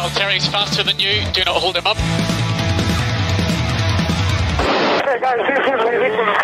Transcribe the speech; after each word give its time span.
Valtteri's 0.00 0.48
faster 0.48 0.82
than 0.82 0.98
you. 0.98 1.12
Do 1.34 1.44
not 1.44 1.60
hold 1.60 1.76
him 1.76 1.86
up. 1.86 1.98
Hey 5.04 5.20
guys, 5.20 5.44
this 5.44 5.60
is 5.60 5.80
ridiculous. 5.84 6.38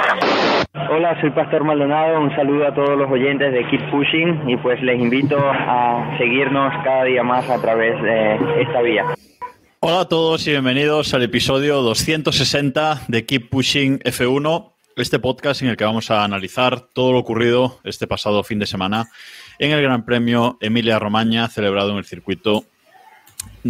Hola, 0.91 1.19
soy 1.23 1.30
Pastor 1.30 1.65
Maldonado. 1.65 2.21
Un 2.21 2.37
saludo 2.37 2.66
a 2.66 2.75
todos 2.75 2.99
los 2.99 3.11
oyentes 3.11 3.55
de 3.55 3.66
Keep 3.71 3.91
Pushing 3.91 4.51
y 4.51 4.59
pues 4.59 4.83
les 4.83 5.01
invito 5.01 5.39
a 5.41 6.19
seguirnos 6.19 6.71
cada 6.85 7.05
día 7.05 7.23
más 7.23 7.49
a 7.49 7.59
través 7.59 7.95
de 8.03 8.35
esta 8.61 8.83
vía. 8.83 9.07
Hola 9.80 10.01
a 10.01 10.09
todos 10.09 10.47
y 10.47 10.51
bienvenidos 10.51 11.15
al 11.15 11.23
episodio 11.23 11.80
260 11.80 13.05
de 13.09 13.25
Keep 13.25 13.49
Pushing 13.49 14.01
F1, 14.01 14.73
este 14.97 15.19
podcast 15.19 15.63
en 15.63 15.69
el 15.69 15.79
que 15.79 15.85
vamos 15.85 16.11
a 16.11 16.25
analizar 16.25 16.83
todo 16.93 17.13
lo 17.13 17.21
ocurrido 17.21 17.80
este 17.85 18.07
pasado 18.07 18.45
fin 18.45 18.59
de 18.59 18.66
semana 18.66 19.07
en 19.59 19.71
el 19.71 19.80
Gran 19.80 20.05
Premio 20.05 20.59
Emilia 20.61 20.99
Romagna 20.99 21.49
celebrado 21.49 21.93
en 21.93 21.97
el 21.97 22.05
circuito 22.05 22.66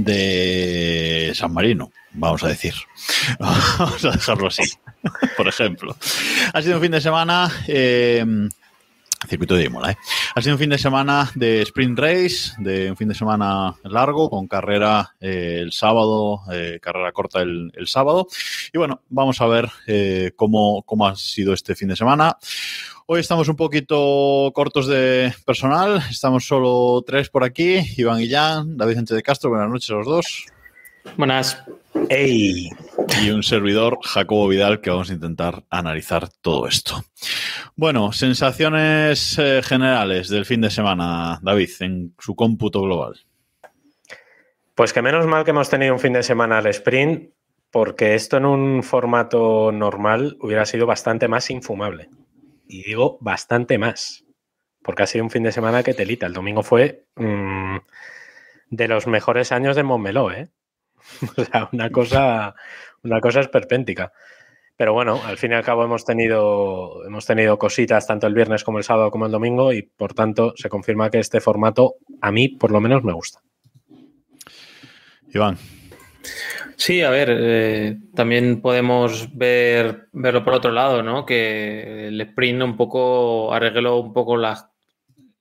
de 0.04 1.32
San 1.34 1.52
Marino, 1.52 1.90
vamos 2.12 2.42
a 2.44 2.48
decir. 2.48 2.74
Vamos 3.38 4.04
a 4.04 4.10
dejarlo 4.10 4.48
así, 4.48 4.62
por 5.36 5.48
ejemplo. 5.48 5.96
Ha 6.52 6.62
sido 6.62 6.76
un 6.76 6.82
fin 6.82 6.92
de 6.92 7.00
semana... 7.00 7.50
eh, 7.66 8.24
circuito 9.26 9.56
de 9.56 9.64
Imola, 9.64 9.92
¿eh? 9.92 9.96
Ha 10.34 10.42
sido 10.42 10.54
un 10.54 10.58
fin 10.58 10.70
de 10.70 10.78
semana 10.78 11.32
de 11.34 11.62
sprint 11.62 11.98
race, 11.98 12.52
de 12.58 12.90
un 12.90 12.96
fin 12.96 13.08
de 13.08 13.14
semana 13.14 13.74
largo, 13.82 14.30
con 14.30 14.46
carrera 14.46 15.14
eh, 15.20 15.58
el 15.62 15.72
sábado, 15.72 16.42
eh, 16.52 16.78
carrera 16.80 17.10
corta 17.12 17.40
el, 17.40 17.72
el, 17.74 17.88
sábado. 17.88 18.28
Y 18.72 18.78
bueno, 18.78 19.00
vamos 19.08 19.40
a 19.40 19.46
ver 19.46 19.68
cómo, 20.36 20.82
cómo 20.82 21.08
ha 21.08 21.16
sido 21.16 21.54
este 21.54 21.74
fin 21.74 21.88
de 21.88 21.96
semana. 21.96 22.36
Hoy 23.08 23.20
estamos 23.20 23.48
un 23.48 23.54
poquito 23.54 24.50
cortos 24.52 24.88
de 24.88 25.32
personal, 25.44 26.02
estamos 26.10 26.44
solo 26.44 27.04
tres 27.06 27.30
por 27.30 27.44
aquí, 27.44 27.78
Iván 27.96 28.18
Guillán, 28.18 28.76
David 28.76 28.96
Sánchez 28.96 29.14
de 29.14 29.22
Castro, 29.22 29.50
buenas 29.50 29.70
noches 29.70 29.88
a 29.90 29.94
los 29.94 30.06
dos. 30.06 30.46
Buenas. 31.16 31.62
¡Ey! 32.08 32.68
Y 33.22 33.30
un 33.30 33.44
servidor, 33.44 34.00
Jacobo 34.02 34.48
Vidal, 34.48 34.80
que 34.80 34.90
vamos 34.90 35.08
a 35.10 35.12
intentar 35.12 35.62
analizar 35.70 36.28
todo 36.40 36.66
esto. 36.66 37.04
Bueno, 37.76 38.10
sensaciones 38.10 39.38
eh, 39.38 39.60
generales 39.62 40.28
del 40.28 40.44
fin 40.44 40.60
de 40.62 40.70
semana, 40.70 41.38
David, 41.42 41.70
en 41.78 42.12
su 42.18 42.34
cómputo 42.34 42.82
global. 42.82 43.20
Pues 44.74 44.92
que 44.92 45.00
menos 45.00 45.26
mal 45.26 45.44
que 45.44 45.52
hemos 45.52 45.70
tenido 45.70 45.94
un 45.94 46.00
fin 46.00 46.12
de 46.12 46.24
semana 46.24 46.58
al 46.58 46.66
sprint, 46.66 47.30
porque 47.70 48.16
esto 48.16 48.38
en 48.38 48.46
un 48.46 48.82
formato 48.82 49.70
normal 49.70 50.36
hubiera 50.40 50.66
sido 50.66 50.86
bastante 50.86 51.28
más 51.28 51.50
infumable. 51.50 52.08
Y 52.66 52.82
digo 52.82 53.18
bastante 53.20 53.78
más, 53.78 54.24
porque 54.82 55.02
ha 55.02 55.06
sido 55.06 55.24
un 55.24 55.30
fin 55.30 55.42
de 55.42 55.52
semana 55.52 55.82
que 55.82 55.94
telita. 55.94 56.26
El 56.26 56.32
domingo 56.32 56.62
fue 56.62 57.06
mmm, 57.16 57.78
de 58.70 58.88
los 58.88 59.06
mejores 59.06 59.52
años 59.52 59.76
de 59.76 59.82
Montmeló, 59.82 60.32
¿eh? 60.32 60.50
O 61.36 61.44
sea, 61.44 61.68
una 61.72 61.90
cosa, 61.90 62.54
una 63.02 63.20
cosa 63.20 63.40
esperpéntica. 63.40 64.12
Pero 64.76 64.92
bueno, 64.92 65.20
al 65.24 65.38
fin 65.38 65.52
y 65.52 65.54
al 65.54 65.64
cabo 65.64 65.84
hemos 65.84 66.04
tenido, 66.04 67.04
hemos 67.06 67.24
tenido 67.24 67.58
cositas 67.58 68.06
tanto 68.06 68.26
el 68.26 68.34
viernes 68.34 68.62
como 68.62 68.78
el 68.78 68.84
sábado 68.84 69.10
como 69.10 69.24
el 69.24 69.32
domingo 69.32 69.72
y 69.72 69.82
por 69.82 70.12
tanto 70.12 70.52
se 70.56 70.68
confirma 70.68 71.10
que 71.10 71.18
este 71.18 71.40
formato 71.40 71.94
a 72.20 72.30
mí 72.30 72.48
por 72.48 72.70
lo 72.70 72.80
menos 72.80 73.02
me 73.02 73.14
gusta. 73.14 73.40
Iván. 75.32 75.56
Sí, 76.76 77.02
a 77.02 77.10
ver, 77.10 77.28
eh, 77.32 77.98
también 78.14 78.60
podemos 78.60 79.34
ver, 79.36 80.08
verlo 80.12 80.44
por 80.44 80.54
otro 80.54 80.70
lado, 80.70 81.02
¿no? 81.02 81.24
Que 81.24 82.08
el 82.08 82.20
sprint 82.20 82.62
un 82.62 82.76
poco 82.76 83.52
arregló 83.52 83.98
un 83.98 84.12
poco 84.12 84.36
la, 84.36 84.70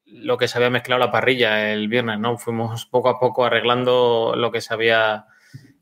lo 0.05 0.37
que 0.37 0.47
se 0.47 0.57
había 0.57 0.69
mezclado 0.69 0.99
la 0.99 1.11
parrilla 1.11 1.73
el 1.73 1.87
viernes, 1.87 2.19
¿no? 2.19 2.37
Fuimos 2.37 2.85
poco 2.85 3.09
a 3.09 3.19
poco 3.19 3.45
arreglando 3.45 4.33
lo 4.35 4.51
que 4.51 4.61
se 4.61 4.73
había 4.73 5.25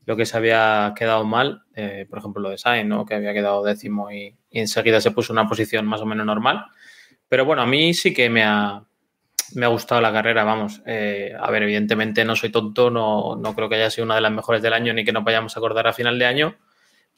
lo 0.06 0.16
que 0.16 0.26
se 0.26 0.36
había 0.36 0.92
quedado 0.94 1.24
mal, 1.24 1.62
eh, 1.74 2.06
por 2.10 2.18
ejemplo 2.18 2.42
lo 2.42 2.50
de 2.50 2.58
Sainz, 2.58 2.86
¿no? 2.86 3.06
que 3.06 3.14
había 3.14 3.32
quedado 3.32 3.64
décimo 3.64 4.10
y, 4.10 4.36
y, 4.50 4.60
enseguida 4.60 5.00
se 5.00 5.12
puso 5.12 5.32
una 5.32 5.48
posición 5.48 5.86
más 5.86 6.02
o 6.02 6.06
menos 6.06 6.26
normal. 6.26 6.66
Pero 7.26 7.46
bueno, 7.46 7.62
a 7.62 7.66
mí 7.66 7.94
sí 7.94 8.12
que 8.12 8.28
me 8.28 8.44
ha, 8.44 8.84
me 9.54 9.66
ha 9.66 9.68
gustado 9.68 10.00
la 10.00 10.12
carrera, 10.12 10.44
vamos. 10.44 10.82
Eh, 10.86 11.32
a 11.38 11.50
ver, 11.50 11.64
evidentemente 11.64 12.24
no 12.24 12.36
soy 12.36 12.50
tonto, 12.50 12.90
no, 12.90 13.36
no 13.36 13.54
creo 13.54 13.68
que 13.68 13.76
haya 13.76 13.90
sido 13.90 14.04
una 14.04 14.16
de 14.16 14.20
las 14.20 14.32
mejores 14.32 14.62
del 14.62 14.72
año 14.72 14.92
ni 14.92 15.04
que 15.04 15.12
nos 15.12 15.24
vayamos 15.24 15.56
a 15.56 15.60
acordar 15.60 15.86
a 15.86 15.92
final 15.92 16.18
de 16.18 16.26
año, 16.26 16.56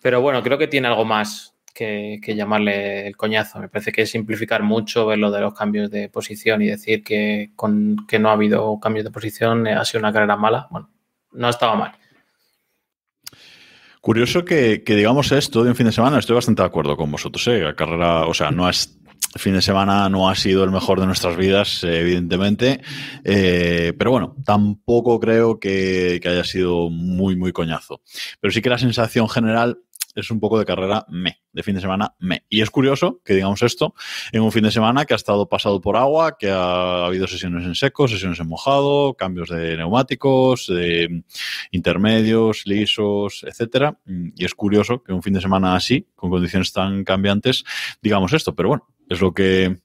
pero 0.03 0.21
bueno, 0.21 0.43
creo 0.43 0.59
que 0.59 0.69
tiene 0.69 0.89
algo 0.89 1.05
más 1.05 1.57
que, 1.77 2.19
que 2.23 2.35
llamarle 2.35 3.07
el 3.07 3.17
coñazo. 3.17 3.61
Me 3.61 3.69
parece 3.69 3.93
que 3.93 4.03
es 4.03 4.11
simplificar 4.11 4.63
mucho 4.63 5.07
ver 5.07 5.19
lo 5.19 5.31
de 5.31 5.41
los 5.41 5.55
cambios 5.55 5.91
de 5.91 6.09
posición 6.09 6.63
y 6.63 6.67
decir 6.67 7.05
que, 7.05 7.51
con, 7.55 8.07
que 8.09 8.19
no 8.19 8.31
ha 8.31 8.33
habido 8.33 8.81
cambios 8.81 9.05
de 9.05 9.11
posición, 9.11 9.67
eh, 9.67 9.75
ha 9.75 9.85
sido 9.85 10.01
una 10.01 10.13
carrera 10.13 10.37
mala. 10.37 10.67
Bueno, 10.71 10.91
no 11.33 11.49
estaba 11.49 11.77
mal. 11.77 11.93
Curioso 14.01 14.45
que, 14.45 14.85
que, 14.85 14.95
digamos 14.95 15.33
esto 15.33 15.65
de 15.65 15.71
un 15.71 15.77
fin 15.77 15.87
de 15.87 15.93
semana, 15.93 16.21
estoy 16.21 16.35
bastante 16.35 16.63
de 16.63 16.67
acuerdo 16.67 16.97
con 16.97 17.11
vosotros. 17.11 17.47
¿eh? 17.49 17.59
La 17.59 17.75
carrera, 17.75 18.27
o 18.27 18.35
sea, 18.35 18.51
no 18.51 18.69
es. 18.69 18.97
El 19.35 19.41
fin 19.41 19.55
de 19.55 19.63
semana 19.63 20.09
no 20.09 20.31
ha 20.31 20.35
sido 20.35 20.65
el 20.65 20.71
mejor 20.71 20.99
de 20.99 21.07
nuestras 21.07 21.37
vidas, 21.37 21.85
evidentemente. 21.85 22.81
Eh, 23.23 23.93
pero 23.99 24.11
bueno, 24.11 24.35
tampoco 24.45 25.21
creo 25.21 25.61
que, 25.61 26.21
haya 26.25 26.45
sido 26.45 26.89
muy, 26.89 27.37
muy 27.37 27.53
coñazo. 27.53 28.01
Pero 28.41 28.53
sí 28.53 28.63
que 28.63 28.71
la 28.71 28.79
sensación 28.79 29.29
general 29.29 29.79
es 30.17 30.31
un 30.31 30.41
poco 30.41 30.59
de 30.59 30.65
carrera 30.65 31.07
me, 31.09 31.41
de 31.53 31.63
fin 31.63 31.75
de 31.75 31.81
semana 31.81 32.15
me. 32.19 32.45
Y 32.49 32.63
es 32.63 32.71
curioso 32.71 33.21
que 33.25 33.35
digamos 33.35 33.63
esto 33.63 33.95
en 34.33 34.43
un 34.43 34.51
fin 34.51 34.65
de 34.65 34.71
semana 34.71 35.05
que 35.05 35.15
ha 35.15 35.17
estado 35.17 35.49
pasado 35.49 35.81
por 35.81 35.97
agua, 35.97 36.37
que 36.39 36.51
ha 36.51 37.07
habido 37.07 37.27
sesiones 37.27 37.65
en 37.65 37.75
seco, 37.75 38.09
sesiones 38.09 38.41
en 38.41 38.49
mojado, 38.49 39.15
cambios 39.15 39.51
de 39.51 39.77
neumáticos, 39.77 40.67
de 40.67 41.23
intermedios, 41.71 42.67
lisos, 42.67 43.45
etcétera. 43.47 43.99
Y 44.07 44.45
es 44.45 44.55
curioso 44.55 45.03
que 45.03 45.13
un 45.13 45.23
fin 45.23 45.35
de 45.35 45.41
semana 45.41 45.77
así, 45.77 46.09
con 46.15 46.31
condiciones 46.31 46.73
tan 46.73 47.05
cambiantes, 47.05 47.65
digamos 48.03 48.33
esto. 48.33 48.55
Pero 48.55 48.71
bueno, 48.71 48.89
es 49.09 49.21
lo 49.21 49.33
que 49.33 49.77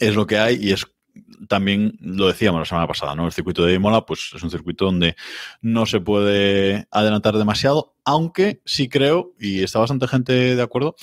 es 0.00 0.14
lo 0.14 0.26
que 0.26 0.38
hay 0.38 0.58
y 0.60 0.72
es 0.72 0.86
también 1.48 1.98
lo 2.00 2.26
decíamos 2.26 2.60
la 2.60 2.64
semana 2.64 2.86
pasada, 2.86 3.14
¿no? 3.14 3.26
El 3.26 3.32
circuito 3.32 3.64
de 3.64 3.74
Imola, 3.74 4.06
pues 4.06 4.30
es 4.34 4.42
un 4.42 4.50
circuito 4.50 4.86
donde 4.86 5.16
no 5.60 5.86
se 5.86 6.00
puede 6.00 6.86
adelantar 6.90 7.36
demasiado, 7.36 7.94
aunque 8.04 8.60
sí 8.64 8.88
creo, 8.88 9.32
y 9.38 9.62
está 9.62 9.78
bastante 9.78 10.08
gente 10.08 10.56
de 10.56 10.62
acuerdo, 10.62 10.96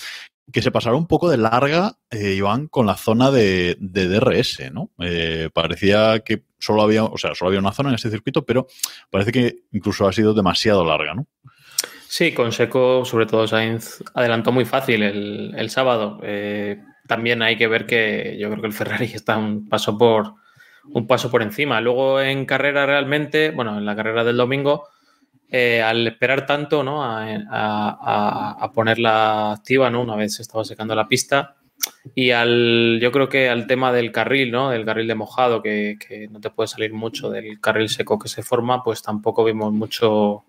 que 0.51 0.61
se 0.61 0.71
pasará 0.71 0.95
un 0.95 1.07
poco 1.07 1.29
de 1.29 1.37
larga, 1.37 1.97
eh, 2.11 2.33
Iván, 2.33 2.67
con 2.67 2.85
la 2.85 2.95
zona 2.95 3.31
de, 3.31 3.77
de 3.79 4.07
DRS, 4.07 4.71
¿no? 4.71 4.91
Eh, 4.99 5.49
parecía 5.53 6.19
que 6.19 6.43
solo 6.59 6.83
había, 6.83 7.03
o 7.03 7.17
sea, 7.17 7.33
solo 7.35 7.49
había 7.49 7.59
una 7.59 7.71
zona 7.71 7.89
en 7.89 7.95
este 7.95 8.11
circuito, 8.11 8.45
pero 8.45 8.67
parece 9.09 9.31
que 9.31 9.55
incluso 9.71 10.07
ha 10.07 10.13
sido 10.13 10.33
demasiado 10.33 10.85
larga, 10.85 11.15
¿no? 11.15 11.27
Sí, 12.07 12.33
con 12.33 12.51
Seco, 12.51 13.03
sobre 13.03 13.25
todo 13.25 13.47
Sainz, 13.47 14.03
adelantó 14.13 14.51
muy 14.51 14.65
fácil 14.65 15.03
el, 15.03 15.53
el 15.57 15.69
sábado. 15.69 16.19
Eh, 16.23 16.81
también 17.07 17.41
hay 17.41 17.57
que 17.57 17.67
ver 17.67 17.85
que 17.85 18.37
yo 18.39 18.49
creo 18.49 18.61
que 18.61 18.67
el 18.67 18.73
Ferrari 18.73 19.05
está 19.13 19.37
un 19.37 19.67
paso 19.67 19.97
por 19.97 20.33
un 20.91 21.07
paso 21.07 21.31
por 21.31 21.41
encima. 21.41 21.81
Luego 21.81 22.21
en 22.21 22.45
carrera 22.45 22.85
realmente, 22.85 23.51
bueno, 23.51 23.77
en 23.77 23.85
la 23.85 23.95
carrera 23.95 24.23
del 24.23 24.37
domingo, 24.37 24.87
eh, 25.49 25.81
al 25.81 26.07
esperar 26.07 26.45
tanto, 26.45 26.83
¿no? 26.83 27.03
A, 27.03 28.71
ponerla 28.73 29.53
activa, 29.53 29.89
¿no? 29.89 30.01
Una 30.01 30.15
vez 30.15 30.35
se 30.35 30.41
estaba 30.41 30.65
secando 30.65 30.95
la 30.95 31.07
pista. 31.07 31.55
Y 32.13 32.31
al, 32.31 32.99
yo 33.01 33.11
creo 33.11 33.29
que 33.29 33.49
al 33.49 33.67
tema 33.67 33.91
del 33.91 34.11
carril, 34.11 34.51
¿no? 34.51 34.69
Del 34.69 34.85
carril 34.85 35.07
de 35.07 35.15
mojado, 35.15 35.61
que, 35.61 35.97
que 36.05 36.27
no 36.27 36.39
te 36.39 36.49
puede 36.49 36.67
salir 36.67 36.93
mucho 36.93 37.29
del 37.29 37.59
carril 37.59 37.89
seco 37.89 38.19
que 38.19 38.27
se 38.27 38.43
forma, 38.43 38.83
pues 38.83 39.01
tampoco 39.01 39.43
vimos 39.43 39.71
mucho, 39.73 40.45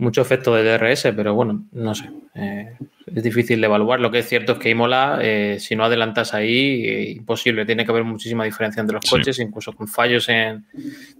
mucho 0.00 0.22
efecto 0.22 0.54
de 0.54 0.64
DRS, 0.64 1.02
pero 1.14 1.34
bueno, 1.34 1.64
no 1.72 1.94
sé. 1.94 2.10
Eh, 2.34 2.74
es 3.14 3.22
difícil 3.22 3.60
de 3.60 3.66
evaluar. 3.66 4.00
Lo 4.00 4.10
que 4.10 4.20
es 4.20 4.28
cierto 4.28 4.52
es 4.52 4.58
que 4.58 4.70
Imola, 4.70 5.18
eh, 5.20 5.56
si 5.58 5.74
no 5.74 5.84
adelantas 5.84 6.32
ahí, 6.32 6.84
eh, 6.86 7.10
imposible. 7.10 7.66
Tiene 7.66 7.84
que 7.84 7.90
haber 7.90 8.04
muchísima 8.04 8.44
diferencia 8.44 8.80
entre 8.80 8.94
los 8.94 9.04
sí. 9.04 9.10
coches, 9.10 9.38
incluso 9.40 9.72
con 9.72 9.88
fallos 9.88 10.28
en, 10.28 10.64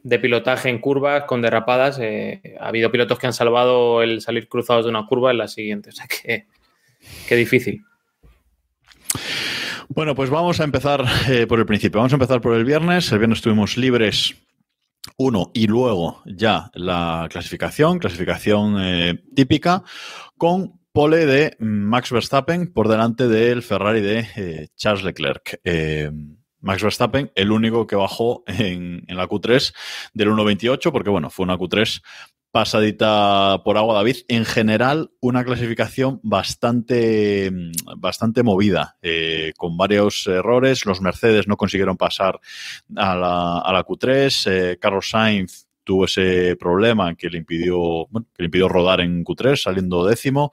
de 0.03 0.19
pilotaje 0.19 0.69
en 0.69 0.79
curvas, 0.79 1.25
con 1.25 1.43
derrapadas. 1.43 1.99
Eh, 2.01 2.41
ha 2.61 2.69
habido 2.69 2.91
pilotos 2.91 3.19
que 3.19 3.27
han 3.27 3.33
salvado 3.33 4.03
el 4.03 4.21
salir 4.21 4.49
cruzados 4.49 4.85
de 4.85 4.91
una 4.91 5.07
curva 5.07 5.31
en 5.31 5.39
la 5.39 5.49
siguiente. 5.49 5.91
O 5.91 5.93
sea 5.93 6.07
que, 6.07 6.47
que 7.29 7.37
difícil. 7.37 7.85
Bueno, 9.89 10.15
pues 10.15 10.31
vamos 10.31 10.61
a 10.61 10.65
empezar 10.65 11.05
por 11.49 11.59
el 11.59 11.67
principio. 11.67 11.99
Vamos 11.99 12.13
a 12.13 12.17
empezar 12.17 12.41
por 12.41 12.55
el 12.55 12.65
viernes. 12.65 13.11
El 13.11 13.19
viernes 13.19 13.39
estuvimos 13.39 13.77
libres 13.77 14.37
uno 15.17 15.51
y 15.55 15.67
luego 15.67 16.23
ya 16.27 16.71
la 16.75 17.27
clasificación, 17.31 17.99
clasificación 17.99 18.77
eh, 18.79 19.23
típica, 19.35 19.83
con 20.37 20.81
pole 20.93 21.27
de 21.27 21.57
Max 21.59 22.11
Verstappen 22.11 22.73
por 22.73 22.89
delante 22.89 23.29
del 23.29 23.63
Ferrari 23.63 24.01
de 24.01 24.27
eh, 24.37 24.69
Charles 24.77 25.05
Leclerc. 25.05 25.61
Eh, 25.65 26.11
Max 26.63 26.83
Verstappen, 26.83 27.33
el 27.35 27.53
único 27.53 27.87
que 27.87 27.97
bajó 27.97 28.45
en, 28.47 29.05
en 29.07 29.17
la 29.17 29.27
Q3 29.27 29.75
del 30.13 30.29
1.28, 30.29 30.93
porque 30.93 31.09
bueno, 31.09 31.31
fue 31.31 31.45
una 31.45 31.57
Q3 31.57 32.03
pasadita 32.51 33.63
por 33.65 33.77
agua, 33.77 33.95
David. 33.95 34.19
En 34.29 34.45
general, 34.45 35.11
una 35.21 35.45
clasificación 35.45 36.21
bastante, 36.23 37.51
bastante 37.97 38.43
movida, 38.43 38.97
eh, 39.03 39.53
con 39.57 39.77
varios 39.77 40.27
errores. 40.27 40.87
Los 40.87 41.01
Mercedes 41.01 41.47
no 41.47 41.57
consiguieron 41.57 41.97
pasar 41.97 42.41
a 42.97 43.17
la, 43.17 43.59
a 43.59 43.73
la 43.73 43.85
Q3. 43.85 44.51
Eh, 44.51 44.79
Carlos 44.81 45.11
Sainz 45.11 45.69
tuvo 45.85 46.05
ese 46.05 46.57
problema 46.57 47.15
que 47.15 47.29
le 47.29 47.39
impidió, 47.39 48.07
que 48.35 48.43
le 48.43 48.47
impidió 48.47 48.69
rodar 48.69 49.01
en 49.01 49.25
Q3, 49.25 49.57
saliendo 49.57 50.07
décimo. 50.07 50.53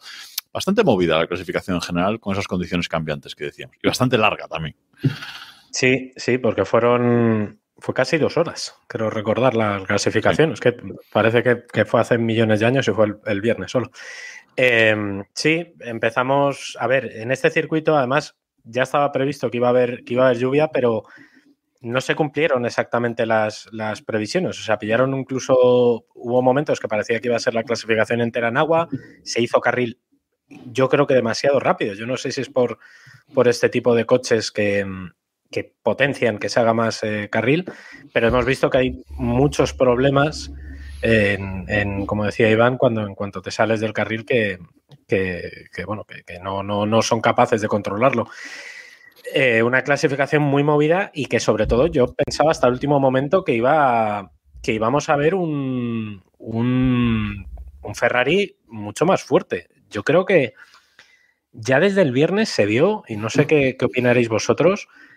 Bastante 0.53 0.83
movida 0.83 1.19
la 1.19 1.27
clasificación 1.27 1.75
en 1.75 1.81
general, 1.81 2.19
con 2.19 2.33
esas 2.33 2.47
condiciones 2.47 2.88
cambiantes 2.88 3.35
que 3.35 3.45
decíamos. 3.45 3.75
Y 3.81 3.88
bastante 3.88 4.17
larga 4.17 4.47
también. 4.47 4.75
Sí, 5.71 6.11
sí, 6.15 6.38
porque 6.38 6.65
fueron 6.65 7.59
fue 7.79 7.94
casi 7.94 8.18
dos 8.18 8.38
horas, 8.38 8.75
creo 8.88 9.09
recordar 9.09 9.56
la 9.56 9.83
clasificación. 9.85 10.51
Es 10.51 10.59
que 10.59 10.75
parece 11.12 11.44
que, 11.44 11.85
fue 11.85 12.01
hace 12.01 12.18
millones 12.18 12.59
de 12.59 12.65
años 12.65 12.88
y 12.88 12.91
fue 12.91 13.15
el, 13.25 13.41
viernes 13.41 13.71
solo. 13.71 13.91
Em, 14.56 15.24
sí, 15.33 15.74
empezamos. 15.81 16.75
A 16.79 16.88
ver, 16.88 17.12
en 17.18 17.31
este 17.31 17.50
circuito, 17.50 17.95
además, 17.95 18.35
ya 18.63 18.83
estaba 18.83 19.12
previsto 19.12 19.51
que 19.51 19.57
iba 19.57 19.68
a 19.68 19.71
haber, 19.71 20.03
que 20.03 20.13
iba 20.13 20.24
a 20.24 20.27
haber 20.27 20.39
lluvia, 20.39 20.69
pero 20.69 21.03
no 21.81 22.01
se 22.01 22.15
cumplieron 22.15 22.65
exactamente 22.65 23.25
las, 23.25 23.69
las, 23.71 24.01
previsiones. 24.01 24.59
O 24.59 24.63
sea, 24.63 24.80
pillaron 24.80 25.13
incluso. 25.13 26.06
Hubo 26.15 26.41
momentos 26.41 26.80
que 26.80 26.88
parecía 26.88 27.19
que 27.19 27.27
iba 27.27 27.38
a 27.38 27.39
ser 27.39 27.53
la 27.53 27.63
clasificación 27.63 28.21
entera 28.21 28.47
en 28.47 28.57
agua. 28.57 28.89
Se 29.23 29.41
hizo 29.41 29.62
carril, 29.62 30.00
yo 30.50 30.89
creo 30.89 31.06
que 31.06 31.13
demasiado 31.13 31.59
rápido. 31.59 31.94
Yo 31.94 32.07
no 32.07 32.18
sé 32.18 32.31
si 32.31 32.41
es 32.41 32.50
por, 32.50 32.80
por 33.35 33.47
este 33.47 33.69
tipo 33.69 33.94
de 33.94 34.06
coches 34.06 34.51
que 34.51 34.83
que 35.51 35.75
potencian 35.81 36.38
que 36.38 36.49
se 36.49 36.59
haga 36.59 36.73
más 36.73 37.03
eh, 37.03 37.29
carril, 37.31 37.65
pero 38.13 38.27
hemos 38.27 38.45
visto 38.45 38.69
que 38.69 38.77
hay 38.77 39.03
muchos 39.09 39.73
problemas 39.73 40.51
en, 41.01 42.05
como 42.05 42.25
decía 42.25 42.49
Iván, 42.49 42.77
cuando 42.77 43.05
en 43.05 43.15
cuanto 43.15 43.41
te 43.41 43.51
sales 43.51 43.79
del 43.79 43.94
carril 43.94 44.25
que, 44.25 44.57
bueno, 45.85 46.05
que, 46.05 46.39
no, 46.39 46.63
no, 46.63 47.01
son 47.01 47.21
capaces 47.21 47.61
de 47.61 47.67
controlarlo. 47.67 48.27
Eh, 49.33 49.61
una 49.61 49.83
clasificación 49.83 50.41
muy 50.41 50.63
movida 50.63 51.11
y 51.13 51.25
que 51.25 51.39
sobre 51.39 51.67
todo 51.67 51.88
yo 51.88 52.13
pensaba 52.13 52.51
hasta 52.51 52.67
el 52.67 52.73
último 52.73 52.99
momento 52.99 53.44
que 53.44 53.53
iba 53.53 54.31
que 54.63 54.73
íbamos 54.73 55.09
a 55.09 55.17
ver 55.17 55.35
un, 55.35 56.23
un, 56.39 57.45
un 57.81 57.95
Ferrari 57.95 58.57
mucho 58.67 59.05
más 59.05 59.23
fuerte. 59.23 59.67
Yo 59.89 60.03
creo 60.03 60.25
que 60.25 60.53
ya 61.51 61.79
desde 61.79 62.01
el 62.01 62.11
viernes 62.11 62.49
se 62.49 62.65
vio, 62.65 63.03
y 63.07 63.17
no 63.17 63.29
sé 63.29 63.47
qué, 63.47 63.75
qué 63.77 63.85
opinaréis 63.85 64.29
vosotros, 64.29 64.88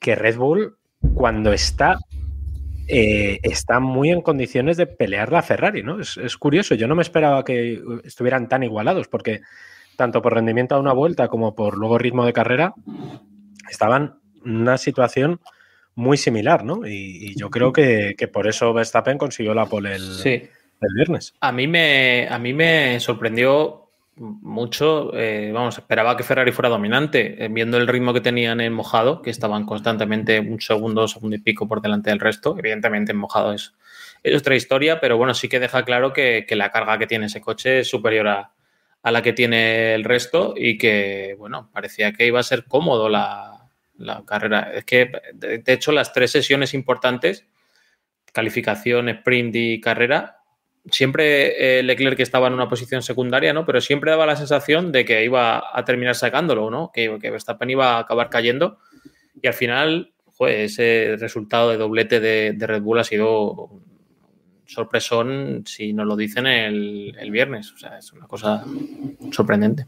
que 0.00 0.14
Red 0.14 0.36
Bull, 0.36 0.76
cuando 1.14 1.52
está, 1.52 1.98
eh, 2.88 3.38
está 3.42 3.80
muy 3.80 4.10
en 4.10 4.22
condiciones 4.22 4.76
de 4.76 4.86
pelear 4.86 5.32
la 5.32 5.42
Ferrari, 5.42 5.82
¿no? 5.82 6.00
Es, 6.00 6.36
curioso, 6.36 6.74
yo 6.74 6.88
no 6.88 6.94
me 6.94 7.02
esperaba 7.02 7.44
que 7.44 7.82
estuvieran 8.04 8.48
tan 8.48 8.62
igualados, 8.62 9.08
porque 9.08 9.40
tanto 9.96 10.22
por 10.22 10.34
rendimiento 10.34 10.74
a 10.74 10.80
una 10.80 10.92
vuelta 10.92 11.28
como 11.28 11.54
por 11.54 11.76
luego 11.76 11.98
ritmo 11.98 12.26
de 12.26 12.32
carrera, 12.32 12.74
estaban 13.70 14.18
en 14.44 14.56
una 14.56 14.78
situación 14.78 15.40
muy 15.94 16.16
similar, 16.16 16.64
¿no? 16.64 16.86
Y, 16.86 17.34
yo 17.36 17.50
creo 17.50 17.72
que, 17.72 18.16
por 18.32 18.48
eso 18.48 18.72
Verstappen 18.72 19.18
consiguió 19.18 19.54
la 19.54 19.66
pole 19.66 19.94
el, 19.94 20.20
el 20.24 20.94
viernes. 20.94 21.34
A 21.40 21.52
mí 21.52 21.68
me, 21.68 22.26
a 22.28 22.38
mí 22.38 22.52
me 22.52 22.98
sorprendió 23.00 23.83
mucho, 24.16 25.16
eh, 25.16 25.50
vamos, 25.52 25.78
esperaba 25.78 26.16
que 26.16 26.22
Ferrari 26.22 26.52
fuera 26.52 26.68
dominante, 26.68 27.44
eh, 27.44 27.48
viendo 27.50 27.78
el 27.78 27.88
ritmo 27.88 28.14
que 28.14 28.20
tenían 28.20 28.60
en 28.60 28.72
mojado, 28.72 29.22
que 29.22 29.30
estaban 29.30 29.66
constantemente 29.66 30.38
un 30.40 30.60
segundo, 30.60 31.08
segundo 31.08 31.36
y 31.36 31.40
pico 31.40 31.66
por 31.66 31.80
delante 31.80 32.10
del 32.10 32.20
resto. 32.20 32.56
Evidentemente, 32.58 33.12
en 33.12 33.18
mojado 33.18 33.52
es, 33.52 33.74
es 34.22 34.36
otra 34.38 34.54
historia, 34.54 35.00
pero 35.00 35.16
bueno, 35.16 35.34
sí 35.34 35.48
que 35.48 35.60
deja 35.60 35.84
claro 35.84 36.12
que, 36.12 36.46
la 36.50 36.70
carga 36.70 36.98
que 36.98 37.06
tiene 37.06 37.26
ese 37.26 37.40
coche 37.40 37.80
es 37.80 37.88
superior 37.88 38.28
a, 38.28 38.50
la 39.02 39.22
que 39.22 39.32
tiene 39.32 39.94
el 39.94 40.04
resto 40.04 40.54
y 40.56 40.78
que, 40.78 41.34
bueno, 41.38 41.68
parecía 41.72 42.12
que 42.12 42.26
iba 42.26 42.40
a 42.40 42.44
ser 42.44 42.64
cómodo 42.64 43.08
la, 43.08 43.68
la 43.98 44.24
carrera. 44.24 44.70
Es 44.74 44.84
que, 44.84 45.10
de 45.34 45.62
hecho, 45.66 45.92
las 45.92 46.12
tres 46.12 46.30
sesiones 46.30 46.72
importantes, 46.72 47.46
calificación, 48.32 49.08
sprint 49.08 49.54
y 49.56 49.80
carrera, 49.80 50.43
siempre 50.90 51.78
eh, 51.78 51.82
Leclerc 51.82 52.20
estaba 52.20 52.48
en 52.48 52.54
una 52.54 52.68
posición 52.68 53.02
secundaria, 53.02 53.52
¿no? 53.52 53.64
Pero 53.64 53.80
siempre 53.80 54.10
daba 54.10 54.26
la 54.26 54.36
sensación 54.36 54.92
de 54.92 55.04
que 55.04 55.24
iba 55.24 55.64
a 55.72 55.84
terminar 55.84 56.14
sacándolo, 56.14 56.70
¿no? 56.70 56.90
Que, 56.92 57.18
que 57.20 57.30
Verstappen 57.30 57.70
iba 57.70 57.96
a 57.96 58.00
acabar 58.00 58.30
cayendo. 58.30 58.78
Y 59.40 59.46
al 59.46 59.54
final, 59.54 60.12
ese 60.40 61.16
resultado 61.18 61.70
de 61.70 61.76
doblete 61.76 62.20
de, 62.20 62.56
Red 62.58 62.82
Bull 62.82 62.98
ha 62.98 63.04
sido 63.04 63.70
sorpresón 64.66 65.64
si 65.66 65.92
nos 65.92 66.06
lo 66.06 66.16
dicen 66.16 66.46
el, 66.46 67.14
el, 67.18 67.30
viernes. 67.30 67.72
O 67.72 67.78
sea, 67.78 67.98
es 67.98 68.12
una 68.12 68.26
cosa 68.26 68.64
sorprendente. 69.30 69.86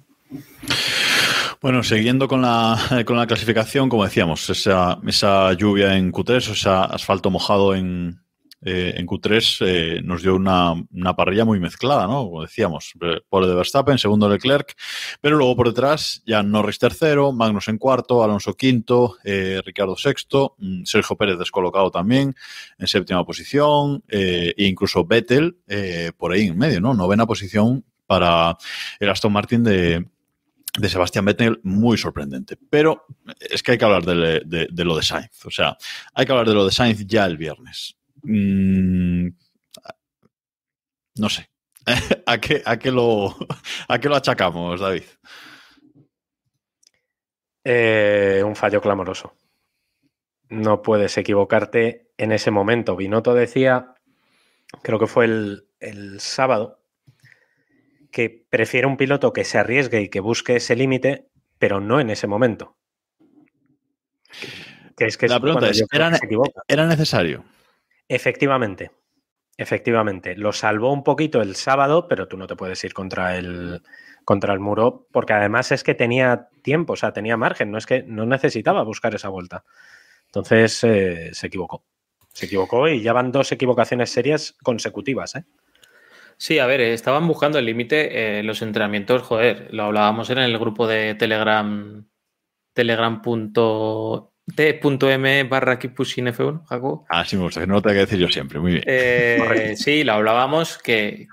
Bueno, 1.61 1.83
siguiendo 1.83 2.29
con 2.29 2.43
la, 2.43 2.79
con 3.07 3.17
la 3.17 3.27
clasificación, 3.27 3.89
como 3.89 4.05
decíamos, 4.05 4.49
esa, 4.51 4.99
esa 5.07 5.53
lluvia 5.55 5.97
en 5.97 6.13
Q3, 6.13 6.51
o 6.51 6.55
sea, 6.55 6.85
asfalto 6.85 7.31
mojado 7.31 7.75
en, 7.75 8.21
eh, 8.63 8.95
en 8.97 9.07
Q3 9.07 9.67
eh, 9.67 10.01
nos 10.03 10.23
dio 10.23 10.35
una, 10.35 10.75
parrilla 11.17 11.45
muy 11.45 11.61
mezclada, 11.61 12.07
¿no? 12.07 12.25
Como 12.25 12.43
decíamos, 12.43 12.93
pole 13.29 13.47
de 13.47 13.55
Verstappen, 13.55 13.99
segundo 13.99 14.29
Leclerc, 14.29 14.75
pero 15.21 15.37
luego 15.37 15.57
por 15.57 15.69
detrás 15.69 16.23
ya 16.27 16.43
Norris 16.43 16.79
tercero, 16.79 17.33
Magnus 17.33 17.69
en 17.69 17.79
cuarto, 17.79 18.25
Alonso 18.25 18.55
quinto, 18.55 19.17
eh, 19.25 19.61
Ricardo 19.65 19.97
sexto, 19.97 20.57
mm, 20.59 20.85
Sergio 20.85 21.17
Pérez 21.17 21.39
descolocado 21.39 21.91
también 21.91 22.35
en 22.79 22.87
séptima 22.87 23.25
posición, 23.25 24.03
e 24.09 24.55
incluso 24.59 25.05
Vettel 25.05 25.59
por 26.17 26.33
ahí 26.33 26.47
en 26.47 26.59
medio, 26.59 26.81
¿no? 26.81 26.95
Novena 26.95 27.27
posición 27.27 27.85
para 28.07 28.57
el 29.01 29.11
Aston 29.11 29.33
Martin 29.33 29.65
de, 29.65 30.07
de 30.79 30.89
Sebastián 30.89 31.25
Vettel 31.25 31.61
muy 31.63 31.99
sorprendente. 31.99 32.59
Pero 32.71 33.07
es 33.39 33.63
que 33.63 33.73
hay 33.73 33.79
que 33.79 33.85
hablar 33.85 34.05
de, 34.05 34.69
de, 34.71 34.85
lo 34.85 34.97
de 34.97 35.03
Sainz. 35.03 35.45
O 35.45 35.51
sea, 35.51 35.77
hay 36.15 36.27
que 36.27 36.33
hablar 36.33 36.49
de 36.49 36.55
lo 36.55 36.65
de 36.65 36.73
Sainz 36.73 37.07
ya 37.07 37.25
el 37.27 37.37
viernes. 37.37 37.96
Mm, 38.27 39.29
no 41.19 41.29
sé. 41.29 41.49
¿A 42.27 42.39
qué, 42.39 42.63
a, 42.65 42.79
qué 42.79 42.91
lo, 42.91 43.37
¿A 43.89 43.99
qué 43.99 44.09
lo 44.09 44.17
achacamos, 44.17 44.81
David? 44.81 45.05
Eh, 47.65 48.43
un 48.45 48.57
fallo 48.57 48.81
clamoroso. 48.81 49.35
No 50.49 50.83
puedes 50.83 51.17
equivocarte 51.19 52.11
en 52.17 52.33
ese 52.33 52.51
momento. 52.51 52.97
Binotto 52.97 53.35
decía, 53.35 53.95
creo 54.83 54.99
que 54.99 55.07
fue 55.07 55.25
el, 55.25 55.69
el 55.81 56.21
sábado, 56.21 56.81
que 58.11 58.47
prefiere 58.49 58.87
un 58.87 58.97
piloto 58.97 59.33
que 59.33 59.45
se 59.45 59.59
arriesgue 59.59 60.03
y 60.03 60.09
que 60.09 60.21
busque 60.21 60.57
ese 60.57 60.77
límite, 60.77 61.29
pero 61.59 61.81
no 61.81 62.01
en 62.01 62.11
ese 62.11 62.27
momento. 62.27 62.77
Que 64.97 65.07
es 65.07 65.17
que 65.17 65.29
La 65.29 65.41
pregunta 65.41 65.69
es, 65.69 65.85
¿era, 65.93 66.19
¿era 66.69 66.87
necesario? 66.87 67.45
Efectivamente, 68.09 68.93
efectivamente. 69.57 70.37
Lo 70.37 70.53
salvó 70.53 70.93
un 70.93 71.03
poquito 71.03 71.43
el 71.43 71.57
sábado, 71.57 72.09
pero 72.09 72.29
tú 72.29 72.37
no 72.37 72.47
te 72.47 72.57
puedes 72.57 72.83
ir 72.85 72.95
contra 72.95 73.37
el, 73.37 73.83
contra 74.25 74.53
el 74.53 74.61
muro, 74.61 75.07
porque 75.13 75.33
además 75.33 75.73
es 75.73 75.83
que 75.83 75.95
tenía 75.95 76.49
tiempo, 76.63 76.95
o 76.95 76.97
sea, 76.97 77.13
tenía 77.13 77.37
margen, 77.37 77.71
no 77.71 77.79
es 77.79 77.87
que 77.87 78.03
no 78.03 78.27
necesitaba 78.27 78.83
buscar 78.85 79.15
esa 79.15 79.29
vuelta. 79.29 79.65
Entonces 80.27 80.83
eh, 80.85 81.31
se 81.33 81.47
equivocó. 81.47 81.85
Se 82.33 82.47
equivocó 82.47 82.89
y 82.89 83.03
ya 83.03 83.13
van 83.13 83.33
dos 83.33 83.51
equivocaciones 83.53 84.11
serias 84.11 84.55
consecutivas, 84.63 85.37
¿eh? 85.37 85.45
Sí, 86.39 86.59
a 86.59 86.67
ver, 86.67 86.83
estaban 86.83 87.27
buscando 87.27 87.59
el 87.59 87.65
límite 87.65 88.41
eh, 88.41 88.43
los 88.43 88.61
entrenamientos, 88.61 89.23
joder, 89.23 89.69
lo 89.73 89.85
hablábamos 89.85 90.29
en 90.29 90.37
el 90.39 90.59
grupo 90.59 90.87
de 90.87 91.15
Telegram, 91.15 92.07
telegram 92.75 93.23
T.m 94.55 95.45
barra 95.45 95.79
Kipusin 95.79 96.29
F1, 96.29 96.67
Jacob. 96.67 97.05
Ah, 97.09 97.25
sí, 97.25 97.37
me 97.37 97.43
gusta, 97.43 97.61
que 97.61 97.67
no 97.67 97.75
lo 97.75 97.83
tengo 97.83 97.95
que 97.95 98.01
decir 98.01 98.19
yo 98.19 98.29
siempre, 98.29 98.61
muy 98.61 98.73
bien. 98.73 98.85
Eh, 98.87 99.75
sí, 99.77 100.05
lo 100.05 100.13
hablábamos 100.13 100.79
que, 100.79 101.27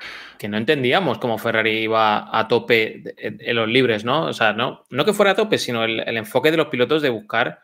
no 0.50 0.58
entendíamos 0.58 1.20
cómo 1.20 1.38
Ferrari 1.38 1.84
iba 1.84 2.38
a 2.38 2.48
tope 2.48 3.14
en 3.18 3.56
los 3.56 3.70
libres, 3.70 4.04
¿no? 4.04 4.26
O 4.26 4.34
sea, 4.34 4.52
no, 4.52 4.84
no 4.90 5.06
que 5.06 5.14
fuera 5.14 5.32
a 5.32 5.36
tope, 5.36 5.58
sino 5.58 5.84
el, 5.84 6.18
enfoque 6.18 6.52
de 6.52 6.58
los 6.58 6.68
pilotos 6.68 7.02
de 7.02 7.10
buscar 7.10 7.60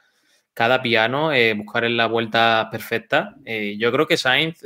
cada 0.53 0.81
piano, 0.81 1.33
eh, 1.33 1.53
buscar 1.53 1.83
en 1.83 1.97
la 1.97 2.05
vuelta 2.05 2.69
perfecta. 2.71 3.35
Eh, 3.43 3.75
yo 3.77 3.91
creo 3.91 4.05
que 4.07 4.17
Sainz, 4.17 4.61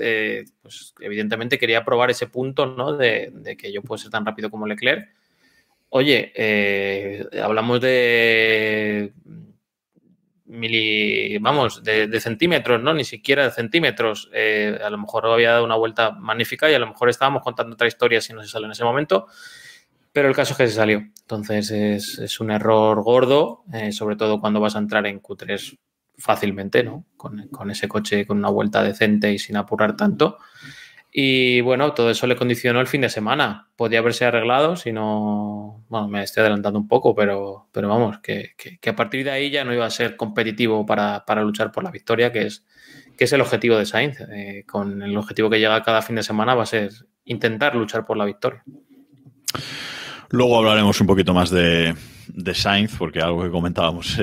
pues 0.61 0.93
evidentemente 0.99 1.57
quería 1.57 1.85
probar 1.85 2.11
ese 2.11 2.27
punto, 2.27 2.65
¿no? 2.65 2.97
De, 2.97 3.31
de, 3.33 3.55
que 3.55 3.71
yo 3.71 3.81
puedo 3.81 3.97
ser 3.97 4.11
tan 4.11 4.25
rápido 4.25 4.51
como 4.51 4.67
Leclerc. 4.67 5.09
Oye, 5.89 6.33
hablamos 7.41 7.79
de 7.79 9.13
mili, 10.53 11.37
vamos, 11.39 11.83
de, 11.83 12.19
centímetros, 12.19 12.81
¿no? 12.81 12.93
Ni 12.93 13.03
siquiera 13.03 13.43
de 13.43 13.51
centímetros. 13.51 14.29
Eh, 14.33 14.79
a 14.83 14.89
lo 14.89 14.97
mejor 14.97 15.25
había 15.25 15.51
dado 15.51 15.65
una 15.65 15.75
vuelta 15.75 16.11
magnífica 16.11 16.69
y 16.69 16.73
a 16.73 16.79
lo 16.79 16.87
mejor 16.87 17.09
estábamos 17.09 17.41
contando 17.41 17.73
otra 17.73 17.87
historia 17.87 18.21
si 18.21 18.33
no 18.33 18.41
se 18.41 18.49
salió 18.49 18.67
en 18.67 18.71
ese 18.71 18.83
momento. 18.83 19.27
Pero 20.11 20.27
el 20.29 20.35
caso 20.35 20.53
es 20.53 20.57
que 20.57 20.67
se 20.67 20.75
salió. 20.75 20.99
Entonces 20.99 21.71
es, 21.71 22.39
un 22.39 22.51
error 22.51 23.01
gordo, 23.01 23.63
eh, 23.73 23.91
sobre 23.91 24.15
todo 24.15 24.39
cuando 24.39 24.59
vas 24.59 24.75
a 24.75 24.79
entrar 24.79 25.07
en 25.07 25.21
Q3 25.21 25.77
fácilmente, 26.17 26.83
¿no? 26.83 27.05
Con, 27.17 27.47
con, 27.47 27.71
ese 27.71 27.87
coche 27.87 28.27
con 28.27 28.37
una 28.37 28.49
vuelta 28.49 28.83
decente 28.83 29.31
y 29.31 29.39
sin 29.39 29.57
apurar 29.57 29.97
tanto. 29.97 30.37
Y 31.15 31.61
bueno, 31.61 31.93
todo 31.93 32.09
eso 32.09 32.25
le 32.25 32.35
condicionó 32.35 32.81
el 32.81 32.87
fin 32.87 33.01
de 33.01 33.09
semana. 33.09 33.69
Podía 33.75 33.99
haberse 33.99 34.25
arreglado 34.25 34.75
si 34.75 34.91
no. 34.91 35.85
Bueno, 35.87 36.07
me 36.07 36.23
estoy 36.23 36.41
adelantando 36.41 36.79
un 36.79 36.87
poco, 36.87 37.13
pero, 37.13 37.67
pero 37.71 37.87
vamos, 37.87 38.17
que, 38.17 38.55
que, 38.57 38.89
a 38.89 38.95
partir 38.95 39.23
de 39.23 39.29
ahí 39.29 39.51
ya 39.51 39.63
no 39.63 39.75
iba 39.75 39.85
a 39.85 39.91
ser 39.91 40.15
competitivo 40.15 40.87
para, 40.87 41.23
para 41.23 41.43
luchar 41.43 41.71
por 41.71 41.83
la 41.83 41.91
victoria, 41.91 42.31
que 42.31 42.47
es, 42.47 42.65
que 43.15 43.25
es 43.25 43.33
el 43.33 43.41
objetivo 43.41 43.77
de 43.77 43.85
Sainz. 43.85 44.21
Eh, 44.21 44.63
con 44.67 45.03
el 45.03 45.15
objetivo 45.15 45.51
que 45.51 45.59
llega 45.59 45.83
cada 45.83 46.01
fin 46.01 46.15
de 46.15 46.23
semana 46.23 46.55
va 46.55 46.63
a 46.63 46.65
ser 46.65 46.89
intentar 47.25 47.75
luchar 47.75 48.07
por 48.07 48.17
la 48.17 48.25
victoria. 48.25 48.63
Luego 50.29 50.57
hablaremos 50.57 50.99
un 50.99 51.05
poquito 51.05 51.35
más 51.35 51.51
de, 51.51 51.93
de 52.33 52.53
Sainz, 52.53 52.95
porque 52.97 53.21
algo 53.21 53.43
que 53.43 53.49
comentábamos 53.49 54.17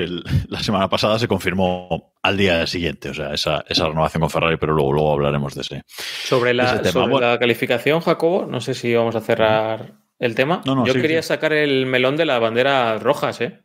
la 0.47 0.61
semana 0.61 0.89
pasada 0.89 1.17
se 1.17 1.27
confirmó 1.27 2.13
al 2.21 2.37
día 2.37 2.67
siguiente, 2.67 3.09
o 3.09 3.13
sea, 3.13 3.33
esa, 3.33 3.63
renovación 3.67 4.21
con 4.21 4.29
Ferrari, 4.29 4.57
pero 4.57 4.73
luego, 4.73 4.93
luego 4.93 5.13
hablaremos 5.13 5.55
de 5.55 5.61
ese. 5.61 5.83
Sobre 5.87 6.53
la, 6.53 6.81
la 6.81 7.39
calificación, 7.39 8.01
Jacobo, 8.01 8.45
no 8.45 8.61
sé 8.61 8.73
si 8.73 8.93
vamos 8.93 9.15
a 9.15 9.21
cerrar 9.21 9.93
el 10.19 10.35
tema. 10.35 10.61
Yo 10.65 10.93
quería 10.93 11.23
sacar 11.23 11.53
el 11.53 11.85
melón 11.85 12.17
de 12.17 12.25
las 12.25 12.39
banderas 12.39 13.01
rojas, 13.01 13.41
¿eh? 13.41 13.59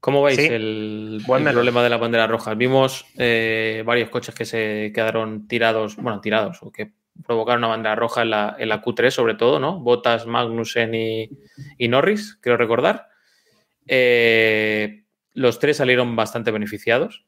¿Cómo 0.00 0.22
veis 0.22 0.38
el, 0.38 1.22
problema 1.26 1.82
de 1.82 1.88
las 1.88 1.98
banderas 1.98 2.30
rojas? 2.30 2.56
Vimos 2.56 3.04
eh, 3.16 3.82
varios 3.84 4.10
coches 4.10 4.34
que 4.34 4.44
se 4.44 4.92
quedaron 4.94 5.48
tirados, 5.48 5.96
bueno, 5.96 6.20
tirados, 6.20 6.58
o 6.62 6.70
que 6.70 6.92
provocaron 7.26 7.60
una 7.64 7.68
bandera 7.68 7.96
roja 7.96 8.22
en 8.22 8.30
la, 8.30 8.56
en 8.58 8.68
la 8.68 8.80
Q3 8.80 9.10
sobre 9.10 9.34
todo, 9.34 9.58
¿no? 9.58 9.80
Bottas, 9.80 10.26
Magnussen 10.26 10.94
y, 10.94 11.30
y 11.78 11.88
Norris, 11.88 12.38
quiero 12.40 12.56
recordar. 12.56 13.08
Eh, 13.88 15.04
los 15.32 15.58
tres 15.58 15.78
salieron 15.78 16.14
bastante 16.14 16.50
beneficiados, 16.50 17.24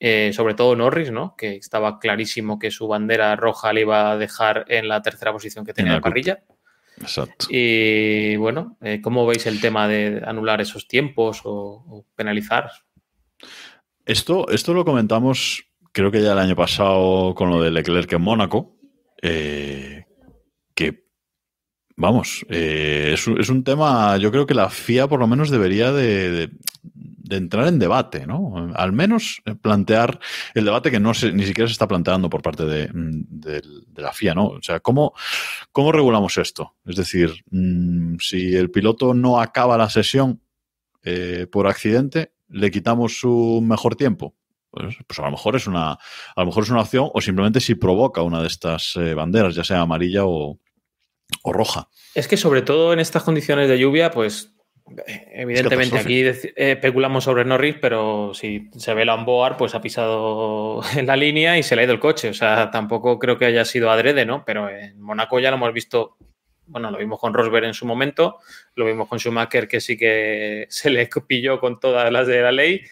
eh, 0.00 0.32
sobre 0.34 0.54
todo 0.54 0.76
Norris, 0.76 1.10
¿no? 1.10 1.34
que 1.36 1.56
estaba 1.56 1.98
clarísimo 1.98 2.58
que 2.58 2.70
su 2.70 2.86
bandera 2.86 3.34
roja 3.36 3.72
le 3.72 3.82
iba 3.82 4.12
a 4.12 4.18
dejar 4.18 4.66
en 4.68 4.88
la 4.88 5.02
tercera 5.02 5.32
posición 5.32 5.64
que 5.64 5.72
tenía 5.72 5.94
la 5.94 6.00
parrilla. 6.00 6.42
Exacto. 7.00 7.46
Y 7.48 8.36
bueno, 8.36 8.76
eh, 8.80 9.00
¿cómo 9.02 9.26
veis 9.26 9.46
el 9.46 9.60
tema 9.60 9.88
de 9.88 10.22
anular 10.24 10.60
esos 10.60 10.86
tiempos 10.86 11.40
o, 11.44 12.04
penalizar? 12.14 12.70
Esto, 14.04 14.48
esto 14.50 14.74
lo 14.74 14.84
comentamos, 14.84 15.64
creo 15.92 16.10
que 16.10 16.22
ya 16.22 16.32
el 16.32 16.38
año 16.38 16.54
pasado 16.54 17.34
con 17.34 17.50
lo 17.50 17.62
de 17.62 17.70
Leclerc 17.70 18.12
en 18.12 18.22
Mónaco, 18.22 18.76
que 19.20 21.03
Vamos, 21.96 22.44
eh, 22.48 23.12
es, 23.14 23.48
un 23.48 23.62
tema, 23.62 24.16
yo 24.16 24.32
creo 24.32 24.46
que 24.46 24.54
la 24.54 24.68
FIA 24.68 25.06
por 25.06 25.20
lo 25.20 25.28
menos 25.28 25.48
debería 25.48 25.92
de, 25.92 26.50
entrar 27.30 27.68
en 27.68 27.78
debate, 27.78 28.26
¿no? 28.26 28.72
Al 28.74 28.92
menos 28.92 29.40
plantear 29.62 30.18
el 30.54 30.64
debate 30.64 30.90
que 30.90 30.98
no 30.98 31.12
ni 31.32 31.44
siquiera 31.46 31.68
se 31.68 31.72
está 31.72 31.86
planteando 31.86 32.28
por 32.28 32.42
parte 32.42 32.64
de, 32.64 33.62
la 33.94 34.12
FIA, 34.12 34.34
¿no? 34.34 34.46
O 34.46 34.62
sea, 34.62 34.80
¿cómo, 34.80 35.14
¿cómo 35.70 35.92
regulamos 35.92 36.36
esto? 36.36 36.74
Es 36.84 36.96
decir, 36.96 37.44
mm, 37.50 38.16
si 38.18 38.56
el 38.56 38.72
piloto 38.72 39.14
no 39.14 39.40
acaba 39.40 39.78
la 39.78 39.88
sesión 39.88 40.40
eh, 41.04 41.46
por 41.50 41.68
accidente, 41.68 42.32
¿le 42.48 42.72
quitamos 42.72 43.20
su 43.20 43.62
mejor 43.62 43.94
tiempo? 43.94 44.34
Pues, 44.70 44.96
pues, 45.06 45.20
a 45.20 45.22
lo 45.22 45.30
mejor 45.30 45.54
es 45.54 45.68
una, 45.68 45.92
a 45.92 46.40
lo 46.40 46.46
mejor 46.46 46.64
es 46.64 46.70
una 46.70 46.80
opción, 46.80 47.08
o 47.14 47.20
simplemente 47.20 47.60
si 47.60 47.76
provoca 47.76 48.22
una 48.22 48.40
de 48.40 48.48
estas 48.48 48.96
eh, 48.96 49.14
banderas, 49.14 49.54
ya 49.54 49.62
sea 49.62 49.80
amarilla 49.80 50.24
o, 50.24 50.58
o 51.42 51.52
roja. 51.52 51.88
Es 52.14 52.28
que 52.28 52.36
sobre 52.36 52.62
todo 52.62 52.92
en 52.92 53.00
estas 53.00 53.22
condiciones 53.22 53.68
de 53.68 53.78
lluvia, 53.78 54.10
pues 54.10 54.54
evidentemente 55.32 55.98
aquí 55.98 56.20
eh, 56.20 56.52
especulamos 56.56 57.24
sobre 57.24 57.44
Norris, 57.44 57.76
pero 57.80 58.32
si 58.34 58.70
se 58.76 58.94
ve 58.94 59.04
Lamboar, 59.04 59.56
pues 59.56 59.74
ha 59.74 59.80
pisado 59.80 60.82
en 60.96 61.06
la 61.06 61.16
línea 61.16 61.58
y 61.58 61.62
se 61.62 61.74
le 61.74 61.82
ha 61.82 61.84
ido 61.84 61.94
el 61.94 62.00
coche. 62.00 62.28
O 62.28 62.34
sea, 62.34 62.70
tampoco 62.70 63.18
creo 63.18 63.38
que 63.38 63.46
haya 63.46 63.64
sido 63.64 63.90
adrede, 63.90 64.26
¿no? 64.26 64.44
Pero 64.44 64.68
en 64.68 65.00
Monaco 65.00 65.40
ya 65.40 65.50
lo 65.50 65.56
hemos 65.56 65.72
visto, 65.72 66.16
bueno, 66.66 66.90
lo 66.90 66.98
vimos 66.98 67.18
con 67.18 67.34
Rosberg 67.34 67.64
en 67.64 67.74
su 67.74 67.86
momento, 67.86 68.38
lo 68.74 68.84
vimos 68.84 69.08
con 69.08 69.18
Schumacher 69.18 69.68
que 69.68 69.80
sí 69.80 69.96
que 69.96 70.66
se 70.70 70.90
le 70.90 71.08
pilló 71.26 71.60
con 71.60 71.80
todas 71.80 72.10
las 72.12 72.26
de 72.26 72.42
la 72.42 72.52
ley. 72.52 72.82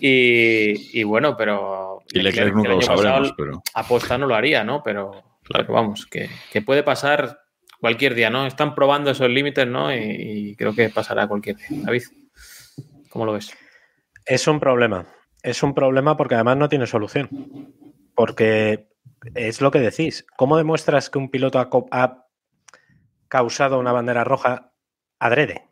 Y, 0.00 1.02
bueno, 1.04 1.36
pero. 1.38 2.02
Y 2.12 2.20
Leclerc 2.20 2.54
nunca 2.54 2.68
lo 2.70 2.82
sabremos, 2.82 3.32
pero. 3.36 3.62
Aposta 3.72 4.18
no 4.18 4.26
lo 4.26 4.34
haría, 4.34 4.62
¿no? 4.62 4.82
Pero, 4.82 5.22
vamos, 5.68 6.06
que, 6.06 6.28
que 6.52 6.60
puede 6.60 6.82
pasar 6.82 7.38
cualquier 7.80 8.14
día, 8.14 8.30
¿no? 8.30 8.46
Están 8.46 8.74
probando 8.74 9.10
esos 9.10 9.28
límites, 9.28 9.66
¿no? 9.66 9.94
Y, 9.94 10.54
creo 10.56 10.74
que 10.74 10.90
pasará 10.90 11.26
cualquier 11.26 11.56
día. 11.56 11.68
David, 11.70 12.02
¿cómo 13.08 13.24
lo 13.24 13.32
ves? 13.32 13.52
Es 14.26 14.46
un 14.46 14.60
problema. 14.60 15.06
Es 15.42 15.62
un 15.62 15.74
problema 15.74 16.16
porque 16.16 16.34
además 16.34 16.58
no 16.58 16.68
tiene 16.68 16.86
solución. 16.86 17.28
Porque 18.14 18.88
es 19.34 19.60
lo 19.60 19.70
que 19.70 19.80
decís. 19.80 20.26
¿Cómo 20.36 20.56
demuestras 20.56 21.10
que 21.10 21.18
un 21.18 21.30
piloto 21.30 21.58
ha, 21.90 22.26
causado 23.28 23.78
una 23.78 23.92
bandera 23.92 24.24
roja 24.24 24.72
adrede? 25.18 25.64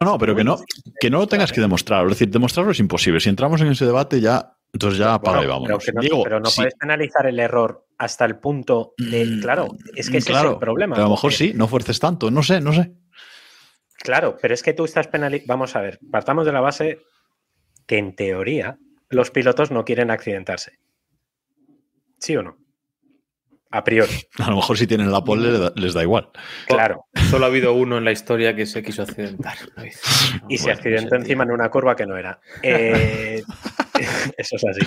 No, 0.00 0.18
pero 0.18 0.34
que 0.34 0.44
no, 0.44 0.58
que 1.00 1.08
no 1.08 1.20
lo 1.20 1.26
tengas 1.26 1.52
que 1.52 1.60
demostrar. 1.60 2.04
Es 2.04 2.10
decir, 2.10 2.28
demostrarlo 2.28 2.72
es 2.72 2.80
imposible. 2.80 3.20
Si 3.20 3.30
entramos 3.30 3.60
en 3.60 3.68
ese 3.68 3.86
debate, 3.86 4.20
ya 4.20 4.53
entonces 4.74 4.98
ya 4.98 5.20
para 5.20 5.38
ahí 5.38 5.46
vamos. 5.46 5.68
Pero, 6.24 6.40
no, 6.40 6.50
puedes 6.54 6.74
penalizar 6.74 7.26
el 7.26 7.38
error 7.38 7.86
hasta 7.96 8.24
el 8.24 8.40
punto 8.40 8.92
de. 8.98 9.24
Mm, 9.24 9.40
claro, 9.40 9.68
es 9.94 10.10
que 10.10 10.16
ese 10.18 10.32
es 10.32 10.42
el 10.42 10.58
problema. 10.58 10.96
a 10.96 11.00
lo 11.00 11.10
mejor 11.10 11.32
sí, 11.32 11.52
no 11.54 11.68
fuerces 11.68 12.00
tanto, 12.00 12.28
no 12.30 12.42
sé, 12.42 12.60
no 12.60 12.72
sé. 12.72 12.92
Claro, 13.98 14.36
pero 14.42 14.52
es 14.52 14.64
que 14.64 14.72
tú 14.72 14.84
estás 14.84 15.06
penalizando. 15.06 15.52
Vamos 15.52 15.76
a 15.76 15.80
ver, 15.80 16.00
partamos 16.10 16.44
de 16.44 16.52
la 16.52 16.60
base 16.60 16.98
que 17.86 17.98
en 17.98 18.16
teoría 18.16 18.78
los 19.10 19.30
pilotos 19.30 19.70
no 19.70 19.84
quieren 19.84 20.10
accidentarse. 20.10 20.80
¿Sí 22.18 22.36
o 22.36 22.42
no? 22.42 22.58
A 23.70 23.84
priori. 23.84 24.12
A 24.38 24.50
lo 24.50 24.56
mejor 24.56 24.76
si 24.76 24.88
tienen 24.88 25.12
la 25.12 25.22
pole 25.22 25.70
les 25.76 25.94
da 25.94 26.02
igual. 26.02 26.30
Claro. 26.66 27.06
Solo 27.30 27.44
ha 27.44 27.48
habido 27.48 27.74
uno 27.74 27.98
en 27.98 28.04
la 28.04 28.12
historia 28.12 28.56
que 28.56 28.66
se 28.66 28.82
quiso 28.82 29.02
accidentar. 29.02 29.56
y 30.48 30.58
se 30.58 30.72
accidentó 30.72 31.14
encima 31.14 31.44
en 31.44 31.52
una 31.52 31.68
curva 31.70 31.94
que 31.94 32.06
no 32.06 32.16
era. 32.16 32.40
Eh, 32.62 33.42
Eso 34.36 34.56
es 34.56 34.64
así. 34.64 34.86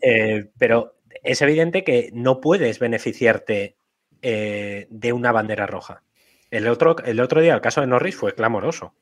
Eh, 0.00 0.50
pero 0.58 0.96
es 1.22 1.40
evidente 1.42 1.84
que 1.84 2.10
no 2.12 2.40
puedes 2.40 2.78
beneficiarte 2.78 3.76
eh, 4.22 4.86
de 4.90 5.12
una 5.12 5.32
bandera 5.32 5.66
roja. 5.66 6.02
El 6.50 6.68
otro, 6.68 6.96
el 7.04 7.20
otro 7.20 7.40
día, 7.40 7.54
el 7.54 7.60
caso 7.60 7.80
de 7.80 7.86
Norris 7.86 8.16
fue 8.16 8.34
clamoroso, 8.34 8.94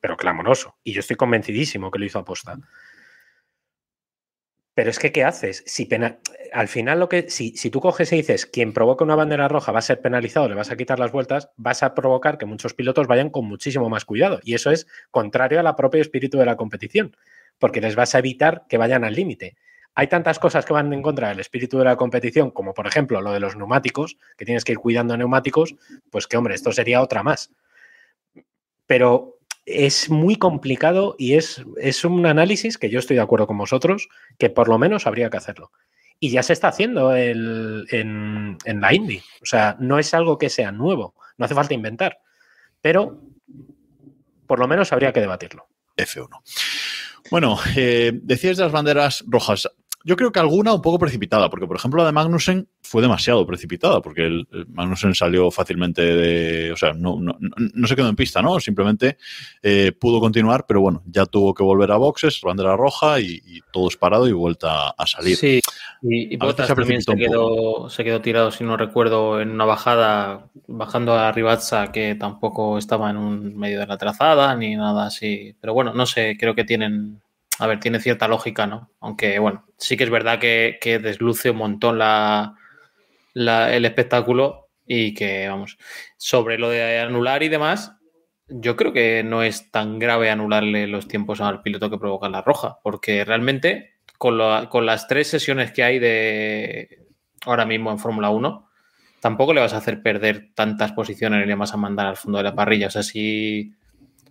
pero 0.00 0.16
clamoroso. 0.16 0.76
Y 0.84 0.92
yo 0.92 1.00
estoy 1.00 1.16
convencidísimo 1.16 1.90
que 1.90 1.98
lo 1.98 2.04
hizo 2.04 2.18
aposta. 2.18 2.58
Pero 4.74 4.88
es 4.88 4.98
que, 4.98 5.12
¿qué 5.12 5.24
haces? 5.24 5.62
Si 5.66 5.86
Al 6.52 6.68
final, 6.68 6.98
lo 6.98 7.08
que 7.08 7.28
si, 7.28 7.54
si, 7.56 7.70
tú 7.70 7.80
coges 7.80 8.10
y 8.12 8.16
dices, 8.16 8.46
quien 8.46 8.72
provoca 8.72 9.04
una 9.04 9.14
bandera 9.14 9.48
roja 9.48 9.72
va 9.72 9.80
a 9.80 9.82
ser 9.82 10.00
penalizado, 10.00 10.48
le 10.48 10.54
vas 10.54 10.70
a 10.70 10.76
quitar 10.76 10.98
las 10.98 11.12
vueltas, 11.12 11.50
vas 11.56 11.82
a 11.82 11.94
provocar 11.94 12.38
que 12.38 12.46
muchos 12.46 12.72
pilotos 12.72 13.06
vayan 13.06 13.28
con 13.28 13.44
muchísimo 13.44 13.90
más 13.90 14.06
cuidado. 14.06 14.40
Y 14.42 14.54
eso 14.54 14.70
es 14.70 14.86
contrario 15.10 15.60
al 15.60 15.74
propio 15.74 16.00
espíritu 16.00 16.38
de 16.38 16.46
la 16.46 16.56
competición 16.56 17.14
porque 17.62 17.80
les 17.80 17.94
vas 17.94 18.16
a 18.16 18.18
evitar 18.18 18.64
que 18.68 18.76
vayan 18.76 19.04
al 19.04 19.14
límite. 19.14 19.54
Hay 19.94 20.08
tantas 20.08 20.40
cosas 20.40 20.64
que 20.64 20.72
van 20.72 20.92
en 20.92 21.00
contra 21.00 21.28
del 21.28 21.38
espíritu 21.38 21.78
de 21.78 21.84
la 21.84 21.94
competición, 21.94 22.50
como 22.50 22.74
por 22.74 22.88
ejemplo 22.88 23.20
lo 23.20 23.30
de 23.30 23.38
los 23.38 23.54
neumáticos, 23.54 24.18
que 24.36 24.44
tienes 24.44 24.64
que 24.64 24.72
ir 24.72 24.78
cuidando 24.78 25.16
neumáticos, 25.16 25.76
pues 26.10 26.26
que 26.26 26.36
hombre, 26.36 26.56
esto 26.56 26.72
sería 26.72 27.00
otra 27.00 27.22
más. 27.22 27.52
Pero 28.86 29.38
es 29.64 30.10
muy 30.10 30.34
complicado 30.34 31.14
y 31.20 31.34
es, 31.34 31.64
es 31.76 32.04
un 32.04 32.26
análisis 32.26 32.78
que 32.78 32.90
yo 32.90 32.98
estoy 32.98 33.14
de 33.14 33.22
acuerdo 33.22 33.46
con 33.46 33.58
vosotros, 33.58 34.08
que 34.40 34.50
por 34.50 34.66
lo 34.66 34.76
menos 34.76 35.06
habría 35.06 35.30
que 35.30 35.36
hacerlo. 35.36 35.70
Y 36.18 36.30
ya 36.30 36.42
se 36.42 36.54
está 36.54 36.66
haciendo 36.66 37.14
en, 37.14 37.86
en 37.92 38.80
la 38.80 38.92
Indy. 38.92 39.22
O 39.40 39.46
sea, 39.46 39.76
no 39.78 40.00
es 40.00 40.12
algo 40.14 40.36
que 40.36 40.50
sea 40.50 40.72
nuevo, 40.72 41.14
no 41.38 41.44
hace 41.44 41.54
falta 41.54 41.74
inventar, 41.74 42.18
pero 42.80 43.20
por 44.48 44.58
lo 44.58 44.66
menos 44.66 44.92
habría 44.92 45.12
que 45.12 45.20
debatirlo. 45.20 45.68
F1. 45.96 46.28
Bueno, 47.30 47.58
eh, 47.76 48.12
decías 48.14 48.56
de 48.56 48.64
las 48.64 48.72
banderas 48.72 49.24
rojas. 49.26 49.68
Yo 50.04 50.16
creo 50.16 50.32
que 50.32 50.40
alguna 50.40 50.72
un 50.72 50.82
poco 50.82 50.98
precipitada, 50.98 51.48
porque 51.48 51.66
por 51.66 51.76
ejemplo 51.76 52.00
la 52.00 52.06
de 52.06 52.12
Magnussen 52.12 52.68
fue 52.82 53.02
demasiado 53.02 53.46
precipitada, 53.46 54.00
porque 54.00 54.26
el, 54.26 54.46
Magnussen 54.68 55.14
salió 55.14 55.50
fácilmente 55.50 56.02
de. 56.02 56.72
O 56.72 56.76
sea, 56.76 56.92
no, 56.92 57.18
no, 57.20 57.36
no 57.38 57.86
se 57.86 57.96
quedó 57.96 58.08
en 58.08 58.16
pista, 58.16 58.42
¿no? 58.42 58.58
Simplemente 58.60 59.16
eh, 59.62 59.92
pudo 59.92 60.20
continuar, 60.20 60.66
pero 60.66 60.80
bueno, 60.80 61.02
ya 61.06 61.26
tuvo 61.26 61.54
que 61.54 61.62
volver 61.62 61.92
a 61.92 61.96
boxes, 61.96 62.40
bandera 62.42 62.76
roja 62.76 63.20
y, 63.20 63.40
todo 63.72 63.88
es 63.88 63.96
parado 63.96 64.28
y 64.28 64.32
vuelta 64.32 64.90
a 64.90 65.06
salir. 65.06 65.36
Sí, 65.36 65.60
y, 66.02 66.34
y 66.34 66.36
Bottas 66.36 66.68
también 66.68 67.00
se 67.00 67.16
quedó, 67.16 67.88
se 67.88 68.04
quedó 68.04 68.20
tirado, 68.20 68.50
si 68.50 68.64
no 68.64 68.76
recuerdo, 68.76 69.40
en 69.40 69.50
una 69.50 69.64
bajada, 69.64 70.48
bajando 70.66 71.14
a 71.14 71.32
Ribazza, 71.32 71.92
que 71.92 72.14
tampoco 72.14 72.76
estaba 72.76 73.10
en 73.10 73.16
un 73.16 73.56
medio 73.56 73.80
de 73.80 73.86
la 73.86 73.96
trazada 73.96 74.54
ni 74.56 74.76
nada 74.76 75.06
así. 75.06 75.54
Pero 75.60 75.74
bueno, 75.74 75.94
no 75.94 76.06
sé, 76.06 76.36
creo 76.38 76.54
que 76.54 76.64
tienen 76.64 77.22
a 77.62 77.66
ver, 77.68 77.78
tiene 77.78 78.00
cierta 78.00 78.26
lógica, 78.26 78.66
¿no? 78.66 78.90
Aunque, 78.98 79.38
bueno, 79.38 79.64
sí 79.78 79.96
que 79.96 80.02
es 80.02 80.10
verdad 80.10 80.40
que, 80.40 80.78
desluce 81.00 81.50
un 81.50 81.58
montón 81.58 81.96
la, 81.96 82.56
el 83.34 83.84
espectáculo 83.84 84.68
y 84.84 85.14
que, 85.14 85.48
vamos, 85.48 85.78
sobre 86.16 86.58
lo 86.58 86.68
de 86.70 86.98
anular 86.98 87.44
y 87.44 87.48
demás, 87.48 87.92
yo 88.48 88.74
creo 88.74 88.92
que 88.92 89.22
no 89.22 89.44
es 89.44 89.70
tan 89.70 90.00
grave 90.00 90.28
anularle 90.28 90.88
los 90.88 91.06
tiempos 91.06 91.40
al 91.40 91.62
piloto 91.62 91.88
que 91.88 91.98
provoca 91.98 92.28
la 92.28 92.42
roja, 92.42 92.80
porque 92.82 93.24
realmente 93.24 93.94
con, 94.18 94.66
con 94.66 94.84
las 94.84 95.06
tres 95.06 95.28
sesiones 95.28 95.70
que 95.70 95.84
hay 95.84 96.00
de 96.00 97.06
ahora 97.46 97.64
mismo 97.64 97.92
en 97.92 98.00
Fórmula 98.00 98.30
1, 98.30 98.68
tampoco 99.20 99.54
le 99.54 99.60
vas 99.60 99.72
a 99.72 99.76
hacer 99.76 100.02
perder 100.02 100.50
tantas 100.56 100.90
posiciones 100.90 101.46
le 101.46 101.54
vas 101.54 101.72
a 101.72 101.76
mandar 101.76 102.08
al 102.08 102.16
fondo 102.16 102.38
de 102.38 102.44
la 102.44 102.56
parrilla. 102.56 102.88
O 102.88 102.90
sea, 102.90 103.04
si 103.04 103.72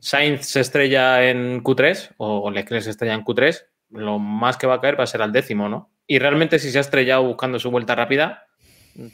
Sainz 0.01 0.47
se 0.47 0.59
estrella 0.59 1.29
en 1.29 1.63
Q3 1.63 2.15
o 2.17 2.49
Leclerc 2.49 2.83
se 2.83 2.89
estrella 2.89 3.13
en 3.13 3.23
Q3, 3.23 3.61
lo 3.91 4.17
más 4.17 4.57
que 4.57 4.65
va 4.65 4.75
a 4.75 4.81
caer 4.81 4.99
va 4.99 5.03
a 5.03 5.07
ser 5.07 5.21
al 5.21 5.31
décimo, 5.31 5.69
¿no? 5.69 5.91
Y 6.07 6.17
realmente 6.17 6.57
si 6.57 6.71
se 6.71 6.79
ha 6.79 6.81
estrellado 6.81 7.23
buscando 7.23 7.59
su 7.59 7.69
vuelta 7.69 7.95
rápida, 7.95 8.47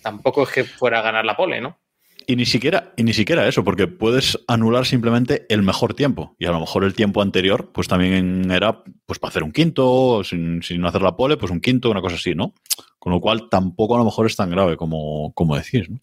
tampoco 0.02 0.44
es 0.44 0.50
que 0.50 0.64
fuera 0.64 1.00
a 1.00 1.04
ganar 1.04 1.26
la 1.26 1.36
pole, 1.36 1.60
¿no? 1.60 1.78
Y 2.26 2.36
ni 2.36 2.46
siquiera, 2.46 2.94
y 2.98 3.04
ni 3.04 3.14
siquiera 3.14 3.48
eso, 3.48 3.64
porque 3.64 3.88
puedes 3.88 4.38
anular 4.48 4.86
simplemente 4.86 5.46
el 5.50 5.62
mejor 5.62 5.94
tiempo. 5.94 6.36
Y 6.40 6.46
a 6.46 6.52
lo 6.52 6.60
mejor 6.60 6.84
el 6.84 6.94
tiempo 6.94 7.22
anterior, 7.22 7.72
pues 7.72 7.88
también 7.88 8.50
era 8.52 8.84
pues 9.06 9.20
para 9.20 9.30
hacer 9.30 9.44
un 9.44 9.52
quinto, 9.52 10.24
sin, 10.24 10.62
sin 10.64 10.86
hacer 10.86 11.02
la 11.02 11.16
pole, 11.16 11.38
pues 11.38 11.52
un 11.52 11.62
quinto, 11.62 11.90
una 11.90 12.02
cosa 12.02 12.16
así, 12.16 12.34
¿no? 12.36 12.54
Con 13.00 13.14
lo 13.14 13.22
cual 13.22 13.48
tampoco 13.50 13.96
a 13.96 14.00
lo 14.00 14.06
mejor 14.06 14.26
es 14.26 14.36
tan 14.36 14.50
grave 14.50 14.76
como, 14.76 15.32
como 15.34 15.56
decís. 15.56 15.90
¿no? 15.90 16.00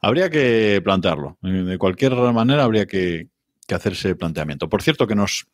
Habría 0.00 0.30
que 0.30 0.80
plantearlo. 0.82 1.38
De 1.42 1.78
cualquier 1.78 2.14
manera 2.14 2.64
habría 2.64 2.86
que, 2.86 3.28
que 3.66 3.74
hacerse 3.74 4.14
planteamiento. 4.14 4.68
Por 4.68 4.82
cierto, 4.82 5.06
que 5.06 5.14
nos 5.14 5.46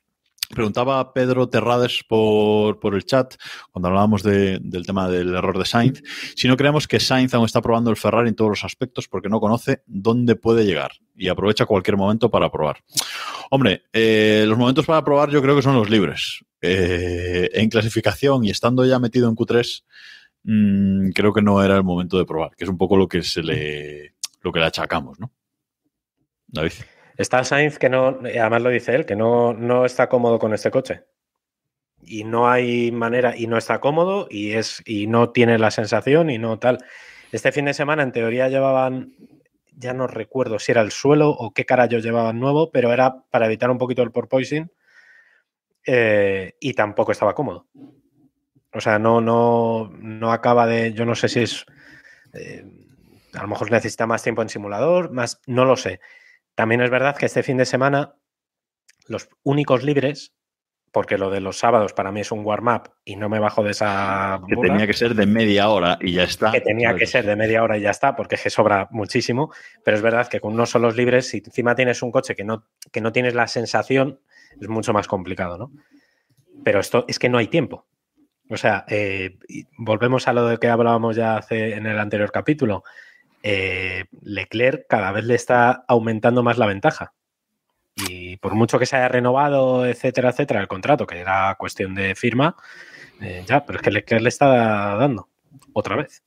Preguntaba 0.53 1.15
Pedro 1.15 1.49
Terrades 1.49 2.05
por, 2.07 2.79
por 2.79 2.95
el 2.95 3.07
chat, 3.07 3.37
cuando 3.71 3.89
hablábamos 3.89 4.23
de, 4.23 4.59
del 4.61 4.85
tema 4.85 5.09
del 5.09 5.35
error 5.35 5.59
de 5.59 5.65
Sainz, 5.65 6.03
si 6.37 6.47
no 6.47 6.59
creemos 6.59 6.87
que 6.87 7.01
Sainz 7.01 7.33
aún 7.33 7.47
está 7.47 7.63
probando 7.63 7.91
el 7.91 7.97
Ferrari 7.97 8.29
en 8.29 8.35
todos 8.35 8.51
los 8.51 8.65
aspectos 8.65 9.09
porque 9.09 9.31
no 9.31 9.41
conoce 9.41 9.83
dónde 9.87 10.37
puede 10.37 10.67
llegar 10.67 10.93
y 11.17 11.29
aprovecha 11.29 11.65
cualquier 11.65 11.97
momento 11.97 12.31
para 12.31 12.51
probar. 12.51 12.85
Hombre, 13.51 13.85
eh, 13.95 14.45
los 14.47 14.59
momentos 14.59 14.85
para 14.85 15.03
probar 15.03 15.31
yo 15.31 15.41
creo 15.41 15.57
que 15.57 15.63
son 15.63 15.75
los 15.75 15.89
libres. 15.89 16.45
Eh, 16.61 17.49
en 17.55 17.71
clasificación 17.71 18.45
y 18.45 18.51
estando 18.51 18.85
ya 18.85 18.99
metido 18.99 19.31
en 19.31 19.37
Q3, 19.37 19.85
mmm, 20.43 21.11
creo 21.13 21.33
que 21.33 21.41
no 21.41 21.63
era 21.65 21.77
el 21.77 21.83
momento 21.83 22.19
de 22.19 22.27
probar, 22.27 22.51
que 22.57 22.65
es 22.65 22.71
un 22.71 22.77
poco 22.77 22.99
lo 22.99 23.09
que 23.09 23.23
se 23.23 23.43
le, 23.43 24.15
lo 24.43 24.53
que 24.53 24.61
le 24.61 24.67
achacamos, 24.67 25.19
¿no? 25.19 25.33
David. 26.49 26.73
Está 27.17 27.45
Sainz 27.45 27.79
que 27.79 27.89
no, 27.89 28.21
además 28.23 28.63
lo 28.63 28.71
dice 28.71 28.95
él, 28.95 29.07
que 29.07 29.17
no, 29.17 29.53
no 29.53 29.85
está 29.85 30.09
cómodo 30.09 30.39
con 30.39 30.55
este 30.55 30.71
coche. 30.71 31.05
Y 32.03 32.25
no 32.25 32.51
hay 32.51 32.91
manera, 32.91 33.37
y 33.37 33.47
no 33.47 33.57
está 33.57 33.81
cómodo, 33.81 34.27
y 34.29 34.53
es, 34.53 34.83
y 34.87 35.07
no 35.07 35.31
tiene 35.31 35.59
la 35.59 35.71
sensación, 35.71 36.31
y 36.31 36.39
no 36.39 36.59
tal. 36.59 36.79
Este 37.31 37.53
fin 37.53 37.67
de 37.67 37.75
semana, 37.75 38.03
en 38.03 38.13
teoría, 38.13 38.49
llevaban, 38.49 39.15
ya 39.77 39.95
no 39.95 40.07
recuerdo 40.07 40.59
si 40.59 40.73
era 40.73 40.83
el 40.83 40.91
suelo 40.91 41.31
o 41.31 41.53
qué 41.53 41.65
carajo 41.65 41.99
llevaban 41.99 42.41
nuevo, 42.41 42.71
pero 42.71 42.93
era 42.93 43.25
para 43.31 43.47
evitar 43.47 43.71
un 43.71 43.79
poquito 43.79 44.03
el 44.03 44.11
porpoising. 44.11 44.71
Eh, 45.85 46.55
y 46.61 46.75
tampoco 46.75 47.13
estaba 47.13 47.35
cómodo. 47.35 47.67
O 48.75 48.81
sea, 48.81 48.99
no, 48.99 49.21
no, 49.21 49.91
no 49.99 50.33
acaba 50.33 50.67
de. 50.67 50.93
Yo 50.93 51.05
no 51.05 51.15
sé 51.15 51.29
si 51.29 51.41
es. 51.41 51.67
Eh, 52.33 52.65
a 53.35 53.43
lo 53.43 53.49
mejor 53.49 53.71
necesita 53.71 54.07
más 54.07 54.23
tiempo 54.23 54.43
en 54.43 54.49
simulador, 54.49 55.11
más. 55.13 55.41
No 55.47 55.65
lo 55.65 55.77
sé. 55.77 56.01
También 56.55 56.81
es 56.83 56.91
verdad 56.91 57.17
que 57.17 57.27
este 57.27 57.43
fin 57.43 57.57
de 57.57 57.65
semana 57.65 58.15
los 59.07 59.29
únicos 59.43 59.83
libres, 59.83 60.35
porque 60.93 61.17
lo 61.17 61.31
de 61.31 61.41
los 61.41 61.59
sábados 61.59 61.95
para 61.95 62.13
mí 62.13 62.21
es 62.21 62.33
un 62.33 62.45
warm-up 62.45 62.91
y 63.05 63.17
no 63.17 63.29
me 63.29 63.39
bajo 63.39 63.63
de 63.63 63.71
esa... 63.71 64.41
Que 64.47 64.57
tenía 64.57 64.87
que 64.87 64.93
ser 64.93 65.15
de 65.15 65.27
media 65.27 65.71
hora 65.71 65.99
y 66.01 66.13
ya 66.13 66.25
está. 66.25 66.53
Que 66.53 66.61
tenía 66.61 66.95
que 66.95 67.07
ser 67.07 67.25
de 67.25 67.35
media 67.35 67.63
hora 67.63 67.79
y 67.79 67.81
ya 67.81 67.91
está, 67.91 68.15
porque 68.15 68.35
es 68.35 68.43
que 68.43 68.51
sobra 68.51 68.89
muchísimo, 68.91 69.53
pero 69.85 69.97
es 69.97 70.03
verdad 70.03 70.29
que 70.29 70.41
con 70.41 70.53
unos 70.53 70.71
solos 70.71 70.97
libres, 70.97 71.29
si 71.29 71.39
encima 71.39 71.75
tienes 71.75 72.03
un 72.03 72.13
coche 72.13 72.35
que 72.35 72.45
no, 72.45 72.67
que 72.91 73.01
no 73.01 73.11
tienes 73.11 73.35
la 73.35 73.47
sensación, 73.47 74.21
es 74.61 74.69
mucho 74.69 74.93
más 74.93 75.09
complicado, 75.09 75.57
¿no? 75.57 75.73
Pero 76.63 76.81
esto 76.81 77.07
es 77.09 77.19
que 77.19 77.31
no 77.31 77.39
hay 77.39 77.49
tiempo. 77.49 77.87
O 78.51 78.57
sea, 78.59 78.85
eh, 78.89 79.39
volvemos 79.79 80.29
a 80.29 80.35
lo 80.35 80.47
de 80.47 80.59
que 80.59 80.69
hablábamos 80.69 81.17
ya 81.17 81.37
hace 81.37 81.75
en 81.75 81.87
el 81.87 81.99
anterior 81.99 82.31
capítulo 82.31 82.85
eh, 83.43 84.05
Leclerc 84.23 84.87
cada 84.89 85.13
vez 85.13 85.25
le 85.25 85.35
está 85.35 85.85
aumentando 85.89 86.43
más 86.43 86.59
la 86.59 86.67
ventaja. 86.67 87.13
Y 87.95 88.37
por 88.39 88.55
mucho 88.55 88.79
que 88.79 88.87
se 88.87 88.97
haya 88.97 89.09
renovado, 89.09 89.87
etcétera, 89.87 90.31
etcétera, 90.31 90.61
el 90.61 90.69
contrato, 90.69 91.07
que 91.07 91.19
era 91.19 91.55
cuestión 91.59 91.95
de 91.95 92.15
firma, 92.15 92.57
eh, 93.21 93.45
ya, 93.47 93.65
pero 93.65 93.79
es 93.79 93.83
que 93.83 93.91
Leclerc 93.91 94.23
le 94.23 94.29
está 94.29 94.97
dando 94.97 95.29
otra 95.73 95.97
vez. 95.97 96.23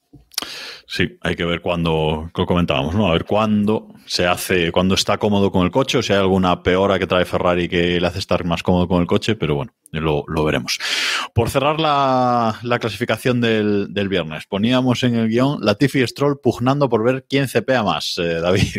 Sí, 0.87 1.17
hay 1.21 1.35
que 1.35 1.45
ver 1.45 1.61
cuándo, 1.61 2.29
lo 2.35 2.45
comentábamos, 2.45 2.95
¿no? 2.95 3.07
A 3.07 3.13
ver 3.13 3.25
cuándo 3.25 3.87
se 4.05 4.27
hace, 4.27 4.71
cuándo 4.71 4.95
está 4.95 5.17
cómodo 5.17 5.51
con 5.51 5.65
el 5.65 5.71
coche, 5.71 5.97
o 5.97 6.03
si 6.03 6.13
hay 6.13 6.19
alguna 6.19 6.61
peora 6.61 6.99
que 6.99 7.07
trae 7.07 7.25
Ferrari 7.25 7.67
que 7.67 7.99
le 7.99 8.07
hace 8.07 8.19
estar 8.19 8.43
más 8.45 8.63
cómodo 8.63 8.87
con 8.87 9.01
el 9.01 9.07
coche, 9.07 9.35
pero 9.35 9.55
bueno, 9.55 9.73
lo, 9.91 10.43
veremos. 10.43 10.79
Por 11.33 11.49
cerrar 11.49 11.79
la, 11.79 12.59
la 12.63 12.79
clasificación 12.79 13.41
del, 13.41 14.07
viernes, 14.09 14.45
poníamos 14.45 15.03
en 15.03 15.15
el 15.15 15.27
guion 15.27 15.59
Latifi 15.61 16.03
y 16.03 16.07
Stroll 16.07 16.39
pugnando 16.39 16.89
por 16.89 17.03
ver 17.03 17.25
quién 17.27 17.47
cepea 17.47 17.83
más, 17.83 18.17
eh, 18.17 18.39
David. 18.41 18.77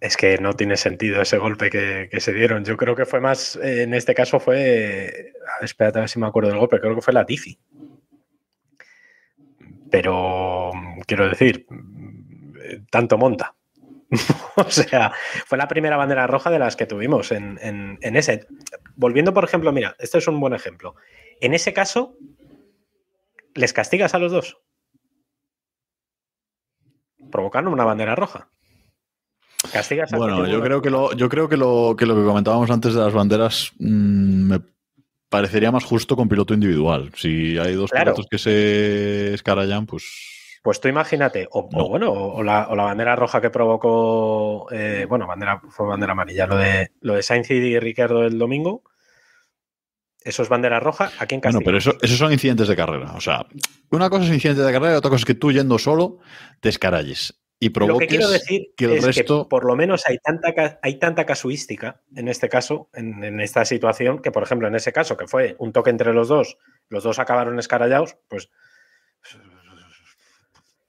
Es 0.00 0.16
que 0.16 0.38
no 0.38 0.54
tiene 0.54 0.78
sentido 0.78 1.20
ese 1.20 1.36
golpe 1.36 1.68
que, 1.68 2.08
se 2.20 2.32
dieron. 2.32 2.64
Yo 2.64 2.78
creo 2.78 2.96
que 2.96 3.04
fue 3.04 3.20
más, 3.20 3.56
en 3.56 3.92
este 3.92 4.14
caso 4.14 4.40
fue, 4.40 5.34
espérate 5.60 5.98
a 5.98 6.00
ver 6.00 6.08
si 6.08 6.18
me 6.18 6.26
acuerdo 6.26 6.48
del 6.48 6.58
golpe, 6.58 6.80
creo 6.80 6.94
que 6.94 7.02
fue 7.02 7.12
Latifi. 7.12 7.58
Pero 9.90 10.72
quiero 11.06 11.28
decir, 11.28 11.66
tanto 12.90 13.18
monta. 13.18 13.54
o 14.56 14.70
sea, 14.70 15.12
fue 15.46 15.56
la 15.58 15.68
primera 15.68 15.96
bandera 15.96 16.26
roja 16.26 16.50
de 16.50 16.58
las 16.58 16.76
que 16.76 16.86
tuvimos 16.86 17.30
en, 17.32 17.58
en, 17.62 17.98
en, 18.00 18.16
ese. 18.16 18.46
Volviendo, 18.96 19.32
por 19.32 19.44
ejemplo, 19.44 19.72
mira, 19.72 19.94
este 19.98 20.18
es 20.18 20.26
un 20.26 20.40
buen 20.40 20.52
ejemplo. 20.52 20.96
En 21.40 21.54
ese 21.54 21.72
caso, 21.72 22.16
¿les 23.54 23.72
castigas 23.72 24.14
a 24.14 24.18
los 24.18 24.32
dos? 24.32 24.58
Provocando 27.30 27.70
una 27.70 27.84
bandera 27.84 28.16
roja. 28.16 28.48
¿Castigas 29.72 30.12
a 30.12 30.16
bueno, 30.16 30.46
yo 30.46 30.60
creo, 30.62 30.80
que 30.80 30.90
lo, 30.90 31.12
yo 31.12 31.28
creo 31.28 31.48
que 31.48 31.56
lo, 31.56 31.94
que 31.96 32.06
lo 32.06 32.16
que 32.16 32.24
comentábamos 32.24 32.70
antes 32.70 32.94
de 32.94 33.00
las 33.00 33.12
banderas 33.12 33.72
mmm, 33.78 34.48
me 34.48 34.60
parecería 35.30 35.72
más 35.72 35.84
justo 35.84 36.16
con 36.16 36.28
piloto 36.28 36.52
individual. 36.52 37.10
Si 37.16 37.56
hay 37.56 37.74
dos 37.74 37.90
claro. 37.90 38.12
pilotos 38.12 38.26
que 38.30 38.38
se 38.38 39.32
escarallan, 39.32 39.86
pues. 39.86 40.58
Pues 40.62 40.78
tú 40.78 40.88
imagínate, 40.88 41.48
o, 41.52 41.70
no. 41.72 41.84
o 41.84 41.88
bueno, 41.88 42.12
o 42.12 42.42
la, 42.42 42.68
o 42.68 42.76
la, 42.76 42.82
bandera 42.82 43.16
roja 43.16 43.40
que 43.40 43.48
provocó, 43.48 44.66
eh, 44.70 45.06
bueno, 45.08 45.26
bandera, 45.26 45.62
fue 45.70 45.86
bandera 45.86 46.12
amarilla, 46.12 46.46
lo 46.46 46.58
de, 46.58 46.90
lo 47.00 47.14
de 47.14 47.22
Sainz 47.22 47.50
y 47.50 47.78
Ricardo 47.78 48.26
el 48.26 48.38
domingo, 48.38 48.82
eso 50.22 50.42
es 50.42 50.50
bandera 50.50 50.78
roja, 50.78 51.12
¿a 51.18 51.24
quién 51.24 51.40
castiga? 51.40 51.60
Bueno, 51.60 51.64
pero 51.64 51.78
eso, 51.78 51.96
esos 52.02 52.18
son 52.18 52.30
incidentes 52.30 52.68
de 52.68 52.76
carrera. 52.76 53.12
O 53.16 53.22
sea, 53.22 53.46
una 53.90 54.10
cosa 54.10 54.26
es 54.26 54.32
incidente 54.32 54.60
de 54.60 54.70
carrera 54.70 54.92
y 54.92 54.96
otra 54.96 55.08
cosa 55.08 55.22
es 55.22 55.24
que 55.24 55.34
tú 55.34 55.50
yendo 55.50 55.78
solo 55.78 56.18
te 56.60 56.68
escaralles 56.68 57.39
y 57.62 57.70
provoques 57.70 57.94
Lo 57.94 57.98
que 58.00 58.06
quiero 58.08 58.28
decir 58.30 58.72
que 58.74 58.86
el 58.86 58.92
es 58.92 59.04
resto... 59.04 59.44
que 59.44 59.48
por 59.50 59.64
lo 59.64 59.76
menos 59.76 60.02
hay 60.06 60.18
tanta, 60.18 60.80
hay 60.82 60.98
tanta 60.98 61.26
casuística 61.26 62.00
en 62.16 62.26
este 62.28 62.48
caso, 62.48 62.88
en, 62.94 63.22
en, 63.22 63.40
esta 63.40 63.64
situación, 63.66 64.20
que 64.22 64.32
por 64.32 64.42
ejemplo 64.42 64.66
en 64.66 64.74
ese 64.74 64.92
caso, 64.92 65.16
que 65.16 65.28
fue 65.28 65.56
un 65.58 65.72
toque 65.72 65.90
entre 65.90 66.14
los 66.14 66.28
dos, 66.28 66.56
los 66.88 67.04
dos 67.04 67.18
acabaron 67.18 67.58
escarallados, 67.58 68.16
pues... 68.28 68.50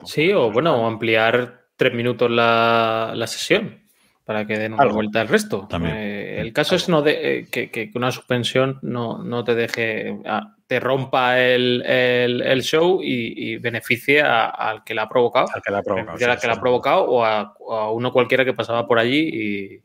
Sí, 0.03 0.31
o 0.31 0.51
bueno, 0.51 0.87
ampliar 0.87 1.65
tres 1.75 1.93
minutos 1.93 2.31
la, 2.31 3.11
la 3.15 3.27
sesión 3.27 3.81
para 4.23 4.45
que 4.47 4.57
den 4.57 4.73
una 4.73 4.83
Algo. 4.83 4.95
vuelta 4.95 5.21
al 5.21 5.27
resto. 5.27 5.67
También. 5.69 5.95
Eh, 5.97 6.39
el 6.39 6.53
caso 6.53 6.75
es 6.75 6.87
no 6.89 7.01
de, 7.01 7.39
eh, 7.39 7.47
que, 7.51 7.69
que, 7.69 7.91
una 7.95 8.11
suspensión 8.11 8.79
no, 8.81 9.23
no 9.23 9.43
te 9.43 9.55
deje, 9.55 10.17
ah, 10.25 10.55
te 10.71 10.79
rompa 10.79 11.37
el, 11.37 11.81
el, 11.85 12.41
el 12.41 12.63
show 12.63 13.01
y, 13.03 13.51
y 13.51 13.57
beneficie 13.57 14.21
a, 14.21 14.45
al 14.45 14.85
que 14.85 14.93
la 14.93 15.01
ha 15.01 15.09
provocado. 15.09 15.47
Al 15.53 15.61
que 15.61 15.69
la 15.69 15.79
ha 15.79 15.83
provocado. 15.83 16.17
Sí, 16.17 16.23
al 16.23 16.39
que 16.39 16.47
la 16.47 16.53
ha 16.53 16.61
provocado 16.61 17.03
o 17.09 17.25
a, 17.25 17.53
a, 17.69 17.91
uno 17.91 18.13
cualquiera 18.13 18.45
que 18.45 18.53
pasaba 18.53 18.87
por 18.87 18.97
allí 18.97 19.81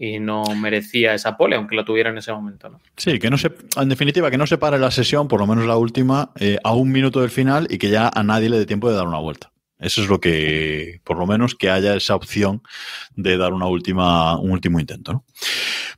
y, 0.00 0.04
y, 0.04 0.18
no 0.18 0.42
merecía 0.56 1.14
esa 1.14 1.36
pole, 1.36 1.54
aunque 1.54 1.76
lo 1.76 1.84
tuviera 1.84 2.10
en 2.10 2.18
ese 2.18 2.32
momento. 2.32 2.68
¿no? 2.68 2.80
Sí, 2.96 3.20
que 3.20 3.30
no 3.30 3.38
se, 3.38 3.52
en 3.76 3.88
definitiva, 3.88 4.32
que 4.32 4.36
no 4.36 4.48
se 4.48 4.58
pare 4.58 4.80
la 4.80 4.90
sesión, 4.90 5.28
por 5.28 5.38
lo 5.38 5.46
menos 5.46 5.64
la 5.64 5.76
última, 5.76 6.32
eh, 6.40 6.58
a 6.64 6.74
un 6.74 6.90
minuto 6.90 7.20
del 7.20 7.30
final 7.30 7.68
y 7.70 7.78
que 7.78 7.88
ya 7.88 8.10
a 8.12 8.24
nadie 8.24 8.48
le 8.48 8.58
dé 8.58 8.66
tiempo 8.66 8.90
de 8.90 8.96
dar 8.96 9.06
una 9.06 9.18
vuelta. 9.20 9.52
Eso 9.78 10.02
es 10.02 10.08
lo 10.08 10.20
que, 10.20 11.00
por 11.04 11.18
lo 11.18 11.26
menos, 11.28 11.54
que 11.54 11.70
haya 11.70 11.94
esa 11.94 12.16
opción 12.16 12.62
de 13.14 13.36
dar 13.36 13.52
una 13.52 13.68
última, 13.68 14.36
un 14.40 14.50
último 14.50 14.80
intento. 14.80 15.12
¿no? 15.12 15.24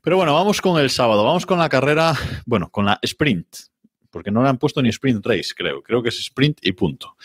Pero 0.02 0.18
bueno, 0.18 0.34
vamos 0.34 0.60
con 0.60 0.78
el 0.78 0.90
sábado, 0.90 1.24
vamos 1.24 1.46
con 1.46 1.58
la 1.58 1.70
carrera, 1.70 2.14
bueno, 2.44 2.68
con 2.68 2.84
la 2.84 2.98
sprint, 3.00 3.71
porque 4.12 4.30
no 4.30 4.42
le 4.42 4.50
han 4.50 4.58
puesto 4.58 4.80
ni 4.82 4.90
sprint 4.90 5.26
race, 5.26 5.54
creo. 5.56 5.82
Creo 5.82 6.02
que 6.02 6.10
es 6.10 6.18
sprint 6.20 6.58
y 6.62 6.72
punto. 6.72 7.16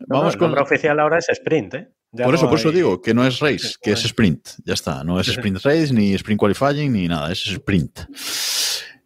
No, 0.00 0.18
vamos 0.18 0.24
no, 0.24 0.30
el 0.30 0.38
con 0.38 0.48
nombre 0.48 0.62
oficial 0.62 1.00
ahora 1.00 1.18
es 1.18 1.28
sprint, 1.30 1.74
¿eh? 1.74 1.88
Ya 2.12 2.24
por 2.24 2.34
eso, 2.34 2.48
por 2.48 2.58
eso 2.58 2.72
digo 2.72 3.00
que 3.00 3.14
no 3.14 3.24
es 3.24 3.38
race, 3.38 3.74
que 3.80 3.92
es 3.92 4.04
sprint. 4.04 4.48
Ya 4.64 4.74
está. 4.74 5.04
No 5.04 5.20
es 5.20 5.28
sprint 5.28 5.62
race, 5.64 5.92
ni 5.92 6.12
sprint 6.14 6.40
qualifying, 6.40 6.92
ni 6.92 7.06
nada. 7.06 7.30
Es 7.30 7.46
sprint. 7.46 8.00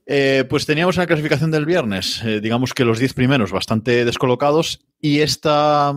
Eh, 0.06 0.44
pues 0.48 0.66
teníamos 0.66 0.96
la 0.96 1.06
clasificación 1.06 1.50
del 1.50 1.64
viernes, 1.64 2.22
eh, 2.24 2.40
digamos 2.40 2.74
que 2.74 2.84
los 2.84 2.98
10 2.98 3.14
primeros 3.14 3.52
bastante 3.52 4.04
descolocados 4.04 4.84
y 5.00 5.20
esta, 5.20 5.94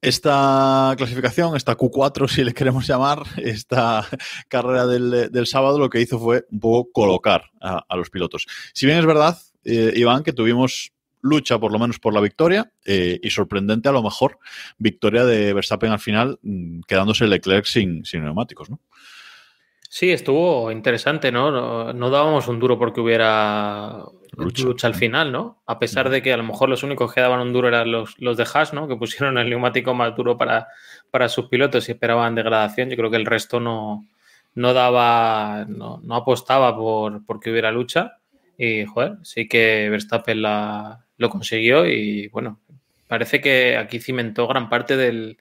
esta 0.00 0.94
clasificación, 0.96 1.56
esta 1.56 1.76
Q4 1.76 2.28
si 2.28 2.44
le 2.44 2.54
queremos 2.54 2.86
llamar, 2.86 3.24
esta 3.36 4.06
carrera 4.48 4.86
del, 4.86 5.32
del 5.32 5.46
sábado 5.48 5.80
lo 5.80 5.90
que 5.90 6.00
hizo 6.00 6.20
fue 6.20 6.46
un 6.52 6.60
poco 6.60 6.92
colocar 6.92 7.50
a, 7.60 7.84
a 7.88 7.96
los 7.96 8.10
pilotos. 8.10 8.46
Si 8.74 8.86
bien 8.86 8.98
es 8.98 9.06
verdad, 9.06 9.36
eh, 9.64 9.92
Iván, 9.96 10.22
que 10.22 10.32
tuvimos 10.32 10.92
lucha 11.22 11.58
por 11.58 11.72
lo 11.72 11.78
menos 11.78 11.98
por 11.98 12.14
la 12.14 12.20
victoria 12.20 12.72
eh, 12.84 13.20
y 13.22 13.30
sorprendente 13.30 13.88
a 13.88 13.92
lo 13.92 14.02
mejor 14.02 14.38
victoria 14.78 15.24
de 15.24 15.52
Verstappen 15.52 15.92
al 15.92 15.98
final 15.98 16.38
mm, 16.42 16.80
quedándose 16.86 17.26
Leclerc 17.26 17.66
sin, 17.66 18.04
sin 18.04 18.24
neumáticos, 18.24 18.70
¿no? 18.70 18.80
Sí, 19.92 20.12
estuvo 20.12 20.70
interesante, 20.70 21.32
¿no? 21.32 21.50
¿no? 21.50 21.92
¿no? 21.92 22.10
dábamos 22.10 22.46
un 22.46 22.60
duro 22.60 22.78
porque 22.78 23.00
hubiera 23.00 24.04
lucha. 24.36 24.62
lucha. 24.62 24.86
al 24.86 24.94
final, 24.94 25.32
¿no? 25.32 25.62
A 25.66 25.80
pesar 25.80 26.10
de 26.10 26.22
que 26.22 26.32
a 26.32 26.36
lo 26.36 26.44
mejor 26.44 26.68
los 26.68 26.84
únicos 26.84 27.12
que 27.12 27.20
daban 27.20 27.40
un 27.40 27.52
duro 27.52 27.66
eran 27.66 27.90
los, 27.90 28.16
los 28.20 28.36
de 28.36 28.46
Haas, 28.54 28.72
¿no? 28.72 28.86
Que 28.86 28.94
pusieron 28.94 29.36
el 29.36 29.50
neumático 29.50 29.92
más 29.92 30.14
duro 30.14 30.38
para, 30.38 30.68
para 31.10 31.28
sus 31.28 31.46
pilotos 31.46 31.88
y 31.88 31.92
esperaban 31.92 32.36
degradación. 32.36 32.88
Yo 32.88 32.96
creo 32.96 33.10
que 33.10 33.16
el 33.16 33.26
resto 33.26 33.58
no, 33.58 34.06
no 34.54 34.72
daba, 34.74 35.64
no, 35.68 36.00
no 36.04 36.14
apostaba 36.14 36.76
por, 36.76 37.26
por 37.26 37.40
que 37.40 37.50
hubiera 37.50 37.72
lucha. 37.72 38.19
Y, 38.62 38.84
joder, 38.84 39.16
sí 39.22 39.48
que 39.48 39.88
Verstappen 39.88 40.42
la, 40.42 41.06
lo 41.16 41.30
consiguió 41.30 41.86
y, 41.86 42.28
bueno, 42.28 42.60
parece 43.08 43.40
que 43.40 43.78
aquí 43.78 44.00
cimentó 44.00 44.46
gran 44.46 44.68
parte 44.68 44.98
del, 44.98 45.38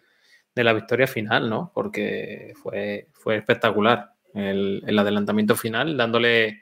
de 0.56 0.64
la 0.64 0.72
victoria 0.72 1.06
final, 1.06 1.50
¿no? 1.50 1.70
Porque 1.76 2.54
fue, 2.64 3.10
fue 3.12 3.36
espectacular 3.36 4.14
el, 4.34 4.84
el, 4.88 4.98
adelantamiento 4.98 5.58
final, 5.58 5.98
dándole 5.98 6.62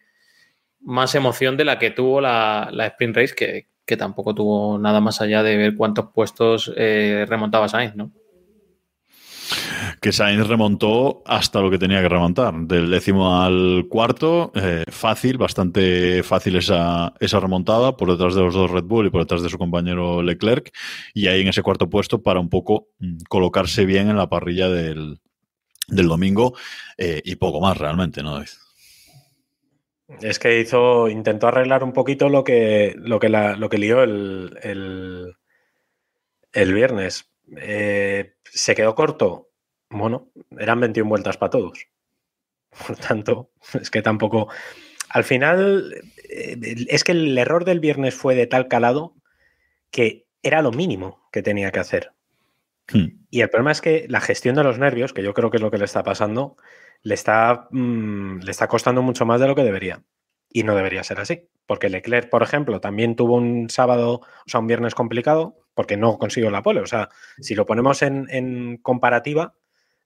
más 0.80 1.14
emoción 1.14 1.58
de 1.58 1.66
la 1.66 1.78
que 1.78 1.92
tuvo 1.92 2.22
la, 2.22 2.70
la 2.72 2.88
sprint 2.88 3.16
race, 3.16 3.36
que, 3.36 3.68
que, 3.86 3.96
tampoco 3.96 4.34
tuvo 4.34 4.80
nada 4.80 5.00
más 5.00 5.22
allá 5.22 5.44
de 5.44 5.58
ver 5.58 5.76
cuántos 5.76 6.08
puestos 6.12 6.74
eh, 6.76 7.28
remontaba 7.30 7.70
Sainz, 7.70 7.96
¿no? 7.96 8.12
Que 10.02 10.12
Sainz 10.12 10.48
remontó 10.48 11.24
hasta 11.26 11.62
lo 11.62 11.70
que 11.70 11.78
tenía 11.78 12.02
que 12.02 12.10
remontar, 12.10 12.54
del 12.56 12.90
décimo 12.90 13.42
al 13.42 13.86
cuarto, 13.90 14.52
eh, 14.56 14.84
fácil, 14.90 15.38
bastante 15.38 16.24
fácil 16.24 16.56
esa, 16.56 17.14
esa 17.20 17.40
remontada, 17.40 17.98
por 17.98 18.12
detrás 18.12 18.36
de 18.36 18.42
los 18.42 18.54
dos 18.54 18.72
Red 18.72 18.84
Bull 18.84 19.08
y 19.08 19.10
por 19.10 19.22
detrás 19.22 19.42
de 19.42 19.50
su 19.50 19.58
compañero 19.58 20.22
Leclerc, 20.22 20.72
y 21.14 21.28
ahí 21.28 21.42
en 21.42 21.48
ese 21.48 21.64
cuarto 21.64 21.90
puesto 21.90 22.22
para 22.22 22.40
un 22.40 22.50
poco 22.50 22.90
mm, 23.00 23.18
colocarse 23.30 23.86
bien 23.86 24.10
en 24.10 24.18
la 24.18 24.30
parrilla 24.30 24.70
del, 24.70 25.20
del 25.88 26.08
domingo 26.08 26.56
eh, 26.98 27.22
y 27.24 27.36
poco 27.36 27.62
más 27.62 27.78
realmente, 27.78 28.24
¿no? 28.24 28.42
Es 30.22 30.40
que 30.40 30.60
hizo, 30.60 31.10
intentó 31.10 31.48
arreglar 31.48 31.84
un 31.84 31.92
poquito 31.92 32.30
lo 32.30 32.44
que, 32.44 32.96
lo 32.98 33.20
que, 33.20 33.30
lo 33.30 33.70
que 33.70 33.78
lió 33.78 34.04
el, 34.04 34.58
el, 34.64 35.36
el 36.54 36.74
viernes. 36.74 37.30
Eh, 37.58 38.36
se 38.46 38.76
quedó 38.76 38.96
corto. 38.96 39.47
Bueno, 39.90 40.30
eran 40.58 40.80
21 40.80 41.10
vueltas 41.10 41.38
para 41.38 41.50
todos. 41.50 41.88
Por 42.86 42.98
tanto, 42.98 43.52
es 43.82 43.90
que 43.90 44.02
tampoco. 44.02 44.50
Al 45.10 45.24
final, 45.24 45.96
eh, 46.30 46.86
es 46.90 47.04
que 47.04 47.14
el 47.14 47.38
error 47.38 47.66
del 47.66 47.80
viernes 47.80 48.16
fue 48.16 48.36
de 48.36 48.48
tal 48.48 48.68
calado 48.68 49.16
que 49.90 50.26
era 50.44 50.62
lo 50.62 50.72
mínimo 50.72 51.28
que 51.32 51.42
tenía 51.42 51.72
que 51.72 51.80
hacer. 51.80 52.12
Hmm. 52.92 53.26
Y 53.30 53.42
el 53.42 53.50
problema 53.50 53.72
es 53.72 53.82
que 53.82 54.06
la 54.10 54.22
gestión 54.22 54.56
de 54.56 54.64
los 54.64 54.80
nervios, 54.80 55.14
que 55.14 55.24
yo 55.24 55.34
creo 55.34 55.50
que 55.50 55.58
es 55.58 55.64
lo 55.64 55.72
que 55.72 55.78
le 55.78 55.86
está 55.86 56.04
pasando, 56.04 56.58
le 57.04 57.14
está, 57.14 57.68
mmm, 57.72 58.40
le 58.40 58.52
está 58.52 58.68
costando 58.68 59.02
mucho 59.02 59.26
más 59.26 59.40
de 59.40 59.48
lo 59.48 59.56
que 59.56 59.64
debería. 59.64 60.04
Y 60.52 60.64
no 60.64 60.76
debería 60.76 61.04
ser 61.04 61.20
así. 61.20 61.48
Porque 61.66 61.90
Leclerc, 61.90 62.30
por 62.30 62.44
ejemplo, 62.44 62.80
también 62.80 63.16
tuvo 63.16 63.36
un 63.36 63.70
sábado, 63.70 64.22
o 64.22 64.50
sea, 64.50 64.62
un 64.62 64.68
viernes 64.68 64.96
complicado, 64.96 65.58
porque 65.74 65.98
no 65.98 66.18
consiguió 66.18 66.50
la 66.50 66.64
pole. 66.64 66.80
O 66.82 66.86
sea, 66.86 67.10
si 67.40 67.56
lo 67.56 67.66
ponemos 67.66 68.02
en, 68.02 68.28
en 68.30 68.78
comparativa, 68.78 69.54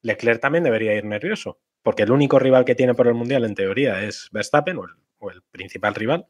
Leclerc 0.01 0.41
también 0.41 0.63
debería 0.63 0.93
ir 0.95 1.05
nervioso. 1.05 1.59
Porque 1.83 2.03
el 2.03 2.11
único 2.11 2.37
rival 2.37 2.65
que 2.65 2.75
tiene 2.75 2.93
por 2.93 3.07
el 3.07 3.15
Mundial, 3.15 3.43
en 3.43 3.55
teoría, 3.55 4.03
es 4.03 4.29
Verstappen, 4.31 4.77
o 4.77 5.31
el, 5.31 5.41
principal 5.51 5.95
rival. 5.95 6.27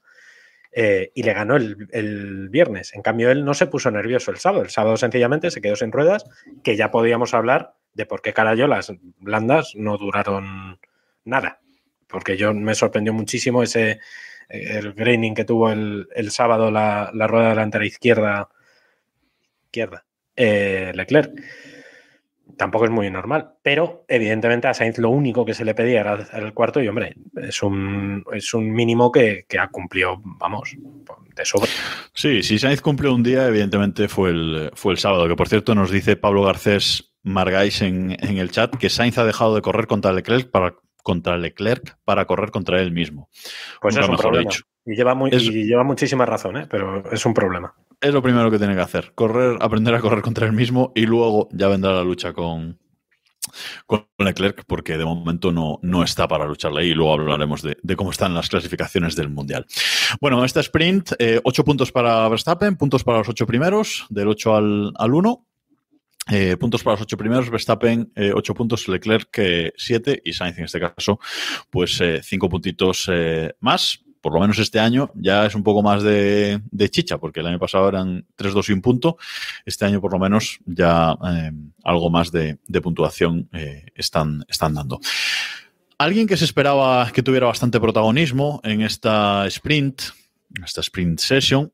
Eh, 0.71 1.11
y 1.13 1.23
le 1.23 1.33
ganó 1.33 1.57
el, 1.57 1.89
el, 1.91 2.49
viernes. 2.49 2.93
En 2.93 3.01
cambio, 3.01 3.29
él 3.29 3.43
no 3.43 3.53
se 3.53 3.67
puso 3.67 3.91
nervioso 3.91 4.31
el 4.31 4.37
sábado. 4.37 4.63
El 4.63 4.69
sábado 4.69 4.95
sencillamente 4.95 5.51
se 5.51 5.61
quedó 5.61 5.75
sin 5.75 5.91
ruedas, 5.91 6.25
que 6.63 6.77
ya 6.77 6.91
podíamos 6.91 7.33
hablar 7.33 7.73
de 7.93 8.05
por 8.05 8.21
qué 8.21 8.31
carajo 8.33 8.67
las 8.67 8.93
blandas 9.17 9.73
no 9.75 9.97
duraron 9.97 10.79
nada. 11.25 11.59
Porque 12.07 12.37
yo 12.37 12.53
me 12.53 12.75
sorprendió 12.75 13.13
muchísimo 13.13 13.63
ese 13.63 13.99
el 14.51 14.93
graining 14.93 15.33
que 15.33 15.45
tuvo 15.45 15.71
el, 15.71 16.07
el 16.13 16.31
sábado 16.31 16.71
la, 16.71 17.09
la, 17.13 17.27
rueda 17.27 17.49
delantera 17.49 17.85
izquierda, 17.85 18.49
izquierda 19.65 20.05
eh, 20.35 20.91
Leclerc. 20.93 21.31
Tampoco 22.57 22.85
es 22.85 22.91
muy 22.91 23.09
normal, 23.09 23.53
pero 23.61 24.05
evidentemente 24.07 24.67
a 24.67 24.73
Sainz 24.73 24.97
lo 24.97 25.09
único 25.09 25.45
que 25.45 25.53
se 25.53 25.65
le 25.65 25.73
pedía 25.73 26.01
era 26.01 26.27
el 26.33 26.53
cuarto 26.53 26.81
y 26.81 26.87
hombre, 26.87 27.15
es 27.35 27.61
un, 27.63 28.23
es 28.33 28.53
un 28.53 28.71
mínimo 28.71 29.11
que, 29.11 29.45
que 29.47 29.59
ha 29.59 29.67
cumplido, 29.67 30.21
vamos, 30.23 30.75
de 31.35 31.45
sobra. 31.45 31.69
Sí, 32.13 32.43
si 32.43 32.59
Sainz 32.59 32.81
cumplió 32.81 33.13
un 33.13 33.23
día, 33.23 33.47
evidentemente 33.47 34.07
fue 34.07 34.29
el, 34.29 34.71
fue 34.73 34.93
el 34.93 34.99
sábado, 34.99 35.27
que 35.27 35.35
por 35.35 35.49
cierto 35.49 35.75
nos 35.75 35.91
dice 35.91 36.15
Pablo 36.15 36.43
Garcés 36.43 37.13
Margáis 37.23 37.81
en, 37.81 38.17
en, 38.19 38.37
el 38.37 38.49
chat 38.51 38.75
que 38.75 38.89
Sainz 38.89 39.17
ha 39.17 39.25
dejado 39.25 39.53
de 39.55 39.61
correr 39.61 39.87
contra 39.87 40.11
Leclerc 40.11 40.49
para, 40.49 40.75
contra 41.03 41.37
Leclerc 41.37 41.97
para 42.03 42.25
correr 42.25 42.51
contra 42.51 42.81
él 42.81 42.91
mismo. 42.91 43.29
Pues 43.79 43.95
Nunca 43.95 44.05
es 44.05 44.09
un 44.09 44.17
problema. 44.17 44.49
Dicho. 44.49 44.63
Y 44.85 44.95
lleva, 44.95 45.13
muy, 45.13 45.29
es, 45.31 45.43
y 45.43 45.65
lleva 45.65 45.83
muchísima 45.83 46.25
razón, 46.25 46.57
¿eh? 46.57 46.67
pero 46.69 47.11
es 47.11 47.25
un 47.25 47.33
problema. 47.33 47.75
Es 48.01 48.13
lo 48.13 48.23
primero 48.23 48.49
que 48.49 48.57
tiene 48.57 48.73
que 48.73 48.81
hacer, 48.81 49.13
correr, 49.13 49.57
aprender 49.61 49.93
a 49.93 50.01
correr 50.01 50.23
contra 50.23 50.47
él 50.47 50.53
mismo 50.53 50.91
y 50.95 51.05
luego 51.05 51.47
ya 51.51 51.67
vendrá 51.67 51.93
la 51.93 52.03
lucha 52.03 52.33
con, 52.33 52.79
con 53.85 54.07
Leclerc 54.17 54.63
porque 54.65 54.97
de 54.97 55.05
momento 55.05 55.51
no, 55.51 55.77
no 55.83 56.01
está 56.01 56.27
para 56.27 56.45
lucharle 56.45 56.83
y 56.87 56.95
luego 56.95 57.13
hablaremos 57.13 57.61
de, 57.61 57.95
cómo 57.95 58.09
están 58.09 58.33
las 58.33 58.49
clasificaciones 58.49 59.15
del 59.15 59.29
Mundial. 59.29 59.67
Bueno, 60.19 60.43
este 60.43 60.61
sprint, 60.61 61.11
eh, 61.19 61.39
8 61.43 61.63
puntos 61.63 61.91
para 61.91 62.27
Verstappen, 62.27 62.75
puntos 62.75 63.03
para 63.03 63.19
los 63.19 63.29
8 63.29 63.45
primeros, 63.45 64.07
del 64.09 64.29
8 64.29 64.55
al, 64.55 64.93
al 64.97 65.13
1. 65.13 65.45
Eh, 66.31 66.55
puntos 66.55 66.83
para 66.83 66.93
los 66.93 67.01
ocho 67.01 67.17
primeros, 67.17 67.49
Verstappen 67.49 68.11
eh, 68.15 68.31
ocho 68.33 68.53
puntos, 68.53 68.87
Leclerc 68.87 69.35
eh, 69.39 69.73
siete 69.75 70.21
y 70.23 70.33
Sainz 70.33 70.59
en 70.59 70.65
este 70.65 70.79
caso, 70.79 71.19
pues 71.69 71.99
cinco 72.21 72.47
puntitos 72.47 73.09
más. 73.59 74.03
Por 74.21 74.33
lo 74.33 74.39
menos 74.39 74.59
este 74.59 74.79
año 74.79 75.11
ya 75.15 75.45
es 75.45 75.55
un 75.55 75.63
poco 75.63 75.81
más 75.81 76.03
de, 76.03 76.61
chicha, 76.89 77.17
porque 77.17 77.39
el 77.39 77.47
año 77.47 77.59
pasado 77.59 77.89
eran 77.89 78.25
3-2 78.37 78.69
y 78.69 78.73
un 78.73 78.81
punto. 78.81 79.17
Este 79.65 79.85
año, 79.85 79.99
por 79.99 80.13
lo 80.13 80.19
menos, 80.19 80.59
ya 80.65 81.17
eh, 81.27 81.51
algo 81.83 82.09
más 82.09 82.31
de, 82.31 82.57
puntuación 82.81 83.49
están, 83.95 84.45
están 84.47 84.75
dando. 84.75 84.99
Alguien 85.97 86.27
que 86.27 86.37
se 86.37 86.45
esperaba 86.45 87.11
que 87.11 87.21
tuviera 87.21 87.47
bastante 87.47 87.79
protagonismo 87.79 88.59
en 88.63 88.81
esta 88.81 89.45
sprint, 89.47 90.01
esta 90.63 90.81
sprint 90.81 91.19
session, 91.19 91.71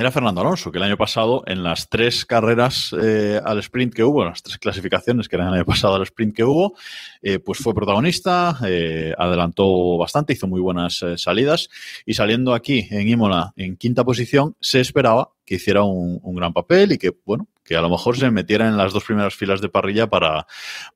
era 0.00 0.12
Fernando 0.12 0.40
Alonso, 0.40 0.70
que 0.70 0.78
el 0.78 0.84
año 0.84 0.96
pasado, 0.96 1.42
en 1.46 1.64
las 1.64 1.88
tres 1.88 2.24
carreras 2.24 2.94
eh, 3.02 3.40
al 3.44 3.58
sprint 3.58 3.92
que 3.92 4.04
hubo, 4.04 4.22
en 4.22 4.28
las 4.28 4.42
tres 4.42 4.56
clasificaciones 4.58 5.28
que 5.28 5.34
eran 5.34 5.48
el 5.48 5.54
año 5.54 5.64
pasado 5.64 5.96
al 5.96 6.02
sprint 6.02 6.36
que 6.36 6.44
hubo, 6.44 6.76
eh, 7.20 7.40
pues 7.40 7.58
fue 7.58 7.74
protagonista, 7.74 8.58
eh, 8.64 9.12
adelantó 9.18 9.98
bastante, 9.98 10.34
hizo 10.34 10.46
muy 10.46 10.60
buenas 10.60 11.04
salidas 11.16 11.68
y 12.06 12.14
saliendo 12.14 12.54
aquí 12.54 12.86
en 12.90 13.08
Imola 13.08 13.52
en 13.56 13.76
quinta 13.76 14.04
posición, 14.04 14.56
se 14.60 14.80
esperaba 14.80 15.32
que 15.44 15.56
hiciera 15.56 15.82
un, 15.82 16.20
gran 16.36 16.52
papel 16.52 16.92
y 16.92 16.98
que, 16.98 17.10
bueno, 17.24 17.48
que 17.64 17.74
a 17.74 17.80
lo 17.80 17.88
mejor 17.88 18.16
se 18.16 18.30
metiera 18.30 18.68
en 18.68 18.76
las 18.76 18.92
dos 18.92 19.02
primeras 19.02 19.34
filas 19.34 19.60
de 19.60 19.68
parrilla 19.68 20.08
para, 20.08 20.46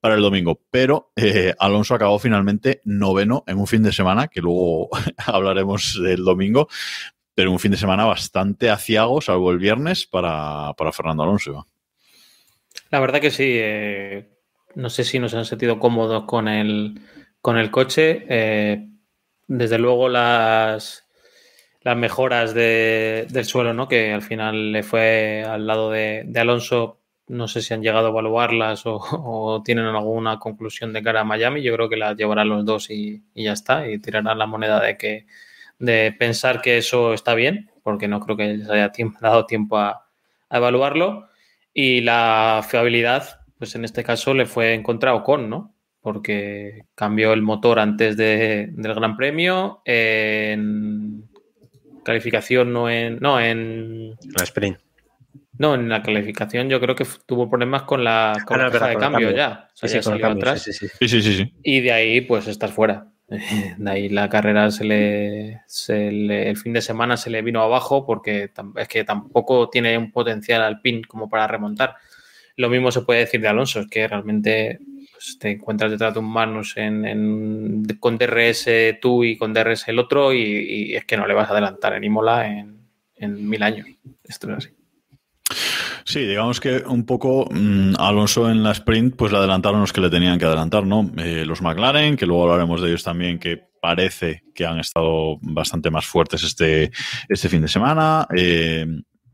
para 0.01 0.15
el 0.15 0.21
domingo. 0.21 0.61
Pero 0.71 1.11
Alonso 1.59 1.95
acabó 1.95 2.19
finalmente 2.19 2.83
noveno 2.85 3.45
en 3.47 3.59
un 3.59 3.67
fin 3.67 3.83
de 3.83 3.93
semana, 3.93 4.29
que 4.29 4.43
luego 4.43 4.91
hablaremos 5.27 5.99
del 6.03 6.23
domingo, 6.23 6.69
pero 7.35 7.51
un 7.51 7.59
fin 7.59 7.71
de 7.71 7.77
semana 7.77 8.05
bastante 8.05 8.71
aciago, 8.71 9.21
salvo 9.21 9.51
el 9.51 9.59
viernes, 9.59 10.07
para, 10.07 10.73
para 10.77 10.93
Fernando 10.93 11.23
Alonso. 11.23 11.67
La 12.91 13.01
verdad 13.01 13.21
que 13.21 13.31
sí. 13.31 13.57
Eh, 13.57 14.29
no 14.75 14.91
sé 14.91 15.05
si 15.05 15.19
nos 15.19 15.35
han 15.35 15.45
sentido 15.45 15.79
cómodos 15.79 16.25
con 16.25 16.49
el, 16.49 17.01
con 17.41 17.59
el 17.59 17.71
coche. 17.71 18.27
Eh, 18.29 18.87
desde 19.49 19.79
luego 19.79 20.09
las, 20.09 21.07
las 21.83 21.97
mejoras 21.97 22.55
de, 22.55 23.27
del 23.31 23.45
suelo, 23.45 23.75
¿no? 23.75 23.89
que 23.89 24.13
al 24.13 24.23
final 24.23 24.73
le 24.73 24.83
fue 24.83 25.45
al 25.47 25.67
lado 25.67 25.91
de, 25.91 26.31
Alonso. 26.37 26.99
No 27.29 27.49
sé 27.49 27.63
si 27.63 27.73
han 27.73 27.83
llegado 27.83 28.09
a 28.09 28.11
evaluarlas 28.11 28.85
o, 28.85 28.97
o, 28.97 29.63
tienen 29.63 29.87
alguna 29.87 30.39
conclusión 30.39 30.93
de 30.93 31.03
cara 31.03 31.21
a 31.21 31.25
Miami. 31.25 31.63
Yo 31.63 31.75
creo 31.75 31.89
que 31.89 31.97
las 31.97 32.17
llevarán 32.17 32.49
los 32.49 32.65
dos 32.65 32.91
y, 32.91 33.23
y 33.35 33.45
ya 33.45 33.53
está. 33.53 33.89
Y 33.89 33.99
tirarán 33.99 34.39
la 34.39 34.47
moneda 34.47 34.81
de 34.81 34.99
que, 34.99 35.27
de 35.83 36.15
pensar 36.19 36.63
que 36.63 36.79
eso 36.79 37.13
está 37.13 37.35
bien, 37.35 37.71
porque 37.83 38.09
no 38.09 38.21
creo 38.21 38.37
que 38.37 38.55
les 38.55 38.71
haya 38.71 38.91
tiempo, 38.93 39.19
dado 39.23 39.45
tiempo 39.47 39.77
a, 39.77 40.07
a, 40.49 40.57
evaluarlo. 40.57 41.29
Y 41.75 42.01
la 42.03 42.65
fiabilidad, 42.69 43.41
pues 43.59 43.75
en 43.75 43.85
este 43.85 44.03
caso 44.05 44.33
le 44.35 44.47
fue 44.47 44.75
encontrado 44.75 45.23
con, 45.23 45.51
¿no? 45.51 45.75
porque 46.03 46.83
cambió 46.97 47.33
el 47.33 47.43
motor 47.43 47.79
antes 47.79 48.17
de, 48.17 48.69
del 48.73 48.95
Gran 48.95 49.17
Premio. 49.17 49.83
En 49.85 51.29
calificación 52.05 52.73
no 52.73 52.91
en. 52.91 53.19
No, 53.21 53.41
en. 53.41 54.11
La 54.37 54.43
sprint. 54.43 54.79
No, 55.59 55.75
en 55.77 55.89
la 55.89 56.03
calificación 56.03 56.69
yo 56.69 56.81
creo 56.81 56.97
que 56.97 57.07
tuvo 57.25 57.49
problemas 57.49 57.83
con 57.83 58.03
la, 58.03 58.33
con 58.45 58.57
Ah, 58.61 58.65
la 58.65 58.65
no, 58.65 58.69
es 58.69 58.73
caja 58.73 58.87
verdad, 58.87 58.89
de 58.89 58.95
con 58.95 59.01
cambio, 59.13 59.29
cambio. 59.29 59.37
ya. 59.37 59.69
O 59.73 59.77
sea, 59.77 59.89
Sí, 59.89 59.95
ya 59.95 60.03
sí, 60.03 60.05
con 60.09 60.15
el 60.15 60.21
salió 60.21 60.27
cambio, 60.27 60.43
atrás. 60.43 60.63
sí, 60.63 60.73
sí, 60.73 60.89
sí. 60.89 60.95
Sí, 60.99 61.09
sí, 61.09 61.23
sí, 61.23 61.37
sí. 61.45 61.55
Y 61.63 61.81
de 61.83 61.93
ahí, 61.93 62.21
pues 62.23 62.49
estás 62.49 62.73
fuera. 62.73 63.07
De 63.79 63.91
ahí 63.91 64.09
la 64.09 64.29
carrera 64.29 64.71
se 64.71 64.85
le, 64.85 65.63
se 65.67 66.11
le- 66.13 66.51
El 66.51 66.57
fin 66.57 66.73
de 66.73 66.83
semana 66.83 67.17
se 67.17 67.31
le 67.31 67.43
vino 67.43 67.63
abajo 67.63 68.05
porque 68.05 68.51
es 68.77 68.89
que 68.89 69.05
tampoco 69.05 69.69
tiene 69.71 69.97
un 69.97 70.11
potencial 70.13 70.63
Alpine 70.63 71.03
como 71.07 71.29
para 71.29 71.47
remontar. 71.47 71.97
Lo 72.57 72.69
mismo 72.69 72.91
se 72.93 73.03
puede 73.03 73.21
decir 73.21 73.41
de 73.41 73.49
Alonso, 73.49 73.81
es 73.81 73.89
que 73.89 74.07
realmente 74.09 74.79
pues, 75.13 75.39
te 75.39 75.53
encuentras 75.53 75.91
detrás 75.91 76.13
de 76.15 76.21
un 76.21 76.31
Magnus 76.33 76.77
en, 76.77 77.05
en- 77.07 77.85
con 78.01 78.19
DRS 78.19 78.99
tú 79.01 79.25
y 79.25 79.39
con 79.39 79.53
DRS 79.55 79.91
el 79.91 79.99
otro, 79.99 80.33
y, 80.35 80.41
y 80.43 80.97
es 80.97 81.05
que 81.07 81.17
no 81.17 81.27
le 81.27 81.35
vas 81.35 81.49
a 81.49 81.53
adelantar 81.53 81.95
en 81.95 82.05
Imola 82.05 82.47
en, 82.49 82.79
en 83.17 83.49
mil 83.49 83.63
años. 83.63 83.87
Esto 84.25 84.51
es 84.53 84.59
así. 84.59 84.71
Sí, 86.05 86.21
digamos 86.21 86.61
que 86.61 86.83
un 86.87 87.05
poco 87.05 87.49
mm, 87.51 87.95
Alonso 87.99 88.51
en 88.51 88.63
la 88.63 88.73
sprint, 88.73 89.17
pues 89.17 89.33
le 89.33 89.39
adelantaron 89.39 89.81
los 89.81 89.93
que 89.93 90.01
le 90.01 90.11
tenían 90.11 90.39
que 90.39 90.45
adelantar, 90.45 90.87
¿no? 90.87 91.11
Eh, 91.19 91.45
los 91.47 91.63
McLaren, 91.63 92.17
que 92.17 92.27
luego 92.27 92.45
hablaremos 92.45 92.81
de 92.81 92.89
ellos 92.89 93.05
también, 93.05 93.39
que 93.39 93.63
parece 93.81 94.45
que 94.55 94.65
han 94.65 94.79
estado 94.79 95.39
bastante 95.41 95.91
más 95.91 96.07
fuertes 96.07 96.43
este, 96.43 96.91
este 97.29 97.49
fin 97.49 97.63
de 97.63 97.69
semana. 97.69 98.27
Eh, 98.37 98.87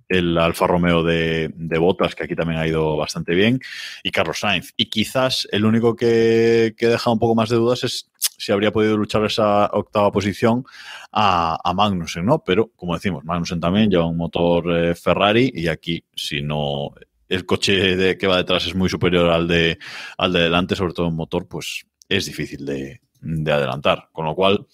el 0.08 0.38
Alfa 0.38 0.66
Romeo 0.66 1.02
de, 1.02 1.50
de 1.54 1.78
Botas, 1.78 2.14
que 2.14 2.24
aquí 2.24 2.34
también 2.34 2.58
ha 2.58 2.66
ido 2.66 2.96
bastante 2.96 3.34
bien, 3.34 3.60
y 4.02 4.10
Carlos 4.10 4.40
Sainz. 4.40 4.72
Y 4.76 4.86
quizás 4.86 5.46
el 5.52 5.64
único 5.64 5.96
que, 5.96 6.74
que 6.76 6.86
deja 6.86 7.10
un 7.10 7.18
poco 7.18 7.34
más 7.34 7.50
de 7.50 7.56
dudas 7.56 7.84
es 7.84 8.10
si 8.38 8.52
habría 8.52 8.72
podido 8.72 8.96
luchar 8.96 9.24
esa 9.24 9.66
octava 9.66 10.12
posición 10.12 10.64
a, 11.12 11.58
a 11.62 11.74
Magnussen, 11.74 12.24
¿no? 12.24 12.42
Pero, 12.44 12.70
como 12.76 12.94
decimos, 12.94 13.24
Magnussen 13.24 13.60
también 13.60 13.90
lleva 13.90 14.06
un 14.06 14.16
motor 14.16 14.64
eh, 14.74 14.94
Ferrari 14.94 15.50
y 15.52 15.66
aquí, 15.66 16.04
si 16.14 16.40
no, 16.40 16.92
el 17.28 17.44
coche 17.44 17.96
de, 17.96 18.16
que 18.16 18.28
va 18.28 18.36
detrás 18.36 18.64
es 18.66 18.74
muy 18.74 18.88
superior 18.88 19.28
al 19.30 19.48
de, 19.48 19.78
al 20.16 20.32
de 20.32 20.40
delante, 20.40 20.76
sobre 20.76 20.94
todo 20.94 21.08
en 21.08 21.16
motor, 21.16 21.48
pues 21.48 21.84
es 22.08 22.26
difícil 22.26 22.64
de, 22.64 23.00
de 23.20 23.52
adelantar. 23.52 24.08
Con 24.12 24.24
lo 24.26 24.34
cual, 24.36 24.66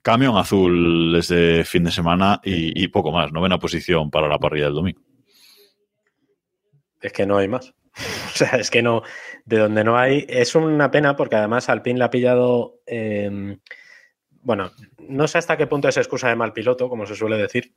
camión 0.00 0.38
azul 0.38 1.12
desde 1.12 1.64
fin 1.64 1.84
de 1.84 1.90
semana 1.90 2.40
y, 2.42 2.82
y 2.82 2.88
poco 2.88 3.12
más. 3.12 3.30
Novena 3.30 3.58
posición 3.58 4.10
para 4.10 4.28
la 4.28 4.38
parrilla 4.38 4.64
del 4.64 4.74
domingo. 4.74 5.02
Es 7.00 7.12
que 7.12 7.26
no 7.26 7.36
hay 7.36 7.48
más. 7.48 7.74
O 8.34 8.36
sea, 8.38 8.50
es 8.58 8.70
que 8.70 8.82
no, 8.82 9.02
de 9.44 9.58
donde 9.58 9.84
no 9.84 9.98
hay, 9.98 10.26
es 10.28 10.54
una 10.54 10.90
pena 10.90 11.16
porque 11.16 11.36
además 11.36 11.68
Alpine 11.68 11.98
le 11.98 12.04
ha 12.04 12.10
pillado, 12.10 12.80
eh, 12.86 13.58
bueno, 14.42 14.70
no 14.98 15.26
sé 15.26 15.38
hasta 15.38 15.56
qué 15.56 15.66
punto 15.66 15.88
es 15.88 15.96
excusa 15.96 16.28
de 16.28 16.36
mal 16.36 16.52
piloto, 16.52 16.88
como 16.88 17.06
se 17.06 17.16
suele 17.16 17.36
decir. 17.36 17.72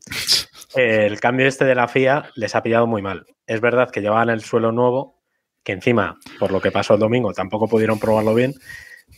El 0.76 1.20
cambio 1.20 1.48
este 1.48 1.66
de 1.66 1.76
la 1.76 1.88
FIA 1.88 2.30
les 2.36 2.56
ha 2.56 2.64
pillado 2.64 2.88
muy 2.88 3.02
mal. 3.02 3.26
Es 3.46 3.60
verdad 3.60 3.90
que 3.90 4.02
llevaban 4.02 4.30
el 4.30 4.42
suelo 4.42 4.72
nuevo, 4.72 5.22
que 5.64 5.74
encima, 5.74 6.18
por 6.40 6.52
lo 6.52 6.62
que 6.62 6.72
pasó 6.72 6.94
el 6.94 7.00
domingo, 7.00 7.34
tampoco 7.34 7.68
pudieron 7.68 8.00
probarlo 8.00 8.34
bien, 8.34 8.54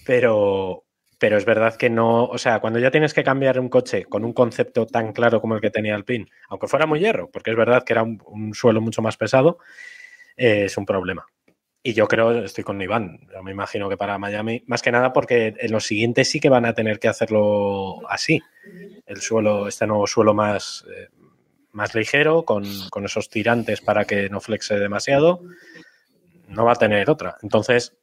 pero, 0.06 0.84
pero 1.20 1.38
es 1.38 1.46
verdad 1.46 1.76
que 1.76 1.90
no, 1.90 2.26
o 2.26 2.38
sea, 2.38 2.60
cuando 2.60 2.80
ya 2.80 2.92
tienes 2.92 3.14
que 3.14 3.24
cambiar 3.24 3.60
un 3.60 3.70
coche 3.70 4.06
con 4.06 4.26
un 4.26 4.34
concepto 4.34 4.86
tan 4.86 5.14
claro 5.14 5.40
como 5.42 5.56
el 5.56 5.62
que 5.62 5.70
tenía 5.70 5.96
Alpine, 5.96 6.28
aunque 6.50 6.68
fuera 6.68 6.86
muy 6.86 7.00
hierro, 7.00 7.30
porque 7.32 7.52
es 7.52 7.58
verdad 7.58 7.84
que 7.84 7.94
era 7.94 8.04
un 8.04 8.54
suelo 8.54 8.82
mucho 8.82 9.02
más 9.02 9.16
pesado, 9.18 9.60
eh, 10.38 10.66
es 10.66 10.78
un 10.78 10.86
problema. 10.86 11.26
Y 11.86 11.94
yo 11.94 12.08
creo, 12.08 12.44
estoy 12.44 12.64
con 12.64 12.82
Iván, 12.82 13.28
me 13.44 13.52
imagino 13.52 13.90
que 13.90 13.98
para 13.98 14.18
Miami, 14.18 14.64
más 14.68 14.82
que 14.82 14.92
nada 14.92 15.12
porque 15.12 15.54
en 15.58 15.72
los 15.72 15.86
siguientes 15.86 16.30
sí 16.30 16.40
que 16.40 16.48
van 16.48 16.66
a 16.66 16.74
tener 16.74 16.98
que 16.98 17.10
hacerlo 17.10 18.10
así. 18.10 18.40
El 19.06 19.20
suelo, 19.20 19.68
este 19.68 19.86
nuevo 19.86 20.08
suelo 20.08 20.34
más, 20.34 20.86
eh, 20.90 21.10
más 21.74 21.94
ligero, 21.94 22.44
con, 22.46 22.64
con 22.90 23.04
esos 23.04 23.30
tirantes 23.30 23.82
para 23.82 24.06
que 24.06 24.30
no 24.30 24.40
flexe 24.40 24.80
demasiado, 24.80 25.42
no 26.48 26.64
va 26.64 26.72
a 26.72 26.76
tener 26.76 27.10
otra. 27.10 27.36
Entonces, 27.42 27.98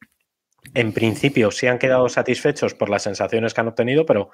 en 0.75 0.93
principio 0.93 1.49
sí 1.49 1.67
han 1.67 1.79
quedado 1.79 2.07
satisfechos 2.07 2.75
por 2.75 2.89
las 2.89 3.03
sensaciones 3.03 3.53
que 3.53 3.61
han 3.61 3.67
obtenido, 3.67 4.05
pero 4.05 4.29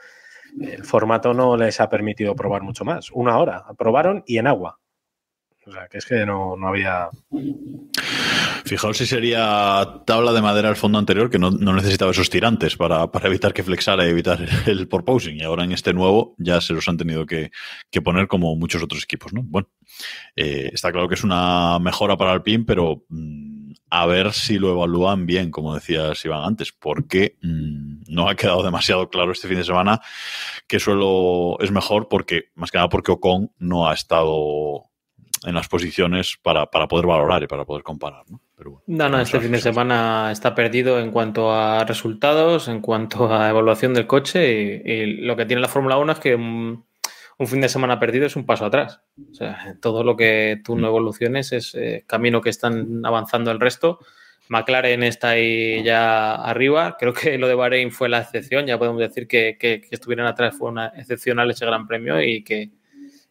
el 0.60 0.84
formato 0.84 1.34
no 1.34 1.56
les 1.58 1.80
ha 1.80 1.90
permitido 1.90 2.36
probar 2.36 2.62
mucho 2.62 2.86
más. 2.86 3.12
Una 3.12 3.38
hora, 3.38 3.66
probaron 3.78 4.24
y 4.26 4.38
en 4.38 4.48
agua. 4.48 4.80
O 5.68 5.72
sea, 5.72 5.88
que 5.90 5.98
es 5.98 6.06
que 6.06 6.26
no, 6.26 6.56
había... 6.66 7.10
Fijaos 8.64 8.98
si 8.98 9.06
sería 9.06 10.02
tabla 10.06 10.32
de 10.32 10.42
madera 10.42 10.70
al 10.70 10.78
fondo 10.78 10.98
anterior 10.98 11.30
que 11.30 11.40
no, 11.40 11.52
necesitaba 11.52 12.12
esos 12.12 12.30
tirantes 12.30 12.78
para, 12.78 13.10
evitar 13.24 13.54
que 13.54 13.64
flexara 13.64 14.06
y 14.06 14.12
evitar 14.12 14.40
el 14.66 14.88
porposing. 14.88 15.38
Y 15.38 15.44
ahora 15.44 15.66
en 15.66 15.74
este 15.74 15.94
nuevo 15.94 16.36
ya 16.38 16.62
se 16.62 16.74
los 16.74 16.88
han 16.88 16.98
tenido 16.98 17.26
que, 17.26 17.52
poner 18.02 18.28
como 18.28 18.56
muchos 18.56 18.82
otros 18.82 19.04
equipos. 19.04 19.34
¿no? 19.34 19.44
Bueno, 19.44 19.68
eh, 20.36 20.70
está 20.74 20.92
claro 20.92 21.10
que 21.10 21.16
es 21.16 21.24
una 21.26 21.80
mejora 21.80 22.16
para 22.16 22.32
Alpine, 22.32 22.64
pero 22.64 23.04
mmm, 23.10 23.72
a 23.90 24.06
ver 24.06 24.32
si 24.32 24.60
lo 24.60 24.72
evalúan 24.72 25.26
bien, 25.26 25.52
como 25.52 25.74
decías 25.74 26.24
Iván 26.24 26.44
antes, 26.46 26.72
porque 26.72 27.38
mmm, 27.42 28.04
no 28.08 28.30
ha 28.30 28.36
quedado 28.36 28.64
demasiado 28.64 29.10
claro 29.10 29.34
este 29.34 29.50
fin 29.50 29.58
de 29.58 29.66
semana 29.66 30.00
que 30.66 30.80
suelo 30.80 31.58
es 31.60 31.72
mejor 31.72 32.08
porque, 32.08 32.52
más 32.56 32.72
que 32.72 32.78
nada 32.78 32.90
porque 32.90 33.12
Ocon 33.12 33.52
no 33.60 33.90
ha 33.90 33.94
estado 33.94 34.88
en 35.46 35.56
las 35.56 35.68
posiciones 35.68 36.38
para, 36.42 36.66
para, 36.66 36.88
poder 36.88 37.06
valorar 37.06 37.44
y 37.44 37.48
para 37.48 37.66
poder 37.66 37.84
comparar. 37.84 38.24
¿no? 38.30 38.42
Pero 38.56 38.72
bueno, 38.72 38.84
no, 38.88 39.10
no, 39.10 39.20
este 39.20 39.40
fin 39.40 39.52
de 39.52 39.60
semana 39.60 40.32
está 40.32 40.56
perdido 40.56 41.00
en 41.00 41.12
cuanto 41.12 41.52
a 41.52 41.84
resultados, 41.84 42.68
en 42.68 42.82
cuanto 42.82 43.34
a 43.34 43.50
evaluación 43.50 43.94
del 43.94 44.08
coche 44.08 44.82
y, 44.84 44.92
y 44.92 45.06
lo 45.22 45.36
que 45.36 45.46
tiene 45.46 45.62
la 45.62 45.68
Fórmula 45.68 45.98
1 45.98 46.14
es 46.14 46.20
que 46.20 46.36
un, 46.36 46.86
un, 47.38 47.48
fin 47.48 47.62
de 47.62 47.70
semana 47.70 48.00
perdido 48.00 48.26
es 48.26 48.36
un 48.36 48.46
paso 48.46 48.66
atrás. 48.66 49.02
O 49.32 49.34
sea, 49.34 49.76
todo 49.82 50.04
lo 50.04 50.16
que 50.16 50.62
tú 50.64 50.76
no 50.76 50.88
evoluciones 50.88 51.52
es 51.52 51.76
eh, 51.76 52.04
camino 52.08 52.42
que 52.42 52.50
están 52.50 53.06
avanzando 53.06 53.52
el 53.52 53.60
resto. 53.60 54.00
McLaren 54.50 55.04
está 55.04 55.32
ahí 55.32 55.84
ya 55.84 56.36
arriba. 56.36 56.96
Creo 56.98 57.14
que 57.14 57.38
lo 57.38 57.48
de 57.48 57.56
Bahrein 57.56 57.92
fue 57.92 58.10
la 58.10 58.20
excepción. 58.20 58.66
Ya 58.66 58.78
podemos 58.78 59.00
decir 59.00 59.28
que, 59.28 59.58
que, 59.60 59.82
que 59.82 59.90
estuvieran 59.92 60.26
atrás 60.26 60.56
fue 60.58 60.70
una 60.70 60.88
excepcional 60.88 61.52
ese 61.52 61.66
gran 61.66 61.86
premio 61.86 62.22
y 62.22 62.44
que, 62.44 62.72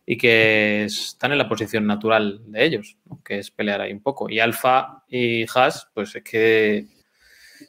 y 0.07 0.17
que 0.17 0.85
están 0.85 1.33
en 1.33 1.39
la 1.39 1.49
posición 1.49 1.87
natural 1.87 2.41
de 2.47 2.65
ellos, 2.65 2.97
que 3.25 3.41
es 3.41 3.51
pelear 3.51 3.81
ahí 3.81 3.93
un 3.93 4.01
poco. 4.01 4.31
Y 4.31 4.39
Alfa 4.39 5.03
y 5.09 5.45
Haas, 5.53 5.91
pues 5.93 6.15
es 6.15 6.23
que 6.23 6.87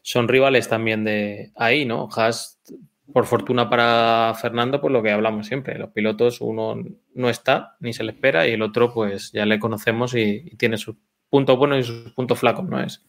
son 0.04 0.28
rivales 0.28 0.70
también 0.70 1.04
de 1.04 1.52
ahí, 1.56 1.86
¿no? 1.86 2.08
Haas, 2.16 2.62
por 3.12 3.26
fortuna 3.26 3.70
para 3.70 4.34
Fernando, 4.40 4.80
pues 4.80 4.92
lo 4.94 5.02
que 5.02 5.12
hablamos 5.12 5.48
siempre, 5.48 5.80
los 5.80 5.92
pilotos, 5.92 6.42
uno 6.42 6.76
no 7.16 7.30
está, 7.30 7.76
ni 7.80 7.94
se 7.94 8.04
le 8.04 8.12
espera, 8.12 8.48
y 8.48 8.52
el 8.52 8.62
otro, 8.62 8.94
pues 8.94 9.32
ya 9.32 9.46
le 9.46 9.60
conocemos 9.60 10.14
y, 10.14 10.44
y 10.46 10.56
tiene 10.58 10.78
sus 10.78 10.96
puntos 11.30 11.58
buenos 11.58 11.80
y 11.80 11.84
sus 11.84 12.12
puntos 12.12 12.40
flacos, 12.40 12.66
¿no? 12.66 12.82
Es, 12.82 13.04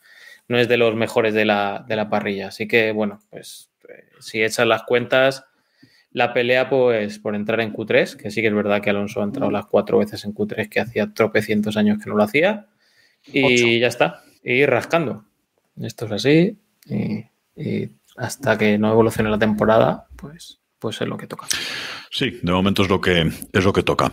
no 0.49 0.57
es 0.59 0.69
de 0.69 0.79
los 0.79 0.95
mejores 0.95 1.35
de 1.35 1.45
la, 1.45 1.85
de 1.87 1.97
la 1.97 2.09
parrilla. 2.09 2.49
Así 2.49 2.67
que, 2.67 2.93
bueno, 2.93 3.21
pues 3.31 3.71
eh, 3.89 4.09
si 4.21 4.43
echas 4.43 4.67
las 4.67 4.85
cuentas 4.85 5.45
la 6.19 6.35
pelea 6.35 6.69
pues 6.69 7.21
por 7.21 7.37
entrar 7.37 7.61
en 7.61 7.73
Q3, 7.73 8.17
que 8.17 8.31
sí 8.33 8.43
que 8.43 8.49
es 8.49 8.55
verdad 8.55 8.83
que 8.83 8.91
Alonso 8.91 9.21
ha 9.21 9.25
entrado 9.25 9.53
las 9.53 9.67
cuatro 9.67 9.99
veces 9.99 10.25
en 10.25 10.35
Q3, 10.35 10.69
que 10.69 10.81
hacía 10.81 11.15
tropecientos 11.15 11.77
años 11.77 12.03
que 12.03 12.11
no 12.11 12.17
lo 12.17 12.25
hacía, 12.25 12.67
y 13.25 13.45
Ocho. 13.45 13.67
ya 13.81 13.87
está, 13.87 14.23
y 14.43 14.67
rascando. 14.67 15.25
Esto 15.81 16.07
es 16.07 16.13
así, 16.13 16.59
y, 16.87 17.25
y, 17.57 17.91
hasta 18.17 18.59
que 18.59 18.79
no 18.79 18.91
evolucione 18.91 19.31
la 19.31 19.39
temporada, 19.39 20.09
pues, 20.17 20.59
pues 20.81 21.01
es 21.01 21.07
lo 21.07 21.17
que 21.17 21.29
toca. 21.29 21.47
Sí, 22.11 22.41
de 22.43 22.53
momento 22.53 22.83
es 22.83 22.89
lo 22.89 23.01
que, 23.01 23.31
es 23.53 23.65
lo 23.65 23.73
que 23.73 23.85
toca. 23.85 24.13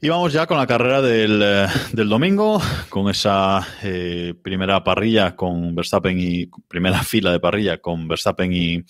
Y 0.00 0.08
vamos 0.08 0.32
ya 0.32 0.46
con 0.46 0.56
la 0.56 0.68
carrera 0.68 1.02
del, 1.02 1.66
del 1.92 2.08
domingo, 2.08 2.62
con 2.90 3.10
esa 3.10 3.66
eh, 3.82 4.34
primera 4.40 4.84
parrilla 4.84 5.34
con 5.34 5.74
Verstappen 5.74 6.16
y 6.20 6.46
primera 6.68 7.02
fila 7.02 7.32
de 7.32 7.40
parrilla 7.40 7.78
con 7.78 8.06
Verstappen 8.06 8.52
y, 8.52 8.84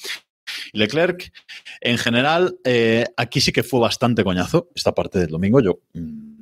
Leclerc, 0.73 1.33
en 1.81 1.99
general, 1.99 2.57
eh, 2.65 3.05
aquí 3.17 3.41
sí 3.41 3.53
que 3.53 3.63
fue 3.63 3.81
bastante 3.81 4.25
coñazo 4.25 4.71
esta 4.75 4.93
parte 4.93 5.19
del 5.19 5.29
domingo. 5.29 5.61
Yo, 5.61 5.81
mm, 5.93 6.35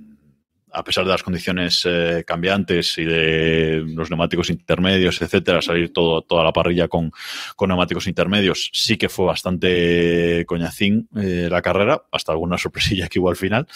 a 0.72 0.84
pesar 0.84 1.04
de 1.04 1.10
las 1.10 1.22
condiciones 1.22 1.82
eh, 1.86 2.24
cambiantes 2.26 2.96
y 2.98 3.04
de 3.04 3.84
los 3.86 4.10
neumáticos 4.10 4.50
intermedios, 4.50 5.20
etcétera, 5.20 5.60
salir 5.60 5.92
todo, 5.92 6.22
toda 6.22 6.44
la 6.44 6.52
parrilla 6.52 6.88
con, 6.88 7.12
neumáticos 7.60 8.06
intermedios, 8.06 8.70
sí 8.72 8.96
que 8.96 9.08
fue 9.08 9.26
bastante 9.26 10.44
coñacín 10.46 11.08
eh, 11.16 11.48
la 11.50 11.62
carrera, 11.62 12.02
hasta 12.10 12.32
alguna 12.32 12.58
sorpresilla 12.58 13.08
que 13.08 13.20
hubo 13.20 13.30
al 13.30 13.36
final. 13.36 13.66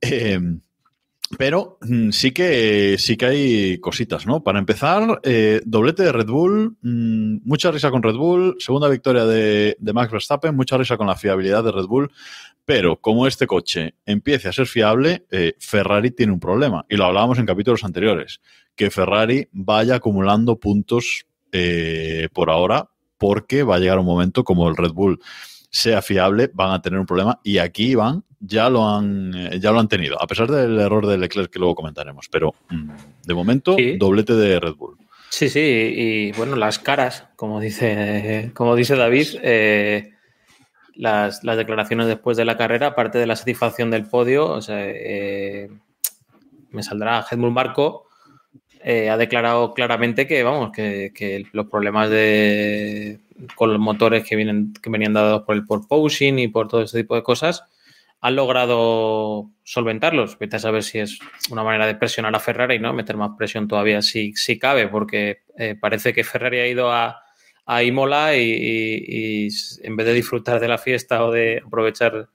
Pero 1.38 1.78
mm, 1.80 2.10
sí 2.10 2.32
que 2.32 2.96
sí 2.98 3.16
que 3.16 3.26
hay 3.26 3.78
cositas, 3.78 4.26
¿no? 4.26 4.42
Para 4.42 4.58
empezar, 4.58 5.20
eh, 5.22 5.62
doblete 5.64 6.02
de 6.02 6.12
Red 6.12 6.26
Bull, 6.26 6.76
mmm, 6.82 7.38
mucha 7.44 7.70
risa 7.70 7.90
con 7.90 8.02
Red 8.02 8.16
Bull, 8.16 8.56
segunda 8.58 8.88
victoria 8.88 9.24
de, 9.24 9.76
de, 9.78 9.92
Max 9.92 10.12
Verstappen, 10.12 10.54
mucha 10.54 10.76
risa 10.76 10.96
con 10.96 11.06
la 11.06 11.16
fiabilidad 11.16 11.64
de 11.64 11.72
Red 11.72 11.86
Bull, 11.86 12.10
pero 12.64 13.00
como 13.00 13.26
este 13.26 13.46
coche 13.46 13.94
empiece 14.04 14.48
a 14.48 14.52
ser 14.52 14.66
fiable, 14.66 15.26
eh, 15.30 15.54
Ferrari 15.58 16.10
tiene 16.10 16.32
un 16.32 16.40
problema, 16.40 16.84
y 16.88 16.96
lo 16.96 17.06
hablábamos 17.06 17.38
en 17.38 17.46
capítulos 17.46 17.82
anteriores, 17.84 18.40
que 18.76 18.90
Ferrari 18.90 19.48
vaya 19.52 19.96
acumulando 19.96 20.60
puntos 20.60 21.26
eh, 21.50 22.28
por 22.32 22.50
ahora 22.50 22.88
porque 23.18 23.62
va 23.62 23.76
a 23.76 23.78
llegar 23.78 23.98
un 23.98 24.06
momento 24.06 24.42
como 24.42 24.68
el 24.68 24.76
Red 24.76 24.92
Bull 24.92 25.20
sea 25.70 26.02
fiable, 26.02 26.50
van 26.52 26.72
a 26.72 26.82
tener 26.82 26.98
un 26.98 27.06
problema 27.06 27.40
y 27.42 27.58
aquí 27.58 27.94
van, 27.94 28.24
ya 28.44 28.68
lo 28.68 28.88
han, 28.88 29.32
eh, 29.34 29.58
ya 29.60 29.70
lo 29.72 29.80
han 29.80 29.88
tenido, 29.88 30.20
a 30.20 30.26
pesar 30.26 30.50
del 30.50 30.78
error 30.80 31.06
de 31.06 31.16
Leclerc 31.16 31.50
que 31.50 31.58
luego 31.58 31.74
comentaremos, 31.76 32.28
pero 32.28 32.54
mm, 32.70 32.90
de 33.24 33.34
momento 33.34 33.76
Sí. 33.76 33.96
doblete 33.96 34.34
de 34.34 34.58
Red 34.60 34.74
Bull. 34.74 34.96
Sí, 35.30 35.48
sí, 35.48 35.60
y 35.60 36.32
bueno, 36.32 36.56
las 36.56 36.78
caras, 36.78 37.24
como 37.36 37.60
dice, 37.60 38.50
como 38.54 38.76
dice 38.76 38.96
David, 38.96 39.28
eh, 39.42 40.10
las, 40.94 41.42
las 41.42 41.56
declaraciones 41.56 42.06
después 42.06 42.36
de 42.36 42.44
la 42.44 42.58
carrera, 42.58 42.88
aparte 42.88 43.18
de 43.18 43.26
la 43.26 43.36
satisfacción 43.36 43.90
del 43.90 44.04
podio, 44.06 44.46
o 44.50 44.60
sea, 44.60 44.76
eh, 44.80 45.70
me 46.70 46.82
saldrá 46.82 47.24
Helmut 47.30 47.52
Marco, 47.52 48.06
eh, 48.84 49.08
ha 49.08 49.16
declarado 49.16 49.72
claramente 49.74 50.26
que, 50.26 50.42
vamos, 50.42 50.72
que, 50.72 51.12
que 51.14 51.46
los 51.52 51.66
problemas 51.68 52.10
de 52.10 53.20
con 53.54 53.70
los 53.72 53.80
motores 53.80 54.24
que 54.28 54.36
vienen, 54.36 54.72
que 54.82 54.90
venían 54.90 55.14
dados 55.14 55.42
por 55.42 55.54
el 55.56 55.64
porpoising 55.64 56.38
y 56.40 56.48
por 56.48 56.68
todo 56.68 56.82
ese 56.82 56.98
tipo 57.02 57.14
de 57.14 57.22
cosas, 57.22 57.64
han 58.22 58.36
logrado 58.36 59.50
solventarlos. 59.64 60.38
Vete 60.38 60.56
a 60.56 60.60
saber 60.60 60.84
si 60.84 61.00
es 61.00 61.18
una 61.50 61.64
manera 61.64 61.86
de 61.86 61.96
presionar 61.96 62.34
a 62.34 62.40
Ferrari, 62.40 62.78
¿no? 62.78 62.92
Meter 62.92 63.16
más 63.16 63.32
presión 63.36 63.66
todavía 63.66 64.00
si, 64.00 64.32
si 64.34 64.60
cabe, 64.60 64.86
porque 64.86 65.42
eh, 65.58 65.74
parece 65.78 66.14
que 66.14 66.22
Ferrari 66.22 66.60
ha 66.60 66.68
ido 66.68 66.92
a, 66.92 67.20
a 67.66 67.82
Imola 67.82 68.36
y, 68.36 69.48
en 69.82 69.96
vez 69.96 70.06
de 70.06 70.14
disfrutar 70.14 70.60
de 70.60 70.68
la 70.68 70.78
fiesta 70.78 71.24
o 71.24 71.32
de 71.32 71.62
aprovechar 71.66 72.28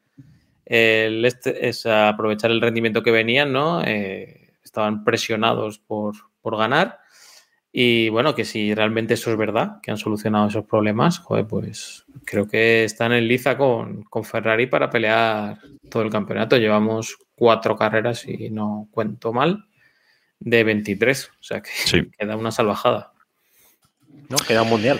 el, 0.65 1.23
este, 1.23 1.69
es 1.69 1.85
aprovechar 1.85 2.51
el 2.51 2.59
rendimiento 2.59 3.01
que 3.01 3.11
venían, 3.11 3.53
¿no? 3.53 3.81
Eh, 3.81 4.55
estaban 4.61 5.05
presionados 5.05 5.79
por, 5.79 6.15
por 6.41 6.57
ganar. 6.57 6.99
Y 7.79 8.09
bueno, 8.09 8.33
que 8.33 8.43
si 8.43 8.73
realmente 8.73 9.13
eso 9.13 9.29
es 9.29 9.37
verdad, 9.37 9.79
que 9.83 9.91
han 9.91 9.99
solucionado 9.99 10.47
esos 10.47 10.65
problemas, 10.65 11.19
joder, 11.19 11.45
pues 11.45 12.05
creo 12.25 12.47
que 12.47 12.83
están 12.83 13.13
en 13.13 13.27
liza 13.27 13.55
con, 13.55 14.01
con 14.05 14.23
Ferrari 14.23 14.65
para 14.65 14.89
pelear 14.89 15.59
todo 15.87 16.01
el 16.01 16.09
campeonato. 16.09 16.57
Llevamos 16.57 17.15
cuatro 17.35 17.75
carreras, 17.75 18.17
si 18.21 18.49
no 18.49 18.87
cuento 18.89 19.31
mal, 19.31 19.67
de 20.39 20.63
23. 20.63 21.29
O 21.39 21.43
sea 21.43 21.61
que 21.61 21.69
Sí. 21.69 22.09
queda 22.17 22.35
una 22.35 22.49
salvajada. 22.49 23.13
¿no? 24.27 24.37
Queda 24.37 24.63
un 24.63 24.69
mundial. 24.69 24.99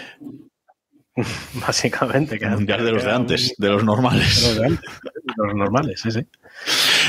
Básicamente. 1.56 2.38
Queda, 2.40 2.52
Mundial 2.52 2.86
de 2.86 2.92
los 2.92 3.04
de 3.04 3.10
un- 3.10 3.16
antes, 3.16 3.54
de 3.58 3.70
los 3.70 3.80
de 3.82 3.86
normales. 3.86 4.44
los 4.44 4.56
de 4.58 4.66
antes, 4.66 4.90
de 5.04 5.46
los 5.48 5.56
normales, 5.56 6.02
sí, 6.02 6.12
sí. 6.12 6.20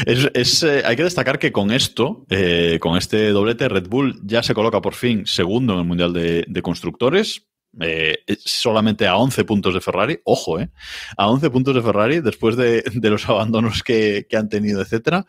Es, 0.06 0.30
es, 0.34 0.62
eh, 0.62 0.82
hay 0.84 0.96
que 0.96 1.04
destacar 1.04 1.38
que 1.38 1.52
con 1.52 1.70
esto, 1.70 2.24
eh, 2.30 2.78
con 2.80 2.96
este 2.96 3.30
doblete, 3.30 3.68
Red 3.68 3.88
Bull 3.88 4.20
ya 4.24 4.42
se 4.42 4.54
coloca 4.54 4.80
por 4.80 4.94
fin 4.94 5.26
segundo 5.26 5.74
en 5.74 5.80
el 5.80 5.84
Mundial 5.86 6.12
de, 6.12 6.44
de 6.48 6.62
Constructores. 6.62 7.44
eh, 7.80 8.18
solamente 8.44 9.06
a 9.06 9.16
11 9.16 9.44
puntos 9.44 9.74
de 9.74 9.80
Ferrari, 9.80 10.20
ojo, 10.24 10.58
eh, 10.58 10.70
a 11.16 11.28
11 11.30 11.50
puntos 11.50 11.74
de 11.74 11.82
Ferrari 11.82 12.20
después 12.20 12.56
de, 12.56 12.82
de 12.92 13.10
los 13.10 13.28
abandonos 13.28 13.82
que, 13.82 14.26
que 14.28 14.36
han 14.36 14.48
tenido, 14.48 14.80
etcétera. 14.82 15.26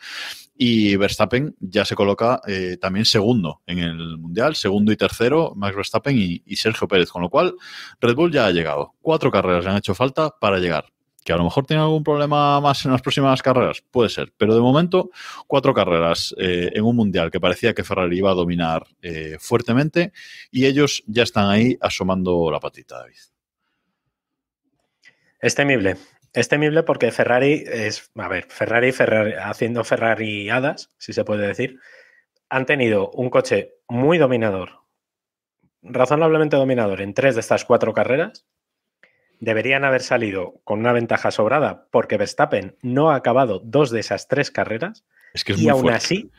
Y 0.62 0.98
Verstappen 0.98 1.56
ya 1.62 1.86
se 1.86 1.96
coloca 1.96 2.42
eh, 2.46 2.76
también 2.82 3.06
segundo 3.06 3.62
en 3.66 3.80
el 3.80 4.18
Mundial, 4.18 4.56
segundo 4.56 4.92
y 4.92 4.98
tercero, 4.98 5.54
Max 5.56 5.74
Verstappen 5.74 6.18
y, 6.18 6.56
Sergio 6.58 6.86
Pérez, 6.86 7.10
con 7.10 7.22
lo 7.22 7.30
cual 7.30 7.56
Red 8.02 8.14
Bull 8.14 8.30
ya 8.30 8.46
ha 8.46 8.52
llegado. 8.52 8.94
Cuatro 9.02 9.32
carreras 9.32 9.64
le 9.64 9.72
han 9.72 9.78
hecho 9.78 9.96
falta 9.96 10.32
para 10.38 10.60
llegar. 10.60 10.92
Que 11.24 11.32
a 11.32 11.38
lo 11.38 11.46
mejor 11.46 11.66
tiene 11.66 11.82
algún 11.82 12.04
problema 12.04 12.60
más 12.60 12.84
en 12.84 12.92
las 12.92 13.02
próximas 13.02 13.42
carreras, 13.42 13.82
puede 13.90 14.10
ser. 14.10 14.34
Pero 14.36 14.54
de 14.54 14.60
momento, 14.60 15.12
cuatro 15.48 15.74
carreras 15.74 16.36
eh, 16.38 16.70
en 16.74 16.84
un 16.84 16.98
mundial 16.98 17.32
que 17.32 17.40
parecía 17.40 17.74
que 17.74 17.86
Ferrari 17.86 18.18
iba 18.18 18.32
a 18.32 18.36
dominar 18.36 18.86
eh, 19.02 19.38
fuertemente 19.40 20.12
y 20.52 20.66
ellos 20.66 21.04
ya 21.08 21.24
están 21.24 21.50
ahí 21.50 21.78
asomando 21.80 22.52
la 22.52 22.60
patita, 22.60 22.98
David. 22.98 23.16
Es 25.40 25.56
temible. 25.56 25.96
Es 26.40 26.48
temible 26.48 26.84
porque 26.84 27.12
Ferrari 27.12 27.66
es, 27.68 28.12
a 28.16 28.30
ver, 28.30 28.46
Ferrari, 28.48 28.94
Ferrari 28.94 29.34
haciendo 29.34 29.84
Ferrariadas, 29.84 30.90
si 30.98 31.12
se 31.12 31.26
puede 31.26 31.46
decir, 31.46 31.80
han 32.48 32.66
tenido 32.66 33.12
un 33.12 33.30
coche 33.30 33.74
muy 33.90 34.18
dominador, 34.18 34.80
razonablemente 35.82 36.56
dominador 36.56 37.02
en 37.02 37.14
tres 37.14 37.36
de 37.36 37.42
estas 37.42 37.66
cuatro 37.66 37.94
carreras. 37.94 38.46
Deberían 39.42 39.84
haber 39.84 40.02
salido 40.02 40.62
con 40.64 40.80
una 40.80 40.94
ventaja 40.94 41.32
sobrada 41.32 41.88
porque 41.92 42.16
Verstappen 42.18 42.78
no 42.82 43.12
ha 43.12 43.16
acabado 43.16 43.60
dos 43.60 43.90
de 43.92 44.00
esas 44.00 44.28
tres 44.30 44.50
carreras 44.50 45.06
Es 45.34 45.44
que 45.44 45.54
es 45.54 45.60
y 45.60 45.64
muy 45.64 45.70
aún 45.72 45.82
fuerte. 45.82 45.98
así 45.98 46.32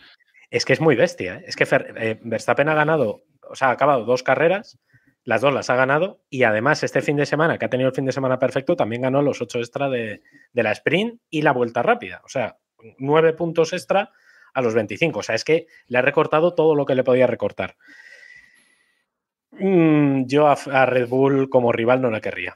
es 0.50 0.64
que 0.64 0.72
es 0.72 0.80
muy 0.80 0.96
bestia. 0.96 1.36
¿eh? 1.36 1.44
Es 1.46 1.56
que 1.56 1.66
Fer- 1.66 1.92
eh, 1.96 2.18
Verstappen 2.22 2.68
ha 2.70 2.74
ganado, 2.74 3.22
o 3.48 3.54
sea, 3.54 3.68
ha 3.68 3.72
acabado 3.72 4.04
dos 4.04 4.22
carreras, 4.22 4.78
las 5.24 5.40
dos 5.40 5.52
las 5.52 5.70
ha 5.70 5.76
ganado 5.76 6.22
y 6.30 6.44
además 6.44 6.82
este 6.82 7.02
fin 7.02 7.16
de 7.16 7.26
semana, 7.26 7.58
que 7.58 7.66
ha 7.66 7.70
tenido 7.70 7.88
el 7.88 7.94
fin 7.94 8.06
de 8.06 8.12
semana 8.12 8.38
perfecto, 8.38 8.76
también 8.76 9.02
ganó 9.02 9.22
los 9.22 9.40
ocho 9.40 9.58
extra 9.58 9.88
de, 9.88 10.22
de 10.52 10.62
la 10.62 10.72
sprint 10.72 11.20
y 11.28 11.42
la 11.42 11.52
vuelta 11.52 11.82
rápida. 11.82 12.22
O 12.24 12.28
sea, 12.28 12.58
nueve 12.98 13.32
puntos 13.32 13.72
extra 13.72 14.12
a 14.54 14.62
los 14.62 14.74
25. 14.74 15.20
O 15.20 15.22
sea, 15.22 15.34
es 15.34 15.44
que 15.44 15.66
le 15.86 15.98
ha 15.98 16.02
recortado 16.02 16.54
todo 16.54 16.74
lo 16.74 16.86
que 16.86 16.94
le 16.94 17.04
podía 17.04 17.26
recortar. 17.26 17.76
Mm, 19.52 20.26
yo 20.26 20.48
a, 20.48 20.86
Red 20.86 21.08
Bull 21.08 21.48
como 21.48 21.72
rival 21.72 22.00
no 22.00 22.10
la 22.10 22.20
querría. 22.20 22.54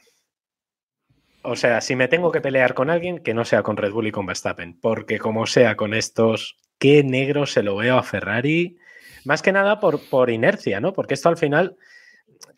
O 1.42 1.56
sea, 1.56 1.80
si 1.80 1.94
me 1.94 2.08
tengo 2.08 2.32
que 2.32 2.40
pelear 2.40 2.72
con 2.74 2.88
alguien, 2.88 3.18
que 3.18 3.34
no 3.34 3.44
sea 3.44 3.62
con 3.62 3.76
Red 3.76 3.92
Bull 3.92 4.06
y 4.06 4.12
con 4.12 4.26
Verstappen, 4.26 4.80
porque 4.80 5.18
como 5.18 5.46
sea 5.46 5.76
con 5.76 5.92
estos, 5.92 6.56
qué 6.78 7.04
negro 7.04 7.44
se 7.44 7.62
lo 7.62 7.76
veo 7.76 7.98
a 7.98 8.02
Ferrari. 8.02 8.78
Más 9.24 9.42
que 9.42 9.52
nada 9.52 9.80
por, 9.80 10.00
por 10.08 10.30
inercia, 10.30 10.80
¿no? 10.80 10.94
Porque 10.94 11.14
esto 11.14 11.28
al 11.28 11.36
final 11.36 11.76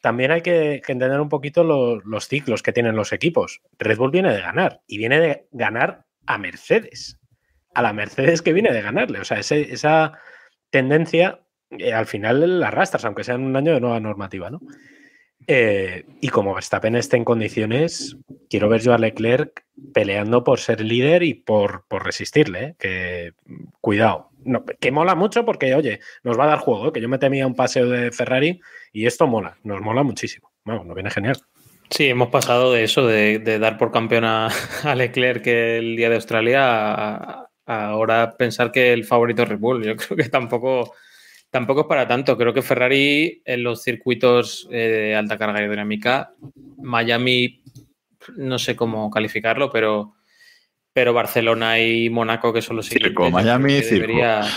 también 0.00 0.30
hay 0.30 0.42
que, 0.42 0.82
entender 0.86 1.20
un 1.20 1.28
poquito 1.28 1.64
lo- 1.64 2.00
los 2.00 2.28
ciclos 2.28 2.62
que 2.62 2.72
tienen 2.72 2.96
los 2.96 3.12
equipos. 3.12 3.62
Red 3.78 3.98
Bull 3.98 4.10
viene 4.10 4.32
de 4.32 4.40
ganar 4.40 4.80
y 4.86 4.98
viene 4.98 5.20
de 5.20 5.46
ganar 5.52 6.04
a 6.26 6.38
Mercedes. 6.38 7.18
A 7.74 7.82
la 7.82 7.92
Mercedes 7.92 8.42
que 8.42 8.52
viene 8.52 8.72
de 8.72 8.82
ganarle. 8.82 9.20
O 9.20 9.24
sea, 9.24 9.38
esa 9.38 10.12
tendencia 10.70 11.40
eh, 11.70 11.92
al 11.92 12.06
final 12.06 12.60
la 12.60 12.68
arrastras, 12.68 13.04
aunque 13.04 13.24
sea 13.24 13.34
en 13.34 13.42
un 13.42 13.56
año 13.56 13.74
de 13.74 13.80
nueva 13.80 14.00
normativa, 14.00 14.50
¿no? 14.50 14.60
Eh, 15.48 16.04
y 16.20 16.28
como 16.28 16.54
Verstappen 16.54 16.96
esté 16.96 17.16
en 17.16 17.24
condiciones, 17.24 18.16
quiero 18.50 18.68
ver 18.68 18.80
yo 18.80 18.94
a 18.94 18.98
Leclerc 18.98 19.64
peleando 19.94 20.42
por 20.42 20.58
ser 20.58 20.80
líder 20.80 21.22
y 21.22 21.34
por, 21.34 21.84
por 21.86 22.04
resistirle. 22.04 22.64
¿eh? 22.64 22.74
Que 22.78 23.32
cuidado. 23.80 24.30
No, 24.46 24.64
que 24.64 24.92
mola 24.92 25.14
mucho 25.14 25.44
porque, 25.44 25.74
oye, 25.74 26.00
nos 26.22 26.38
va 26.38 26.44
a 26.44 26.48
dar 26.48 26.58
juego. 26.60 26.88
¿eh? 26.88 26.92
Que 26.92 27.00
yo 27.00 27.08
me 27.08 27.18
temía 27.18 27.46
un 27.46 27.54
paseo 27.54 27.88
de 27.88 28.12
Ferrari 28.12 28.60
y 28.92 29.06
esto 29.06 29.26
mola, 29.26 29.58
nos 29.64 29.80
mola 29.80 30.02
muchísimo. 30.02 30.52
Vamos, 30.64 30.86
nos 30.86 30.94
viene 30.94 31.10
genial. 31.10 31.36
Sí, 31.90 32.06
hemos 32.06 32.28
pasado 32.28 32.72
de 32.72 32.84
eso, 32.84 33.06
de, 33.06 33.38
dar 33.58 33.78
por 33.78 33.92
campeón 33.92 34.24
a, 34.24 34.50
Leclerc 34.96 35.46
el 35.46 35.96
día 35.96 36.08
de 36.08 36.16
Australia, 36.16 36.62
a, 36.62 37.48
a 37.66 37.86
ahora 37.88 38.36
pensar 38.36 38.72
que 38.72 38.92
el 38.92 39.04
favorito 39.04 39.42
es 39.42 39.48
Red 39.48 39.58
Bull. 39.58 39.84
Yo 39.84 39.96
creo 39.96 40.16
que 40.16 40.28
tampoco, 40.28 40.94
tampoco 41.50 41.82
es 41.82 41.86
para 41.86 42.06
tanto. 42.06 42.36
Creo 42.36 42.54
que 42.54 42.62
Ferrari 42.62 43.42
en 43.44 43.62
los 43.62 43.82
circuitos 43.82 44.68
eh, 44.70 44.88
de 44.88 45.14
alta 45.14 45.38
carga 45.38 45.58
aerodinámica, 45.58 46.32
Miami, 46.78 47.62
no 48.36 48.58
sé 48.58 48.74
cómo 48.74 49.10
calificarlo, 49.10 49.70
pero, 49.70 50.14
pero 50.96 51.12
Barcelona 51.12 51.78
y 51.78 52.08
Mónaco, 52.08 52.54
que 52.54 52.62
son 52.62 52.76
los 52.76 52.86
Circo, 52.86 53.24
siguientes, 53.26 53.32
Miami, 53.34 53.82
circo. 53.82 54.06
debería- 54.06 54.48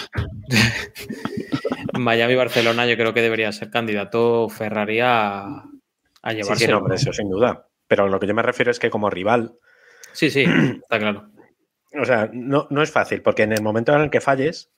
Miami 1.99 2.32
y 2.32 2.36
Barcelona, 2.38 2.86
yo 2.86 2.95
creo 2.95 3.13
que 3.13 3.21
debería 3.21 3.52
ser 3.52 3.69
candidato 3.69 4.47
Ferrari 4.47 5.02
a, 5.02 5.41
a 5.47 6.32
Sí, 6.32 6.36
llevarse. 6.38 6.65
sí, 6.65 6.71
no, 6.71 6.78
hombre, 6.78 6.95
eso 6.95 7.12
sin 7.12 7.30
duda. 7.30 7.67
Pero 7.88 8.08
lo 8.08 8.21
que 8.21 8.28
yo 8.28 8.34
me 8.34 8.41
refiero 8.41 8.71
es 8.71 8.80
que 8.80 8.89
como 8.89 9.10
rival, 9.10 9.56
Sí, 10.13 10.30
sí, 10.30 10.45
está 10.82 10.97
claro. 10.97 11.30
o 12.02 12.06
sea, 12.06 12.30
no, 12.32 12.67
no 12.69 12.82
es 12.84 12.89
fácil, 12.91 13.21
porque 13.21 13.43
en 13.43 13.52
el 13.52 13.62
momento 13.62 13.93
en 13.93 13.99
el 14.04 14.10
que 14.10 14.21
falles, 14.21 14.71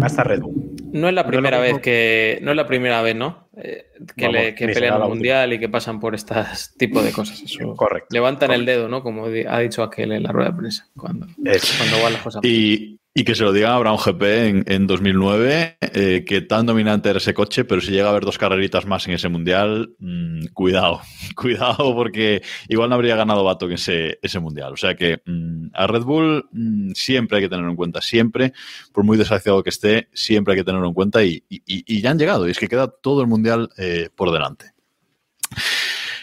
va 0.00 0.04
a 0.04 0.06
estar 0.06 0.26
Red 0.26 0.40
Bull. 0.40 0.74
No 0.92 1.08
es 1.08 1.14
la 1.14 1.26
primera 1.26 1.58
vez 1.58 1.80
que. 1.80 2.38
No 2.42 2.50
es 2.52 2.56
la 2.56 2.66
primera 2.66 3.02
vez, 3.02 3.16
¿no? 3.16 3.48
Eh, 3.56 3.86
que, 4.16 4.26
Vamos, 4.26 4.40
le- 4.40 4.54
que 4.54 4.68
pelean 4.68 5.02
el 5.02 5.08
mundial 5.08 5.52
y 5.52 5.58
que 5.58 5.68
pasan 5.68 5.98
por 6.00 6.14
este 6.14 6.34
tipo 6.78 7.02
de 7.02 7.10
cosas. 7.12 7.42
Eso. 7.42 7.74
Correcto. 7.74 8.08
Levantan 8.12 8.52
el 8.52 8.64
dedo, 8.64 8.88
¿no? 8.88 9.02
Como 9.02 9.26
ha 9.26 9.58
dicho 9.60 9.82
aquel 9.82 10.12
en 10.12 10.22
la 10.22 10.32
rueda 10.32 10.50
de 10.50 10.56
prensa, 10.56 10.86
cuando, 10.96 11.26
Es- 11.44 11.74
cuando 11.78 12.02
van 12.02 12.12
las 12.12 12.22
cosas. 12.22 12.44
Y, 12.44 12.98
y 13.16 13.22
que 13.22 13.36
se 13.36 13.44
lo 13.44 13.52
diga 13.52 13.76
a 13.76 13.78
Brown 13.78 13.96
GP 13.96 14.22
en, 14.48 14.64
en 14.66 14.86
2009, 14.88 15.76
eh, 15.80 16.24
que 16.26 16.40
tan 16.40 16.66
dominante 16.66 17.08
era 17.08 17.18
ese 17.18 17.32
coche, 17.32 17.64
pero 17.64 17.80
si 17.80 17.92
llega 17.92 18.06
a 18.06 18.10
haber 18.10 18.24
dos 18.24 18.38
carreritas 18.38 18.86
más 18.86 19.06
en 19.06 19.14
ese 19.14 19.28
mundial, 19.28 19.94
mm, 20.00 20.46
cuidado, 20.52 21.00
cuidado, 21.36 21.94
porque 21.94 22.42
igual 22.68 22.88
no 22.88 22.96
habría 22.96 23.14
ganado 23.14 23.44
Bato 23.44 23.66
en 23.66 23.72
ese, 23.74 24.18
ese 24.20 24.40
mundial. 24.40 24.72
O 24.72 24.76
sea 24.76 24.96
que 24.96 25.22
mm, 25.24 25.68
a 25.74 25.86
Red 25.86 26.02
Bull 26.02 26.48
mm, 26.50 26.90
siempre 26.94 27.36
hay 27.38 27.44
que 27.44 27.48
tenerlo 27.48 27.70
en 27.70 27.76
cuenta, 27.76 28.00
siempre, 28.02 28.52
por 28.92 29.04
muy 29.04 29.16
desgraciado 29.16 29.62
que 29.62 29.70
esté, 29.70 30.08
siempre 30.12 30.54
hay 30.54 30.60
que 30.60 30.64
tenerlo 30.64 30.88
en 30.88 30.94
cuenta 30.94 31.22
y, 31.22 31.44
y- 31.48 31.62
y 31.66 32.00
ya 32.00 32.10
han 32.10 32.18
llegado, 32.18 32.48
y 32.48 32.50
es 32.50 32.58
que 32.58 32.66
queda 32.68 32.88
todo 32.88 33.20
el 33.20 33.28
mundial 33.28 33.70
eh, 33.78 34.08
por 34.14 34.32
delante. 34.32 34.72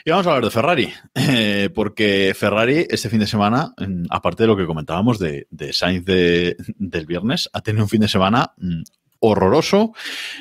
Y 0.03 0.09
vamos 0.09 0.25
a 0.25 0.29
hablar 0.31 0.45
de 0.45 0.51
Ferrari, 0.51 0.93
eh, 1.15 1.69
porque 1.73 2.33
Ferrari 2.35 2.85
este 2.89 3.09
fin 3.09 3.19
de 3.19 3.27
semana, 3.27 3.73
aparte 4.09 4.43
de 4.43 4.47
lo 4.47 4.57
que 4.57 4.65
comentábamos 4.65 5.19
de, 5.19 5.47
de 5.51 5.73
Sainz 5.73 6.05
de- 6.05 6.55
del 6.77 7.05
viernes, 7.05 7.49
ha 7.53 7.61
tenido 7.61 7.83
un 7.83 7.89
fin 7.89 8.01
de 8.01 8.07
semana 8.07 8.53
mm, 8.57 8.81
horroroso. 9.19 9.93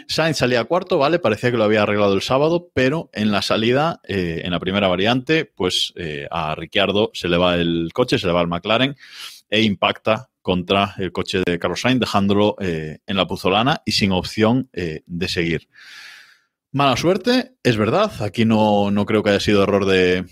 Sainz 0.09 0.39
salía 0.39 0.65
cuarto, 0.65 0.97
¿vale? 0.97 1.19
Parecía 1.19 1.51
que 1.51 1.59
lo 1.59 1.65
había 1.65 1.83
arreglado 1.83 2.15
el 2.15 2.23
sábado, 2.23 2.71
pero 2.73 3.11
en 3.13 3.31
la 3.33 3.43
salida, 3.43 4.01
eh, 4.09 4.41
en 4.45 4.53
la 4.53 4.61
primera 4.61 4.89
variante, 4.89 5.45
pues 5.45 5.93
eh, 5.97 6.27
a 6.31 6.55
Ricciardo 6.55 7.11
se 7.13 7.29
le 7.29 7.37
va 7.37 7.57
el 7.57 7.91
coche, 7.93 8.19
se 8.19 8.27
le 8.27 8.33
va 8.33 8.41
el 8.41 8.49
McLaren 8.49 8.97
e 9.51 9.61
impacta 9.63 10.31
contra 10.41 10.95
el 10.97 11.13
coche 11.13 11.43
de 11.45 11.59
Carlos 11.59 11.83
Sainz, 11.83 12.01
dejándolo 12.01 12.57
en 12.61 12.99
la 13.17 13.27
puzolana 13.27 13.83
y 13.85 13.93
sin 13.93 14.11
opción 14.13 14.71
de 14.73 15.29
seguir. 15.29 15.69
Mala 16.73 16.97
suerte, 16.97 17.57
es 17.65 17.77
verdad. 17.77 18.13
Aquí 18.23 18.45
no, 18.45 18.91
no 18.91 19.05
creo 19.05 19.23
que 19.23 19.31
haya 19.31 19.41
sido 19.41 19.65
error 19.65 19.87
de, 19.87 20.25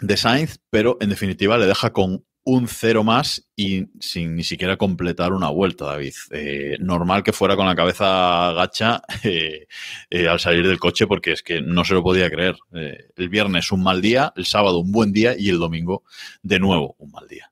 de 0.00 0.16
Sainz, 0.16 0.60
pero 0.70 0.96
en 1.00 1.10
definitiva 1.10 1.58
le 1.58 1.66
deja 1.66 1.92
con 1.92 2.24
un 2.44 2.68
cero 2.68 3.02
más 3.02 3.48
y 3.56 3.86
sin 3.98 4.36
ni 4.36 4.44
siquiera 4.44 4.76
completar 4.76 5.32
una 5.32 5.50
vuelta, 5.50 5.86
David. 5.86 6.14
Eh, 6.30 6.76
normal 6.78 7.24
que 7.24 7.32
fuera 7.32 7.56
con 7.56 7.66
la 7.66 7.74
cabeza 7.74 8.52
gacha 8.52 9.02
eh, 9.24 9.66
eh, 10.08 10.28
al 10.28 10.38
salir 10.38 10.66
del 10.66 10.78
coche 10.78 11.08
porque 11.08 11.32
es 11.32 11.42
que 11.42 11.60
no 11.60 11.84
se 11.84 11.94
lo 11.94 12.04
podía 12.04 12.30
creer. 12.30 12.54
el 12.72 13.28
viernes 13.28 13.72
un 13.72 13.82
mal 13.82 14.00
día, 14.00 14.32
el 14.36 14.46
sábado 14.46 14.78
un 14.78 14.92
buen 14.92 15.12
día 15.12 15.34
y 15.36 15.48
el 15.48 15.58
domingo 15.58 16.04
de 16.42 16.60
nuevo 16.60 16.94
un 16.98 17.10
mal 17.10 17.26
día. 17.26 17.50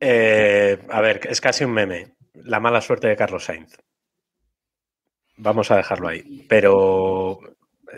a 0.00 1.00
ver, 1.00 1.20
es 1.30 1.40
casi 1.40 1.64
un 1.64 1.72
meme. 1.72 2.16
La 2.34 2.58
mala 2.58 2.80
suerte 2.80 3.06
de 3.06 3.16
Carlos 3.16 3.44
Sainz. 3.44 3.85
Vamos 5.36 5.70
a 5.70 5.76
dejarlo 5.76 6.08
ahí. 6.08 6.44
Pero 6.48 7.40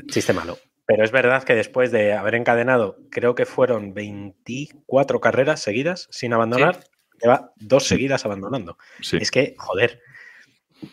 chiste 0.09 0.33
malo. 0.33 0.59
Pero 0.87 1.05
es 1.05 1.13
verdad 1.13 1.43
que 1.43 1.55
después 1.55 1.91
de 1.91 2.15
haber 2.15 2.35
encadenado, 2.35 2.97
creo 3.11 3.35
que 3.35 3.45
fueron 3.45 3.93
24 3.93 5.21
carreras 5.21 5.61
seguidas 5.61 6.09
sin 6.11 6.33
abandonar, 6.33 6.81
lleva 7.21 7.53
dos 7.57 7.87
seguidas 7.87 8.25
abandonando. 8.25 8.79
Es 9.13 9.31
que, 9.31 9.55
joder, 9.59 10.01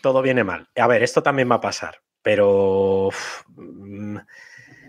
todo 0.02 0.20
viene 0.20 0.44
mal. 0.44 0.68
A 0.76 0.86
ver, 0.86 1.02
esto 1.02 1.22
también 1.22 1.50
va 1.50 1.56
a 1.56 1.60
pasar, 1.62 2.02
pero 2.20 3.08
mm, 3.56 4.18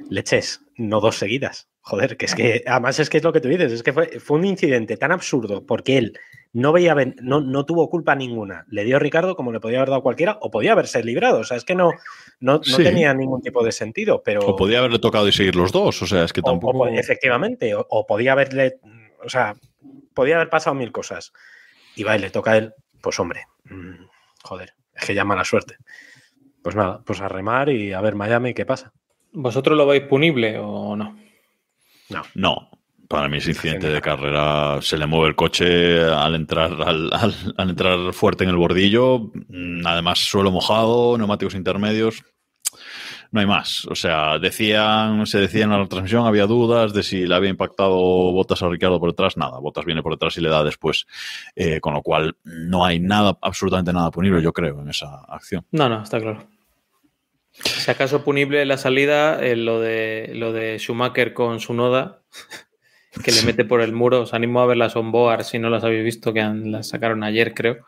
leches, 0.10 0.66
no 0.76 1.00
dos 1.00 1.18
seguidas. 1.18 1.70
Joder, 1.88 2.18
que 2.18 2.26
es 2.26 2.36
que 2.36 2.64
además 2.68 3.00
es 3.00 3.10
que 3.10 3.16
es 3.16 3.24
lo 3.24 3.32
que 3.32 3.40
tú 3.40 3.48
dices, 3.48 3.72
es 3.72 3.82
que 3.82 3.94
fue, 3.94 4.20
fue 4.20 4.38
un 4.40 4.44
incidente 4.44 4.98
tan 4.98 5.14
absurdo 5.14 5.66
porque 5.66 5.98
él 5.98 6.20
no 6.52 6.74
veía, 6.74 6.94
no, 7.22 7.40
no, 7.40 7.66
tuvo 7.66 7.90
culpa 7.90 8.14
ninguna. 8.14 8.66
Le 8.68 8.84
dio 8.84 8.98
a 8.98 9.00
Ricardo 9.00 9.38
como 9.38 9.54
le 9.54 9.62
podía 9.62 9.78
haber 9.78 9.92
dado 9.92 10.04
cualquiera, 10.04 10.38
o 10.42 10.52
podía 10.52 10.74
haberse 10.74 11.02
librado. 11.02 11.40
O 11.40 11.44
sea, 11.46 11.56
es 11.56 11.64
que 11.64 11.76
no, 11.76 11.92
no, 12.42 12.60
tenía 12.60 13.14
ningún 13.14 13.42
tipo 13.42 13.64
de 13.64 13.72
sentido. 13.72 14.22
Pero, 14.22 14.42
o 14.42 14.58
podía 14.58 14.80
haberle 14.80 15.00
tocado 15.00 15.30
y 15.30 15.32
seguir 15.32 15.56
los 15.56 15.72
dos. 15.72 16.02
O 16.02 16.08
sea, 16.08 16.26
es 16.26 16.34
que 16.34 16.42
tampoco. 16.42 16.90
efectivamente, 16.90 17.74
o, 17.74 18.06
podía 18.06 18.34
haberle. 18.34 18.82
O 19.24 19.30
sea, 19.30 19.56
podía 20.14 20.36
haber 20.36 20.50
pasado 20.50 20.74
mil 20.74 20.92
cosas. 20.92 21.32
Y 21.96 22.04
va 22.04 22.18
y 22.18 22.20
le 22.20 22.32
toca 22.32 22.52
a 22.52 22.58
él, 22.58 22.74
pues 23.00 23.18
hombre, 23.18 23.46
mm, 23.64 24.08
joder, 24.44 24.74
es 24.94 25.06
que 25.06 25.16
ya 25.16 25.24
mala 25.24 25.46
suerte. 25.46 25.78
Pues 26.62 26.76
nada, 26.76 27.02
pues 27.06 27.22
a 27.22 27.30
remar 27.30 27.70
y 27.70 27.94
a 27.94 28.02
ver 28.02 28.16
Miami 28.16 28.54
qué 28.54 28.66
pasa. 28.66 28.92
¿Vosotros 29.32 29.78
lo 29.78 29.88
veis 29.88 30.04
punible 30.04 30.60
o 30.60 30.98
no? 30.98 31.27
No. 32.10 32.22
No, 32.36 32.70
para 33.08 33.30
mí 33.30 33.38
ese 33.38 33.52
incidente 33.52 33.88
de 33.88 34.02
carrera 34.02 34.82
se 34.82 34.98
le 34.98 35.06
mueve 35.06 35.30
el 35.30 35.36
coche 35.36 36.04
al 36.04 36.36
entrar, 36.36 36.72
al, 36.82 37.34
entrar 37.58 38.14
fuerte 38.14 38.44
en 38.44 38.50
el 38.50 38.58
bordillo. 38.58 39.32
Mm, 39.48 39.86
además, 39.86 40.20
suelo 40.20 40.52
mojado, 40.52 41.18
neumáticos 41.18 41.56
intermedios. 41.56 42.24
No 43.32 43.42
hay 43.42 43.46
más. 43.46 43.86
O 43.86 43.96
sea, 43.96 44.40
decían, 44.40 45.26
se 45.26 45.40
decía 45.40 45.66
en 45.66 45.72
la 45.72 45.86
transmisión, 45.88 46.26
había 46.26 46.46
dudas 46.48 46.94
de 46.94 47.04
si 47.04 47.26
le 47.26 47.36
había 47.36 47.50
impactado 47.50 47.96
Botas 47.96 48.62
a 48.64 48.70
Ricardo 48.70 49.00
por 49.00 49.10
detrás. 49.10 49.36
Nada, 49.38 49.60
Botas 49.60 49.86
viene 49.86 50.02
por 50.02 50.14
detrás 50.14 50.38
y 50.38 50.42
le 50.42 50.50
da 50.50 50.64
después. 50.64 51.06
Eh, 51.56 51.82
con 51.82 51.94
lo 51.94 52.02
cual, 52.02 52.38
no 52.44 52.86
hay 52.86 53.00
nada, 53.00 53.38
absolutamente 53.42 53.92
nada 53.92 54.12
punible, 54.12 54.42
yo 54.42 54.54
creo, 54.54 54.82
en 54.82 54.90
esa 54.90 55.26
acción. 55.28 55.66
No, 55.72 55.90
no, 55.90 56.04
está 56.04 56.20
claro. 56.22 56.48
Si 57.64 57.90
acaso 57.90 58.24
punible 58.24 58.66
la 58.66 58.78
salida, 58.78 59.44
eh, 59.44 59.56
lo, 59.56 59.80
de, 59.80 60.32
lo 60.34 60.54
de 60.54 60.78
Schumacher 60.78 61.34
con 61.34 61.60
su 61.60 61.74
noda 61.74 62.22
que 63.24 63.32
le 63.32 63.42
mete 63.44 63.66
por 63.66 63.82
el 63.82 63.94
muro. 63.94 64.22
Os 64.22 64.34
animo 64.34 64.62
a 64.62 64.66
ver 64.66 64.78
las 64.78 64.96
onboard 64.96 65.44
si 65.44 65.60
no 65.60 65.70
las 65.70 65.84
habéis 65.84 66.04
visto, 66.04 66.34
que 66.34 66.44
las 66.44 66.90
sacaron 66.90 67.24
ayer, 67.24 67.54
creo. 67.54 67.86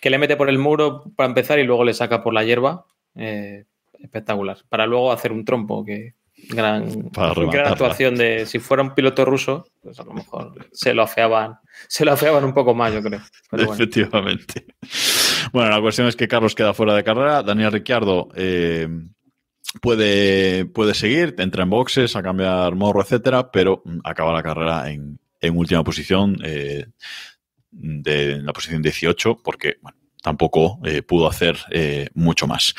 Que 0.00 0.10
le 0.10 0.18
mete 0.18 0.36
por 0.36 0.48
el 0.48 0.58
muro 0.58 1.04
para 1.16 1.28
empezar 1.28 1.58
y 1.58 1.64
luego 1.64 1.84
le 1.84 1.94
saca 1.94 2.22
por 2.22 2.34
la 2.34 2.44
hierba. 2.44 2.86
Eh, 3.14 3.64
espectacular. 4.00 4.58
Para 4.68 4.86
luego 4.86 5.12
hacer 5.12 5.32
un 5.32 5.44
trompo, 5.44 5.84
que 5.84 6.14
gran, 6.48 7.10
gran 7.10 7.66
actuación 7.66 8.14
de 8.16 8.46
si 8.46 8.58
fuera 8.58 8.82
un 8.82 8.94
piloto 8.94 9.24
ruso, 9.24 9.68
pues 9.82 9.98
a 9.98 10.04
lo 10.04 10.12
mejor 10.12 10.68
se 10.72 10.94
lo 10.94 11.02
afeaban, 11.02 11.58
se 11.88 12.04
lo 12.04 12.12
afeaban 12.12 12.44
un 12.44 12.54
poco 12.54 12.74
más, 12.74 12.92
yo 12.92 13.02
creo. 13.02 13.20
Efectivamente. 13.52 14.66
Bueno. 15.52 15.70
la 15.70 15.80
cuestión 15.80 16.06
es 16.06 16.16
que 16.16 16.28
Carlos 16.28 16.54
queda 16.54 16.74
fuera 16.74 16.94
de 16.94 17.04
carrera. 17.04 17.42
Daniel 17.42 17.72
Ricciardo 17.72 18.28
eh, 18.34 18.88
puede, 19.80 20.66
puede 20.66 20.94
seguir, 20.94 21.34
entra 21.38 21.64
en 21.64 21.70
boxes 21.70 22.16
a 22.16 22.22
cambiar 22.22 22.74
morro, 22.74 23.02
etcétera, 23.02 23.50
pero 23.50 23.82
acaba 24.04 24.32
la 24.32 24.42
carrera 24.42 24.90
en, 24.90 25.18
última 25.54 25.84
posición, 25.84 26.38
eh, 26.44 26.86
de, 27.70 28.32
en 28.32 28.46
la 28.46 28.52
posición 28.52 28.82
18, 28.82 29.38
porque 29.44 29.76
tampoco 30.26 30.80
eh, 30.84 31.02
pudo 31.02 31.28
hacer 31.28 31.56
eh, 31.70 32.08
mucho 32.14 32.48
más. 32.48 32.74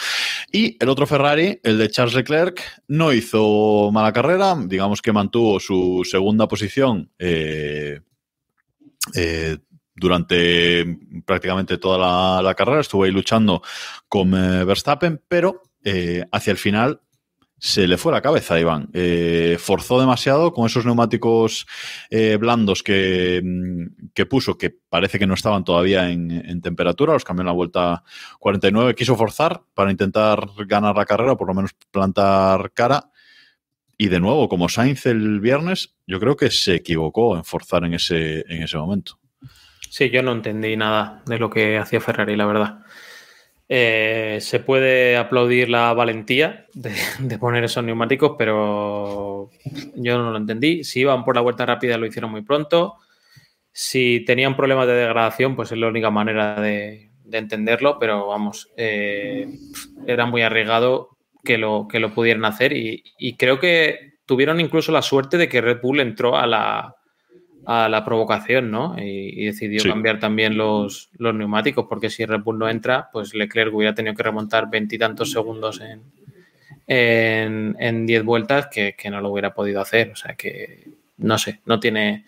Y 0.52 0.76
el 0.84 0.89
otro 0.89 1.08
Ferrari, 1.08 1.62
el 1.64 1.78
de 1.78 1.89
Charles 1.89 2.14
Leclerc, 2.14 2.62
no 2.89 3.14
hizo 3.14 3.89
mala 3.93 4.12
carrera, 4.12 4.54
digamos 4.66 5.02
que 5.02 5.14
mantuvo 5.14 5.58
su 5.58 6.02
segunda 6.04 6.50
posición 6.50 7.10
durante 9.95 10.98
prácticamente 11.26 11.78
toda 11.78 11.98
la, 11.98 12.41
la, 12.41 12.54
carrera, 12.54 12.82
estuvo 12.82 13.06
ahí 13.06 13.12
luchando 13.12 13.62
con 14.10 14.32
Verstappen, 14.32 15.22
pero 15.26 15.62
eh, 15.86 16.26
hacia 16.34 16.52
el 16.52 16.58
final 16.58 17.00
se 17.60 17.88
le 17.88 17.97
fue 17.97 18.12
la 18.12 18.22
cabeza 18.22 18.60
Iván. 18.60 18.89
Eh, 18.93 19.58
forzó 19.60 19.99
demasiado 19.99 20.53
con 20.53 20.68
esos 20.68 20.86
neumáticos 20.86 21.66
eh, 22.10 22.38
blandos 22.39 22.82
mm, 22.82 24.12
que, 24.14 24.26
puso, 24.28 24.58
que 24.58 24.70
parece 24.70 25.18
que 25.18 25.26
no 25.26 25.34
estaban 25.34 25.64
todavía 25.64 26.10
en, 26.10 26.62
temperatura, 26.62 27.14
los 27.14 27.24
cambió 27.24 27.41
en 27.41 27.47
la 27.47 27.53
vuelta 27.53 28.03
49. 28.39 28.93
Quiso 28.95 29.16
forzar 29.16 29.62
para 29.74 29.91
intentar 29.91 30.47
ganar 30.68 30.95
la 30.95 31.05
carrera, 31.05 31.36
por 31.36 31.47
lo 31.47 31.55
menos 31.55 31.72
plantar 31.91 32.72
cara. 32.74 33.10
Y 33.97 34.10
de 34.10 34.20
nuevo, 34.20 34.47
como 34.47 34.70
Sainz 34.70 35.08
el 35.08 35.39
viernes, 35.39 35.95
yo 36.05 36.20
creo 36.20 36.38
que 36.38 36.51
se 36.51 36.76
equivocó 36.76 37.36
en 37.36 37.43
forzar 37.43 37.84
en 37.86 37.95
ese, 37.95 38.45
en 38.47 38.62
ese 38.62 38.78
momento. 38.78 39.20
Sí, 39.89 40.12
yo 40.12 40.22
no 40.22 40.34
entendí 40.34 40.76
nada 40.78 41.24
de 41.26 41.39
lo 41.39 41.49
que 41.49 41.78
hacía 41.80 41.99
Ferrari, 41.99 42.36
la 42.36 42.45
verdad. 42.45 42.80
Eh, 43.70 44.38
se 44.39 44.59
puede 44.61 45.18
aplaudir 45.18 45.70
la 45.70 45.93
valentía 45.93 46.68
de, 46.74 47.38
poner 47.38 47.63
esos 47.65 47.84
neumáticos, 47.84 48.36
pero 48.38 49.49
yo 49.95 50.18
no 50.18 50.32
lo 50.32 50.38
entendí. 50.38 50.84
Si 50.84 51.01
iban 51.01 51.26
por 51.26 51.36
la 51.36 51.41
vuelta 51.41 51.65
rápida 51.65 51.97
lo 51.97 52.05
hicieron 52.05 52.32
muy 52.32 52.43
pronto. 52.43 52.95
Si 53.72 54.24
tenían 54.26 54.55
problemas 54.55 54.88
de 54.88 54.93
degradación, 54.93 55.55
pues 55.55 55.72
es 55.72 55.78
la 55.78 55.88
única 55.88 56.09
manera 56.09 56.59
de, 56.61 57.11
entenderlo, 57.32 57.99
pero 57.99 58.28
vamos, 58.28 58.72
eh, 58.78 59.47
era 60.07 60.26
muy 60.26 60.41
arriesgado 60.41 61.18
que 61.43 61.57
lo, 61.57 61.88
que 61.88 61.99
lo 61.99 62.13
pudieran 62.13 62.45
hacer 62.45 62.74
y 62.74 63.36
creo 63.38 63.59
que 63.59 64.18
tuvieron 64.26 64.59
incluso 64.59 64.91
la 64.91 65.01
suerte 65.01 65.38
de 65.38 65.49
que 65.49 65.61
Red 65.61 65.82
Bull 65.82 65.99
entró 65.99 66.38
a 66.38 66.47
la, 66.47 66.97
a 67.70 67.89
la 67.89 68.05
provocación, 68.05 68.72
¿no? 68.72 68.95
Y, 68.97 69.43
decidió 69.43 69.84
cambiar 69.84 70.22
también 70.22 70.55
los, 70.55 71.09
los, 71.18 71.36
neumáticos, 71.36 71.86
porque 71.89 72.09
si 72.09 72.24
Red 72.26 72.39
Bull 72.39 72.57
no 72.57 72.70
entra, 72.70 73.09
pues 73.11 73.34
Leclerc 73.34 73.74
hubiera 73.74 73.93
tenido 73.93 74.15
que 74.15 74.24
remontar 74.24 74.70
veintitantos 74.70 75.32
segundos 75.32 75.82
en, 75.82 77.76
en, 77.78 78.05
diez 78.05 78.24
vueltas 78.24 78.68
que, 78.68 78.95
no 79.11 79.20
lo 79.20 79.30
hubiera 79.30 79.53
podido 79.53 79.82
hacer. 79.82 80.11
O 80.11 80.15
sea 80.15 80.36
que, 80.36 80.88
no 81.18 81.38
sé, 81.38 81.59
no 81.65 81.82
tiene, 81.82 82.24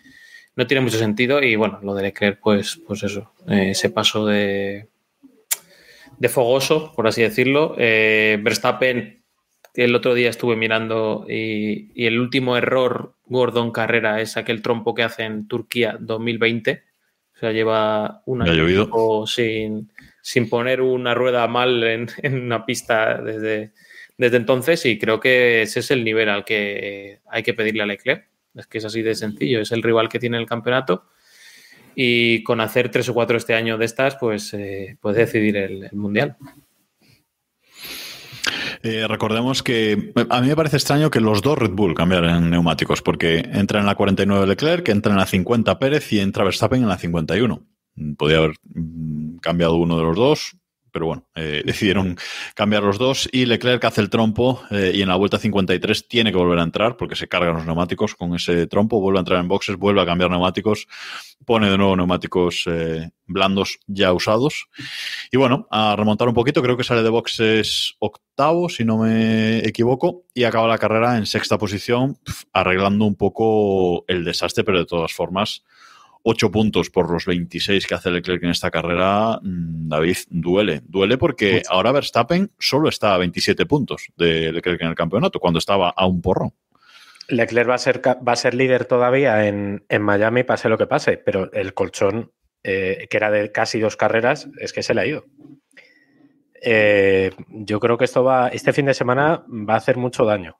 no 0.56 0.66
tiene 0.66 0.82
mucho 0.82 0.98
sentido. 0.98 1.42
Y 1.42 1.56
bueno, 1.56 1.80
lo 1.82 1.94
de 1.94 2.02
Leclerc, 2.02 2.38
pues, 2.38 2.78
pues 2.86 3.02
eso, 3.02 3.32
eh, 3.48 3.74
se 3.74 3.88
pasó 3.88 4.26
de, 4.26 4.88
de 6.18 6.28
fogoso, 6.28 6.92
por 6.94 7.08
así 7.08 7.22
decirlo. 7.22 7.76
Eh, 7.78 8.38
Verstappen 8.42 9.20
el 9.74 9.94
otro 9.94 10.14
día 10.14 10.30
estuve 10.30 10.56
mirando 10.56 11.26
y, 11.28 12.06
el 12.06 12.20
último 12.20 12.56
error 12.56 13.14
Gordon 13.30 13.70
Carrera 13.70 14.20
es 14.20 14.36
aquel 14.36 14.60
trompo 14.60 14.94
que 14.94 15.04
hace 15.04 15.22
en 15.22 15.46
Turquía 15.46 15.96
2020. 15.98 16.82
O 17.34 17.38
sea, 17.38 17.52
lleva 17.52 18.22
un 18.26 18.42
año 18.42 19.26
sin, 19.26 19.90
sin 20.20 20.50
poner 20.50 20.82
una 20.82 21.14
rueda 21.14 21.46
mal 21.46 21.82
en, 21.84 22.08
una 22.34 22.66
pista 22.66 23.22
desde, 23.22 23.72
desde 24.18 24.36
entonces 24.36 24.84
y 24.84 24.98
creo 24.98 25.20
que 25.20 25.62
ese 25.62 25.80
es 25.80 25.90
el 25.92 26.04
nivel 26.04 26.28
al 26.28 26.44
que 26.44 27.20
hay 27.28 27.42
que 27.42 27.54
pedirle 27.54 27.84
a 27.84 27.86
Leclerc. 27.86 28.26
Es 28.54 28.66
que 28.66 28.78
es 28.78 28.84
así 28.84 29.00
de 29.00 29.14
sencillo, 29.14 29.60
es 29.60 29.70
el 29.70 29.82
rival 29.82 30.08
que 30.08 30.18
tiene 30.18 30.36
el 30.36 30.46
campeonato 30.46 31.04
y 31.94 32.42
con 32.42 32.60
hacer 32.60 32.90
tres 32.90 33.08
o 33.08 33.14
cuatro 33.14 33.36
este 33.36 33.54
año 33.54 33.78
de 33.78 33.84
estas, 33.84 34.16
pues 34.16 34.52
eh, 34.54 34.96
puede 35.00 35.20
decidir 35.20 35.56
el 35.56 35.88
mundial. 35.92 36.36
Eh, 38.82 39.06
recordemos 39.06 39.62
que 39.62 40.12
a 40.30 40.40
mí 40.40 40.48
me 40.48 40.56
parece 40.56 40.76
extraño 40.76 41.10
que 41.10 41.20
los 41.20 41.42
dos 41.42 41.58
Red 41.58 41.72
Bull 41.72 41.94
cambiaran 41.94 42.48
neumáticos, 42.48 43.02
porque 43.02 43.38
entra 43.52 43.80
en 43.80 43.86
la 43.86 43.94
49 43.94 44.46
Leclerc, 44.46 44.88
entra 44.88 45.12
en 45.12 45.18
la 45.18 45.26
50 45.26 45.78
Pérez 45.78 46.10
y 46.12 46.20
entra 46.20 46.44
Verstappen 46.44 46.82
en 46.82 46.88
la 46.88 46.96
51. 46.96 47.62
Podría 48.16 48.38
haber 48.38 48.54
mm, 48.74 49.36
cambiado 49.38 49.76
uno 49.76 49.98
de 49.98 50.04
los 50.04 50.16
dos, 50.16 50.56
pero 50.92 51.06
bueno, 51.06 51.28
eh, 51.34 51.62
decidieron 51.66 52.16
cambiar 52.54 52.82
los 52.82 52.98
dos 52.98 53.28
y 53.32 53.46
Leclerc 53.46 53.84
hace 53.84 54.00
el 54.00 54.10
trompo 54.10 54.62
eh, 54.70 54.92
y 54.94 55.02
en 55.02 55.08
la 55.08 55.16
vuelta 55.16 55.38
53 55.38 56.08
tiene 56.08 56.30
que 56.32 56.38
volver 56.38 56.58
a 56.58 56.62
entrar 56.62 56.96
porque 56.96 57.16
se 57.16 57.28
cargan 57.28 57.54
los 57.54 57.66
neumáticos 57.66 58.14
con 58.14 58.34
ese 58.34 58.66
trompo, 58.66 59.00
vuelve 59.00 59.18
a 59.18 59.20
entrar 59.20 59.40
en 59.40 59.48
boxes, 59.48 59.76
vuelve 59.76 60.00
a 60.02 60.06
cambiar 60.06 60.30
neumáticos, 60.30 60.86
pone 61.44 61.70
de 61.70 61.78
nuevo 61.78 61.96
neumáticos 61.96 62.64
eh, 62.66 63.10
blandos 63.26 63.78
ya 63.86 64.12
usados. 64.12 64.68
Y 65.30 65.36
bueno, 65.36 65.66
a 65.70 65.94
remontar 65.96 66.28
un 66.28 66.34
poquito, 66.34 66.62
creo 66.62 66.76
que 66.76 66.84
sale 66.84 67.02
de 67.02 67.10
boxes 67.10 67.94
octavo, 67.98 68.68
si 68.68 68.84
no 68.84 68.98
me 68.98 69.58
equivoco, 69.58 70.24
y 70.34 70.44
acaba 70.44 70.68
la 70.68 70.78
carrera 70.78 71.16
en 71.16 71.26
sexta 71.26 71.58
posición, 71.58 72.18
arreglando 72.52 73.04
un 73.04 73.16
poco 73.16 74.04
el 74.08 74.24
desastre, 74.24 74.64
pero 74.64 74.78
de 74.78 74.86
todas 74.86 75.12
formas 75.12 75.64
8 76.22 76.50
puntos 76.50 76.90
por 76.90 77.10
los 77.10 77.26
26 77.26 77.86
que 77.86 77.94
hace 77.94 78.10
Leclerc 78.10 78.42
en 78.42 78.50
esta 78.50 78.70
carrera, 78.70 79.38
mm, 79.42 79.88
David, 79.88 80.16
duele. 80.28 80.82
Duele 80.84 81.18
porque 81.18 81.62
ahora 81.68 81.92
Verstappen 81.92 82.50
solo 82.58 82.88
está 82.88 83.14
a 83.14 83.18
27 83.18 83.66
puntos 83.66 84.08
de 84.16 84.52
Leclerc 84.52 84.80
en 84.82 84.88
el 84.88 84.94
campeonato, 84.94 85.40
cuando 85.40 85.58
estaba 85.58 85.90
a 85.90 86.06
un 86.06 86.20
porrón. 86.20 86.52
Leclerc 87.28 87.70
va 87.70 87.74
a 87.74 87.78
ser, 87.78 88.02
va 88.06 88.32
a 88.32 88.36
ser 88.36 88.54
líder 88.54 88.84
todavía 88.84 89.46
en, 89.46 89.82
Miami, 90.00 90.42
pase 90.42 90.68
lo 90.68 90.78
que 90.78 90.86
pase, 90.86 91.16
pero 91.16 91.50
el 91.52 91.74
colchón, 91.74 92.32
eh, 92.62 93.06
que 93.08 93.16
era 93.16 93.30
de 93.30 93.52
casi 93.52 93.80
dos 93.80 93.96
carreras, 93.96 94.48
es 94.58 94.72
que 94.72 94.82
se 94.82 94.94
le 94.94 95.00
ha 95.00 95.06
ido. 95.06 95.24
Eh, 96.62 97.30
yo 97.48 97.80
creo 97.80 97.96
que 97.96 98.04
esto 98.04 98.22
va, 98.22 98.48
este 98.48 98.72
fin 98.72 98.86
de 98.86 98.94
semana 98.94 99.44
va 99.48 99.74
a 99.74 99.78
hacer 99.78 99.96
mucho 99.96 100.24
daño, 100.24 100.58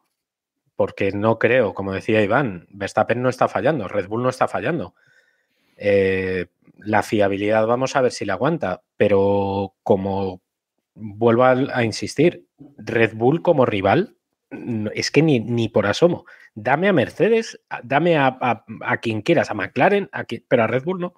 porque 0.76 1.10
no 1.12 1.38
creo, 1.38 1.74
como 1.74 1.92
decía 1.92 2.22
Iván, 2.22 2.66
Verstappen 2.70 3.20
no 3.20 3.28
está 3.28 3.48
fallando, 3.48 3.88
Red 3.88 4.08
Bull 4.08 4.22
no 4.22 4.30
está 4.30 4.48
fallando. 4.48 4.94
Eh, 5.82 6.46
la 6.76 7.02
fiabilidad 7.02 7.66
vamos 7.66 7.96
a 7.96 8.02
ver 8.02 8.12
si 8.12 8.26
la 8.26 8.34
aguanta, 8.34 8.82
pero 8.96 9.74
como 9.82 10.42
vuelvo 10.94 11.44
a, 11.44 11.84
insistir, 11.84 12.46
Red 12.76 13.14
Bull 13.14 13.42
como 13.42 13.64
rival, 13.64 14.16
es 14.94 15.10
que 15.10 15.22
ni, 15.22 15.68
por 15.68 15.86
asomo. 15.86 16.26
Dame 16.54 16.88
a 16.88 16.92
Mercedes, 16.92 17.60
dame 17.82 18.18
a, 18.18 18.64
quien 19.00 19.22
quieras, 19.22 19.50
a 19.50 19.54
McLaren, 19.54 20.10
pero 20.48 20.64
a 20.64 20.66
Red 20.66 20.84
Bull 20.84 21.00
no. 21.00 21.14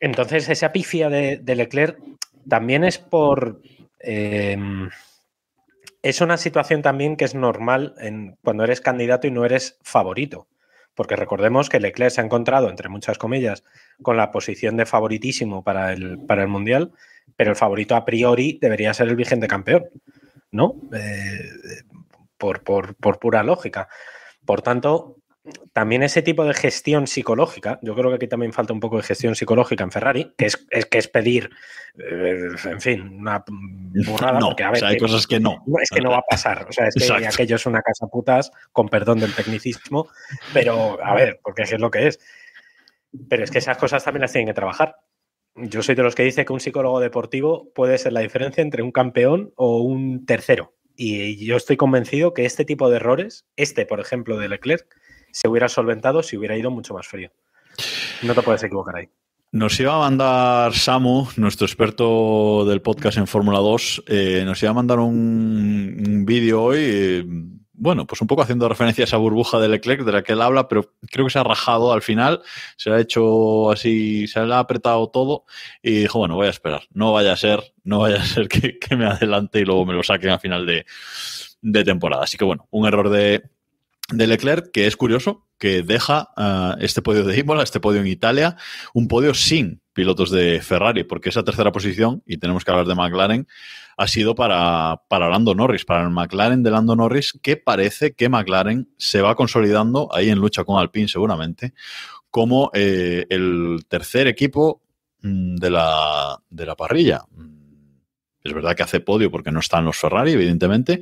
Entonces, 0.00 0.48
esa 0.50 0.72
pifia 0.72 1.08
de, 1.08 1.54
Leclerc 1.54 1.98
también 2.48 2.84
es 2.84 2.98
por. 2.98 3.62
Em, 4.00 4.90
es 6.02 6.20
una 6.20 6.36
situación 6.36 6.82
también 6.82 7.16
que 7.16 7.24
es 7.24 7.34
normal 7.34 7.94
en, 7.98 8.36
cuando 8.42 8.64
eres 8.64 8.82
candidato 8.82 9.26
y 9.26 9.30
no 9.30 9.46
eres 9.46 9.78
favorito 9.82 10.46
porque 10.94 11.16
recordemos 11.16 11.68
que 11.68 11.80
Leclerc 11.80 12.12
se 12.12 12.20
ha 12.20 12.24
encontrado, 12.24 12.70
entre 12.70 12.88
muchas 12.88 13.18
comillas, 13.18 13.64
con 14.02 14.16
la 14.16 14.30
posición 14.30 14.76
de 14.76 14.86
favoritísimo 14.86 15.62
para 15.62 15.92
el, 15.92 16.18
para 16.26 16.42
el 16.42 16.48
Mundial, 16.48 16.92
pero 17.36 17.50
el 17.50 17.56
favorito 17.56 17.96
a 17.96 18.04
priori 18.04 18.58
debería 18.60 18.94
ser 18.94 19.08
el 19.08 19.16
vigente 19.16 19.48
campeón, 19.48 19.86
¿no? 20.50 20.76
Eh, 20.92 21.40
por, 22.38 22.62
por, 22.62 22.94
por 22.94 23.18
pura 23.18 23.42
lógica. 23.42 23.88
Por 24.44 24.62
tanto, 24.62 25.16
también 25.72 26.02
ese 26.02 26.22
tipo 26.22 26.44
de 26.44 26.54
gestión 26.54 27.06
psicológica, 27.06 27.78
yo 27.82 27.94
creo 27.94 28.08
que 28.08 28.16
aquí 28.16 28.28
también 28.28 28.52
falta 28.52 28.72
un 28.72 28.80
poco 28.80 28.96
de 28.96 29.02
gestión 29.02 29.34
psicológica 29.34 29.84
en 29.84 29.90
Ferrari, 29.90 30.32
que 30.38 30.46
es, 30.46 30.56
que 30.56 30.98
es 30.98 31.08
pedir, 31.08 31.50
eh, 31.98 32.48
en 32.64 32.80
fin, 32.80 33.18
una 33.18 33.44
burrada. 33.46 34.38
No, 34.40 34.48
porque, 34.48 34.64
a 34.64 34.70
ver, 34.70 34.84
hay 34.84 34.96
cosas 34.96 35.26
que 35.26 35.40
no. 35.40 35.62
Es 35.82 35.90
que 35.90 36.00
no 36.00 36.10
va 36.10 36.18
a 36.18 36.24
pasar. 36.28 36.66
O 36.68 36.72
sea, 36.72 36.88
es 36.88 36.94
que 36.94 37.26
aquello 37.26 37.56
es 37.56 37.66
una 37.66 37.82
casa 37.82 38.06
putas, 38.06 38.50
con 38.72 38.88
perdón 38.88 39.20
del 39.20 39.34
tecnicismo, 39.34 40.08
pero 40.54 40.98
a 41.04 41.14
ver, 41.14 41.40
porque 41.42 41.62
es 41.62 41.78
lo 41.78 41.90
que 41.90 42.08
es. 42.08 42.20
Pero 43.28 43.44
es 43.44 43.50
que 43.50 43.58
esas 43.58 43.76
cosas 43.76 44.02
también 44.02 44.22
las 44.22 44.32
tienen 44.32 44.48
que 44.48 44.54
trabajar. 44.54 44.96
Yo 45.56 45.82
soy 45.82 45.94
de 45.94 46.02
los 46.02 46.14
que 46.14 46.24
dice 46.24 46.44
que 46.44 46.52
un 46.52 46.60
psicólogo 46.60 47.00
deportivo 47.00 47.70
puede 47.74 47.98
ser 47.98 48.12
la 48.12 48.20
diferencia 48.20 48.62
entre 48.62 48.82
un 48.82 48.92
campeón 48.92 49.52
o 49.56 49.82
un 49.82 50.24
tercero. 50.24 50.74
Y 50.96 51.44
yo 51.44 51.56
estoy 51.56 51.76
convencido 51.76 52.34
que 52.34 52.44
este 52.44 52.64
tipo 52.64 52.88
de 52.88 52.96
errores, 52.96 53.46
este, 53.56 53.84
por 53.84 54.00
ejemplo, 54.00 54.38
de 54.38 54.48
Leclerc, 54.48 54.86
se 55.34 55.48
hubiera 55.48 55.68
solventado 55.68 56.22
si 56.22 56.36
hubiera 56.36 56.56
ido 56.56 56.70
mucho 56.70 56.94
más 56.94 57.08
frío. 57.08 57.28
No 58.22 58.34
te 58.34 58.42
puedes 58.42 58.62
equivocar 58.62 58.96
ahí. 58.96 59.08
Nos 59.50 59.78
iba 59.80 59.94
a 59.96 59.98
mandar 59.98 60.72
Samu, 60.74 61.26
nuestro 61.36 61.66
experto 61.66 62.64
del 62.64 62.80
podcast 62.80 63.18
en 63.18 63.26
Fórmula 63.26 63.58
2, 63.58 64.04
eh, 64.06 64.42
nos 64.44 64.62
iba 64.62 64.70
a 64.70 64.74
mandar 64.74 65.00
un, 65.00 66.24
vídeo 66.24 66.62
hoy, 66.62 66.78
eh, 66.80 67.24
bueno, 67.72 68.06
pues 68.06 68.20
un 68.20 68.28
poco 68.28 68.42
haciendo 68.42 68.68
referencia 68.68 69.02
a 69.02 69.06
esa 69.06 69.16
burbuja 69.16 69.58
de 69.58 69.68
Leclerc 69.68 70.04
de 70.04 70.12
la 70.12 70.22
que 70.22 70.32
él 70.32 70.42
habla, 70.42 70.68
pero 70.68 70.92
creo 71.10 71.26
que 71.26 71.32
se 71.32 71.38
ha 71.40 71.44
rajado 71.44 71.92
al 71.92 72.02
final, 72.02 72.42
se 72.76 72.90
ha 72.90 73.00
hecho 73.00 73.70
así, 73.72 74.28
se 74.28 74.40
le 74.40 74.54
ha 74.54 74.60
apretado 74.60 75.08
todo 75.08 75.44
y 75.82 76.02
dijo, 76.02 76.20
bueno, 76.20 76.36
voy 76.36 76.46
a 76.46 76.50
esperar, 76.50 76.82
no 76.92 77.12
vaya 77.12 77.32
a 77.32 77.36
ser, 77.36 77.74
no 77.82 78.00
vaya 78.00 78.22
a 78.22 78.24
ser 78.24 78.48
que, 78.48 78.78
me 78.96 79.06
adelante 79.06 79.60
y 79.60 79.64
luego 79.64 79.84
me 79.84 79.94
lo 79.94 80.02
saquen 80.04 80.30
a 80.30 80.38
final 80.38 80.64
de, 80.64 80.86
de 81.60 81.84
temporada. 81.84 82.24
Así 82.24 82.36
que 82.36 82.44
bueno, 82.44 82.66
un 82.70 82.86
error 82.86 83.08
de, 83.08 83.42
de 84.12 84.26
Leclerc, 84.26 84.70
que 84.70 84.86
es 84.86 84.96
curioso, 84.96 85.46
que 85.58 85.82
deja 85.82 86.28
uh, 86.36 86.78
este 86.80 87.02
podio 87.02 87.24
de 87.24 87.38
Imola, 87.38 87.62
este 87.62 87.80
podio 87.80 88.00
en 88.00 88.06
Italia, 88.06 88.56
un 88.92 89.08
podio 89.08 89.34
sin 89.34 89.80
pilotos 89.92 90.30
de 90.30 90.60
Ferrari, 90.60 91.04
porque 91.04 91.30
esa 91.30 91.44
tercera 91.44 91.72
posición, 91.72 92.22
y 92.26 92.36
tenemos 92.36 92.64
que 92.64 92.70
hablar 92.70 92.86
de 92.86 92.94
McLaren, 92.94 93.46
ha 93.96 94.08
sido 94.08 94.34
para, 94.34 95.02
para 95.08 95.28
Lando 95.28 95.54
Norris, 95.54 95.84
para 95.84 96.02
el 96.02 96.10
McLaren 96.10 96.62
de 96.62 96.70
Lando 96.70 96.96
Norris, 96.96 97.38
que 97.40 97.56
parece 97.56 98.14
que 98.14 98.28
McLaren 98.28 98.88
se 98.98 99.22
va 99.22 99.36
consolidando 99.36 100.08
ahí 100.12 100.30
en 100.30 100.38
lucha 100.38 100.64
con 100.64 100.78
Alpine 100.78 101.08
seguramente, 101.08 101.74
como 102.28 102.70
eh, 102.74 103.26
el 103.30 103.86
tercer 103.88 104.26
equipo 104.26 104.82
mm, 105.22 105.56
de 105.56 105.70
la, 105.70 106.42
de 106.50 106.66
la 106.66 106.74
parrilla 106.74 107.22
es 108.44 108.52
verdad 108.52 108.76
que 108.76 108.82
hace 108.82 109.00
podio 109.00 109.30
porque 109.30 109.50
no 109.50 109.60
están 109.60 109.86
los 109.86 109.96
Ferrari, 109.96 110.32
evidentemente, 110.32 111.00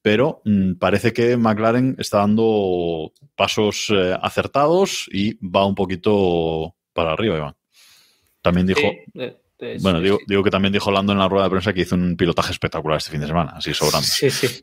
pero 0.00 0.40
mm, 0.44 0.74
parece 0.74 1.12
que 1.12 1.36
McLaren 1.36 1.96
está 1.98 2.18
dando 2.18 3.12
pasos 3.34 3.88
eh, 3.90 4.16
acertados 4.22 5.08
y 5.12 5.34
va 5.44 5.66
un 5.66 5.74
poquito 5.74 6.76
para 6.92 7.12
arriba, 7.12 7.36
Iván. 7.36 7.56
También 8.40 8.66
dijo. 8.66 8.82
bueno, 9.80 10.00
digo, 10.00 10.18
digo, 10.26 10.44
que 10.44 10.50
también 10.50 10.72
dijo 10.72 10.90
Lando 10.92 11.12
en 11.12 11.18
la 11.18 11.28
rueda 11.28 11.44
de 11.44 11.50
prensa 11.50 11.72
que 11.72 11.80
hizo 11.80 11.96
un 11.96 12.16
pilotaje 12.16 12.52
espectacular 12.52 12.98
este 12.98 13.10
fin 13.10 13.20
de 13.20 13.26
semana, 13.26 13.54
así 13.56 13.74
sobrando. 13.74 14.06
Sí, 14.06 14.30
sí. 14.30 14.62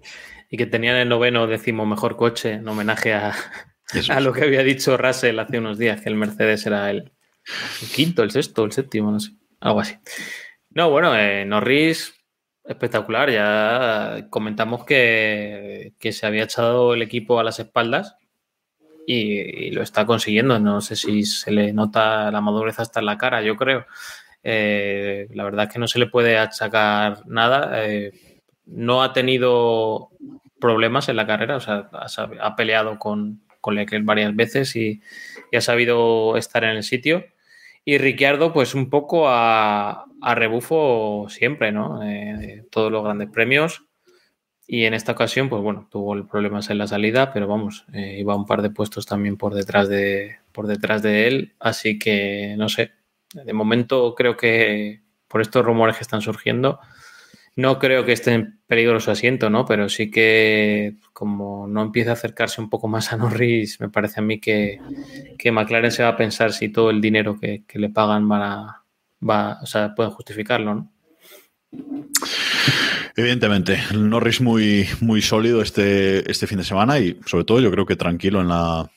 Y 0.50 0.58
que 0.58 0.68
tenían 0.68 0.96
el 0.98 1.10
noveno 1.10 1.48
décimo 1.48 1.86
mejor 1.86 2.16
coche 2.16 2.54
en 2.54 2.68
homenaje 2.68 3.14
a, 3.14 3.34
a 4.10 4.20
lo 4.20 4.32
que 4.32 4.44
había 4.44 4.64
dicho 4.64 4.98
Russell 4.98 5.40
hace 5.40 5.60
unos 5.60 5.78
días, 5.78 6.02
que 6.02 6.10
el 6.10 6.16
Mercedes 6.16 6.66
era 6.66 6.90
el, 6.90 7.12
quinto, 7.94 8.24
el 8.24 8.32
sexto, 8.32 8.64
el 8.64 8.72
séptimo, 8.72 9.12
no 9.12 9.20
sé, 9.20 9.32
algo 9.60 9.82
así. 9.82 9.96
No, 10.70 10.90
bueno, 10.90 11.18
eh, 11.18 11.44
Norris 11.46 12.14
Espectacular, 12.72 13.30
ya 13.30 14.28
comentamos 14.30 14.86
que, 14.86 15.94
se 16.00 16.26
había 16.26 16.44
echado 16.44 16.94
el 16.94 17.02
equipo 17.02 17.38
a 17.38 17.44
las 17.44 17.60
espaldas 17.60 18.16
y, 19.06 19.72
lo 19.72 19.82
está 19.84 20.06
consiguiendo. 20.06 20.58
No 20.58 20.80
sé 20.80 20.96
si 20.96 21.26
se 21.26 21.52
le 21.52 21.74
nota 21.74 22.32
la 22.32 22.40
madurez 22.40 22.80
hasta 22.80 23.02
en 23.02 23.08
la 23.08 23.18
cara, 23.18 23.42
yo 23.42 23.58
creo. 23.58 23.86
Eh, 24.44 25.28
la 25.34 25.44
verdad 25.44 25.66
es 25.68 25.74
que 25.74 25.80
no 25.80 25.88
se 25.88 26.00
le 26.00 26.08
puede 26.08 26.38
achacar 26.38 27.28
nada. 27.28 27.86
Eh, 27.86 28.14
no 28.66 29.04
ha 29.04 29.12
tenido 29.12 30.10
problemas 30.60 31.10
en 31.10 31.18
la 31.18 31.28
carrera, 31.28 31.58
o 31.58 31.60
sea, 31.60 31.90
ha, 31.92 32.56
peleado 32.56 33.00
con, 33.00 33.42
con 33.60 33.76
Leclerc 33.76 34.06
varias 34.06 34.34
veces 34.34 34.78
y, 34.78 35.02
y 35.52 35.58
ha 35.58 35.62
sabido 35.62 36.38
estar 36.38 36.64
en 36.64 36.78
el 36.78 36.84
sitio. 36.84 37.26
Y 37.84 37.98
Ricciardo, 37.98 38.54
pues 38.54 38.76
un 38.76 38.90
poco 38.90 39.28
a, 39.28 40.06
rebufo 40.36 41.28
siempre, 41.30 41.72
¿no? 41.72 42.04
Eh, 42.04 42.66
todos 42.70 42.92
los 42.92 43.04
grandes 43.04 43.30
premios. 43.30 43.86
Y 44.68 44.86
en 44.86 44.94
esta 44.94 45.12
ocasión, 45.12 45.50
pues 45.50 45.62
bueno, 45.62 45.88
tuvo 45.92 46.26
problemas 46.28 46.70
en 46.70 46.78
la 46.78 46.88
salida, 46.88 47.34
pero 47.34 47.48
vamos, 47.48 47.86
eh, 47.94 48.18
iba 48.20 48.36
un 48.36 48.46
par 48.46 48.62
de 48.62 48.70
puestos 48.70 49.06
también 49.06 49.36
por 49.36 49.54
detrás 49.54 49.90
de, 49.90 50.38
por 50.52 50.68
detrás 50.68 51.02
de 51.02 51.28
él. 51.28 51.56
Así 51.60 52.00
que, 52.00 52.56
no 52.58 52.70
sé, 52.70 52.92
de 53.34 53.54
momento 53.54 54.16
creo 54.16 54.38
que 54.38 55.02
por 55.28 55.42
estos 55.42 55.66
rumores 55.66 55.98
que 55.98 56.04
están 56.04 56.22
surgiendo, 56.22 56.80
no 57.56 57.80
creo 57.80 58.06
que 58.06 58.14
esté 58.14 58.34
en 58.34 58.60
peligro 58.68 59.00
su 59.00 59.12
asiento, 59.12 59.50
¿no? 59.50 59.66
Pero 59.66 59.90
sí 59.90 60.10
que 60.10 60.96
como 61.14 61.68
no 61.68 61.82
empieza 61.82 62.12
a 62.12 62.14
acercarse 62.14 62.62
un 62.62 62.70
poco 62.70 62.88
más 62.88 63.12
a 63.12 63.18
Norris, 63.18 63.80
me 63.80 63.90
parece 63.90 64.20
a 64.20 64.24
mí 64.24 64.40
que, 64.40 64.80
que 65.38 65.52
McLaren 65.52 65.92
se 65.92 66.04
va 66.04 66.10
a 66.10 66.18
pensar 66.18 66.54
si 66.54 66.70
todo 66.70 66.90
el 66.90 67.02
dinero 67.02 67.40
que, 67.40 67.64
le 67.74 67.90
pagan 67.90 68.30
va, 68.32 68.84
va, 69.28 69.60
o 69.62 69.66
sea, 69.66 69.94
pueden 69.94 70.12
justificarlo, 70.12 70.76
¿no? 70.76 70.92
Evidentemente, 73.16 73.78
Norris 73.94 74.40
muy, 74.42 74.88
muy 75.02 75.22
sólido 75.22 75.62
este, 75.62 76.30
este 76.30 76.48
fin 76.48 76.60
de 76.60 76.64
semana 76.64 77.00
y 77.00 77.20
sobre 77.26 77.44
todo 77.44 77.60
yo 77.60 77.72
creo 77.72 77.86
que 77.86 77.98
tranquilo 77.98 78.42
en 78.42 78.48
la, 78.48 78.90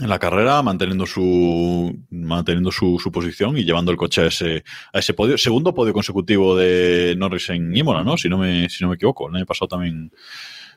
en 0.00 0.08
la 0.08 0.18
carrera, 0.18 0.62
manteniendo 0.62 1.06
su 1.06 1.94
manteniendo 2.10 2.70
su, 2.70 2.98
posición 3.12 3.56
y 3.56 3.64
llevando 3.64 3.90
el 3.90 3.96
coche 3.96 4.22
a 4.22 4.26
ese, 4.26 4.64
a 4.92 4.98
ese 4.98 5.14
podio. 5.14 5.36
Segundo 5.36 5.74
podio 5.74 5.92
consecutivo 5.92 6.56
de 6.56 7.14
Norris 7.18 7.50
en 7.50 7.76
Imola, 7.76 8.02
¿no? 8.02 8.16
Si 8.16 8.28
no 8.28 8.38
me, 8.38 8.68
si 8.68 8.82
no 8.82 8.88
me 8.90 8.96
equivoco. 8.96 9.28
El 9.28 9.36
año 9.36 9.46
pasado 9.46 9.68
también 9.68 10.10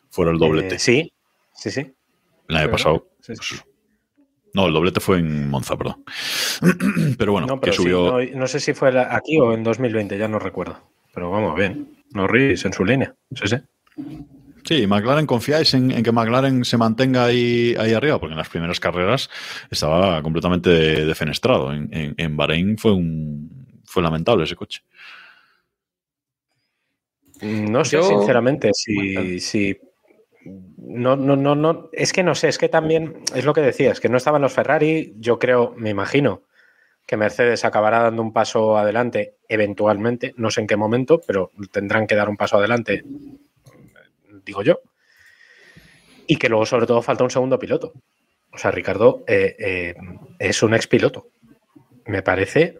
fuera 0.09 0.31
el 0.31 0.37
doblete. 0.37 0.75
Eh, 0.75 0.79
sí, 0.79 1.13
sí, 1.53 1.71
sí. 1.71 1.91
El 2.49 2.57
año 2.57 2.71
pasado. 2.71 3.07
Pues, 3.25 3.39
No, 4.53 4.67
el 4.67 4.73
doblete 4.73 4.99
fue 4.99 5.19
en 5.19 5.49
Monza, 5.49 5.77
perdón. 5.77 6.03
pero 7.17 7.31
bueno, 7.31 7.47
No, 7.47 7.61
que 7.61 7.71
sí, 7.71 7.77
subió. 7.77 8.19
no, 8.19 8.39
no 8.39 8.47
sé 8.47 8.59
si 8.59 8.73
fue 8.73 8.97
aquí 8.99 9.39
o 9.39 9.53
en 9.53 9.63
2020, 9.63 10.17
ya 10.17 10.27
no 10.27 10.39
recuerdo. 10.39 10.79
Pero 11.13 11.29
vamos, 11.29 11.55
bien. 11.55 12.03
Norris 12.11 12.65
en 12.65 12.73
su 12.73 12.83
línea. 12.83 13.15
Sí, 13.35 13.47
sí. 13.47 13.55
Sí, 14.65 14.87
McLaren, 14.87 15.25
¿confiáis 15.25 15.73
en, 15.73 15.91
en 15.91 16.03
que 16.03 16.11
McLaren 16.11 16.63
se 16.63 16.77
mantenga 16.77 17.25
ahí, 17.25 17.75
ahí 17.77 17.93
arriba? 17.93 18.19
Porque 18.19 18.31
en 18.33 18.37
las 18.37 18.49
primeras 18.49 18.79
carreras 18.79 19.29
estaba 19.69 20.21
completamente 20.23 20.69
defenestrado. 21.05 21.73
En, 21.73 21.89
en, 21.93 22.13
en 22.17 22.37
Bahrein 22.37 22.77
fue 22.77 22.93
un 22.93 23.81
fue 23.85 24.01
lamentable 24.01 24.45
ese 24.45 24.55
coche. 24.55 24.81
No 27.41 27.83
sé, 27.83 27.97
Yo- 27.97 28.03
sinceramente, 28.03 28.71
si, 28.73 29.39
si 29.39 29.77
no, 30.77 31.15
no, 31.15 31.35
no, 31.35 31.55
no, 31.55 31.89
es 31.91 32.13
que 32.13 32.23
no 32.23 32.35
sé, 32.35 32.47
es 32.47 32.57
que 32.57 32.69
también 32.69 33.17
es 33.35 33.43
lo 33.45 33.53
que 33.53 33.61
decías, 33.61 33.99
que 33.99 34.09
no 34.09 34.17
estaban 34.17 34.41
los 34.41 34.53
Ferrari, 34.53 35.13
yo 35.17 35.39
creo, 35.39 35.73
me 35.77 35.89
imagino 35.89 36.43
que 37.05 37.17
Mercedes 37.17 37.65
acabará 37.65 37.99
dando 38.03 38.21
un 38.21 38.31
paso 38.31 38.77
adelante 38.77 39.35
eventualmente, 39.49 40.33
no 40.37 40.49
sé 40.51 40.61
en 40.61 40.67
qué 40.67 40.77
momento, 40.77 41.19
pero 41.25 41.51
tendrán 41.71 42.07
que 42.07 42.15
dar 42.15 42.29
un 42.29 42.37
paso 42.37 42.57
adelante, 42.57 43.03
digo 44.45 44.63
yo. 44.63 44.79
Y 46.27 46.37
que 46.37 46.49
luego, 46.49 46.65
sobre 46.65 46.85
todo, 46.87 47.01
falta 47.01 47.23
un 47.23 47.29
segundo 47.29 47.59
piloto. 47.59 47.93
O 48.51 48.57
sea, 48.57 48.71
Ricardo 48.71 49.23
eh, 49.27 49.55
eh, 49.59 49.95
es 50.39 50.61
un 50.63 50.73
expiloto. 50.73 51.27
Me 52.05 52.21
parece, 52.21 52.79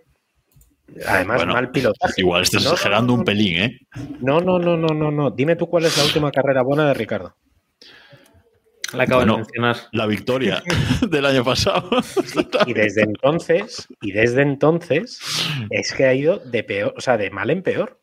además, 1.08 1.38
Bueno, 1.38 1.54
mal 1.54 1.72
pilotaje. 1.72 2.22
Igual 2.22 2.44
estás 2.44 2.64
No, 2.64 2.72
exagerando 2.74 3.14
no, 3.14 3.20
un 3.20 3.26
pelín, 3.26 3.62
¿eh? 3.62 3.80
No, 4.20 4.40
no, 4.40 4.60
no, 4.60 4.78
no, 4.78 4.94
no, 4.94 5.12
no. 5.12 5.32
Dime 5.32 5.56
tú 5.56 5.68
cuál 5.68 5.86
es 5.86 5.98
la 5.98 6.06
última 6.06 6.32
carrera 6.32 6.62
buena 6.62 6.88
de 6.88 6.94
Ricardo. 6.94 7.36
La 8.94 9.04
acabo 9.04 9.22
Bueno. 9.22 9.34
de 9.34 9.38
mencionar. 9.40 9.78
La 9.92 10.06
victoria 10.06 10.62
del 11.10 11.26
año 11.26 11.44
pasado. 11.44 11.90
Y 12.68 12.74
desde 12.74 13.02
entonces, 13.02 13.88
y 14.02 14.12
desde 14.12 14.44
entonces, 14.44 15.20
es 15.72 15.94
que 15.94 16.06
ha 16.06 16.14
ido 16.14 16.38
de 16.38 16.64
peor, 16.64 16.94
o 16.96 17.02
sea, 17.02 17.18
de 17.18 17.32
mal 17.32 17.50
en 17.50 17.64
peor. 17.64 18.00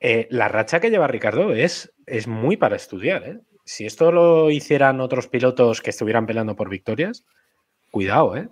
Eh, 0.00 0.26
la 0.30 0.48
racha 0.48 0.80
que 0.80 0.90
lleva 0.90 1.06
Ricardo 1.06 1.52
es, 1.52 1.92
es 2.06 2.26
muy 2.26 2.56
para 2.56 2.76
estudiar. 2.76 3.22
¿eh? 3.24 3.38
Si 3.64 3.86
esto 3.86 4.10
lo 4.10 4.50
hicieran 4.50 5.00
otros 5.00 5.28
pilotos 5.28 5.82
que 5.82 5.90
estuvieran 5.90 6.26
peleando 6.26 6.56
por 6.56 6.68
victorias, 6.70 7.24
cuidado, 7.90 8.36
¿eh? 8.36 8.48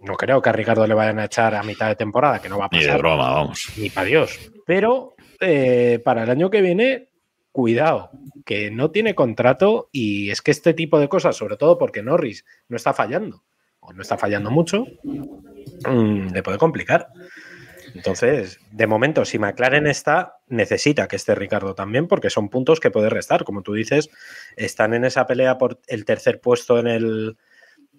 No 0.00 0.14
creo 0.14 0.40
que 0.42 0.48
a 0.48 0.52
Ricardo 0.52 0.86
le 0.86 0.94
vayan 0.94 1.18
a 1.20 1.26
echar 1.26 1.54
a 1.54 1.62
mitad 1.62 1.88
de 1.88 1.96
temporada, 1.96 2.40
que 2.40 2.48
no 2.48 2.58
va 2.58 2.64
a 2.66 2.68
Ni 2.72 2.80
de 2.80 2.86
pasar. 2.86 3.00
broma, 3.00 3.30
vamos. 3.34 3.68
ni 3.76 3.88
para 3.90 4.06
Dios. 4.06 4.38
Pero 4.66 5.14
eh, 5.40 6.00
para 6.04 6.24
el 6.24 6.30
año 6.30 6.50
que 6.50 6.60
viene, 6.60 7.10
cuidado, 7.52 8.10
que 8.44 8.70
no 8.70 8.90
tiene 8.90 9.14
contrato 9.14 9.88
y 9.92 10.30
es 10.30 10.40
que 10.42 10.50
este 10.50 10.74
tipo 10.74 10.98
de 10.98 11.08
cosas, 11.08 11.36
sobre 11.36 11.56
todo 11.56 11.78
porque 11.78 12.02
Norris 12.02 12.44
no 12.68 12.76
está 12.76 12.92
fallando, 12.92 13.44
o 13.80 13.92
no 13.92 14.02
está 14.02 14.16
fallando 14.16 14.50
mucho, 14.50 14.86
mm, 15.04 16.32
le 16.32 16.42
puede 16.42 16.58
complicar. 16.58 17.08
Entonces, 17.94 18.58
de 18.70 18.86
momento, 18.86 19.24
si 19.24 19.38
McLaren 19.38 19.86
está, 19.86 20.38
necesita 20.48 21.08
que 21.08 21.16
esté 21.16 21.34
Ricardo 21.34 21.74
también, 21.74 22.08
porque 22.08 22.30
son 22.30 22.48
puntos 22.48 22.80
que 22.80 22.90
puede 22.90 23.10
restar. 23.10 23.44
Como 23.44 23.62
tú 23.62 23.74
dices, 23.74 24.10
están 24.56 24.94
en 24.94 25.04
esa 25.04 25.26
pelea 25.26 25.58
por 25.58 25.80
el 25.86 26.04
tercer 26.04 26.40
puesto 26.40 26.78
en 26.78 26.86
el. 26.86 27.36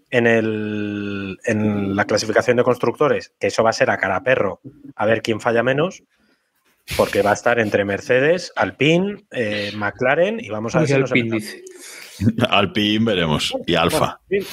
En, 0.09 0.27
el, 0.27 1.39
en 1.45 1.95
la 1.95 2.05
clasificación 2.05 2.55
de 2.55 2.63
constructores, 2.63 3.33
que 3.39 3.47
eso 3.47 3.63
va 3.63 3.71
a 3.71 3.73
ser 3.73 3.89
a 3.89 3.97
cara 3.97 4.21
perro, 4.21 4.61
a 4.95 5.07
ver 5.07 5.23
quién 5.23 5.39
falla 5.39 5.63
menos, 5.63 6.03
porque 6.97 7.23
va 7.23 7.31
a 7.31 7.33
estar 7.33 7.59
entre 7.59 7.83
Mercedes, 7.83 8.53
Alpine, 8.55 9.23
eh, 9.31 9.71
McLaren 9.73 10.39
y 10.39 10.49
vamos 10.49 10.75
a 10.75 10.81
ver 10.81 10.87
si 10.87 10.99
nos 10.99 11.11
Alpine 12.49 13.05
veremos. 13.05 13.53
Y 13.65 13.75
Alfa. 13.75 14.19
bueno, 14.29 14.45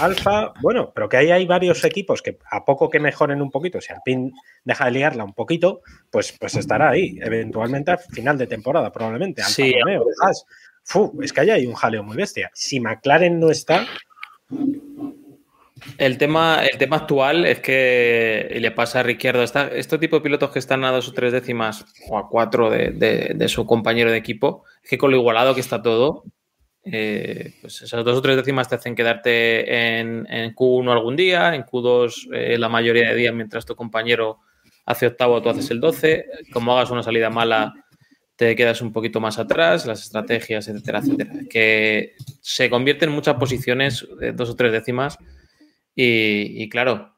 Alfa, 0.00 0.52
bueno, 0.62 0.92
pero 0.94 1.08
que 1.08 1.16
ahí 1.16 1.30
hay 1.30 1.46
varios 1.46 1.84
equipos 1.84 2.22
que 2.22 2.38
a 2.50 2.64
poco 2.64 2.88
que 2.90 2.98
mejoren 3.00 3.40
un 3.42 3.50
poquito, 3.50 3.80
si 3.80 3.92
Alpine 3.92 4.32
deja 4.64 4.84
de 4.86 4.90
liarla 4.92 5.24
un 5.24 5.34
poquito, 5.34 5.82
pues, 6.10 6.36
pues 6.38 6.54
estará 6.56 6.90
ahí, 6.90 7.18
eventualmente 7.20 7.90
al 7.92 7.98
final 7.98 8.38
de 8.38 8.46
temporada, 8.46 8.90
probablemente. 8.92 9.42
Alfa 9.42 9.54
Sí. 9.54 9.72
Romeo, 9.80 10.04
Haas. 10.24 10.44
Fu, 10.84 11.18
es 11.22 11.32
que 11.32 11.40
ahí 11.40 11.50
hay 11.50 11.66
un 11.66 11.74
jaleo 11.74 12.02
muy 12.04 12.16
bestia. 12.16 12.50
Si 12.54 12.78
McLaren 12.80 13.40
no 13.40 13.50
está, 13.50 13.86
El 15.98 16.16
tema, 16.16 16.64
el 16.64 16.78
tema 16.78 16.96
actual 16.96 17.44
es 17.44 17.60
que 17.60 18.50
y 18.54 18.60
le 18.60 18.70
pasa 18.70 19.00
a 19.00 19.02
Ricciardo. 19.02 19.42
Está, 19.42 19.68
este 19.68 19.98
tipo 19.98 20.16
de 20.16 20.22
pilotos 20.22 20.50
que 20.50 20.58
están 20.58 20.84
a 20.84 20.90
dos 20.90 21.08
o 21.08 21.12
tres 21.12 21.32
décimas 21.32 21.84
o 22.08 22.18
a 22.18 22.28
cuatro 22.28 22.70
de, 22.70 22.90
de- 22.92 23.32
de 23.34 23.48
su 23.48 23.66
compañero 23.66 24.10
de 24.10 24.16
equipo, 24.16 24.64
es 24.82 24.88
que 24.90 24.98
con 24.98 25.10
lo 25.10 25.16
igualado 25.18 25.54
que 25.54 25.60
está 25.60 25.82
todo, 25.82 26.24
eh, 26.92 27.54
pues 27.60 27.82
esas 27.82 28.04
dos 28.04 28.18
o 28.18 28.22
tres 28.22 28.36
décimas 28.36 28.68
te 28.68 28.76
hacen 28.76 28.94
quedarte 28.94 29.98
en, 29.98 30.26
en 30.30 30.54
Q1 30.54 30.92
algún 30.92 31.16
día, 31.16 31.54
en 31.54 31.64
Q2 31.64 32.28
eh, 32.32 32.58
la 32.58 32.68
mayoría 32.68 33.08
de 33.08 33.16
días 33.16 33.34
mientras 33.34 33.66
tu 33.66 33.74
compañero 33.74 34.38
hace 34.84 35.08
octavo, 35.08 35.42
tú 35.42 35.48
haces 35.48 35.70
el 35.70 35.80
12. 35.80 36.26
Como 36.52 36.76
hagas 36.76 36.90
una 36.90 37.02
salida 37.02 37.28
mala, 37.28 37.74
te 38.36 38.54
quedas 38.54 38.80
un 38.82 38.92
poquito 38.92 39.20
más 39.20 39.38
atrás, 39.38 39.84
las 39.86 40.02
estrategias, 40.02 40.68
etcétera, 40.68 41.00
etcétera. 41.00 41.32
Que 41.50 42.14
se 42.40 42.70
convierte 42.70 43.06
en 43.06 43.12
muchas 43.12 43.34
posiciones, 43.34 44.06
dos 44.34 44.50
o 44.50 44.54
tres 44.56 44.70
décimas, 44.70 45.18
y, 45.94 46.62
y 46.62 46.68
claro, 46.68 47.16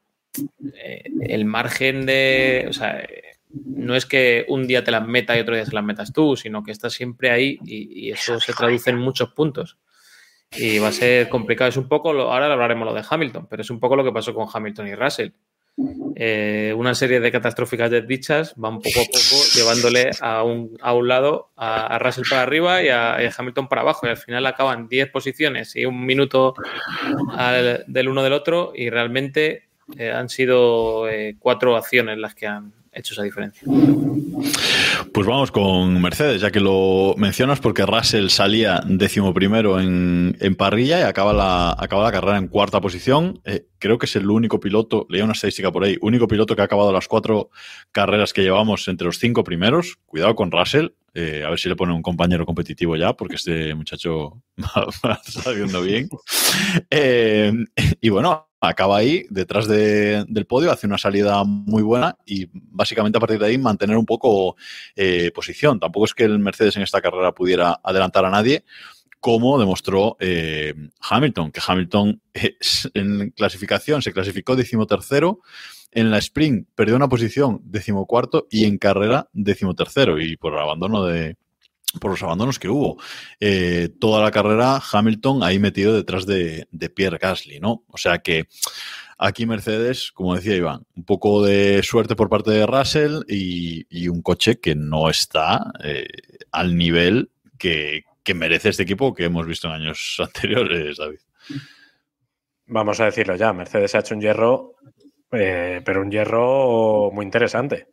eh, 0.75 1.03
el 1.21 1.45
margen 1.45 2.05
de. 2.05 2.65
O 2.69 2.73
sea, 2.73 3.05
no 3.53 3.95
es 3.95 4.05
que 4.05 4.45
un 4.49 4.67
día 4.67 4.83
te 4.83 4.91
las 4.91 5.07
meta 5.07 5.35
y 5.37 5.41
otro 5.41 5.55
día 5.55 5.65
se 5.65 5.73
las 5.75 5.83
metas 5.83 6.13
tú, 6.13 6.35
sino 6.35 6.63
que 6.63 6.71
estás 6.71 6.93
siempre 6.93 7.31
ahí 7.31 7.57
y, 7.65 8.07
y 8.07 8.11
eso 8.11 8.39
se 8.39 8.53
traduce 8.53 8.89
en 8.91 8.97
muchos 8.97 9.33
puntos. 9.33 9.77
Y 10.51 10.79
va 10.79 10.87
a 10.87 10.91
ser 10.91 11.29
complicado. 11.29 11.69
Es 11.69 11.77
un 11.77 11.87
poco, 11.87 12.11
lo- 12.13 12.31
ahora 12.31 12.51
hablaremos 12.51 12.85
lo 12.87 12.93
de 12.93 13.03
Hamilton, 13.07 13.47
pero 13.49 13.61
es 13.61 13.69
un 13.69 13.79
poco 13.79 13.95
lo 13.95 14.03
que 14.03 14.11
pasó 14.11 14.33
con 14.33 14.47
Hamilton 14.51 14.87
y 14.87 14.95
Russell. 14.95 15.29
Eh, 16.15 16.73
una 16.75 16.93
serie 16.93 17.19
de 17.21 17.31
catastróficas 17.31 17.89
desdichas 17.89 18.53
van 18.57 18.79
poco 18.79 18.99
a 18.99 19.05
poco 19.05 19.43
llevándole 19.55 20.09
a 20.19 20.43
un, 20.43 20.75
a 20.81 20.93
un 20.93 21.07
lado 21.07 21.51
a, 21.55 21.95
a 21.95 21.99
Russell 21.99 22.25
para 22.29 22.41
arriba 22.41 22.83
y 22.83 22.89
a, 22.89 23.17
Hamilton 23.37 23.67
para 23.69 23.81
abajo. 23.81 24.05
Y 24.07 24.09
al 24.09 24.17
final 24.17 24.45
acaban 24.45 24.87
10 24.89 25.09
posiciones 25.09 25.75
y 25.75 25.85
un 25.85 26.05
minuto 26.05 26.55
al- 27.35 27.83
del 27.87 28.09
uno 28.09 28.23
del 28.23 28.33
otro 28.33 28.73
y 28.75 28.89
realmente 28.89 29.69
eh, 29.97 30.11
han 30.11 30.29
sido 30.29 31.07
eh, 31.09 31.35
cuatro 31.39 31.75
acciones 31.77 32.17
las 32.17 32.35
que 32.35 32.47
han 32.47 32.73
hecho 32.91 33.13
esa 33.13 33.23
diferencia. 33.23 33.67
Pues 35.13 35.27
vamos 35.27 35.51
con 35.51 36.01
Mercedes, 36.01 36.41
ya 36.41 36.51
que 36.51 36.59
lo 36.59 37.15
mencionas, 37.17 37.59
porque 37.59 37.85
Russell 37.85 38.29
salía 38.29 38.81
décimo 38.85 39.33
primero 39.33 39.79
en, 39.79 40.37
en 40.39 40.55
parrilla 40.55 40.99
y 40.99 41.03
acaba 41.03 41.33
la, 41.33 41.75
acaba 41.77 42.03
la 42.03 42.11
carrera 42.11 42.37
en 42.37 42.47
cuarta 42.47 42.81
posición. 42.81 43.41
Eh, 43.45 43.65
creo 43.79 43.97
que 43.97 44.05
es 44.05 44.15
el 44.15 44.29
único 44.29 44.59
piloto, 44.59 45.05
leía 45.09 45.23
una 45.23 45.33
estadística 45.33 45.71
por 45.71 45.83
ahí, 45.83 45.97
único 46.01 46.27
piloto 46.27 46.55
que 46.55 46.61
ha 46.61 46.65
acabado 46.65 46.91
las 46.91 47.07
cuatro 47.07 47.49
carreras 47.91 48.33
que 48.33 48.43
llevamos 48.43 48.87
entre 48.87 49.05
los 49.05 49.19
cinco 49.19 49.43
primeros. 49.43 49.97
Cuidado 50.05 50.35
con 50.35 50.51
Russell, 50.51 50.89
eh, 51.13 51.43
a 51.45 51.49
ver 51.49 51.59
si 51.59 51.69
le 51.69 51.75
pone 51.75 51.93
un 51.93 52.01
compañero 52.01 52.45
competitivo 52.45 52.95
ya, 52.95 53.13
porque 53.13 53.35
este 53.35 53.73
muchacho 53.75 54.41
va 55.05 55.19
saliendo 55.23 55.81
bien. 55.81 56.09
Eh, 56.89 57.51
y 58.01 58.09
bueno, 58.09 58.49
acaba 58.61 58.97
ahí, 58.97 59.25
detrás 59.29 59.67
de- 59.67 60.25
del 60.27 60.45
podio, 60.45 60.71
hace 60.71 60.87
una 60.87 60.97
salida 60.97 61.43
muy 61.43 61.81
buena 61.81 62.17
y 62.25 62.47
básicamente 62.53 63.17
a 63.17 63.21
partir 63.21 63.39
de 63.39 63.45
ahí 63.47 63.57
mantener 63.57 63.97
un 63.97 64.05
poco 64.05 64.55
eh, 64.95 65.31
posición. 65.33 65.79
Tampoco 65.79 66.05
es 66.05 66.13
que 66.13 66.25
el 66.25 66.39
Mercedes 66.39 66.75
en 66.75 66.83
esta 66.83 67.01
carrera 67.01 67.33
pudiera 67.33 67.79
adelantar 67.83 68.25
a 68.25 68.29
nadie, 68.29 68.63
como 69.19 69.59
demostró 69.59 70.17
eh, 70.19 70.73
Hamilton, 71.01 71.51
que 71.51 71.61
Hamilton 71.65 72.21
en 72.93 73.31
clasificación 73.31 74.01
se 74.01 74.13
clasificó 74.13 74.55
decimotercero, 74.55 75.39
en 75.91 76.11
la 76.11 76.19
sprint 76.19 76.67
perdió 76.75 76.95
una 76.95 77.09
posición 77.09 77.61
decimocuarto 77.63 78.47
y 78.49 78.65
en 78.65 78.77
carrera 78.77 79.29
decimotercero 79.33 80.19
y 80.21 80.37
por 80.37 80.53
el 80.53 80.59
abandono 80.59 81.03
de 81.05 81.37
por 81.99 82.11
los 82.11 82.21
abandonos 82.21 82.59
que 82.59 82.69
hubo. 82.69 83.01
Eh, 83.39 83.89
toda 83.99 84.21
la 84.21 84.29
carrera 84.29 84.79
Hamilton 84.91 85.41
ahí 85.43 85.57
metido 85.57 85.95
detrás 85.95 86.27
de, 86.27 86.67
de 86.71 86.89
Pierre 86.89 87.17
Gasly, 87.17 87.59
¿no? 87.59 87.83
O 87.87 87.97
sea 87.97 88.19
que 88.19 88.45
aquí 89.17 89.47
Mercedes, 89.47 90.11
como 90.11 90.35
decía 90.35 90.55
Iván, 90.55 90.85
un 90.95 91.03
poco 91.03 91.43
de 91.43 91.81
suerte 91.81 92.15
por 92.15 92.29
parte 92.29 92.51
de 92.51 92.67
Russell 92.67 93.21
y, 93.27 93.87
y 93.89 94.07
un 94.07 94.21
coche 94.21 94.59
que 94.59 94.75
no 94.75 95.09
está 95.09 95.71
eh, 95.83 96.07
al 96.51 96.77
nivel 96.77 97.31
que, 97.57 98.03
que 98.29 98.35
merece 98.35 98.69
este 98.69 98.83
equipo 98.83 99.11
que 99.11 99.23
hemos 99.23 99.47
visto 99.47 99.67
en 99.69 99.73
años 99.73 100.17
anteriores, 100.19 100.97
David. 100.97 101.17
vamos 102.67 102.99
a 102.99 103.05
decirlo 103.05 103.35
ya, 103.35 103.53
Mercedes 103.53 103.95
ha 103.95 103.99
hecho 104.01 104.13
un 104.13 104.21
hierro, 104.21 104.75
eh, 105.31 105.81
pero 105.83 106.01
un 106.01 106.11
hierro 106.11 107.09
muy 107.11 107.25
interesante. 107.25 107.87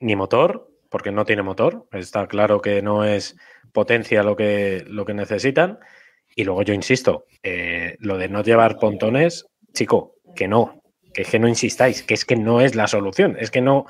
Ni 0.00 0.16
motor, 0.16 0.68
porque 0.90 1.12
no 1.12 1.24
tiene 1.24 1.42
motor, 1.42 1.88
está 1.92 2.26
claro 2.26 2.60
que 2.60 2.82
no 2.82 3.06
es 3.06 3.38
potencia 3.72 4.22
lo 4.22 4.36
que, 4.36 4.84
lo 4.86 5.06
que 5.06 5.14
necesitan. 5.14 5.78
Y 6.36 6.44
luego 6.44 6.62
yo 6.62 6.74
insisto, 6.74 7.24
eh, 7.42 7.96
lo 8.00 8.18
de 8.18 8.28
no 8.28 8.42
llevar 8.42 8.76
pontones, 8.76 9.46
chico, 9.72 10.16
que 10.36 10.46
no, 10.46 10.82
que 11.14 11.22
es 11.22 11.30
que 11.30 11.38
no 11.38 11.48
insistáis, 11.48 12.02
que 12.02 12.12
es 12.12 12.26
que 12.26 12.36
no 12.36 12.60
es 12.60 12.74
la 12.74 12.86
solución, 12.86 13.34
es 13.40 13.50
que 13.50 13.62
no, 13.62 13.86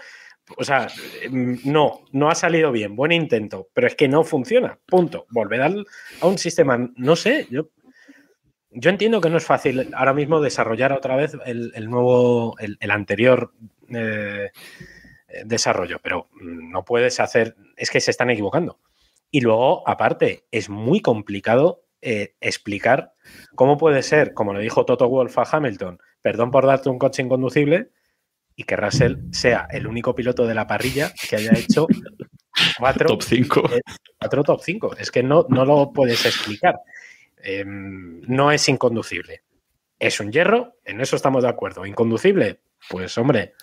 o 0.57 0.65
sea, 0.65 0.89
mm, 1.31 1.55
no, 1.65 2.01
no 2.13 2.31
ha 2.31 2.35
salido 2.35 2.73
bien, 2.73 2.97
buen 2.97 3.13
intento, 3.13 3.69
pero 3.73 3.87
es 3.87 3.95
que 3.95 4.09
no 4.09 4.25
funciona, 4.25 4.79
punto. 4.87 5.27
Volver 5.31 5.63
al- 5.63 5.87
a 6.21 6.27
un 6.27 6.39
sistema, 6.39 6.91
no 6.97 7.17
sé, 7.17 7.47
yo 7.51 7.71
yo 8.77 8.91
entiendo 8.91 9.21
que 9.21 9.31
no 9.31 9.37
es 9.37 9.45
fácil 9.45 9.91
ahora 9.95 10.13
mismo 10.13 10.41
desarrollar 10.41 10.93
otra 10.93 11.15
vez 11.15 11.37
el, 11.47 11.89
nuevo, 11.89 12.57
el, 12.59 12.91
anterior 12.91 13.53
eh, 13.89 14.51
desarrollo, 15.45 16.01
pero 16.03 16.29
no 16.41 16.85
puedes 16.85 17.21
hacer, 17.21 17.55
es 17.77 17.91
que 17.91 18.01
se 18.01 18.11
están 18.11 18.31
equivocando. 18.31 18.81
Y 19.31 19.41
luego, 19.43 19.89
aparte, 19.89 20.47
es 20.51 20.69
muy 20.69 21.01
complicado 21.01 21.85
eh, 22.03 22.35
explicar 22.41 23.15
cómo 23.55 23.79
puede 23.79 24.03
ser, 24.03 24.35
como 24.35 24.53
le 24.53 24.61
dijo 24.61 24.85
Toto 24.85 25.09
Wolf 25.09 25.39
a 25.39 25.43
Hamilton, 25.51 25.99
perdón 26.21 26.51
por 26.51 26.67
darte 26.67 26.89
un 26.89 26.99
coche 26.99 27.23
inconducible, 27.23 27.91
y 28.57 28.65
que 28.65 28.77
Russell 28.77 29.17
sea 29.33 29.67
el 29.71 29.87
único 29.87 30.15
piloto 30.15 30.47
de 30.47 30.55
la 30.55 30.67
parrilla 30.67 31.13
que 31.29 31.37
haya 31.37 31.53
hecho 31.53 31.87
cuatro 32.79 33.09
top 33.09 33.23
5. 33.23 33.71
cuatro 34.19 34.43
top 34.43 34.61
5. 34.63 34.97
Es 34.99 35.11
que 35.11 35.23
no, 35.23 35.47
no 35.49 35.65
lo 35.65 35.93
puedes 35.93 36.25
explicar. 36.25 36.77
Em, 37.37 38.21
no 38.23 38.53
es 38.53 38.69
inconducible. 38.69 39.43
Es 39.99 40.21
un 40.21 40.33
hierro, 40.33 40.77
en 40.85 41.01
eso 41.01 41.17
estamos 41.17 41.43
de 41.43 41.49
acuerdo. 41.49 41.87
¿Inconducible? 41.87 42.61
Pues 42.89 43.17
hombre, 43.19 43.55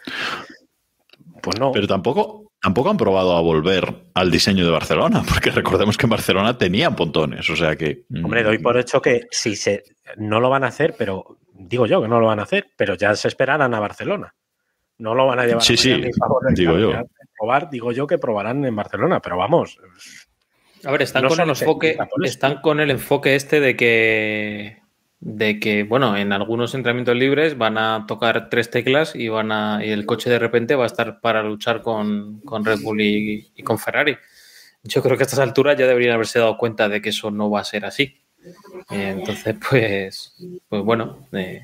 pues 1.42 1.60
no. 1.60 1.72
Pero 1.72 1.88
tampoco, 1.88 2.52
tampoco 2.62 2.90
han 2.90 2.98
probado 2.98 3.36
a 3.36 3.42
volver 3.42 4.08
al 4.14 4.32
diseño 4.32 4.66
de 4.66 4.72
Barcelona, 4.72 5.24
porque 5.28 5.52
recordemos 5.52 5.98
que 5.98 6.06
en 6.06 6.12
Barcelona 6.12 6.58
tenían 6.58 6.96
pontones, 6.96 7.50
o 7.50 7.56
sea 7.56 7.76
que... 7.76 8.06
Mm. 8.10 8.26
Hombre, 8.26 8.44
doy 8.44 8.60
por 8.60 8.78
hecho 8.78 9.02
que 9.02 9.28
si 9.32 9.56
se 9.56 9.84
no 10.18 10.40
lo 10.40 10.50
van 10.50 10.64
a 10.64 10.68
hacer, 10.68 10.96
pero 10.98 11.38
digo 11.54 11.86
yo 11.86 12.02
que 12.02 12.08
no 12.08 12.20
lo 12.20 12.28
van 12.28 12.40
a 12.40 12.44
hacer, 12.44 12.68
pero 12.76 12.96
ya 12.96 13.16
se 13.16 13.28
esperarán 13.28 13.74
a 13.74 13.80
Barcelona. 13.80 14.34
No 15.02 15.16
lo 15.16 15.26
van 15.26 15.40
a 15.40 15.46
llevar 15.46 15.64
sí, 15.64 15.74
a 15.74 15.78
sí, 15.78 16.02
digo 16.54 16.78
yo. 16.78 16.92
Probar, 17.38 17.72
digo 17.72 17.92
yo 17.92 18.06
que 18.06 18.20
probarán 18.20 18.64
en 18.66 18.76
Barcelona, 18.76 19.20
pero 19.20 19.36
vamos, 19.36 19.80
a 20.84 20.92
ver, 20.92 21.02
están, 21.02 21.28
con 21.28 21.40
el 21.40 21.50
enfoque, 21.50 21.98
están 22.24 22.62
con 22.62 22.80
el 22.80 22.92
enfoque 22.92 23.34
este 23.34 23.60
de 23.60 23.76
que, 23.76 24.78
de 25.20 25.60
que, 25.60 25.84
bueno, 25.84 26.16
en 26.16 26.34
algunos 26.34 26.76
entrenamientos 26.76 27.16
libres 27.16 27.58
van 27.58 27.80
a 27.80 28.06
tocar 28.08 28.48
tres 28.50 28.70
teclas 28.70 29.16
y 29.16 29.28
van 29.28 29.52
a 29.52 29.84
y 29.84 29.90
el 29.90 30.06
coche 30.06 30.30
de 30.30 30.38
repente 30.38 30.76
va 30.76 30.84
a 30.84 30.88
estar 30.88 31.20
para 31.20 31.42
luchar 31.42 31.82
con, 31.82 32.42
Red 32.64 32.82
Bull 32.84 33.02
y, 33.02 33.64
con 33.64 33.80
Ferrari. 33.80 34.18
Yo 34.84 35.02
creo 35.02 35.18
que 35.18 35.24
a 35.24 35.26
estas 35.26 35.40
alturas 35.40 35.78
ya 35.78 35.88
deberían 35.88 36.14
haberse 36.14 36.38
dado 36.38 36.58
cuenta 36.58 36.90
de 36.90 37.02
que 37.02 37.10
eso 37.10 37.32
no 37.32 37.50
va 37.50 37.62
a 37.62 37.66
ser 37.66 37.86
así. 37.86 38.22
Eh, 38.92 39.16
entonces, 39.18 39.56
pues, 39.70 40.36
pues 40.70 40.84
bueno, 40.84 41.28
eh, 41.32 41.64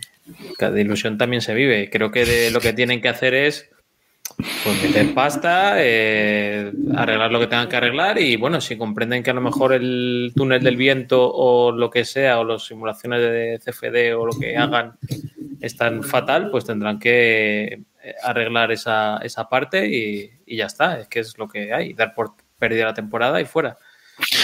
cada 0.58 0.80
ilusión 0.80 1.18
también 1.18 1.42
se 1.42 1.54
vive. 1.54 1.90
Creo 1.90 2.12
que 2.12 2.26
de, 2.26 2.52
lo 2.52 2.60
que 2.60 2.74
tienen 2.74 3.02
que 3.02 3.10
hacer 3.10 3.34
es 3.34 3.70
pues 4.64 4.84
meter 4.84 5.14
pasta, 5.14 5.76
eh, 5.78 6.72
arreglar 6.96 7.32
lo 7.32 7.40
que 7.40 7.48
tengan 7.48 7.70
que 7.70 7.78
arreglar 7.78 8.20
y 8.20 8.36
bueno, 8.36 8.62
si 8.62 8.78
comprenden 8.78 9.24
que 9.24 9.32
a 9.32 9.34
lo 9.34 9.42
mejor 9.42 9.74
el 9.74 10.32
túnel 10.36 10.62
del 10.64 10.76
viento 10.76 11.32
o 11.34 11.72
lo 11.72 11.90
que 11.90 12.06
sea, 12.06 12.40
o 12.40 12.44
las 12.44 12.66
simulaciones 12.66 13.22
de 13.22 13.60
CFD 13.64 14.16
o 14.16 14.26
lo 14.26 14.34
que 14.38 14.58
hagan 14.58 14.98
están 15.62 16.04
fatal, 16.04 16.52
pues 16.52 16.66
tendrán 16.66 17.00
que 17.00 17.86
eh, 18.04 18.16
arreglar 18.24 18.72
esa, 18.72 19.18
esa 19.24 19.50
parte 19.50 19.88
y, 19.88 20.56
ya 20.56 20.66
está, 20.66 21.00
es 21.00 21.08
que 21.08 21.20
es 21.20 21.38
lo 21.38 21.48
que 21.48 21.74
hay, 21.74 21.94
dar 21.94 22.14
por 22.14 22.36
perdida 22.60 22.86
la 22.86 22.94
temporada 22.94 23.42
y 23.42 23.46
fuera. 23.46 23.78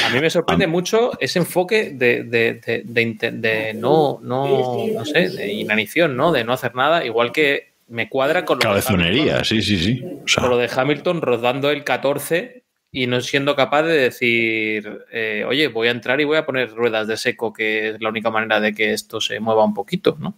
A 0.05 0.09
mí 0.09 0.19
me 0.19 0.29
sorprende 0.29 0.67
mucho 0.67 1.11
ese 1.19 1.39
enfoque 1.39 1.91
de, 1.91 2.23
de, 2.23 2.83
de, 2.83 3.73
no, 3.73 4.19
no, 4.21 4.87
no 4.93 5.05
sé, 5.05 5.29
de 5.29 5.51
inanición, 5.51 6.15
¿no? 6.15 6.31
De 6.31 6.43
no 6.43 6.53
hacer 6.53 6.75
nada, 6.75 7.03
igual 7.05 7.31
que 7.31 7.73
me 7.87 8.07
cuadra 8.09 8.45
con 8.45 8.57
lo 8.57 8.61
Cabezonería, 8.61 9.43
sí, 9.43 9.61
sí, 9.61 9.77
sí. 9.77 10.03
con 10.39 10.49
lo 10.49 10.57
de 10.57 10.69
Hamilton 10.73 11.21
rodando 11.21 11.71
el 11.71 11.83
14 11.83 12.63
y 12.91 13.07
no 13.07 13.19
siendo 13.21 13.55
capaz 13.55 13.83
de 13.83 13.93
decir, 13.93 15.05
eh, 15.11 15.43
oye, 15.47 15.67
voy 15.67 15.87
a 15.87 15.91
entrar 15.91 16.21
y 16.21 16.25
voy 16.25 16.37
a 16.37 16.45
poner 16.45 16.69
ruedas 16.71 17.07
de 17.07 17.17
seco, 17.17 17.51
que 17.51 17.89
es 17.89 18.01
la 18.01 18.09
única 18.09 18.29
manera 18.29 18.59
de 18.59 18.73
que 18.73 18.93
esto 18.93 19.19
se 19.19 19.39
mueva 19.39 19.65
un 19.65 19.73
poquito, 19.73 20.15
¿no? 20.19 20.37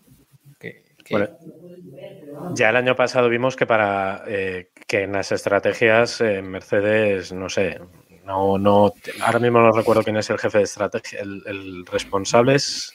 ya 2.53 2.69
el 2.69 2.75
año 2.75 2.95
pasado 2.95 3.29
vimos 3.29 3.55
que 3.55 3.65
para 3.65 4.23
eh, 4.27 4.69
que 4.87 5.03
en 5.03 5.13
las 5.13 5.31
estrategias 5.31 6.21
en 6.21 6.49
Mercedes, 6.49 7.31
no 7.31 7.49
sé, 7.49 7.79
no, 8.25 8.57
no, 8.57 8.93
ahora 9.21 9.39
mismo 9.39 9.59
no 9.59 9.71
recuerdo 9.71 10.03
quién 10.03 10.17
es 10.17 10.29
el 10.29 10.39
jefe 10.39 10.59
de 10.59 10.63
estrategia, 10.63 11.19
el, 11.21 11.43
el 11.45 11.85
responsable 11.85 12.55
es, 12.55 12.93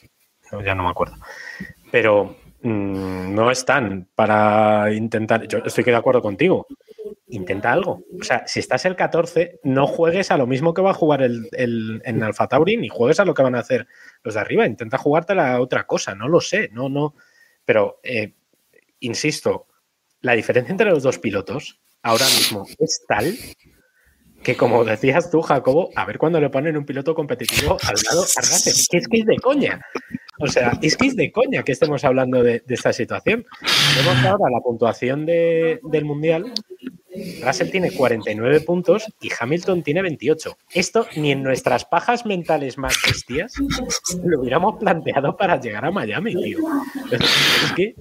ya 0.63 0.75
no 0.75 0.83
me 0.83 0.89
acuerdo, 0.89 1.15
pero 1.91 2.35
Mm, 2.63 3.33
no 3.33 3.49
están 3.49 4.07
para 4.13 4.93
intentar. 4.93 5.47
Yo 5.47 5.59
estoy 5.59 5.83
de 5.83 5.95
acuerdo 5.95 6.21
contigo. 6.21 6.67
Intenta 7.29 7.71
algo. 7.71 8.03
O 8.19 8.23
sea, 8.23 8.45
si 8.45 8.59
estás 8.59 8.85
el 8.85 8.95
14, 8.95 9.59
no 9.63 9.87
juegues 9.87 10.31
a 10.31 10.37
lo 10.37 10.45
mismo 10.45 10.73
que 10.73 10.81
va 10.81 10.91
a 10.91 10.95
jugar 10.95 11.23
el, 11.23 11.49
en 11.53 12.23
Alfa 12.23 12.47
Tauri, 12.47 12.77
ni 12.77 12.89
juegues 12.89 13.19
a 13.19 13.25
lo 13.25 13.33
que 13.33 13.41
van 13.41 13.55
a 13.55 13.59
hacer 13.59 13.87
los 14.23 14.35
de 14.35 14.41
arriba. 14.41 14.67
Intenta 14.67 14.97
jugarte 14.97 15.33
a 15.33 15.59
otra 15.59 15.87
cosa. 15.87 16.13
No 16.13 16.27
lo 16.27 16.39
sé. 16.41 16.69
No, 16.71 16.89
no. 16.89 17.15
Pero, 17.65 17.99
eh, 18.03 18.33
insisto, 18.99 19.67
la 20.21 20.33
diferencia 20.33 20.71
entre 20.71 20.89
los 20.89 21.03
dos 21.03 21.17
pilotos 21.19 21.79
ahora 22.03 22.25
mismo 22.25 22.65
es 22.79 23.03
tal 23.07 23.35
que, 24.43 24.55
como 24.55 24.83
decías 24.83 25.29
tú, 25.29 25.41
Jacobo, 25.41 25.89
a 25.95 26.05
ver 26.05 26.17
cuando 26.17 26.39
le 26.39 26.49
ponen 26.49 26.77
un 26.77 26.85
piloto 26.85 27.13
competitivo 27.13 27.77
al 27.83 27.95
lado 28.09 28.23
a 28.23 28.41
Russell, 28.41 28.73
que 28.89 28.97
es 28.97 29.07
que 29.07 29.17
es 29.19 29.25
de 29.25 29.37
coña. 29.37 29.81
O 30.39 30.47
sea, 30.47 30.71
es 30.81 30.97
que 30.97 31.07
es 31.07 31.15
de 31.15 31.31
coña 31.31 31.63
que 31.63 31.71
estemos 31.71 32.03
hablando 32.03 32.41
de, 32.41 32.63
esta 32.67 32.91
situación. 32.93 33.45
Vemos 33.95 34.25
ahora 34.25 34.49
la 34.51 34.59
puntuación 34.61 35.25
del 35.25 36.05
Mundial. 36.05 36.51
Russell 37.43 37.69
tiene 37.69 37.91
49 37.91 38.61
puntos 38.61 39.05
y 39.21 39.29
Hamilton 39.37 39.83
tiene 39.83 40.01
28. 40.01 40.57
Esto 40.73 41.05
ni 41.17 41.31
en 41.31 41.43
nuestras 41.43 41.85
pajas 41.85 42.25
mentales 42.25 42.77
más 42.77 42.95
bestias 43.05 43.53
lo 44.23 44.39
hubiéramos 44.39 44.79
planteado 44.79 45.35
para 45.37 45.59
llegar 45.59 45.85
a 45.85 45.91
Miami, 45.91 46.33
tío. 46.33 46.59
Es 47.11 47.73
que 47.75 47.95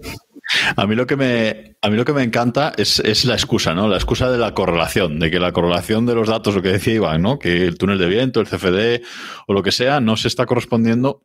a 0.76 0.86
mí 0.86 0.94
lo 0.94 1.06
que 1.06 1.16
me, 1.16 1.76
a 1.80 1.90
mí 1.90 1.96
lo 1.96 2.04
que 2.04 2.12
me 2.12 2.22
encanta 2.22 2.72
es, 2.76 3.24
la 3.24 3.34
excusa, 3.34 3.74
¿no? 3.74 3.88
La 3.88 3.96
excusa 3.96 4.30
de 4.30 4.38
la 4.38 4.54
correlación, 4.54 5.18
de 5.18 5.30
que 5.30 5.38
la 5.38 5.52
correlación 5.52 6.06
de 6.06 6.14
los 6.14 6.28
datos, 6.28 6.54
lo 6.54 6.62
que 6.62 6.72
decía 6.72 6.94
Iván, 6.94 7.22
¿no? 7.22 7.38
Que 7.38 7.66
el 7.66 7.78
túnel 7.78 7.98
de 7.98 8.08
viento, 8.08 8.40
el 8.40 8.48
CFD 8.48 9.02
o 9.46 9.52
lo 9.52 9.62
que 9.62 9.72
sea, 9.72 10.00
no 10.00 10.16
se 10.16 10.28
está 10.28 10.46
correspondiendo 10.46 11.22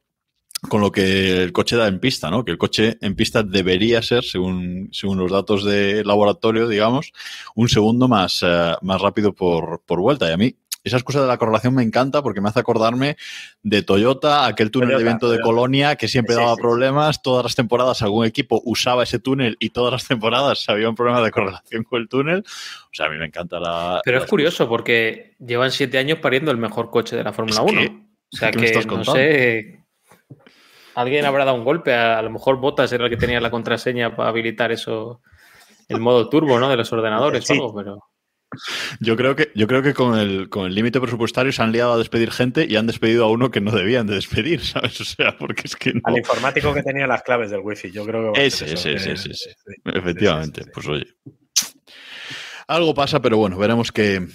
con 0.70 0.82
lo 0.82 0.92
que 0.92 1.44
el 1.44 1.52
coche 1.52 1.76
da 1.76 1.88
en 1.88 2.00
pista, 2.00 2.30
¿no? 2.30 2.44
Que 2.44 2.52
el 2.52 2.58
coche 2.58 2.98
en 3.02 3.16
pista 3.16 3.44
debería 3.44 4.02
ser, 4.02 4.24
según, 4.24 4.90
según 4.92 5.18
los 5.18 5.32
datos 5.32 5.64
de 5.64 6.04
laboratorio, 6.04 6.68
digamos, 6.68 7.12
un 7.56 7.70
segundo 7.70 8.08
más, 8.08 8.42
eh, 8.44 8.74
más 8.82 9.02
rápido 9.02 9.34
por, 9.34 9.82
por 9.86 10.00
vuelta. 10.00 10.30
Y 10.30 10.34
a 10.34 10.38
mí, 10.38 10.56
esa 10.86 10.98
excusa 10.98 11.20
de 11.20 11.28
la 11.28 11.38
correlación 11.38 11.74
me 11.74 11.82
encanta 11.82 12.22
porque 12.22 12.42
me 12.42 12.50
hace 12.50 12.60
acordarme 12.60 13.18
de 13.64 13.82
Toyota, 13.82 14.46
aquel 14.46 14.70
túnel 14.70 14.98
de 14.98 15.04
viento 15.04 15.30
de 15.30 15.42
Colonia 15.42 15.96
que 15.96 16.08
siempre 16.08 16.36
daba 16.36 16.56
problemas. 16.56 17.24
Todas 17.24 17.44
las 17.44 17.56
temporadas 17.56 18.04
algún 18.04 18.26
equipo 18.26 18.62
usaba 18.66 19.04
ese 19.04 19.18
túnel 19.18 19.58
y 19.60 19.72
todas 19.72 19.92
las 19.92 20.08
temporadas 20.08 20.64
había 20.70 20.88
un 20.88 20.96
problema 20.96 21.22
de 21.22 21.32
correlación 21.32 21.84
con 21.84 22.02
el 22.02 22.08
túnel. 22.08 22.40
O 22.40 22.94
sea, 22.94 23.08
a 23.08 23.10
mí 23.10 23.18
me 23.18 23.26
encanta 23.26 23.60
la. 23.60 24.02
Pero 24.06 24.20
es 24.20 24.26
curioso 24.30 24.70
porque 24.70 25.36
llevan 25.40 25.72
siete 25.72 25.98
años 25.98 26.20
pariendo 26.20 26.52
el 26.52 26.58
mejor 26.58 26.92
coche 26.92 27.16
de 27.16 27.24
la 27.24 27.34
Fórmula 27.34 27.64
1. 27.64 27.82
o 27.82 28.38
sea 28.38 28.52
que 28.52 28.86
no 28.86 29.04
sé. 29.04 29.80
Alguien 30.94 31.26
habrá 31.26 31.46
dado 31.46 31.58
un 31.58 31.66
golpe. 31.66 31.94
A, 31.94 32.22
lo 32.22 32.30
mejor 32.30 32.58
Botas 32.58 32.94
era 32.94 33.06
el 33.06 33.10
que 33.10 33.18
tenía 33.18 33.42
la 33.42 33.52
contraseña 33.52 34.16
para 34.16 34.30
habilitar 34.30 34.72
eso, 34.72 35.22
el 35.90 36.00
modo 36.00 36.30
turbo, 36.30 36.60
¿no? 36.60 36.70
De 36.70 36.78
los 36.78 36.94
ordenadores 36.94 37.50
o 37.50 37.54
algo, 37.54 37.76
pero. 37.76 38.04
Yo 39.00 39.16
creo 39.18 39.36
que, 39.36 39.52
yo 39.56 39.68
creo 39.68 39.82
que 39.82 39.93
con 39.93 40.18
el 40.18 40.50
con 40.50 40.68
el 40.68 40.76
límite 40.76 41.00
presupuestario 41.02 41.52
se 41.52 41.62
han 41.62 41.72
liado 41.72 41.93
a 41.93 41.98
despedir 41.98 42.32
gente 42.32 42.66
y 42.70 42.76
han 42.76 42.88
despedido 42.88 43.26
a 43.26 43.30
uno 43.30 43.52
que 43.52 43.62
no 43.62 43.72
debían 43.72 44.08
de 44.08 44.16
despedir, 44.16 44.62
¿sabes? 44.66 45.00
O 45.02 45.06
sea, 45.06 45.38
porque 45.38 45.64
es 45.66 45.76
que 45.76 45.93
Al 46.04 46.18
informático 46.18 46.74
que 46.74 46.84
tenía 46.84 47.08
las 47.08 47.24
claves 47.24 47.52
del 47.52 47.62
wifi, 47.62 47.91
yo 47.91 48.06
creo 48.06 48.34
que... 48.34 48.46
Ese, 48.46 48.74
ese, 48.74 48.93
ese, 48.93 49.34
sí, 49.34 49.50
Efectivamente, 49.86 50.64
pues 50.74 50.88
oye. 50.88 51.08
Algo 52.68 52.93
pasa, 52.93 53.22
pero 53.22 53.38
bueno, 53.38 53.58
veremos 53.58 53.91
qué, 53.91 54.26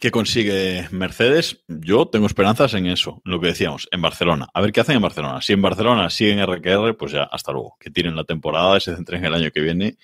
qué 0.00 0.10
consigue 0.10 0.88
Mercedes. 0.90 1.62
Yo 1.68 2.06
tengo 2.06 2.26
esperanzas 2.26 2.72
en 2.74 2.86
eso, 2.86 3.20
lo 3.24 3.40
que 3.40 3.48
decíamos, 3.48 3.88
en 3.90 4.00
Barcelona. 4.00 4.48
A 4.54 4.60
ver 4.62 4.72
qué 4.72 4.80
hacen 4.80 4.96
en 4.96 5.02
Barcelona. 5.02 5.42
Si 5.42 5.52
en 5.52 5.60
Barcelona 5.60 6.08
siguen 6.08 6.42
RQR, 6.42 6.96
pues 6.96 7.12
ya 7.12 7.24
hasta 7.24 7.52
luego. 7.52 7.76
Que 7.78 7.90
tiren 7.90 8.16
la 8.16 8.24
temporada, 8.24 8.80
se 8.80 8.94
centren 8.94 9.20
en 9.20 9.26
el 9.26 9.34
año 9.34 9.50
que 9.50 9.60
viene 9.60 9.96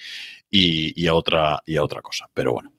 y, 0.50 1.02
y 1.02 1.06
a, 1.06 1.14
otra, 1.14 1.62
y 1.64 1.76
a 1.76 1.82
otra 1.82 2.02
cosa. 2.02 2.28
Pero 2.34 2.52
bueno. 2.52 2.72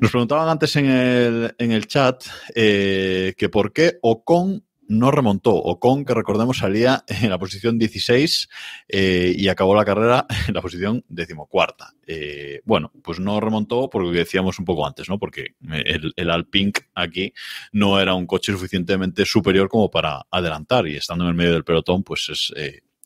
Nos 0.00 0.10
preguntaban 0.10 0.48
antes 0.48 0.76
en 0.76 0.86
el, 0.86 1.54
en 1.58 1.72
el 1.72 1.86
chat 1.86 2.24
eh, 2.54 3.34
que 3.36 3.48
por 3.48 3.72
qué 3.72 3.98
Ocon 4.02 4.64
no 4.86 5.10
remontó. 5.10 5.54
Ocon, 5.54 6.04
que 6.04 6.14
recordemos, 6.14 6.58
salía 6.58 7.04
en 7.08 7.30
la 7.30 7.38
posición 7.38 7.78
16 7.78 8.48
eh, 8.88 9.34
y 9.36 9.48
acabó 9.48 9.74
la 9.74 9.84
carrera 9.84 10.26
en 10.48 10.54
la 10.54 10.62
posición 10.62 11.04
decimocuarta. 11.08 11.94
Eh, 12.06 12.60
bueno, 12.64 12.92
pues 13.02 13.18
no 13.18 13.40
remontó 13.40 13.88
por 13.88 14.04
lo 14.04 14.12
que 14.12 14.18
decíamos 14.18 14.58
un 14.58 14.64
poco 14.64 14.86
antes, 14.86 15.08
¿no? 15.08 15.18
Porque 15.18 15.54
el, 15.70 16.12
el 16.16 16.30
Alpine 16.30 16.72
aquí 16.94 17.32
no 17.72 18.00
era 18.00 18.14
un 18.14 18.26
coche 18.26 18.52
suficientemente 18.52 19.24
superior 19.24 19.68
como 19.68 19.90
para 19.90 20.26
adelantar 20.30 20.86
y 20.86 20.96
estando 20.96 21.24
en 21.24 21.30
el 21.30 21.36
medio 21.36 21.52
del 21.52 21.64
pelotón, 21.64 22.02
pues 22.02 22.28
es, 22.28 22.52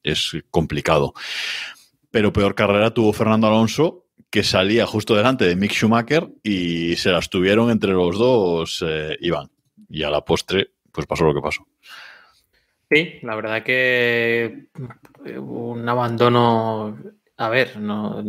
es 0.02 0.32
complicado. 0.50 1.14
Pero 2.10 2.32
peor 2.32 2.54
carrera 2.54 2.92
tuvo 2.92 3.12
Fernando 3.12 3.46
Alonso, 3.46 4.07
que 4.30 4.42
salía 4.42 4.86
justo 4.86 5.14
delante 5.14 5.44
de 5.46 5.56
Mick 5.56 5.72
Schumacher 5.72 6.28
y 6.42 6.96
se 6.96 7.10
las 7.10 7.30
tuvieron 7.30 7.70
entre 7.70 7.92
los 7.92 8.18
dos 8.18 8.84
eh, 8.86 9.16
Iván. 9.20 9.50
Y 9.88 10.02
a 10.02 10.10
la 10.10 10.24
postre, 10.24 10.72
pues 10.92 11.06
pasó 11.06 11.24
lo 11.24 11.34
que 11.34 11.40
pasó. 11.40 11.66
Sí, 12.90 13.18
la 13.22 13.34
verdad 13.34 13.62
que 13.62 14.68
un 15.36 15.88
abandono, 15.88 16.98
a 17.36 17.48
ver, 17.48 17.78
no, 17.78 18.22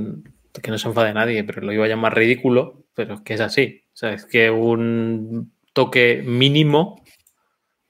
que 0.61 0.71
no 0.71 0.77
se 0.77 0.87
enfade 0.87 1.13
nadie, 1.13 1.43
pero 1.43 1.61
lo 1.61 1.71
iba 1.71 1.85
a 1.85 1.89
llamar 1.89 2.15
ridículo, 2.15 2.85
pero 2.93 3.15
es 3.15 3.21
que 3.21 3.33
es 3.35 3.41
así. 3.41 3.83
O 3.93 3.95
sea, 3.95 4.13
es 4.13 4.25
que 4.25 4.49
un 4.51 5.53
toque 5.73 6.21
mínimo, 6.25 7.03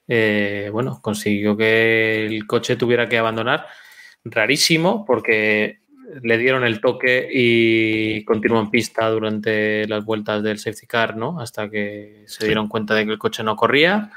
eh, 0.08 0.70
bueno, 0.72 1.00
consiguió 1.02 1.58
que 1.58 2.26
el 2.26 2.46
coche 2.46 2.76
tuviera 2.76 3.10
que 3.10 3.18
abandonar. 3.18 3.66
Rarísimo, 4.24 5.06
porque 5.06 5.80
le 6.22 6.38
dieron 6.38 6.64
el 6.64 6.82
toque 6.82 7.30
y 7.32 8.24
continuó 8.26 8.60
en 8.60 8.70
pista 8.70 9.10
durante 9.10 9.88
las 9.88 10.04
vueltas 10.06 10.44
del 10.44 10.60
safety 10.60 10.88
car, 10.88 11.18
¿no? 11.18 11.40
Hasta 11.40 11.70
que 11.70 12.24
se 12.28 12.46
dieron 12.46 12.68
cuenta 12.68 12.96
de 12.96 13.06
que 13.06 13.12
el 13.12 13.20
coche 13.20 13.44
no 13.44 13.56
corría. 13.56 14.12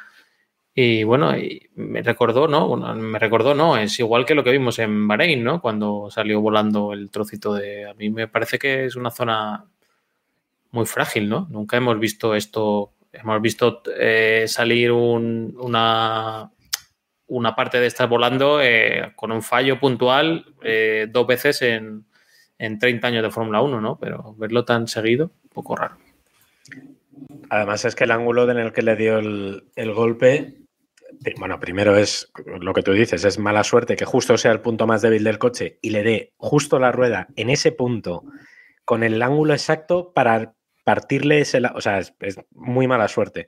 Y 0.75 1.05
bueno, 1.05 1.37
y 1.37 1.69
me 1.75 2.03
recordó, 2.03 2.49
¿no? 2.49 2.67
Bueno, 2.67 2.95
me 2.95 3.19
recordó, 3.19 3.55
no, 3.55 3.77
es 3.77 3.99
igual 3.99 4.25
que 4.25 4.35
lo 4.35 4.43
que 4.43 4.53
vimos 4.53 4.79
en 4.79 5.07
Bahrein, 5.07 5.45
¿no? 5.45 5.61
Cuando 5.61 6.09
salió 6.11 6.41
volando 6.41 6.95
el 6.95 7.11
trocito 7.11 7.55
de... 7.55 7.87
A 7.87 7.95
mí 7.95 8.09
me 8.09 8.27
parece 8.27 8.59
que 8.59 8.87
es 8.87 8.97
una 8.97 9.11
zona 9.11 9.67
muy 10.71 10.87
frágil, 10.87 11.29
¿no? 11.29 11.47
Nunca 11.51 11.77
hemos 11.77 11.99
visto 12.01 12.35
esto, 12.35 12.95
hemos 13.13 13.43
visto 13.43 13.83
eh, 13.99 14.45
salir 14.49 14.93
un, 14.93 15.55
una, 15.61 16.51
una 17.33 17.57
parte 17.57 17.81
de 17.81 17.87
estar 17.87 18.09
volando 18.09 18.61
eh, 18.61 19.13
con 19.17 19.33
un 19.33 19.43
fallo 19.43 19.81
puntual 19.81 20.45
eh, 20.63 21.07
dos 21.11 21.27
veces 21.27 21.63
en, 21.63 22.05
en 22.59 22.79
30 22.79 23.09
años 23.09 23.23
de 23.23 23.31
Fórmula 23.31 23.63
1, 23.63 23.81
¿no? 23.81 23.99
Pero 23.99 24.35
verlo 24.37 24.67
tan 24.67 24.87
seguido, 24.87 25.33
poco 25.53 25.75
raro. 25.75 25.97
Además 27.49 27.87
es 27.87 27.95
que 27.95 28.05
el 28.05 28.11
ángulo 28.11 28.51
en 28.51 28.59
el 28.59 28.73
que 28.73 28.83
le 28.83 28.97
dio 28.97 29.19
el, 29.19 29.65
el, 29.77 29.93
golpe, 29.95 30.59
bueno, 31.39 31.59
primero 31.59 31.97
es 31.97 32.31
lo 32.45 32.75
que 32.75 32.83
tú 32.83 32.93
dices, 32.93 33.25
es 33.25 33.39
mala 33.39 33.65
suerte 33.65 33.97
que 33.97 34.05
justo 34.05 34.37
sea 34.37 34.53
el 34.53 34.61
punto 34.61 34.87
más 34.87 35.01
débil 35.01 35.25
del 35.25 35.39
coche 35.39 35.79
y 35.81 35.91
le 35.91 36.03
dé 36.03 36.33
justo 36.37 36.79
la 36.79 36.93
rueda 36.93 37.29
en 37.37 37.49
ese 37.49 37.73
punto 37.73 38.25
con 38.85 39.03
el 39.05 39.23
ángulo 39.23 39.55
exacto 39.55 40.13
para 40.13 40.55
partirle 40.85 41.41
ese, 41.41 41.63
o 41.75 41.81
sea, 41.81 41.99
es 41.99 42.41
muy 42.51 42.87
mala 42.87 43.09
suerte. 43.09 43.47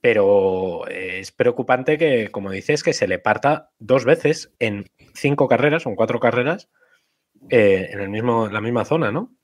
Pero 0.00 0.86
es 0.88 1.32
preocupante 1.32 1.98
que, 1.98 2.28
como 2.30 2.50
dices, 2.50 2.82
que 2.82 2.92
se 2.92 3.08
le 3.08 3.18
parta 3.18 3.70
dos 3.78 4.04
veces 4.04 4.54
en 4.58 4.86
cinco 5.14 5.48
carreras 5.48 5.86
o 5.86 5.90
en 5.90 5.96
cuatro 5.96 6.20
carreras 6.20 6.68
eh, 7.50 7.90
en 7.92 8.00
el 8.00 8.08
mismo, 8.08 8.48
la 8.48 8.60
misma 8.60 8.84
zona, 8.84 9.10
¿no? 9.10 9.34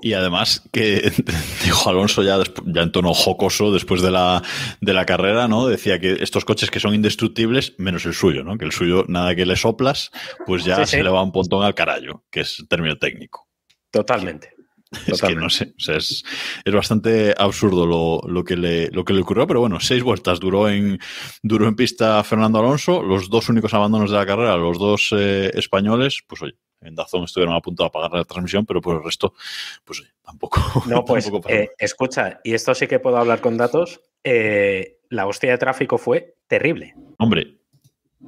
Y 0.00 0.14
además 0.14 0.68
que 0.72 1.12
dijo 1.64 1.88
Alonso 1.88 2.22
ya, 2.22 2.38
ya 2.66 2.82
en 2.82 2.92
tono 2.92 3.14
jocoso 3.14 3.72
después 3.72 4.02
de 4.02 4.10
la, 4.10 4.42
de 4.80 4.92
la 4.92 5.06
carrera, 5.06 5.46
¿no? 5.46 5.68
Decía 5.68 6.00
que 6.00 6.14
estos 6.20 6.44
coches 6.44 6.70
que 6.70 6.80
son 6.80 6.94
indestructibles, 6.94 7.74
menos 7.78 8.04
el 8.04 8.14
suyo, 8.14 8.42
¿no? 8.42 8.58
Que 8.58 8.64
el 8.64 8.72
suyo, 8.72 9.04
nada 9.08 9.34
que 9.36 9.46
le 9.46 9.56
soplas, 9.56 10.10
pues 10.44 10.64
ya 10.64 10.76
sí, 10.76 10.86
se 10.86 10.96
sí. 10.98 11.02
le 11.02 11.10
va 11.10 11.22
un 11.22 11.32
pontón 11.32 11.64
al 11.64 11.74
carallo, 11.74 12.24
que 12.30 12.40
es 12.40 12.64
término 12.68 12.98
técnico. 12.98 13.48
Totalmente. 13.90 14.54
Es 15.06 15.22
que 15.22 15.34
no 15.34 15.48
sé, 15.48 15.72
o 15.76 15.80
sea, 15.80 15.96
es, 15.96 16.24
es, 16.64 16.74
bastante 16.74 17.34
absurdo 17.36 17.86
lo, 17.86 18.20
lo, 18.28 18.44
que 18.44 18.56
le, 18.56 18.88
lo 18.88 19.04
que 19.04 19.14
le 19.14 19.22
ocurrió, 19.22 19.46
pero 19.46 19.60
bueno, 19.60 19.80
seis 19.80 20.02
vueltas 20.02 20.38
duró 20.38 20.68
en, 20.68 20.98
duró 21.42 21.66
en 21.66 21.76
pista 21.76 22.22
Fernando 22.24 22.58
Alonso, 22.58 23.02
los 23.02 23.30
dos 23.30 23.48
únicos 23.48 23.72
abandonos 23.72 24.10
de 24.10 24.18
la 24.18 24.26
carrera, 24.26 24.56
los 24.56 24.78
dos 24.78 25.14
eh, 25.16 25.50
españoles, 25.54 26.22
pues 26.26 26.42
oye, 26.42 26.56
en 26.82 26.94
Dazón 26.94 27.24
estuvieron 27.24 27.54
a 27.54 27.60
punto 27.60 27.82
de 27.82 27.86
apagar 27.88 28.12
la 28.12 28.24
transmisión, 28.24 28.66
pero 28.66 28.80
por 28.80 28.96
el 28.96 29.04
resto, 29.04 29.34
pues 29.84 30.00
oye, 30.00 30.10
tampoco. 30.22 30.60
No, 30.86 31.04
pues 31.06 31.24
tampoco 31.24 31.48
eh, 31.48 31.70
escucha, 31.78 32.40
y 32.44 32.52
esto 32.52 32.74
sí 32.74 32.86
que 32.86 33.00
puedo 33.00 33.16
hablar 33.16 33.40
con 33.40 33.56
datos, 33.56 34.02
eh, 34.22 34.98
la 35.08 35.26
hostia 35.26 35.52
de 35.52 35.58
tráfico 35.58 35.96
fue 35.96 36.36
terrible. 36.46 36.94
Hombre. 37.18 37.56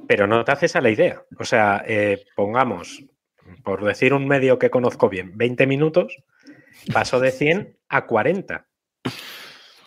Pero 0.08 0.26
no 0.26 0.44
te 0.44 0.52
haces 0.52 0.74
a 0.76 0.80
la 0.80 0.90
idea. 0.90 1.22
O 1.38 1.44
sea, 1.44 1.84
pongamos, 2.34 3.04
por 3.62 3.84
decir 3.84 4.12
un 4.12 4.26
medio 4.26 4.58
que 4.58 4.68
conozco 4.68 5.08
bien, 5.08 5.36
20 5.36 5.66
minutos 5.68 6.24
pasó 6.92 7.20
de 7.20 7.30
100 7.30 7.78
a 7.88 8.06
40. 8.06 8.66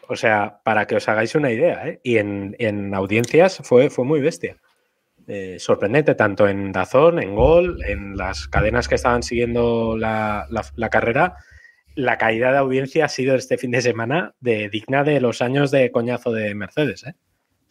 O 0.09 0.15
sea, 0.15 0.61
para 0.63 0.87
que 0.87 0.95
os 0.95 1.07
hagáis 1.09 1.35
una 1.35 1.51
idea, 1.51 1.87
¿eh? 1.87 1.99
Y 2.03 2.17
en, 2.17 2.55
en, 2.59 2.93
audiencias 2.93 3.59
fue, 3.63 3.89
fue 3.89 4.05
muy 4.05 4.21
bestia. 4.21 4.57
Eh, 5.27 5.57
sorprendente, 5.59 6.15
tanto 6.15 6.47
en 6.47 6.71
Dazón, 6.71 7.21
en 7.21 7.35
Gol, 7.35 7.83
en 7.85 8.15
las 8.15 8.47
cadenas 8.47 8.87
que 8.87 8.95
estaban 8.95 9.23
siguiendo 9.23 9.97
la, 9.97 10.47
la, 10.49 10.89
carrera. 10.89 11.35
La 11.95 12.17
caída 12.17 12.53
de 12.53 12.59
audiencia 12.59 13.05
ha 13.05 13.09
sido 13.09 13.35
este 13.35 13.57
fin 13.57 13.71
de 13.71 13.81
semana 13.81 14.35
de, 14.39 14.69
digna 14.69 15.03
de 15.03 15.19
los 15.19 15.41
años 15.41 15.71
de 15.71 15.91
coñazo 15.91 16.31
de 16.31 16.55
Mercedes. 16.55 17.05
¿eh? 17.05 17.15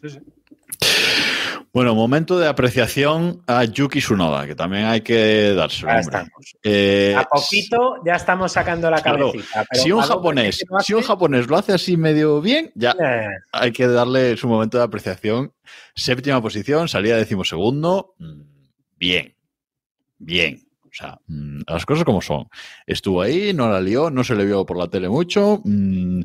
Sí, 0.02 0.10
sí. 0.10 1.35
Bueno, 1.76 1.94
momento 1.94 2.38
de 2.38 2.48
apreciación 2.48 3.42
a 3.46 3.64
Yuki 3.64 3.98
Tsunoda, 3.98 4.46
que 4.46 4.54
también 4.54 4.86
hay 4.86 5.02
que 5.02 5.52
darse. 5.52 5.84
Eh, 6.62 7.14
a 7.14 7.24
poquito 7.24 7.96
ya 8.02 8.14
estamos 8.14 8.50
sacando 8.52 8.90
la 8.90 9.02
cabecita. 9.02 9.44
Claro, 9.52 9.68
si 9.74 9.92
un 9.92 10.00
japonés, 10.00 10.64
si 10.80 10.94
un 10.94 11.02
japonés 11.02 11.48
lo 11.48 11.58
hace 11.58 11.74
así 11.74 11.98
medio 11.98 12.40
bien, 12.40 12.72
ya 12.74 12.92
eh. 12.92 13.28
hay 13.52 13.72
que 13.72 13.86
darle 13.88 14.38
su 14.38 14.48
momento 14.48 14.78
de 14.78 14.84
apreciación. 14.84 15.52
Séptima 15.94 16.40
posición, 16.40 16.88
salida 16.88 17.18
decimosegundo. 17.18 18.14
mm, 18.20 18.40
Bien, 18.96 19.36
bien. 20.16 20.66
O 20.82 20.94
sea, 20.94 21.20
mm, 21.26 21.60
las 21.68 21.84
cosas 21.84 22.06
como 22.06 22.22
son. 22.22 22.48
Estuvo 22.86 23.20
ahí, 23.20 23.52
no 23.52 23.68
la 23.68 23.82
lió, 23.82 24.08
no 24.08 24.24
se 24.24 24.34
le 24.34 24.46
vio 24.46 24.64
por 24.64 24.78
la 24.78 24.88
tele 24.88 25.10
mucho. 25.10 25.60
Mmm, 25.62 26.22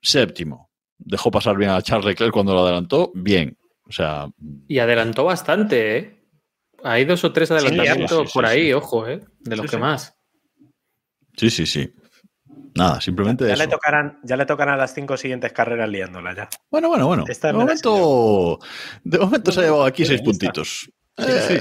séptimo. 0.00 0.70
Dejó 0.98 1.30
pasar 1.30 1.56
bien 1.56 1.70
a 1.70 1.80
Charles 1.82 2.06
Leclerc 2.06 2.32
cuando 2.32 2.52
lo 2.52 2.64
adelantó. 2.64 3.12
Bien. 3.14 3.56
O 3.92 3.94
sea. 3.94 4.26
Y 4.68 4.78
adelantó 4.78 5.24
bastante, 5.24 5.98
¿eh? 5.98 6.24
Hay 6.82 7.04
dos 7.04 7.22
o 7.24 7.32
tres 7.32 7.50
adelantamientos 7.50 8.22
sí, 8.22 8.26
sí, 8.26 8.32
por 8.32 8.46
ahí, 8.46 8.72
ojo, 8.72 9.06
¿eh? 9.06 9.20
De 9.40 9.54
los 9.54 9.70
que 9.70 9.76
más. 9.76 10.16
Sí, 11.36 11.50
sí, 11.50 11.66
sí. 11.66 11.92
Nada, 12.74 13.02
simplemente 13.02 13.46
ya 13.46 13.52
eso. 13.52 13.62
Le 13.64 13.68
tocarán, 13.68 14.18
ya 14.22 14.38
le 14.38 14.46
tocarán 14.46 14.74
a 14.76 14.78
las 14.78 14.94
cinco 14.94 15.18
siguientes 15.18 15.52
carreras 15.52 15.90
liándola 15.90 16.34
ya. 16.34 16.48
Bueno, 16.70 16.88
bueno, 16.88 17.06
bueno. 17.06 17.24
Esta 17.28 17.48
de, 17.48 17.52
momento, 17.52 18.58
de 19.04 19.18
momento 19.18 19.52
se 19.52 19.60
ha 19.60 19.64
llevado 19.64 19.84
aquí 19.84 20.06
seis 20.06 20.22
puntitos. 20.22 20.90
Sí, 21.18 21.32
sí. 21.48 21.58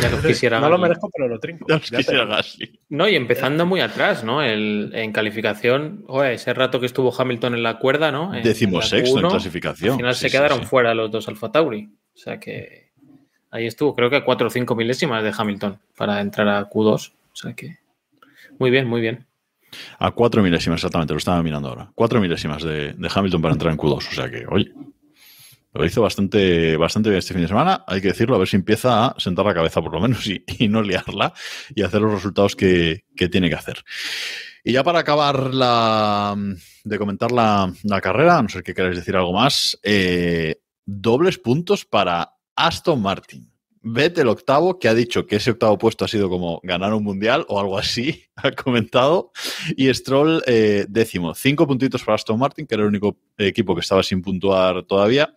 Ya 0.00 0.10
lo 0.10 0.22
quisiera 0.22 0.60
no 0.60 0.68
lo 0.68 0.78
merezco, 0.78 1.10
pero 1.14 1.28
lo 1.28 1.38
trinco. 1.38 1.66
Ya 1.68 1.78
ya 1.78 1.98
quisiera 1.98 2.24
Gasly. 2.24 2.80
No, 2.88 3.08
y 3.08 3.14
empezando 3.14 3.66
muy 3.66 3.80
atrás, 3.80 4.24
¿no? 4.24 4.42
El, 4.42 4.90
en 4.94 5.12
calificación, 5.12 6.04
joder, 6.06 6.32
ese 6.32 6.54
rato 6.54 6.80
que 6.80 6.86
estuvo 6.86 7.14
Hamilton 7.16 7.54
en 7.54 7.62
la 7.62 7.78
cuerda, 7.78 8.10
¿no? 8.10 8.32
Decimos 8.32 8.88
sexto 8.88 9.20
en 9.20 9.28
clasificación. 9.28 9.92
Al 9.92 9.96
final 9.98 10.14
sí, 10.14 10.28
se 10.28 10.30
quedaron 10.30 10.60
sí, 10.60 10.66
fuera 10.66 10.94
los 10.94 11.10
dos 11.10 11.28
Alfa 11.28 11.50
Tauri. 11.50 11.88
O 12.14 12.16
sea 12.18 12.38
que 12.38 12.92
ahí 13.50 13.66
estuvo, 13.66 13.94
creo 13.94 14.10
que 14.10 14.16
a 14.16 14.24
4 14.24 14.46
o 14.46 14.50
5 14.50 14.74
milésimas 14.74 15.22
de 15.22 15.32
Hamilton 15.36 15.78
para 15.96 16.20
entrar 16.20 16.48
a 16.48 16.68
Q2. 16.68 17.12
O 17.12 17.36
sea 17.36 17.54
que 17.54 17.78
muy 18.58 18.70
bien, 18.70 18.86
muy 18.86 19.00
bien. 19.00 19.26
A 19.98 20.12
4 20.12 20.42
milésimas, 20.42 20.78
exactamente, 20.78 21.12
lo 21.12 21.18
estaba 21.18 21.42
mirando 21.42 21.68
ahora. 21.68 21.90
4 21.94 22.20
milésimas 22.20 22.62
de, 22.62 22.92
de 22.92 23.10
Hamilton 23.12 23.42
para 23.42 23.54
entrar 23.54 23.72
en 23.72 23.78
Q2. 23.78 23.96
O 23.96 24.00
sea 24.00 24.30
que, 24.30 24.46
oye, 24.48 24.72
lo 25.74 25.84
hizo 25.84 26.02
bastante, 26.02 26.76
bastante 26.76 27.10
bien 27.10 27.18
este 27.18 27.34
fin 27.34 27.42
de 27.42 27.48
semana, 27.48 27.84
hay 27.86 28.00
que 28.00 28.08
decirlo, 28.08 28.36
a 28.36 28.38
ver 28.38 28.48
si 28.48 28.56
empieza 28.56 29.06
a 29.06 29.20
sentar 29.20 29.44
la 29.44 29.54
cabeza 29.54 29.82
por 29.82 29.92
lo 29.92 30.00
menos 30.00 30.26
y, 30.26 30.44
y 30.58 30.68
no 30.68 30.82
liarla 30.82 31.32
y 31.74 31.82
hacer 31.82 32.00
los 32.00 32.12
resultados 32.12 32.56
que, 32.56 33.04
que, 33.16 33.28
tiene 33.28 33.48
que 33.48 33.56
hacer. 33.56 33.84
Y 34.62 34.72
ya 34.72 34.84
para 34.84 35.00
acabar 35.00 35.52
la, 35.52 36.36
de 36.84 36.98
comentar 36.98 37.32
la, 37.32 37.72
la 37.82 38.00
carrera, 38.00 38.38
a 38.38 38.42
no 38.42 38.48
ser 38.48 38.62
que 38.62 38.74
queráis 38.74 38.96
decir 38.96 39.16
algo 39.16 39.32
más, 39.32 39.78
eh, 39.82 40.60
dobles 40.86 41.38
puntos 41.38 41.84
para 41.84 42.34
Aston 42.56 43.02
Martin. 43.02 43.53
Vettel 43.84 44.28
octavo, 44.28 44.78
que 44.78 44.88
ha 44.88 44.94
dicho 44.94 45.26
que 45.26 45.36
ese 45.36 45.50
octavo 45.50 45.76
puesto 45.76 46.04
ha 46.04 46.08
sido 46.08 46.30
como 46.30 46.60
ganar 46.62 46.94
un 46.94 47.04
mundial 47.04 47.44
o 47.48 47.60
algo 47.60 47.78
así, 47.78 48.24
ha 48.36 48.50
comentado. 48.52 49.30
Y 49.76 49.92
Stroll 49.92 50.42
eh, 50.46 50.86
décimo, 50.88 51.34
cinco 51.34 51.66
puntitos 51.66 52.02
para 52.02 52.16
Aston 52.16 52.38
Martin, 52.38 52.66
que 52.66 52.74
era 52.74 52.82
el 52.82 52.88
único 52.88 53.18
equipo 53.36 53.74
que 53.74 53.82
estaba 53.82 54.02
sin 54.02 54.22
puntuar 54.22 54.84
todavía. 54.84 55.34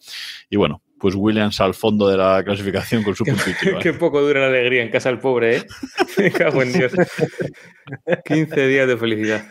Y 0.49 0.55
bueno, 0.55 0.81
pues 0.99 1.13
Williams 1.15 1.59
al 1.61 1.73
fondo 1.73 2.07
de 2.07 2.17
la 2.17 2.43
clasificación 2.43 3.03
con 3.03 3.15
su 3.15 3.23
puntito. 3.25 3.79
Qué 3.81 3.93
poco 3.93 4.21
dura 4.21 4.41
la 4.41 4.47
alegría 4.47 4.81
en 4.81 4.89
casa 4.89 5.09
del 5.09 5.19
pobre, 5.19 5.57
¿eh? 5.57 5.65
Me 6.17 6.31
cago 6.31 6.61
en 6.61 6.73
Dios. 6.73 6.93
15 8.25 8.67
días 8.67 8.87
de 8.87 8.97
felicidad. 8.97 9.45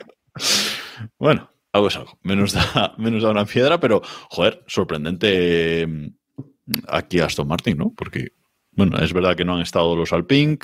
Bueno, 1.18 1.50
algo 1.72 1.88
es 1.88 1.96
algo. 1.96 2.18
Menos 2.22 2.52
da, 2.52 2.94
menos 2.98 3.22
da 3.22 3.30
una 3.30 3.44
piedra, 3.44 3.78
pero, 3.78 4.02
joder, 4.30 4.64
sorprendente 4.66 5.86
mm, 5.86 6.08
aquí 6.88 7.20
Aston 7.20 7.46
Martin, 7.46 7.76
¿no? 7.76 7.92
Porque 7.94 8.32
bueno, 8.76 8.98
es 8.98 9.12
verdad 9.12 9.34
que 9.34 9.44
no 9.44 9.56
han 9.56 9.62
estado 9.62 9.96
los 9.96 10.12
Alpine, 10.12 10.58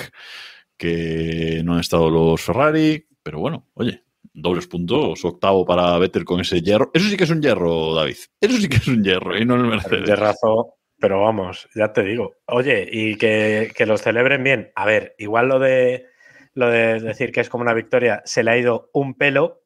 que 0.77 1.63
no 1.65 1.75
han 1.75 1.81
estado 1.81 2.11
los 2.11 2.41
Ferrari, 2.41 3.07
pero 3.23 3.39
bueno, 3.39 3.69
oye, 3.75 4.03
dobles 4.35 4.67
puntos, 4.67 5.25
octavo 5.25 5.65
para 5.65 5.99
Vettel 5.99 6.25
con 6.25 6.41
ese 6.41 6.61
hierro. 6.61 6.91
Eso 6.95 7.09
sí 7.09 7.17
que 7.17 7.25
es 7.25 7.31
un 7.31 7.43
hierro, 7.43 7.95
David. 7.95 8.17
Eso 8.41 8.57
sí 8.57 8.69
que 8.69 8.77
es 8.77 8.89
un 8.89 9.03
hierro 9.03 9.37
y 9.37 9.45
no 9.45 9.57
el 9.57 9.63
Mercedes. 9.63 10.07
Hierrazo, 10.07 10.77
pero 10.99 11.21
vamos, 11.23 11.69
ya 11.75 11.93
te 11.93 12.03
digo. 12.03 12.37
Oye, 12.47 12.89
y 12.91 13.17
que, 13.17 13.73
que, 13.75 13.87
los 13.87 14.03
celebren 14.03 14.45
bien. 14.45 14.73
A 14.75 14.87
ver, 14.87 15.15
igual 15.19 15.49
lo 15.49 15.59
de, 15.59 16.07
lo 16.55 16.69
de 16.69 17.01
decir 17.01 17.33
que 17.33 17.41
es 17.41 17.49
como 17.49 17.63
una 17.63 17.75
victoria 17.75 18.23
se 18.25 18.43
le 18.43 18.51
ha 18.51 18.59
ido 18.59 18.91
un 18.93 19.15
pelo, 19.15 19.62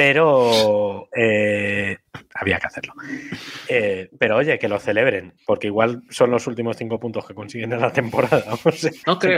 pero 0.00 1.10
eh, 1.14 1.98
había 2.34 2.58
que 2.58 2.66
hacerlo. 2.66 2.94
Eh, 3.68 4.08
pero 4.18 4.38
oye, 4.38 4.58
que 4.58 4.66
lo 4.66 4.80
celebren, 4.80 5.34
porque 5.44 5.66
igual 5.66 6.04
son 6.08 6.30
los 6.30 6.46
últimos 6.46 6.78
cinco 6.78 6.98
puntos 6.98 7.26
que 7.26 7.34
consiguen 7.34 7.74
en 7.74 7.80
la 7.82 7.92
temporada. 7.92 8.44
No 8.64 8.72
sé. 8.72 8.92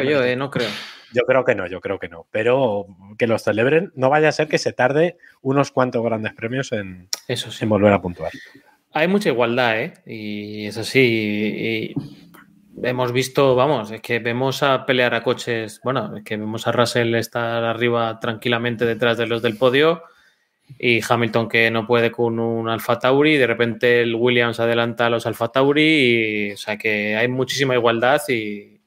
yo, 0.08 0.22
eh, 0.22 0.36
no 0.36 0.52
creo. 0.52 0.68
Yo 1.12 1.22
creo 1.26 1.44
que 1.44 1.56
no, 1.56 1.66
yo 1.66 1.80
creo 1.80 1.98
que 1.98 2.08
no. 2.08 2.28
Pero 2.30 2.86
que 3.18 3.26
los 3.26 3.42
celebren, 3.42 3.90
no 3.96 4.08
vaya 4.08 4.28
a 4.28 4.32
ser 4.32 4.46
que 4.46 4.58
se 4.58 4.72
tarde 4.72 5.16
unos 5.40 5.72
cuantos 5.72 6.04
grandes 6.04 6.32
premios 6.32 6.70
en, 6.70 7.08
Eso 7.26 7.50
en 7.60 7.68
volver 7.68 7.92
a 7.92 8.00
puntuar. 8.00 8.30
Hay 8.92 9.08
mucha 9.08 9.30
igualdad, 9.30 9.80
¿eh? 9.80 9.94
Y 10.06 10.66
es 10.66 10.78
así. 10.78 11.92
hemos 12.80 13.10
visto, 13.10 13.56
vamos, 13.56 13.90
es 13.90 14.00
que 14.00 14.20
vemos 14.20 14.62
a 14.62 14.86
pelear 14.86 15.12
a 15.14 15.24
coches, 15.24 15.80
bueno, 15.82 16.18
es 16.18 16.22
que 16.22 16.36
vemos 16.36 16.68
a 16.68 16.72
Russell 16.72 17.16
estar 17.16 17.64
arriba 17.64 18.20
tranquilamente 18.20 18.84
detrás 18.84 19.18
de 19.18 19.26
los 19.26 19.42
del 19.42 19.56
podio 19.56 20.04
y 20.78 21.00
Hamilton 21.06 21.48
que 21.48 21.70
no 21.70 21.86
puede 21.86 22.10
con 22.10 22.38
un 22.38 22.68
Alfa 22.68 22.98
Tauri, 22.98 23.36
de 23.36 23.46
repente 23.46 24.02
el 24.02 24.14
Williams 24.14 24.60
adelanta 24.60 25.06
a 25.06 25.10
los 25.10 25.26
Alfa 25.26 25.48
Tauri, 25.48 26.48
y, 26.48 26.52
o 26.52 26.56
sea 26.56 26.76
que 26.76 27.16
hay 27.16 27.28
muchísima 27.28 27.74
igualdad 27.74 28.20
y, 28.28 28.80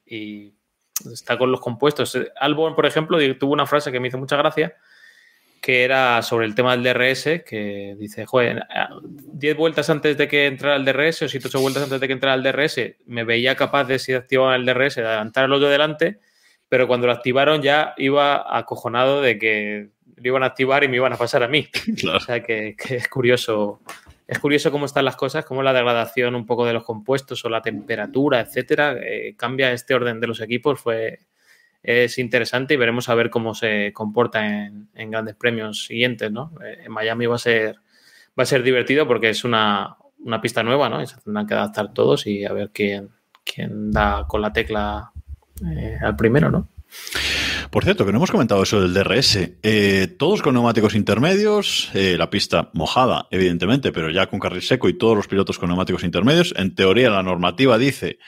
está 1.12 1.36
con 1.36 1.50
los 1.50 1.60
compuestos. 1.60 2.18
Albon, 2.40 2.74
por 2.74 2.86
ejemplo, 2.86 3.18
tuvo 3.36 3.52
una 3.52 3.66
frase 3.66 3.92
que 3.92 4.00
me 4.00 4.08
hizo 4.08 4.18
mucha 4.18 4.36
gracia, 4.36 4.74
que 5.60 5.84
era 5.84 6.22
sobre 6.22 6.46
el 6.46 6.54
tema 6.54 6.76
del 6.76 6.84
DRS, 6.84 7.42
que 7.44 7.96
dice, 7.98 8.24
joder, 8.24 8.64
10 9.02 9.56
vueltas 9.56 9.90
antes 9.90 10.16
de 10.16 10.28
que 10.28 10.46
entrara 10.46 10.76
el 10.76 10.84
DRS 10.84 11.22
o 11.22 11.28
7 11.28 11.48
8 11.48 11.60
vueltas 11.60 11.82
antes 11.82 12.00
de 12.00 12.06
que 12.06 12.12
entrara 12.12 12.34
el 12.34 12.42
DRS, 12.42 12.80
me 13.06 13.24
veía 13.24 13.56
capaz 13.56 13.84
de, 13.84 13.98
si 13.98 14.12
activaban 14.12 14.60
el 14.60 14.66
DRS, 14.66 14.96
de 14.96 15.06
adelantar 15.06 15.44
a 15.44 15.48
los 15.48 15.60
de 15.60 15.68
delante, 15.68 16.20
pero 16.68 16.86
cuando 16.86 17.06
lo 17.06 17.12
activaron 17.12 17.62
ya 17.62 17.94
iba 17.96 18.56
acojonado 18.56 19.20
de 19.20 19.38
que 19.38 19.88
lo 20.16 20.28
iban 20.28 20.42
a 20.42 20.46
activar 20.46 20.84
y 20.84 20.88
me 20.88 20.96
iban 20.96 21.12
a 21.12 21.16
pasar 21.16 21.42
a 21.42 21.48
mí. 21.48 21.68
O 22.14 22.20
sea 22.20 22.42
que, 22.42 22.76
es 22.90 23.08
curioso. 23.08 23.80
Es 24.26 24.40
curioso 24.40 24.72
cómo 24.72 24.86
están 24.86 25.04
las 25.04 25.14
cosas, 25.14 25.44
cómo 25.44 25.62
la 25.62 25.72
degradación 25.72 26.34
un 26.34 26.46
poco 26.46 26.66
de 26.66 26.72
los 26.72 26.84
compuestos 26.84 27.44
o 27.44 27.48
la 27.48 27.62
temperatura, 27.62 28.40
etcétera, 28.40 28.96
eh, 29.00 29.34
cambia 29.36 29.70
este 29.72 29.94
orden 29.94 30.18
de 30.18 30.26
los 30.26 30.40
equipos. 30.40 30.80
Fue, 30.80 31.20
es 31.80 32.18
interesante 32.18 32.74
y 32.74 32.76
veremos 32.76 33.08
a 33.08 33.14
ver 33.14 33.30
cómo 33.30 33.54
se 33.54 33.92
comporta 33.92 34.44
en, 34.44 34.88
grandes 35.10 35.36
premios 35.36 35.86
siguientes, 35.86 36.32
¿no? 36.32 36.52
Eh, 36.64 36.82
en 36.86 36.92
Miami 36.92 37.26
va 37.26 37.36
a 37.36 37.38
ser 37.38 37.76
va 38.38 38.42
a 38.42 38.46
ser 38.46 38.62
divertido 38.62 39.06
porque 39.06 39.30
es 39.30 39.44
una, 39.44 39.96
pista 40.42 40.62
nueva, 40.62 40.88
¿no? 40.88 41.02
Y 41.02 41.06
se 41.06 41.16
tendrán 41.20 41.46
que 41.46 41.54
adaptar 41.54 41.92
todos 41.92 42.26
y 42.26 42.44
a 42.44 42.52
ver 42.52 42.70
quién, 42.72 43.10
quién 43.44 43.90
da 43.90 44.26
con 44.26 44.42
la 44.42 44.52
tecla 44.52 45.12
eh, 45.64 45.98
al 46.02 46.16
primero, 46.16 46.50
¿no? 46.50 46.68
Por 47.70 47.84
cierto, 47.84 48.06
que 48.06 48.12
no 48.12 48.18
hemos 48.18 48.30
comentado 48.30 48.62
eso 48.62 48.80
del 48.80 48.94
DRS. 48.94 49.38
Eh, 49.62 50.06
todos 50.18 50.42
con 50.42 50.54
neumáticos 50.54 50.94
intermedios, 50.94 51.90
eh, 51.94 52.16
la 52.16 52.30
pista 52.30 52.70
mojada, 52.74 53.26
evidentemente, 53.30 53.92
pero 53.92 54.10
ya 54.10 54.28
con 54.28 54.38
carril 54.38 54.62
seco 54.62 54.88
y 54.88 54.96
todos 54.96 55.16
los 55.16 55.26
pilotos 55.26 55.58
con 55.58 55.68
neumáticos 55.68 56.04
intermedios. 56.04 56.54
En 56.56 56.74
teoría, 56.74 57.10
la 57.10 57.22
normativa 57.22 57.76
dice 57.78 58.18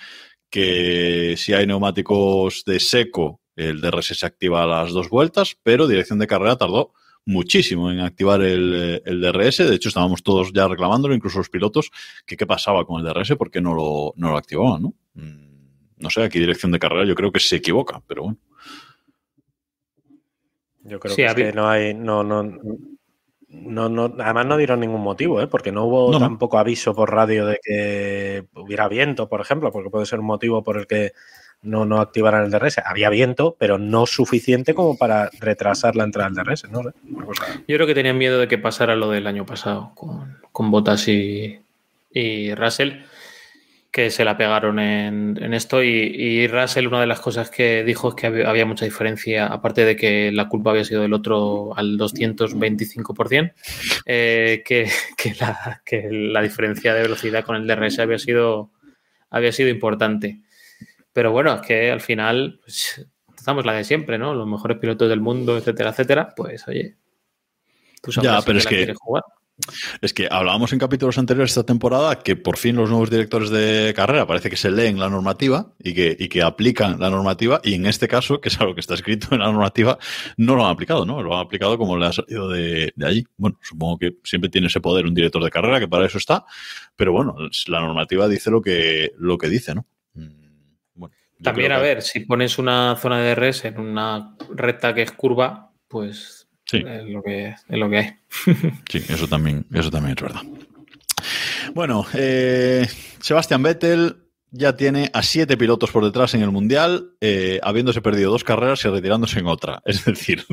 que 0.51 1.35
si 1.37 1.53
hay 1.53 1.67
neumáticos 1.67 2.65
de 2.67 2.81
seco, 2.81 3.41
el 3.55 3.81
DRS 3.81 4.19
se 4.19 4.27
activa 4.27 4.63
a 4.63 4.67
las 4.67 4.93
dos 4.93 5.09
vueltas, 5.09 5.57
pero 5.63 5.87
dirección 5.87 6.19
de 6.19 6.27
carrera 6.27 6.57
tardó 6.57 6.93
muchísimo 7.25 7.91
en 7.91 8.01
activar 8.01 8.43
el, 8.43 9.03
DRS. 9.05 9.59
De 9.59 9.75
hecho, 9.75 9.89
estábamos 9.89 10.23
todos 10.23 10.53
ya 10.53 10.67
reclamándolo, 10.67 11.15
incluso 11.15 11.39
los 11.39 11.51
pilotos, 11.51 11.91
que 12.27 12.37
qué 12.37 12.47
pasaba 12.47 12.85
con 12.85 13.01
el 13.01 13.07
DRS 13.07 13.37
porque 13.37 13.61
no 13.61 13.75
lo, 13.75 14.15
no 14.17 14.31
lo 14.31 14.37
activaban, 14.37 14.83
¿no? 14.83 14.95
Mm, 15.15 15.49
no 15.99 16.11
sé, 16.11 16.23
aquí 16.23 16.39
dirección 16.39 16.73
de 16.73 16.79
carrera 16.79 17.05
yo 17.05 17.15
creo 17.15 17.33
que 17.33 17.41
se 17.41 17.57
equivoca, 17.57 18.03
pero 18.07 18.23
bueno. 18.23 18.39
Yo 20.89 20.99
creo 20.99 21.15
que, 21.35 21.53
no 21.53 21.69
hay, 21.69 21.95
no, 21.95 22.25
no, 22.25 22.43
no, 23.49 23.89
no, 23.89 24.15
además 24.19 24.47
no 24.47 24.57
dieron 24.57 24.81
ningún 24.81 25.01
motivo, 25.01 25.41
¿eh? 25.41 25.47
porque 25.47 25.73
no 25.73 25.85
hubo 25.85 26.19
tampoco 26.19 26.59
aviso 26.59 26.95
por 26.95 27.13
radio 27.13 27.47
de 27.47 27.59
que 27.63 28.45
hubiera 28.55 28.89
viento, 28.89 29.29
por 29.29 29.41
ejemplo, 29.41 29.71
porque 29.71 29.91
puede 29.91 30.07
ser 30.07 30.21
un 30.21 30.27
motivo 30.27 30.63
por 30.63 30.79
el 30.79 30.87
que 30.87 31.13
no, 31.63 31.85
no 31.85 32.01
activaran 32.01 32.45
el 32.45 32.51
DRS. 32.51 32.79
Había 32.85 33.11
viento, 33.11 33.57
pero 33.59 33.79
no 33.79 34.07
suficiente 34.07 34.75
como 34.75 34.97
para 34.97 35.31
retrasar 35.41 35.97
la 35.97 36.05
entrada 36.05 36.31
del 36.31 36.45
DRS. 36.45 36.71
¿no? 36.71 36.83
Yo 36.83 36.93
creo 37.67 37.87
que 37.87 37.95
tenían 37.95 38.19
miedo 38.19 38.39
de 38.39 38.49
que 38.49 38.59
pasara 38.59 38.97
lo 38.97 39.11
del 39.11 39.27
año 39.27 39.45
pasado 39.45 39.93
con, 39.95 40.39
con 40.53 40.71
Bottas 40.71 41.09
y, 41.09 41.61
y 42.13 42.55
Russell 42.55 43.03
que 43.91 44.11
se 44.11 44.25
la 44.25 44.37
pegaron 44.37 44.79
en, 44.79 45.55
esto 45.55 45.83
y, 45.83 46.47
Russell 46.47 46.87
una 46.87 47.01
de 47.01 47.07
las 47.07 47.21
cosas 47.21 47.51
que 47.51 47.85
dijo 47.85 48.11
es 48.11 48.15
que 48.15 48.27
había, 48.27 48.67
mucha 48.67 48.85
diferencia, 48.85 49.47
aparte 49.47 49.85
de 49.85 49.97
que 49.97 50.31
la 50.31 50.49
culpa 50.49 50.71
había 50.71 50.85
sido 50.85 51.03
del 51.03 51.15
otro 51.15 51.77
al 51.77 51.99
225%, 51.99 53.55
eh, 54.05 54.63
que, 54.65 54.91
que, 55.17 55.35
la, 55.41 55.83
que 55.85 56.09
la 56.11 56.43
diferencia 56.43 56.95
de 56.95 57.03
velocidad 57.03 57.45
con 57.45 57.57
el 57.57 57.67
DRS 57.67 57.99
había 57.99 58.19
sido, 58.19 58.73
había 59.31 59.53
sido 59.53 59.71
importante. 59.71 60.43
Pero 61.13 61.33
bueno, 61.33 61.55
es 61.55 61.63
que 61.63 61.91
al 61.91 62.03
final 62.03 62.61
pues, 62.63 63.07
estamos 63.37 63.65
la 63.65 63.73
de 63.73 63.85
siempre, 63.85 64.19
¿no? 64.19 64.35
Los 64.35 64.47
mejores 64.47 64.79
pilotos 64.79 65.09
del 65.09 65.21
mundo, 65.21 65.57
etcétera, 65.57 65.91
etcétera. 65.91 66.35
Pues 66.37 66.69
oye, 66.69 66.97
tú 68.03 68.13
sabes 68.13 68.31
ya, 68.31 68.43
pero 68.43 68.59
es 68.59 68.67
que 68.67 68.95
jugar. 68.95 69.25
Es 70.01 70.15
que 70.15 70.29
hablábamos 70.31 70.73
en 70.73 70.79
capítulos 70.79 71.19
anteriores 71.19 71.51
esta 71.51 71.65
temporada 71.65 72.21
que 72.21 72.37
por 72.37 72.57
fin 72.57 72.77
los 72.77 72.89
nuevos 72.91 73.11
directores 73.11 73.51
de 73.51 73.93
carrera 73.95 74.27
parece 74.27 74.51
que 74.51 74.57
se 74.57 74.71
leen 74.71 75.01
la 75.01 75.11
normativa 75.11 75.73
y 75.83 75.95
que, 75.95 76.17
y 76.19 76.29
que 76.29 76.43
aplican 76.43 77.01
la 77.01 77.11
normativa 77.11 77.61
y 77.65 77.75
en 77.75 77.87
este 77.87 78.07
caso, 78.07 78.41
que 78.41 78.49
es 78.49 78.61
algo 78.61 78.75
que 78.75 78.81
está 78.81 78.95
escrito 78.95 79.29
en 79.33 79.41
la 79.41 79.47
normativa, 79.47 79.99
no 80.37 80.55
lo 80.55 80.65
han 80.65 80.73
aplicado, 80.73 81.05
¿no? 81.05 81.23
Lo 81.23 81.35
han 81.35 81.45
aplicado 81.45 81.77
como 81.77 81.97
le 81.97 82.07
ha 82.07 82.13
salido 82.13 82.49
de, 82.49 82.93
allí. 83.03 83.27
Bueno, 83.37 83.59
supongo 83.63 83.99
que 83.99 84.17
siempre 84.23 84.49
tiene 84.49 84.69
ese 84.69 84.81
poder 84.81 85.07
un 85.07 85.15
director 85.15 85.43
de 85.43 85.51
carrera, 85.51 85.81
que 85.81 85.89
para 85.89 86.07
eso 86.07 86.19
está, 86.19 86.45
pero 86.95 87.13
bueno, 87.13 87.35
la 87.67 87.81
normativa 87.81 88.29
dice 88.29 88.51
lo 88.51 88.63
que, 88.63 89.13
lo 89.19 89.39
que 89.39 89.49
dice, 89.49 89.75
¿no? 89.75 89.87
Mm, 90.15 91.05
También, 91.43 91.73
a 91.73 91.79
ver, 91.79 92.03
si 92.03 92.21
pones 92.21 92.59
una 92.59 92.97
zona 92.97 93.21
de 93.21 93.35
DRS 93.35 93.65
en 93.67 93.81
una 93.81 94.37
recta 94.51 94.95
que 94.95 95.03
es 95.03 95.13
curva, 95.13 95.73
pues 95.89 96.38
Sí. 96.71 96.85
Es 96.87 97.05
lo 97.05 97.23
que, 97.23 97.49
es 97.49 97.79
lo 97.79 97.89
que 97.89 97.99
hay. 97.99 98.11
sí, 98.91 98.99
eso 99.09 99.27
también, 99.27 99.65
eso 99.73 99.91
también 99.91 100.17
es 100.17 100.23
verdad. 100.23 100.43
Bueno, 101.75 102.07
eh, 102.15 102.87
Sebastián 103.21 103.63
Vettel 103.63 104.17
ya 104.51 104.77
tiene 104.77 105.11
a 105.13 105.23
siete 105.23 105.57
pilotos 105.57 105.91
por 105.91 106.05
detrás 106.05 106.35
en 106.35 106.43
el 106.43 106.51
Mundial, 106.51 107.13
eh, 107.21 107.61
habiéndose 107.63 108.03
perdido 108.03 108.31
dos 108.31 108.45
carreras 108.45 108.85
y 108.85 108.89
retirándose 108.89 109.39
en 109.39 109.47
otra. 109.47 109.83
Es 109.87 110.05
decir, 110.05 110.45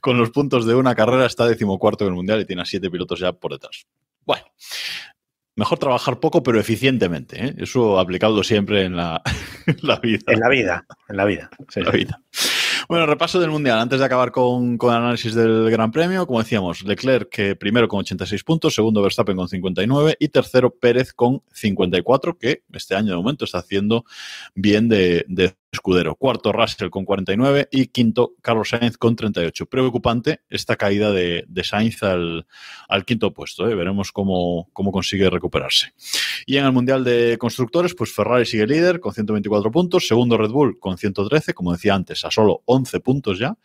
con 0.00 0.18
los 0.18 0.30
puntos 0.30 0.66
de 0.66 0.74
una 0.74 0.94
carrera 0.94 1.26
está 1.26 1.46
decimocuarto 1.46 2.04
en 2.04 2.10
el 2.10 2.16
Mundial 2.16 2.40
y 2.40 2.44
tiene 2.44 2.62
a 2.62 2.66
siete 2.66 2.90
pilotos 2.90 3.20
ya 3.20 3.32
por 3.32 3.52
detrás. 3.52 3.86
Bueno, 4.24 4.44
mejor 5.56 5.78
trabajar 5.78 6.20
poco 6.20 6.42
pero 6.42 6.60
eficientemente. 6.60 7.46
¿eh? 7.46 7.54
Eso 7.58 7.98
aplicado 7.98 8.42
siempre 8.44 8.84
en 8.84 8.96
la, 8.96 9.22
vida. 10.02 10.22
En 10.26 10.40
la 10.40 10.48
vida, 10.48 10.86
en 11.08 11.16
la 11.16 11.24
vida. 11.24 11.50
En 11.74 11.84
la 11.84 11.90
vida. 11.90 12.22
Bueno, 12.88 13.04
repaso 13.04 13.38
del 13.38 13.50
Mundial. 13.50 13.78
Antes 13.78 13.98
de 13.98 14.06
acabar 14.06 14.32
con, 14.32 14.78
con, 14.78 14.94
el 14.94 15.02
análisis 15.02 15.34
del 15.34 15.70
Gran 15.70 15.92
Premio, 15.92 16.26
como 16.26 16.38
decíamos, 16.38 16.84
Leclerc 16.84 17.28
que 17.28 17.54
primero 17.54 17.86
con 17.86 18.00
86 18.00 18.42
puntos, 18.44 18.74
segundo 18.74 19.02
Verstappen 19.02 19.36
con 19.36 19.46
59 19.46 20.16
y 20.18 20.28
tercero 20.28 20.70
Pérez 20.70 21.12
con 21.12 21.42
54, 21.52 22.38
que 22.38 22.62
este 22.72 22.94
año 22.94 23.10
de 23.10 23.16
momento 23.16 23.44
está 23.44 23.58
haciendo 23.58 24.06
bien 24.54 24.88
de, 24.88 25.26
de 25.28 25.54
escudero. 25.70 26.14
Cuarto, 26.16 26.52
Russell 26.52 26.90
con 26.90 27.04
49 27.04 27.68
y 27.70 27.88
quinto, 27.88 28.34
Carlos 28.40 28.70
Sainz 28.70 28.96
con 28.96 29.16
38. 29.16 29.66
Preocupante 29.66 30.40
esta 30.48 30.76
caída 30.76 31.12
de, 31.12 31.44
Sainz 31.62 32.02
al, 32.02 32.46
quinto 33.06 33.32
puesto. 33.32 33.68
¿eh? 33.68 33.74
Veremos 33.74 34.12
cómo, 34.12 34.70
consigue 34.72 35.28
recuperarse. 35.30 35.92
Y 36.46 36.56
en 36.56 36.64
el 36.64 36.72
Mundial 36.72 37.04
de 37.04 37.36
Constructores, 37.38 37.94
pues 37.94 38.12
Ferrari 38.12 38.46
sigue 38.46 38.66
líder 38.66 39.00
con 39.00 39.12
124 39.12 39.70
puntos. 39.70 40.06
Segundo, 40.06 40.38
Red 40.38 40.50
Bull 40.50 40.78
con 40.78 40.96
113, 40.96 41.54
como 41.54 41.72
decía 41.72 41.94
antes, 41.94 42.24
a 42.24 42.30
solo 42.30 42.62
11 42.64 43.00
puntos 43.00 43.38
ya. 43.38 43.56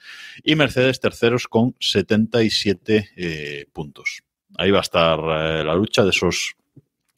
Y 0.44 0.56
Mercedes 0.56 1.00
terceros 1.00 1.48
con 1.48 1.76
77 1.80 3.10
eh, 3.16 3.66
puntos. 3.72 4.24
Ahí 4.58 4.72
va 4.72 4.80
a 4.80 4.82
estar 4.82 5.20
eh, 5.20 5.64
la 5.64 5.76
lucha 5.76 6.04
de 6.04 6.10
esos 6.10 6.56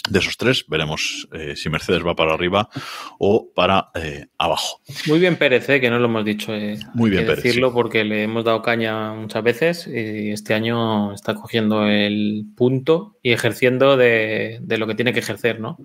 de 0.10 0.20
esos 0.20 0.38
tres, 0.38 0.66
veremos 0.68 1.28
eh, 1.34 1.56
si 1.56 1.70
Mercedes 1.70 2.06
va 2.06 2.16
para 2.16 2.34
arriba 2.34 2.70
o 3.18 3.50
para 3.54 3.90
eh, 3.96 4.28
abajo. 4.38 4.80
Muy 5.08 5.20
bien 5.20 5.38
Pérez, 5.38 5.68
eh, 5.70 5.82
que 5.82 5.90
no 5.90 6.00
lo 6.00 6.06
hemos 6.06 6.26
dicho. 6.26 6.52
Muy 6.94 7.10
bien 7.10 7.26
Pérez. 7.26 7.44
decirlo 7.44 7.74
porque 7.74 8.04
le 8.04 8.24
hemos 8.24 8.44
dado 8.44 8.62
caña 8.62 9.14
muchas 9.14 9.44
veces 9.44 9.88
y 9.88 10.32
este 10.32 10.54
año 10.54 11.14
está 11.14 11.36
cogiendo 11.36 11.88
el 11.88 12.46
punto 12.56 13.18
y 13.24 13.32
ejerciendo 13.32 13.98
de, 13.98 14.62
lo 14.68 14.88
que 14.88 14.96
tiene 14.96 15.14
que 15.14 15.20
ejercer, 15.20 15.60
¿no? 15.60 15.78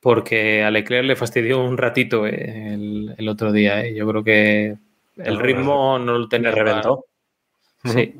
Porque 0.00 0.62
a 0.62 0.70
Leclerc 0.70 1.06
le 1.06 1.16
fastidió 1.16 1.64
un 1.64 1.78
ratito 1.78 2.26
el, 2.26 3.28
otro 3.28 3.52
día. 3.52 3.88
Yo 3.90 4.06
creo 4.06 4.22
que 4.22 4.76
el 5.16 5.38
ritmo 5.38 5.98
no 5.98 6.18
lo 6.18 6.28
tenía. 6.28 6.50
reventó. 6.50 7.06
Sí. 7.84 8.14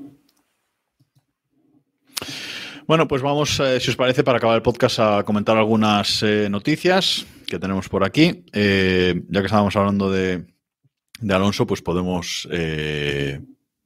Bueno, 2.87 3.09
pues 3.09 3.21
vamos, 3.21 3.59
eh, 3.59 3.81
si 3.81 3.91
os 3.91 3.97
parece, 3.97 4.23
para 4.23 4.39
acabar 4.39 4.55
el 4.55 4.63
podcast, 4.63 5.01
a 5.01 5.25
comentar 5.25 5.57
algunas 5.57 6.23
eh, 6.23 6.49
noticias 6.49 7.27
que 7.49 7.59
tenemos 7.59 7.89
por 7.89 8.05
aquí. 8.05 8.45
Eh, 8.53 9.23
ya 9.29 9.41
que 9.41 9.47
estábamos 9.47 9.75
hablando 9.75 10.09
de, 10.09 10.47
Alonso, 11.29 11.67
pues 11.67 11.83
podemos 11.83 12.49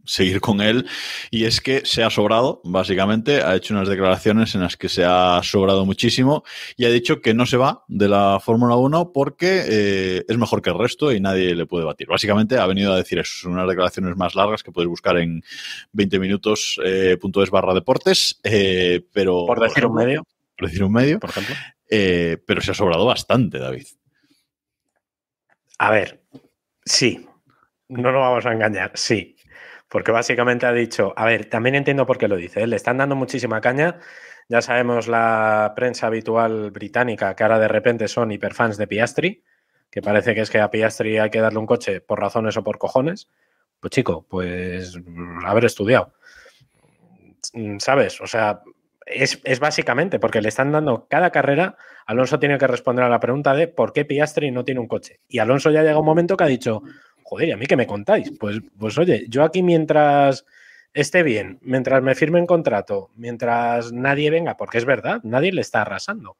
seguir 0.04 0.40
con 0.40 0.60
él 0.60 0.86
y 1.30 1.44
es 1.44 1.60
que 1.60 1.82
se 1.84 2.02
ha 2.02 2.10
sobrado, 2.10 2.60
básicamente, 2.64 3.42
ha 3.42 3.56
hecho 3.56 3.74
unas 3.74 3.88
declaraciones 3.88 4.54
en 4.54 4.62
las 4.62 4.76
que 4.76 4.88
se 4.88 5.04
ha 5.04 5.40
sobrado 5.42 5.84
muchísimo 5.84 6.44
y 6.76 6.84
ha 6.84 6.90
dicho 6.90 7.20
que 7.20 7.34
no 7.34 7.46
se 7.46 7.56
va 7.56 7.84
de 7.88 8.08
la 8.08 8.40
Fórmula 8.42 8.76
1 8.76 9.12
porque 9.12 9.62
eh, 9.68 10.24
es 10.28 10.38
mejor 10.38 10.62
que 10.62 10.70
el 10.70 10.78
resto 10.78 11.12
y 11.12 11.20
nadie 11.20 11.54
le 11.54 11.66
puede 11.66 11.84
batir. 11.84 12.08
Básicamente 12.08 12.58
ha 12.58 12.66
venido 12.66 12.92
a 12.92 12.96
decir 12.96 13.18
eso, 13.18 13.32
son 13.42 13.52
unas 13.52 13.68
declaraciones 13.68 14.16
más 14.16 14.34
largas 14.34 14.62
que 14.62 14.72
podéis 14.72 14.90
buscar 14.90 15.16
en 15.18 15.42
20 15.92 16.18
minutos 16.18 16.80
eh, 16.84 17.16
punto 17.20 17.42
es 17.42 17.50
barra 17.50 17.74
deportes, 17.74 18.40
eh, 18.42 19.02
pero... 19.12 19.46
Por 19.46 19.60
decir 19.60 19.86
un 19.86 19.94
medio. 19.94 20.24
Por 20.56 20.68
decir 20.68 20.84
un 20.84 20.92
medio. 20.92 21.20
Por 21.20 21.30
ejemplo. 21.30 21.54
Pero 21.88 22.60
se 22.60 22.70
ha 22.70 22.74
sobrado 22.74 23.04
bastante, 23.04 23.58
David. 23.58 23.86
A 25.78 25.90
ver, 25.90 26.22
sí. 26.84 27.26
No 27.88 28.12
lo 28.12 28.20
vamos 28.20 28.46
a 28.46 28.52
engañar, 28.52 28.92
sí. 28.94 29.34
Porque 29.90 30.12
básicamente 30.12 30.66
ha 30.66 30.72
dicho, 30.72 31.12
a 31.16 31.24
ver, 31.26 31.46
también 31.46 31.74
entiendo 31.74 32.06
por 32.06 32.16
qué 32.16 32.28
lo 32.28 32.36
dice. 32.36 32.62
¿eh? 32.62 32.66
Le 32.68 32.76
están 32.76 32.98
dando 32.98 33.16
muchísima 33.16 33.60
caña. 33.60 33.98
Ya 34.48 34.62
sabemos 34.62 35.08
la 35.08 35.72
prensa 35.74 36.06
habitual 36.06 36.70
británica, 36.70 37.34
que 37.34 37.42
ahora 37.42 37.58
de 37.58 37.66
repente 37.66 38.06
son 38.06 38.30
hiperfans 38.30 38.76
de 38.76 38.86
Piastri, 38.86 39.42
que 39.90 40.00
parece 40.00 40.34
que 40.34 40.42
es 40.42 40.50
que 40.50 40.60
a 40.60 40.70
Piastri 40.70 41.18
hay 41.18 41.30
que 41.30 41.40
darle 41.40 41.58
un 41.58 41.66
coche 41.66 42.00
por 42.00 42.20
razones 42.20 42.56
o 42.56 42.62
por 42.62 42.78
cojones. 42.78 43.28
Pues 43.80 43.90
chico, 43.90 44.24
pues 44.28 44.96
haber 45.44 45.64
estudiado. 45.64 46.12
¿Sabes? 47.78 48.20
O 48.20 48.28
sea, 48.28 48.62
es, 49.06 49.40
es, 49.42 49.58
básicamente 49.58 50.20
porque 50.20 50.40
le 50.40 50.50
están 50.50 50.70
dando 50.70 51.08
cada 51.08 51.30
carrera. 51.30 51.76
Alonso 52.06 52.38
tiene 52.38 52.58
que 52.58 52.68
responder 52.68 53.04
a 53.04 53.08
la 53.08 53.18
pregunta 53.18 53.54
de 53.54 53.66
por 53.66 53.92
qué 53.92 54.04
Piastri 54.04 54.52
no 54.52 54.64
tiene 54.64 54.80
un 54.80 54.86
coche. 54.86 55.18
Y 55.26 55.40
Alonso 55.40 55.70
ya 55.70 55.82
llega 55.82 55.98
un 55.98 56.06
momento 56.06 56.36
que 56.36 56.44
ha 56.44 56.48
dicho, 56.48 56.82
joder, 57.30 57.48
¿y 57.48 57.52
a 57.52 57.56
mí 57.56 57.66
qué 57.66 57.76
me 57.76 57.86
contáis? 57.86 58.32
Pues, 58.40 58.58
pues 58.76 58.98
oye, 58.98 59.24
yo 59.28 59.44
aquí 59.44 59.62
mientras 59.62 60.44
esté 60.92 61.22
bien, 61.22 61.60
mientras 61.62 62.02
me 62.02 62.16
firmen 62.16 62.44
contrato, 62.44 63.10
mientras 63.14 63.92
nadie 63.92 64.30
venga, 64.30 64.56
porque 64.56 64.78
es 64.78 64.84
verdad, 64.84 65.20
nadie 65.22 65.52
le 65.52 65.60
está 65.60 65.82
arrasando. 65.82 66.36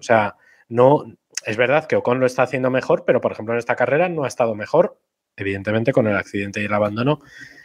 O 0.00 0.02
sea, 0.02 0.34
no, 0.68 1.04
es 1.46 1.56
verdad 1.56 1.86
que 1.86 1.94
Ocon 1.94 2.18
lo 2.18 2.26
está 2.26 2.42
haciendo 2.42 2.70
mejor, 2.70 3.04
pero 3.06 3.20
por 3.20 3.30
ejemplo 3.30 3.54
en 3.54 3.60
esta 3.60 3.76
carrera 3.76 4.08
no 4.08 4.24
ha 4.24 4.28
estado 4.28 4.56
mejor. 4.56 4.98
Evidentemente 5.36 5.92
con 5.92 6.08
el 6.08 6.16
accidente 6.16 6.60
y 6.60 6.64
el 6.64 6.74
abandono 6.74 7.20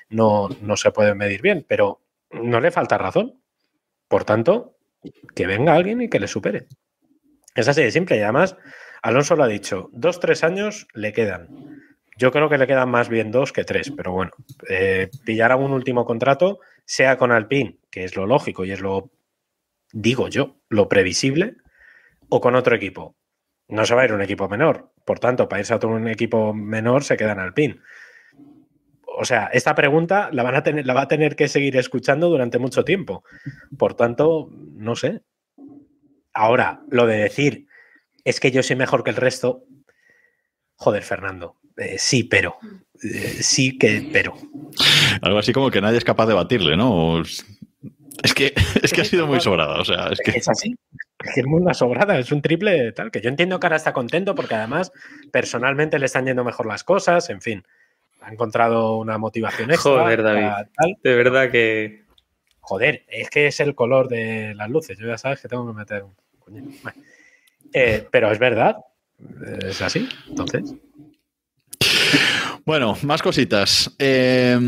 no, 0.09 0.47
no 0.61 0.77
se 0.77 0.91
puede 0.91 1.15
medir 1.15 1.41
bien, 1.41 1.65
pero 1.67 2.03
no 2.31 2.61
le 2.61 2.69
falta 2.69 2.99
razón. 2.99 3.41
Por 4.07 4.23
tanto, 4.23 4.77
que 5.33 5.47
venga 5.47 5.73
alguien 5.73 6.03
y 6.03 6.09
que 6.09 6.19
le 6.19 6.27
supere. 6.27 6.67
Es 7.55 7.67
así 7.67 7.81
de 7.81 7.91
simple. 7.91 8.17
Y 8.17 8.21
además, 8.21 8.55
Alonso 9.01 9.35
lo 9.35 9.45
ha 9.45 9.47
dicho, 9.47 9.89
dos, 9.93 10.19
tres 10.19 10.43
años 10.43 10.87
le 10.93 11.11
quedan. 11.11 11.76
Yo 12.17 12.31
creo 12.31 12.49
que 12.49 12.57
le 12.57 12.65
quedan 12.65 12.89
más 12.89 13.09
bien 13.09 13.31
dos 13.31 13.53
que 13.53 13.63
tres, 13.63 13.91
pero 13.95 14.11
bueno, 14.11 14.31
eh, 14.69 15.09
pillar 15.23 15.55
un 15.55 15.71
último 15.71 16.03
contrato, 16.03 16.59
sea 16.83 17.17
con 17.17 17.31
Alpine, 17.31 17.77
que 17.91 18.03
es 18.03 18.15
lo 18.15 18.25
lógico 18.25 18.65
y 18.65 18.71
es 18.71 18.81
lo, 18.81 19.11
digo 19.91 20.27
yo, 20.27 20.57
lo 20.67 20.89
previsible, 20.89 21.57
o 22.29 22.41
con 22.41 22.55
otro 22.55 22.75
equipo. 22.75 23.15
No 23.67 23.85
se 23.85 23.93
va 23.93 24.01
a 24.01 24.05
ir 24.05 24.13
un 24.13 24.21
equipo 24.21 24.49
menor. 24.49 24.91
Por 25.05 25.19
tanto, 25.19 25.47
para 25.47 25.59
irse 25.59 25.73
a 25.73 25.79
un 25.85 26.07
equipo 26.07 26.53
menor 26.53 27.03
se 27.03 27.17
queda 27.17 27.33
en 27.33 27.39
Alpine. 27.39 27.79
O 29.19 29.25
sea, 29.25 29.47
esta 29.53 29.75
pregunta 29.75 30.29
la, 30.31 30.43
van 30.43 30.55
a 30.55 30.63
tener, 30.63 30.85
la 30.85 30.93
va 30.93 31.01
a 31.01 31.07
tener 31.07 31.35
que 31.35 31.47
seguir 31.47 31.77
escuchando 31.77 32.29
durante 32.29 32.59
mucho 32.59 32.83
tiempo. 32.83 33.23
Por 33.77 33.93
tanto, 33.93 34.49
no 34.51 34.95
sé. 34.95 35.21
Ahora, 36.33 36.81
lo 36.89 37.05
de 37.05 37.17
decir 37.17 37.67
es 38.23 38.39
que 38.39 38.51
yo 38.51 38.63
soy 38.63 38.75
mejor 38.75 39.03
que 39.03 39.09
el 39.09 39.15
resto, 39.15 39.63
joder, 40.75 41.03
Fernando, 41.03 41.57
eh, 41.77 41.95
sí, 41.97 42.23
pero. 42.23 42.57
Eh, 43.03 43.37
sí 43.41 43.77
que, 43.77 44.09
pero. 44.11 44.35
Algo 45.21 45.39
así 45.39 45.53
como 45.53 45.71
que 45.71 45.81
nadie 45.81 45.97
es 45.97 46.03
capaz 46.03 46.25
de 46.25 46.33
batirle, 46.33 46.75
¿no? 46.75 47.21
Es 48.23 48.33
que, 48.33 48.53
es 48.83 48.93
que 48.93 49.01
ha 49.01 49.05
sido 49.05 49.27
muy 49.27 49.39
sobrada, 49.39 49.79
o 49.79 49.85
sea, 49.85 50.07
es 50.07 50.19
que... 50.19 50.31
Es 50.31 50.49
así, 50.49 50.75
es 51.23 51.33
que 51.33 51.41
es 51.41 51.45
muy 51.45 51.61
sobrada, 51.73 52.17
es 52.17 52.31
un 52.31 52.41
triple 52.41 52.91
tal, 52.91 53.11
que 53.11 53.21
yo 53.21 53.29
entiendo 53.29 53.59
que 53.59 53.67
ahora 53.67 53.77
está 53.77 53.93
contento 53.93 54.35
porque 54.35 54.55
además 54.55 54.91
personalmente 55.31 55.99
le 55.99 56.07
están 56.07 56.25
yendo 56.25 56.43
mejor 56.43 56.65
las 56.65 56.83
cosas, 56.83 57.29
en 57.29 57.41
fin, 57.41 57.63
ha 58.21 58.31
encontrado 58.31 58.97
una 58.97 59.17
motivación 59.17 59.71
extra. 59.71 59.91
Joder, 59.91 60.23
David, 60.23 60.67
tal. 60.75 60.97
de 61.03 61.15
verdad 61.15 61.51
que... 61.51 62.05
Joder, 62.59 63.05
es 63.07 63.29
que 63.29 63.47
es 63.47 63.59
el 63.61 63.75
color 63.75 64.09
de 64.09 64.53
las 64.55 64.69
luces, 64.69 64.97
yo 64.97 65.07
ya 65.07 65.17
sabes 65.17 65.39
que 65.41 65.47
tengo 65.47 65.65
que 65.67 65.77
meter 65.77 66.03
un... 66.03 66.15
Eh, 67.73 68.07
pero 68.11 68.31
es 68.31 68.39
verdad, 68.39 68.77
es 69.63 69.81
así, 69.81 70.07
entonces... 70.27 70.73
Bueno, 72.65 72.97
más 73.03 73.21
cositas. 73.21 73.95
Eh, 73.97 74.59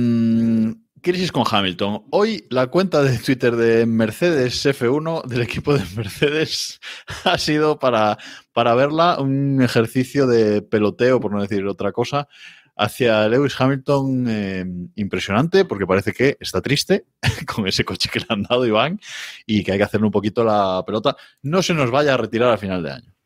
crisis 1.02 1.32
con 1.32 1.44
Hamilton. 1.50 2.04
Hoy 2.12 2.46
la 2.50 2.68
cuenta 2.68 3.02
de 3.02 3.18
Twitter 3.18 3.56
de 3.56 3.86
Mercedes 3.86 4.66
F1 4.66 5.26
del 5.26 5.42
equipo 5.42 5.74
de 5.74 5.84
Mercedes 5.96 6.80
ha 7.26 7.38
sido 7.38 7.80
para, 7.80 8.18
para 8.54 8.76
verla 8.76 9.20
un 9.20 9.62
ejercicio 9.62 10.28
de 10.28 10.62
peloteo, 10.62 11.20
por 11.20 11.32
no 11.32 11.42
decir 11.42 11.66
otra 11.66 11.92
cosa, 11.92 12.28
hacia 12.76 13.28
Lewis 13.28 13.60
Hamilton 13.60 14.26
eh, 14.30 14.66
impresionante 14.96 15.66
porque 15.66 15.86
parece 15.86 16.14
que 16.14 16.38
está 16.40 16.62
triste 16.62 17.06
con 17.54 17.68
ese 17.68 17.84
coche 17.84 18.10
que 18.12 18.20
le 18.20 18.26
han 18.30 18.44
dado 18.44 18.66
Iván 18.66 19.00
y 19.46 19.64
que 19.64 19.74
hay 19.74 19.78
que 19.78 19.84
hacerle 19.84 20.08
un 20.08 20.12
poquito 20.12 20.44
la 20.44 20.84
pelota. 20.86 21.16
No 21.42 21.62
se 21.62 21.74
nos 21.74 21.92
vaya 21.92 22.14
a 22.14 22.18
retirar 22.18 22.52
a 22.52 22.58
final 22.58 22.84
de 22.84 22.92
año. 22.92 23.19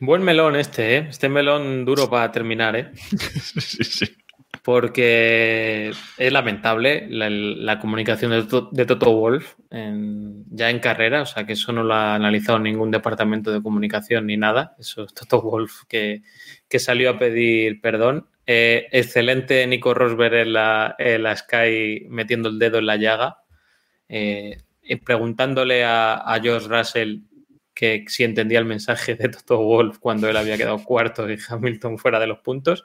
Buen 0.00 0.22
melón 0.22 0.56
este, 0.56 0.96
¿eh? 0.96 1.06
Este 1.08 1.28
melón 1.28 1.84
duro 1.84 2.10
para 2.10 2.30
terminar, 2.32 2.76
¿eh? 2.76 2.90
sí, 3.58 3.84
sí. 3.84 4.06
Porque 4.62 5.92
es 6.16 6.32
lamentable 6.32 7.06
la, 7.10 7.28
la 7.28 7.78
comunicación 7.78 8.30
de, 8.30 8.44
to, 8.44 8.70
de, 8.72 8.86
Toto 8.86 9.12
Wolf 9.12 9.56
en, 9.70 10.44
ya 10.50 10.70
en 10.70 10.78
carrera, 10.78 11.22
o 11.22 11.26
sea 11.26 11.44
que 11.44 11.52
eso 11.52 11.70
no 11.72 11.84
lo 11.84 11.92
ha 11.92 12.14
analizado 12.14 12.58
ningún 12.58 12.90
departamento 12.90 13.52
de 13.52 13.62
comunicación 13.62 14.26
ni 14.26 14.38
nada. 14.38 14.74
Eso 14.78 15.04
es 15.04 15.12
Toto 15.12 15.42
Wolf 15.42 15.82
que, 15.86 16.22
que 16.68 16.78
salió 16.78 17.10
a 17.10 17.18
pedir 17.18 17.80
perdón. 17.82 18.26
Eh, 18.46 18.86
excelente 18.92 19.66
Nico 19.66 19.92
Rosberg 19.92 20.34
en 20.34 20.52
la, 20.54 20.94
en 20.98 21.22
la, 21.22 21.36
Sky 21.36 22.06
metiendo 22.08 22.48
el 22.48 22.58
dedo 22.58 22.78
en 22.78 22.86
la 22.86 22.96
llaga, 22.96 23.38
eh, 24.08 24.62
preguntándole 25.04 25.84
a, 25.84 26.14
a 26.14 26.40
George 26.40 26.68
Russell 26.68 27.18
que 27.74 28.04
si 28.06 28.24
entendía 28.24 28.58
el 28.58 28.64
mensaje 28.64 29.16
de 29.16 29.28
Toto 29.28 29.58
Wolf 29.58 29.98
cuando 29.98 30.28
él 30.28 30.36
había 30.36 30.56
quedado 30.56 30.82
cuarto 30.82 31.30
y 31.30 31.36
Hamilton 31.48 31.98
fuera 31.98 32.20
de 32.20 32.26
los 32.26 32.38
puntos. 32.38 32.84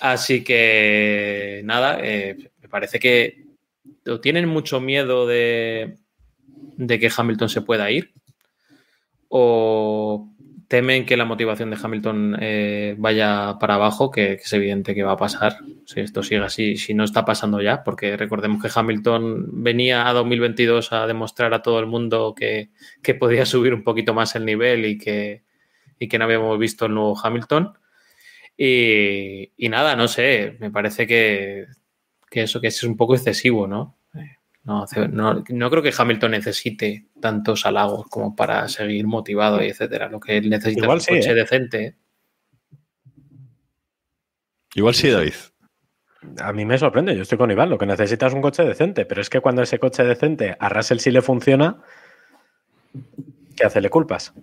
Así 0.00 0.42
que 0.44 1.60
nada, 1.64 1.98
eh, 2.02 2.50
me 2.62 2.68
parece 2.68 2.98
que 2.98 3.44
tienen 4.22 4.48
mucho 4.48 4.80
miedo 4.80 5.26
de, 5.26 5.98
de, 6.76 6.98
que 6.98 7.10
Hamilton 7.14 7.48
se 7.48 7.62
pueda 7.62 7.90
ir 7.90 8.12
o 9.28 10.30
temen 10.68 11.06
que 11.06 11.16
la 11.16 11.24
motivación 11.24 11.70
de 11.70 11.78
Hamilton 11.82 12.36
eh, 12.40 12.94
vaya 12.98 13.56
para 13.58 13.74
abajo, 13.74 14.10
que, 14.10 14.34
es 14.34 14.52
evidente 14.52 14.94
que 14.94 15.02
va 15.02 15.12
a 15.12 15.16
pasar 15.16 15.56
si 15.86 16.00
esto 16.00 16.22
sigue 16.22 16.44
así, 16.44 16.76
si 16.76 16.92
no 16.92 17.04
está 17.04 17.24
pasando 17.24 17.62
ya, 17.62 17.82
porque 17.82 18.16
recordemos 18.18 18.62
que 18.62 18.70
Hamilton 18.72 19.62
venía 19.64 20.06
a 20.06 20.12
2022 20.12 20.92
a 20.92 21.06
demostrar 21.06 21.54
a 21.54 21.62
todo 21.62 21.80
el 21.80 21.86
mundo 21.86 22.34
que, 22.36 22.70
que 23.02 23.14
podía 23.14 23.46
subir 23.46 23.72
un 23.72 23.82
poquito 23.82 24.12
más 24.12 24.36
el 24.36 24.44
nivel 24.44 24.84
y 24.84 24.98
que, 24.98 25.42
y 25.98 26.06
que 26.06 26.18
no 26.18 26.26
habíamos 26.26 26.58
visto 26.58 26.86
el 26.86 26.94
nuevo 26.94 27.18
Hamilton. 27.18 27.72
Y, 28.56 29.52
y, 29.56 29.68
nada, 29.70 29.96
no 29.96 30.08
sé, 30.08 30.56
me 30.60 30.70
parece 30.70 31.06
que, 31.06 31.66
que, 32.30 32.42
eso 32.42 32.60
que 32.60 32.66
es 32.66 32.82
un 32.82 32.96
poco 32.96 33.14
excesivo, 33.14 33.66
¿no? 33.66 33.97
No, 34.68 34.84
no, 35.10 35.44
no, 35.48 35.70
creo 35.70 35.82
que 35.82 35.94
Hamilton 35.96 36.32
necesite 36.32 37.06
tantos 37.22 37.64
halagos 37.64 38.06
como 38.10 38.36
para 38.36 38.68
seguir 38.68 39.06
motivado 39.06 39.64
y 39.64 39.68
etcétera. 39.68 40.10
Lo 40.10 40.20
que 40.20 40.36
él 40.36 40.50
necesita 40.50 40.82
Igual 40.82 40.98
es 40.98 41.08
un 41.08 41.14
sí, 41.14 41.20
coche 41.20 41.30
¿eh? 41.30 41.34
decente. 41.34 41.96
Igual 44.74 44.94
sí, 44.94 45.08
David. 45.08 45.32
A 46.42 46.52
mí 46.52 46.66
me 46.66 46.76
sorprende, 46.76 47.16
yo 47.16 47.22
estoy 47.22 47.38
con 47.38 47.50
Iván, 47.50 47.70
lo 47.70 47.78
que 47.78 47.86
necesita 47.86 48.26
es 48.26 48.34
un 48.34 48.42
coche 48.42 48.62
decente, 48.62 49.06
pero 49.06 49.22
es 49.22 49.30
que 49.30 49.40
cuando 49.40 49.62
ese 49.62 49.78
coche 49.78 50.04
decente 50.04 50.54
a 50.60 50.68
Russell 50.68 50.98
sí 50.98 51.12
le 51.12 51.22
funciona, 51.22 51.78
¿qué 53.56 53.64
hace? 53.64 53.80
¿Le 53.80 53.88
culpas? 53.88 54.34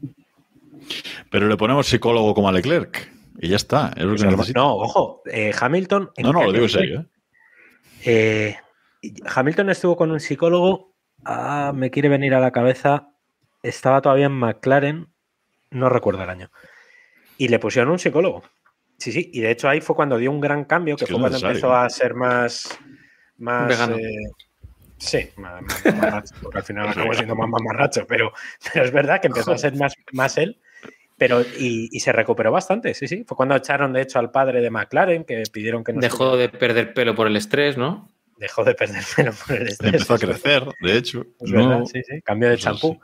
Pero 1.30 1.48
le 1.48 1.56
ponemos 1.56 1.86
psicólogo 1.86 2.34
como 2.34 2.50
a 2.50 2.52
Leclerc 2.52 3.12
y 3.38 3.50
ya 3.50 3.58
está. 3.58 3.94
Es 3.96 4.04
lo 4.04 4.16
que 4.16 4.36
pues 4.36 4.56
no, 4.56 4.76
ojo, 4.76 5.22
eh, 5.32 5.52
Hamilton. 5.56 6.10
No, 6.18 6.34
no, 6.34 6.46
lo 6.46 6.52
digo 6.52 6.66
en 6.66 6.70
serio. 6.72 7.02
¿eh? 7.02 7.06
Eh, 8.06 8.58
Hamilton 9.26 9.70
estuvo 9.70 9.96
con 9.98 10.12
un 10.12 10.20
psicólogo, 10.20 10.94
ah, 11.26 11.72
me 11.76 11.92
quiere 11.92 12.10
venir 12.10 12.34
a 12.34 12.40
la 12.40 12.52
cabeza, 12.52 13.10
estaba 13.64 14.02
todavía 14.02 14.26
en 14.28 14.34
McLaren, 14.34 15.08
no 15.72 15.90
recuerdo 15.90 16.24
el 16.24 16.30
año, 16.30 16.50
y 17.38 17.48
le 17.50 17.60
pusieron 17.60 17.92
un 17.92 18.00
psicólogo. 18.00 18.44
Sí, 18.98 19.12
sí, 19.12 19.30
y 19.34 19.42
de 19.42 19.52
hecho 19.52 19.68
ahí 19.68 19.82
fue 19.82 19.96
cuando 19.96 20.18
dio 20.18 20.32
un 20.32 20.40
gran 20.40 20.64
cambio, 20.66 20.96
que 20.96 21.04
Es 21.04 21.10
fue 21.10 21.20
cuando 21.20 21.36
necesario. 21.38 21.56
empezó 21.58 21.76
a 21.76 21.90
ser 21.90 22.14
más... 22.16 22.80
más 23.38 23.68
Vegano. 23.68 23.98
eh, 23.98 24.32
sí, 24.98 25.30
más, 25.36 25.62
más 25.62 25.86
mamarracho, 25.86 26.36
porque 26.42 26.58
al 26.60 26.64
final 26.64 26.90
acabó 26.90 27.14
siendo 27.14 27.36
más 27.36 27.50
mamarracho, 27.50 28.06
pero, 28.08 28.32
pero 28.74 28.86
es 28.86 28.92
verdad 28.92 29.20
que 29.20 29.28
empezó 29.28 29.52
a 29.52 29.58
ser 29.58 29.76
más, 29.76 29.94
más 30.14 30.38
él. 30.38 30.60
Pero, 31.18 31.42
y, 31.42 31.88
y 31.94 32.00
se 32.02 32.12
recuperó 32.12 32.52
bastante, 32.52 32.94
sí, 32.94 33.08
sí. 33.08 33.24
Fue 33.26 33.38
cuando 33.38 33.56
echaron, 33.56 33.94
de 33.94 34.02
hecho, 34.02 34.20
al 34.20 34.32
padre 34.32 34.60
de 34.60 34.70
McLaren, 34.70 35.24
que 35.24 35.44
pidieron 35.52 35.82
que 35.84 35.94
no 35.94 36.02
Dejó 36.02 36.36
de 36.36 36.50
perder 36.50 36.94
pelo 36.94 37.16
por 37.16 37.28
el 37.28 37.38
estrés, 37.38 37.78
¿no? 37.78 38.10
Dejó 38.38 38.64
de 38.64 38.76
perder 38.76 39.04
pelo 39.16 39.32
por 39.48 39.56
el 39.56 39.68
estrés. 39.68 39.94
Empezó 39.94 40.14
a 40.16 40.20
crecer, 40.20 40.64
de 40.82 40.98
hecho. 40.98 41.26
Es 41.40 41.52
verdad, 41.52 41.86
sí, 41.86 42.02
sí, 42.08 42.22
cambio 42.22 42.50
de 42.50 42.58
champú. 42.58 43.00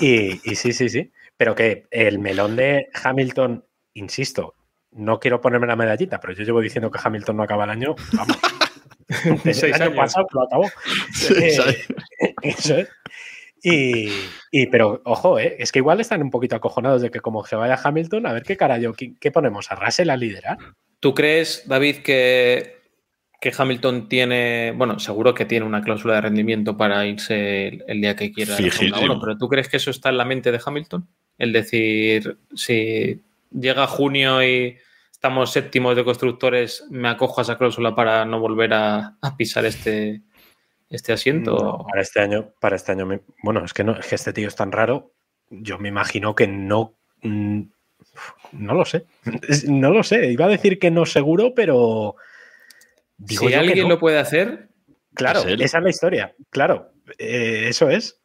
Y, 0.00 0.32
y 0.50 0.54
sí, 0.56 0.72
sí, 0.72 0.88
sí. 0.88 1.12
Pero 1.36 1.54
que 1.54 1.86
el 1.90 2.18
melón 2.18 2.56
de 2.56 2.88
Hamilton, 3.02 3.64
insisto, 3.94 4.54
no 4.90 5.20
quiero 5.20 5.40
ponerme 5.40 5.66
la 5.68 5.76
medallita, 5.76 6.18
pero 6.18 6.32
yo 6.32 6.42
llevo 6.44 6.60
diciendo 6.60 6.90
que 6.90 6.98
Hamilton 7.02 7.36
no 7.36 7.42
acaba 7.44 7.64
el 7.64 7.70
año. 7.70 7.94
Vamos. 8.12 8.36
Desde 9.44 9.68
el 9.68 9.74
año 9.74 9.84
años. 9.84 9.96
pasado 9.96 10.26
lo 10.32 10.42
acabó. 10.42 10.64
Eh. 11.36 11.56
Eso 12.42 12.76
es. 12.78 12.88
Y, 13.62 14.10
y- 14.52 14.66
pero 14.66 15.00
ojo, 15.04 15.38
eh, 15.38 15.56
es 15.58 15.72
que 15.72 15.78
igual 15.80 16.00
están 16.00 16.22
un 16.22 16.30
poquito 16.30 16.56
acojonados 16.56 17.02
de 17.02 17.10
que 17.10 17.20
como 17.20 17.44
se 17.44 17.56
vaya 17.56 17.78
Hamilton, 17.82 18.26
a 18.26 18.32
ver 18.32 18.42
qué 18.44 18.56
carajo, 18.56 18.92
¿qué, 18.94 19.14
qué 19.20 19.30
ponemos? 19.32 19.70
¿A 19.70 19.74
Russell 19.76 20.10
a 20.10 20.16
liderar? 20.16 20.58
¿Tú 21.00 21.14
crees, 21.14 21.64
David, 21.66 21.98
que, 21.98 22.77
que 23.40 23.52
Hamilton 23.56 24.08
tiene, 24.08 24.72
bueno, 24.76 24.98
seguro 24.98 25.32
que 25.34 25.44
tiene 25.44 25.64
una 25.64 25.82
cláusula 25.82 26.14
de 26.14 26.20
rendimiento 26.22 26.76
para 26.76 27.06
irse 27.06 27.68
el, 27.68 27.84
el 27.86 28.00
día 28.00 28.16
que 28.16 28.32
quiera. 28.32 28.56
1, 29.04 29.20
pero 29.20 29.38
¿tú 29.38 29.48
crees 29.48 29.68
que 29.68 29.76
eso 29.76 29.90
está 29.90 30.08
en 30.08 30.18
la 30.18 30.24
mente 30.24 30.50
de 30.50 30.60
Hamilton? 30.64 31.06
El 31.38 31.52
decir, 31.52 32.36
si 32.54 33.22
llega 33.52 33.86
junio 33.86 34.42
y 34.42 34.76
estamos 35.12 35.52
séptimos 35.52 35.94
de 35.94 36.04
constructores, 36.04 36.84
me 36.90 37.08
acojo 37.08 37.40
a 37.40 37.42
esa 37.42 37.56
cláusula 37.56 37.94
para 37.94 38.24
no 38.24 38.40
volver 38.40 38.74
a, 38.74 39.16
a 39.20 39.36
pisar 39.36 39.64
este, 39.66 40.22
este 40.90 41.12
asiento. 41.12 41.52
No, 41.78 41.86
para 41.88 42.02
este 42.02 42.20
año, 42.20 42.50
para 42.60 42.74
este 42.74 42.90
año, 42.92 43.06
me- 43.06 43.20
bueno, 43.44 43.64
es 43.64 43.72
que 43.72 43.84
no, 43.84 43.92
es 43.96 44.06
que 44.06 44.16
este 44.16 44.32
tío 44.32 44.48
es 44.48 44.56
tan 44.56 44.72
raro. 44.72 45.12
Yo 45.50 45.78
me 45.78 45.88
imagino 45.90 46.34
que 46.34 46.48
no. 46.48 46.94
mm, 47.22 47.60
No 48.52 48.74
lo 48.74 48.84
sé. 48.84 49.06
No 49.68 49.90
lo 49.92 50.02
sé. 50.02 50.32
Iba 50.32 50.46
a 50.46 50.48
decir 50.48 50.78
que 50.80 50.90
no 50.90 51.06
seguro, 51.06 51.54
pero. 51.54 52.16
Digo 53.18 53.48
si 53.48 53.54
alguien 53.54 53.82
no. 53.82 53.94
lo 53.94 53.98
puede 54.00 54.18
hacer, 54.18 54.68
Claro, 55.14 55.40
Es 55.40 55.60
esa 55.60 55.78
es 55.78 55.84
la 55.84 55.90
historia. 55.90 56.34
Claro, 56.50 56.92
eh, 57.18 57.64
eso 57.68 57.90
es. 57.90 58.20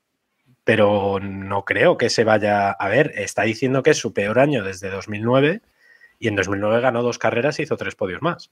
Pero 0.64 1.20
no 1.20 1.66
creo 1.66 1.98
que 1.98 2.10
se 2.10 2.24
vaya. 2.24 2.72
A 2.72 2.88
ver, 2.88 3.12
está 3.16 3.42
diciendo 3.44 3.82
que 3.84 3.90
es 3.90 3.98
su 3.98 4.14
peor 4.14 4.40
año 4.40 4.64
desde 4.64 4.90
2009 4.90 5.62
y 6.20 6.28
en 6.28 6.36
2009 6.36 6.82
ganó 6.82 7.02
dos 7.02 7.18
carreras 7.18 7.60
y 7.60 7.64
hizo 7.64 7.78
tres 7.78 7.96
podios 7.96 8.22
más. 8.22 8.52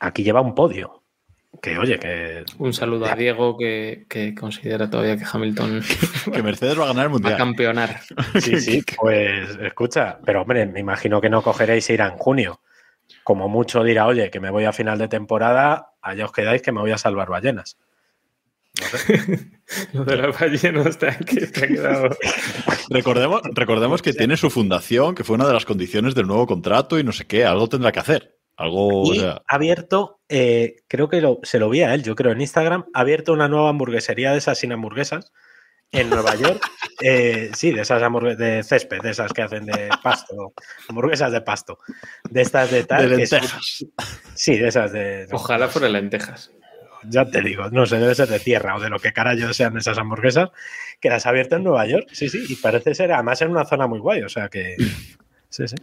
Aquí 0.00 0.22
lleva 0.22 0.40
un 0.40 0.54
podio. 0.54 1.02
Que 1.60 1.78
oye, 1.78 1.98
que 1.98 2.44
un 2.58 2.72
saludo 2.72 3.06
a 3.06 3.14
Diego 3.14 3.58
que, 3.58 4.06
que 4.08 4.34
considera 4.34 4.88
todavía 4.88 5.18
que 5.18 5.26
Hamilton 5.30 5.82
Que 6.32 6.42
Mercedes 6.42 6.78
va 6.78 6.84
a 6.84 6.88
ganar 6.88 7.06
el 7.06 7.08
va 7.08 7.10
a 7.10 7.18
mundial. 7.18 7.36
campeonar. 7.36 8.00
Sí, 8.40 8.58
sí, 8.58 8.82
pues 8.98 9.58
escucha, 9.60 10.18
pero 10.24 10.42
hombre, 10.42 10.64
me 10.64 10.80
imagino 10.80 11.20
que 11.20 11.28
no 11.28 11.42
cogeréis 11.42 11.90
e 11.90 11.94
ir 11.94 12.00
en 12.00 12.16
junio. 12.16 12.60
Como 13.24 13.48
mucho 13.48 13.82
dirá, 13.84 14.06
oye, 14.06 14.30
que 14.30 14.40
me 14.40 14.50
voy 14.50 14.64
a 14.64 14.72
final 14.72 14.98
de 14.98 15.08
temporada, 15.08 15.92
allá 16.00 16.24
os 16.24 16.32
quedáis 16.32 16.62
que 16.62 16.72
me 16.72 16.80
voy 16.80 16.90
a 16.92 16.98
salvar 16.98 17.28
ballenas. 17.28 17.76
No 18.80 18.98
sé. 18.98 19.50
Lo 19.92 20.04
de 20.04 20.16
las 20.16 20.38
ballenas 20.38 20.98
te 20.98 21.08
ha, 21.08 21.18
que 21.18 21.46
te 21.46 21.64
ha 21.64 21.68
quedado. 21.68 22.16
Recordemos, 22.90 23.42
recordemos 23.54 24.02
que 24.02 24.12
tiene 24.12 24.36
su 24.36 24.50
fundación, 24.50 25.14
que 25.14 25.24
fue 25.24 25.36
una 25.36 25.46
de 25.46 25.52
las 25.54 25.64
condiciones 25.64 26.14
del 26.14 26.26
nuevo 26.26 26.46
contrato 26.46 26.98
y 26.98 27.04
no 27.04 27.12
sé 27.12 27.26
qué. 27.26 27.44
Algo 27.44 27.68
tendrá 27.68 27.92
que 27.92 28.00
hacer. 28.00 28.36
Algo. 28.56 29.02
o 29.02 29.14
Y 29.14 29.18
sea, 29.20 29.42
ha 29.46 29.54
abierto, 29.56 30.20
eh, 30.28 30.76
creo 30.88 31.08
que 31.08 31.20
lo- 31.20 31.40
se 31.42 31.58
lo 31.58 31.70
vi 31.70 31.82
a 31.82 31.94
él, 31.94 32.02
yo 32.02 32.14
creo 32.14 32.32
en 32.32 32.40
Instagram, 32.40 32.84
ha 32.92 33.00
abierto 33.00 33.32
una 33.32 33.48
nueva 33.48 33.70
hamburguesería 33.70 34.32
de 34.32 34.38
esas 34.38 34.58
sin 34.58 34.72
hamburguesas 34.72 35.32
en 35.92 36.10
Nueva 36.10 36.34
York. 36.34 36.62
Eh, 37.00 37.50
sí, 37.54 37.70
de 37.70 37.82
esas 37.82 38.02
hamburguesas 38.02 38.38
de 38.38 38.62
césped, 38.62 39.00
de 39.02 39.10
esas 39.10 39.32
que 39.32 39.42
hacen 39.42 39.66
de 39.66 39.88
pasto, 40.02 40.54
hamburguesas 40.88 41.30
de 41.32 41.40
pasto, 41.42 41.78
de 42.30 42.42
estas 42.42 42.70
de 42.70 42.84
tal. 42.84 43.08
de 43.08 43.16
lentejas. 43.16 43.84
sí, 44.34 44.58
de 44.58 44.68
esas 44.68 44.92
de. 44.92 45.28
Ojalá 45.30 45.68
fuera 45.68 45.88
lentejas. 45.88 46.50
Ya 47.04 47.24
te 47.24 47.40
digo, 47.40 47.68
no 47.70 47.84
sé, 47.84 47.98
debe 47.98 48.14
ser 48.14 48.28
de 48.28 48.38
tierra 48.38 48.76
o 48.76 48.80
de 48.80 48.88
lo 48.88 49.00
que 49.00 49.12
carajo 49.12 49.52
sean 49.52 49.76
esas 49.76 49.98
hamburguesas, 49.98 50.50
que 51.00 51.08
las 51.08 51.26
ha 51.26 51.30
abierto 51.30 51.56
en 51.56 51.64
Nueva 51.64 51.84
York, 51.86 52.06
sí, 52.12 52.28
sí, 52.28 52.44
y 52.48 52.54
parece 52.54 52.94
ser 52.94 53.12
además 53.12 53.42
en 53.42 53.50
una 53.50 53.64
zona 53.64 53.88
muy 53.88 53.98
guay, 53.98 54.22
o 54.22 54.28
sea 54.28 54.48
que... 54.48 54.76
Sí, 55.48 55.66
sí. 55.66 55.74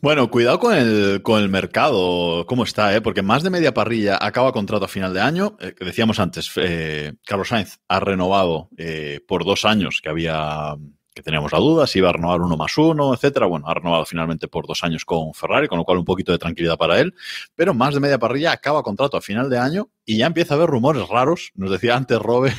Bueno, 0.00 0.30
cuidado 0.30 0.58
con 0.58 0.74
el, 0.74 1.22
con 1.22 1.40
el 1.40 1.48
mercado, 1.48 2.44
cómo 2.46 2.64
está, 2.64 2.94
¿eh? 2.94 3.00
porque 3.00 3.22
más 3.22 3.42
de 3.42 3.50
media 3.50 3.72
parrilla 3.72 4.18
acaba 4.20 4.52
contrato 4.52 4.84
a 4.84 4.88
final 4.88 5.14
de 5.14 5.20
año. 5.20 5.56
Eh, 5.60 5.74
decíamos 5.80 6.18
antes, 6.18 6.50
eh, 6.56 7.14
Carlos 7.24 7.48
Sainz 7.48 7.78
ha 7.88 8.00
renovado 8.00 8.68
eh, 8.76 9.20
por 9.26 9.44
dos 9.44 9.64
años, 9.64 10.00
que 10.02 10.08
había 10.10 10.76
que 11.14 11.22
teníamos 11.22 11.52
la 11.52 11.60
duda 11.60 11.86
si 11.86 12.00
iba 12.00 12.08
a 12.08 12.12
renovar 12.12 12.40
uno 12.40 12.56
más 12.56 12.76
uno, 12.76 13.14
etcétera. 13.14 13.46
Bueno, 13.46 13.68
ha 13.68 13.74
renovado 13.74 14.04
finalmente 14.04 14.48
por 14.48 14.66
dos 14.66 14.82
años 14.82 15.04
con 15.04 15.32
Ferrari, 15.32 15.68
con 15.68 15.78
lo 15.78 15.84
cual 15.84 15.98
un 15.98 16.04
poquito 16.04 16.32
de 16.32 16.38
tranquilidad 16.38 16.76
para 16.76 16.98
él. 16.98 17.14
Pero 17.54 17.72
más 17.72 17.94
de 17.94 18.00
media 18.00 18.18
parrilla 18.18 18.50
acaba 18.50 18.82
contrato 18.82 19.16
a 19.16 19.20
final 19.20 19.48
de 19.48 19.58
año 19.58 19.88
y 20.04 20.18
ya 20.18 20.26
empieza 20.26 20.54
a 20.54 20.56
haber 20.56 20.68
rumores 20.68 21.08
raros. 21.08 21.52
Nos 21.54 21.70
decía 21.70 21.94
antes 21.96 22.18
Robe 22.18 22.52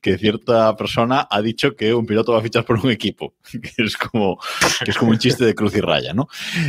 que 0.00 0.18
cierta 0.18 0.76
persona 0.76 1.26
ha 1.30 1.40
dicho 1.42 1.74
que 1.76 1.92
un 1.94 2.06
piloto 2.06 2.32
va 2.32 2.38
a 2.38 2.42
fichar 2.42 2.64
por 2.64 2.78
un 2.84 2.90
equipo, 2.90 3.34
que 3.62 3.82
es 3.84 3.96
como, 3.96 4.38
que 4.84 4.90
es 4.90 4.96
como 4.96 5.10
un 5.12 5.18
chiste 5.18 5.44
de 5.44 5.54
cruz 5.54 5.74
y 5.76 5.80
raya, 5.80 6.12
¿no? 6.14 6.28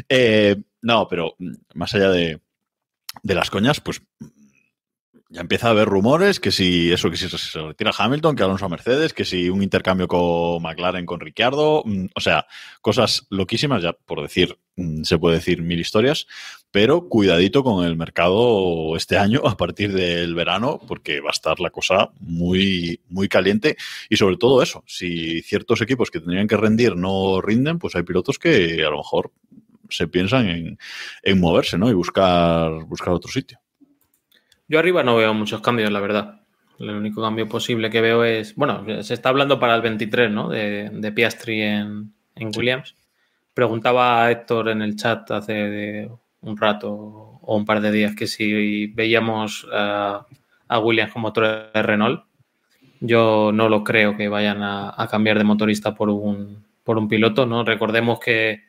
Eh, 0.10 0.56
no, 0.82 1.08
pero 1.08 1.36
más 1.76 1.94
allá 1.96 2.10
de, 2.10 2.40
de 3.22 3.36
las 3.36 3.50
coñas, 3.50 3.80
pues 3.80 4.02
ya 5.30 5.42
empieza 5.42 5.68
a 5.68 5.72
haber 5.72 5.88
rumores 5.88 6.40
que 6.40 6.52
si 6.52 6.92
eso, 6.92 7.10
que 7.10 7.18
si 7.18 7.28
se- 7.28 7.38
se 7.40 7.60
retira 7.60 7.92
Hamilton, 7.98 8.36
que 8.36 8.44
Alonso 8.44 8.66
a 8.66 8.70
Mercedes, 8.70 9.14
que 9.14 9.26
si 9.26 9.50
un 9.50 9.64
intercambio 9.64 10.08
con 10.08 10.62
McLaren 10.62 11.06
con 11.08 11.20
Ricciardo, 11.20 11.82
mm, 11.86 12.06
o 12.14 12.20
sea, 12.22 12.46
cosas 12.82 13.26
loquísimas, 13.32 13.82
ya 13.82 13.94
por 13.94 14.22
decir, 14.22 14.60
mm, 14.76 15.04
se 15.04 15.18
puede 15.18 15.38
decir 15.38 15.64
mil 15.64 15.80
historias, 15.80 16.28
pero 16.74 17.08
cuidadito 17.08 17.64
con 17.64 17.86
el 17.86 17.96
mercado 17.96 18.98
este 18.98 19.16
año 19.16 19.42
a 19.46 19.56
partir 19.56 19.94
del 19.94 20.34
verano, 20.34 20.82
porque 20.88 21.22
va 21.22 21.30
a 21.30 21.32
estar 21.32 21.60
la 21.60 21.70
cosa 21.70 22.10
muy, 22.20 23.00
muy 23.10 23.30
caliente 23.30 23.78
y 24.10 24.18
sobre 24.18 24.38
todo 24.38 24.60
eso, 24.60 24.84
si 24.88 25.44
ciertos 25.44 25.84
equipos 25.84 26.10
que 26.10 26.20
tendrían 26.20 26.48
que 26.48 26.58
rendir 26.58 26.96
no 26.96 27.42
rinden, 27.42 27.78
pues 27.78 27.96
hay 27.96 28.02
pilotos 28.02 28.40
que 28.40 28.84
a 28.84 28.90
lo 28.90 28.98
mejor 28.98 29.32
se 29.88 30.08
piensan 30.08 30.50
en, 30.50 30.80
en 31.22 31.40
moverse, 31.40 31.78
¿no? 31.78 31.92
Y 31.92 31.94
buscar, 31.94 32.72
buscar 32.86 33.14
otro 33.14 33.32
sitio. 33.32 33.60
Yo 34.68 34.80
arriba 34.80 35.04
no 35.04 35.16
veo 35.16 35.32
muchos 35.36 35.62
cambios, 35.62 35.92
la 35.92 36.00
verdad. 36.00 36.42
El 36.80 36.90
único 36.90 37.22
cambio 37.22 37.48
posible 37.48 37.92
que 37.92 38.02
veo 38.02 38.24
es, 38.24 38.56
bueno, 38.56 38.84
se 39.04 39.14
está 39.14 39.30
hablando 39.30 39.60
para 39.60 39.76
el 39.76 39.84
23, 39.84 40.32
¿no? 40.32 40.50
De, 40.50 40.90
de 40.92 41.12
Piastri 41.12 41.62
en, 41.62 42.16
en 42.34 42.52
Williams. 42.58 42.96
Preguntaba 43.54 44.24
a 44.24 44.32
Héctor 44.32 44.70
en 44.70 44.82
el 44.82 44.96
chat 44.96 45.30
hace 45.30 45.54
de 45.54 46.10
un 46.44 46.58
rato 46.58 46.92
o 47.42 47.56
un 47.56 47.66
par 47.66 47.82
de 47.82 47.92
días 47.92 48.16
que 48.16 48.28
si 48.28 48.88
veíamos 48.88 49.68
a, 49.74 50.26
Williams 50.82 51.12
con 51.12 51.22
motor 51.22 51.72
de 51.74 51.84
Renault. 51.84 52.24
Yo 53.00 53.52
no 53.54 53.70
lo 53.70 53.84
creo 53.84 54.18
que 54.18 54.28
vayan 54.30 54.64
a, 54.64 55.08
cambiar 55.10 55.38
de 55.38 55.44
motorista 55.44 55.94
por 55.94 56.10
un, 56.10 56.66
por 56.84 56.98
un 56.98 57.08
piloto, 57.08 57.46
¿no? 57.46 57.64
Recordemos 57.64 58.20
que, 58.20 58.64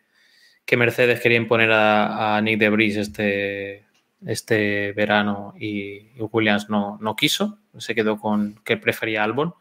que 0.65 0.77
Mercedes 0.77 1.21
quería 1.21 1.39
imponer 1.39 1.71
a, 1.73 2.37
a 2.37 2.41
Nick 2.41 2.59
de 2.59 2.69
Vries 2.69 2.97
este, 2.97 3.85
este 4.27 4.93
verano 4.93 5.55
y, 5.59 6.11
y 6.17 6.21
Williams 6.33 6.69
no, 6.69 6.99
no 7.01 7.17
quiso, 7.17 7.59
se 7.79 7.95
quedó 7.95 8.19
con 8.19 8.61
que 8.65 8.77
prefería 8.77 9.25
Albon. 9.25 9.55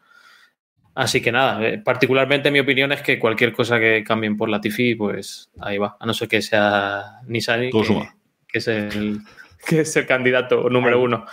Así 0.94 1.20
que 1.20 1.32
nada, 1.32 1.66
eh, 1.66 1.78
particularmente 1.78 2.50
mi 2.52 2.60
opinión 2.60 2.92
es 2.92 3.02
que 3.02 3.18
cualquier 3.18 3.52
cosa 3.52 3.80
que 3.80 4.04
cambien 4.04 4.36
por 4.36 4.48
Latifi, 4.48 4.94
pues 4.94 5.50
ahí 5.60 5.76
va, 5.78 5.96
a 5.98 6.06
no 6.06 6.14
ser 6.14 6.28
que 6.28 6.40
sea 6.40 7.20
Nissan, 7.26 7.70
Todo 7.70 8.06
que, 8.46 8.58
es 8.58 8.68
el, 8.68 9.18
que 9.66 9.80
es 9.80 9.96
el 9.96 10.06
candidato 10.06 10.68
número 10.70 11.00
uno. 11.02 11.26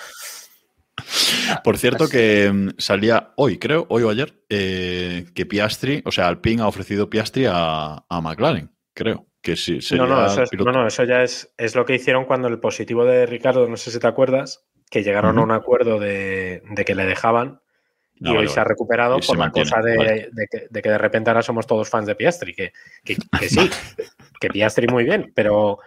Por 1.63 1.77
cierto, 1.77 2.07
que 2.07 2.51
mm, 2.51 2.69
salía 2.77 3.31
hoy, 3.35 3.57
creo, 3.57 3.85
hoy 3.89 4.03
o 4.03 4.09
ayer, 4.09 4.33
eh, 4.49 5.25
que 5.33 5.45
Piastri, 5.45 6.01
o 6.05 6.11
sea, 6.11 6.27
Alpine 6.27 6.63
ha 6.63 6.67
ofrecido 6.67 7.09
Piastri 7.09 7.45
a, 7.47 8.03
a 8.07 8.21
McLaren, 8.21 8.71
creo. 8.93 9.27
Que 9.41 9.55
sí, 9.55 9.81
sería 9.81 10.05
No, 10.05 10.15
no, 10.15 10.25
eso, 10.25 10.43
es- 10.43 10.53
no, 10.53 10.71
no, 10.71 10.85
eso 10.85 11.03
ya 11.03 11.23
es, 11.23 11.51
es 11.57 11.75
lo 11.75 11.85
que 11.85 11.95
hicieron 11.95 12.25
cuando 12.25 12.47
el 12.47 12.59
positivo 12.59 13.05
de 13.05 13.25
Ricardo, 13.25 13.67
no 13.67 13.75
sé 13.77 13.89
si 13.89 13.99
te 13.99 14.05
acuerdas, 14.07 14.65
que 14.91 15.03
llegaron 15.03 15.39
a 15.39 15.41
un 15.41 15.51
acuerdo 15.51 15.99
de, 15.99 16.61
de 16.69 16.85
que 16.85 16.93
le 16.93 17.05
dejaban 17.05 17.61
y 18.21 18.29
hoy 18.29 18.35
vale, 18.35 18.47
se 18.49 18.59
ha 18.59 18.63
recuperado 18.63 19.19
por 19.19 19.37
la 19.37 19.45
mantiene, 19.45 19.69
cosa 19.69 19.81
de, 19.81 19.97
vale. 19.97 20.29
de 20.31 20.47
que, 20.49 20.67
de 20.69 20.81
que 20.81 20.89
de 20.89 20.97
repente 20.97 21.29
ahora 21.29 21.41
somos 21.41 21.65
todos 21.67 21.89
fans 21.89 22.05
de 22.05 22.15
Piastri, 22.15 22.53
que, 22.53 22.71
que- 23.03 23.15
que 23.39 23.49
sí, 23.49 23.69
que 24.39 24.47
Piastri 24.49 24.87
muy 24.87 25.03
bien, 25.03 25.31
pero 25.35 25.79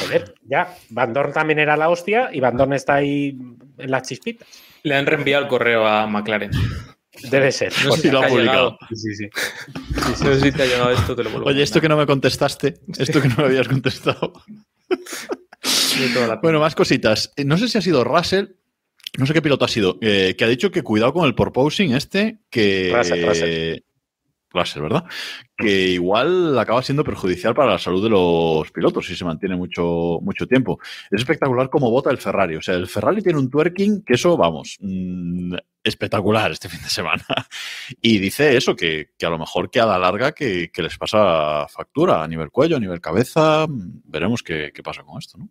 joder, 0.00 0.34
ya, 0.44 0.74
Van 0.90 1.12
Dorn 1.12 1.32
también 1.32 1.58
era 1.58 1.76
la 1.76 1.88
hostia 1.88 2.30
y 2.32 2.40
Van 2.40 2.56
Dorn 2.56 2.72
está 2.72 2.94
ahí 2.94 3.36
en 3.78 3.90
las 3.90 4.02
chispitas. 4.02 4.46
Le 4.84 4.94
han 4.96 5.06
reenviado 5.06 5.42
el 5.44 5.48
correo 5.48 5.86
a 5.86 6.06
McLaren. 6.06 6.50
Debe 7.30 7.50
ser. 7.50 7.72
No 7.82 7.88
porque- 7.90 8.02
sé 8.02 8.08
si 8.08 8.12
lo 8.12 8.20
ha 8.22 8.28
publicado. 8.28 8.78
Sí, 8.94 9.14
sí. 9.16 9.28
No 9.74 10.14
sé 10.34 10.40
si 10.40 10.52
te 10.52 10.62
ha 10.62 10.66
llegado 10.66 10.92
esto, 10.92 11.16
te 11.16 11.24
lo 11.24 11.30
vuelvo 11.30 11.48
a 11.48 11.50
Oye, 11.50 11.62
esto 11.64 11.80
que 11.80 11.88
no 11.88 11.96
me 11.96 12.06
contestaste, 12.06 12.74
esto 12.96 13.20
que 13.20 13.28
no 13.28 13.34
me 13.38 13.44
habías 13.46 13.66
contestado. 13.68 14.32
Bueno, 16.42 16.60
más 16.60 16.74
cositas. 16.76 17.32
Eh, 17.36 17.44
No 17.44 17.56
sé 17.58 17.66
si 17.68 17.76
ha 17.78 17.82
sido 17.82 18.04
Russell, 18.04 18.46
no 19.16 19.26
sé 19.26 19.32
qué 19.32 19.42
piloto 19.42 19.64
ha 19.64 19.68
sido, 19.68 19.98
eh, 20.00 20.34
que 20.36 20.44
ha 20.44 20.48
dicho 20.48 20.70
que 20.70 20.82
cuidado 20.82 21.12
con 21.12 21.26
el 21.26 21.34
porposing 21.34 21.94
este, 21.94 22.38
que... 22.50 22.92
Russell, 22.94 23.26
Russell. 23.26 23.78
Russell, 24.50 24.82
¿verdad? 24.82 25.04
Que 25.56 25.88
igual 25.88 26.58
acaba 26.58 26.82
siendo 26.82 27.04
perjudicial 27.04 27.54
para 27.54 27.72
la 27.72 27.78
salud 27.78 28.02
de 28.02 28.08
los 28.08 28.70
pilotos 28.70 29.06
si 29.06 29.14
se 29.14 29.24
mantiene 29.24 29.56
mucho, 29.56 30.18
mucho 30.22 30.46
tiempo. 30.46 30.78
Es 31.10 31.20
espectacular 31.20 31.68
cómo 31.68 31.90
vota 31.90 32.10
el 32.10 32.18
Ferrari. 32.18 32.56
O 32.56 32.62
sea, 32.62 32.74
el 32.74 32.88
Ferrari 32.88 33.22
tiene 33.22 33.38
un 33.38 33.50
twerking 33.50 34.04
que 34.04 34.14
eso, 34.14 34.36
vamos, 34.36 34.78
mmm, 34.80 35.54
espectacular 35.84 36.50
este 36.50 36.68
fin 36.70 36.82
de 36.82 36.88
semana. 36.88 37.24
Y 38.00 38.18
dice 38.18 38.56
eso, 38.56 38.74
que, 38.74 39.10
que 39.18 39.26
a 39.26 39.30
lo 39.30 39.38
mejor 39.38 39.70
que 39.70 39.80
a 39.80 39.86
la 39.86 39.98
larga 39.98 40.32
que, 40.32 40.70
que, 40.72 40.82
les 40.82 40.96
pasa 40.96 41.66
factura 41.68 42.22
a 42.22 42.28
nivel 42.28 42.50
cuello, 42.50 42.76
a 42.76 42.80
nivel 42.80 43.00
cabeza. 43.00 43.66
Veremos 43.68 44.42
qué, 44.42 44.72
qué 44.74 44.82
pasa 44.82 45.02
con 45.02 45.18
esto, 45.18 45.38
¿no? 45.38 45.50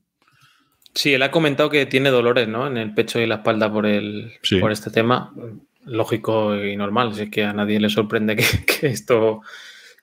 Sí, 0.98 1.14
él 1.14 1.22
ha 1.22 1.30
comentado 1.30 1.70
que 1.70 1.86
tiene 1.86 2.10
dolores 2.10 2.48
¿no? 2.48 2.66
en 2.66 2.76
el 2.76 2.92
pecho 2.92 3.20
y 3.20 3.28
la 3.28 3.36
espalda 3.36 3.72
por, 3.72 3.86
el, 3.86 4.34
sí. 4.42 4.60
por 4.60 4.72
este 4.72 4.90
tema. 4.90 5.32
Lógico 5.86 6.56
y 6.56 6.76
normal, 6.76 7.12
es 7.20 7.30
que 7.30 7.44
a 7.44 7.54
nadie 7.54 7.80
le 7.80 7.90
sorprende 7.90 8.36
que, 8.36 8.44
que 8.66 8.88
esto, 8.88 9.42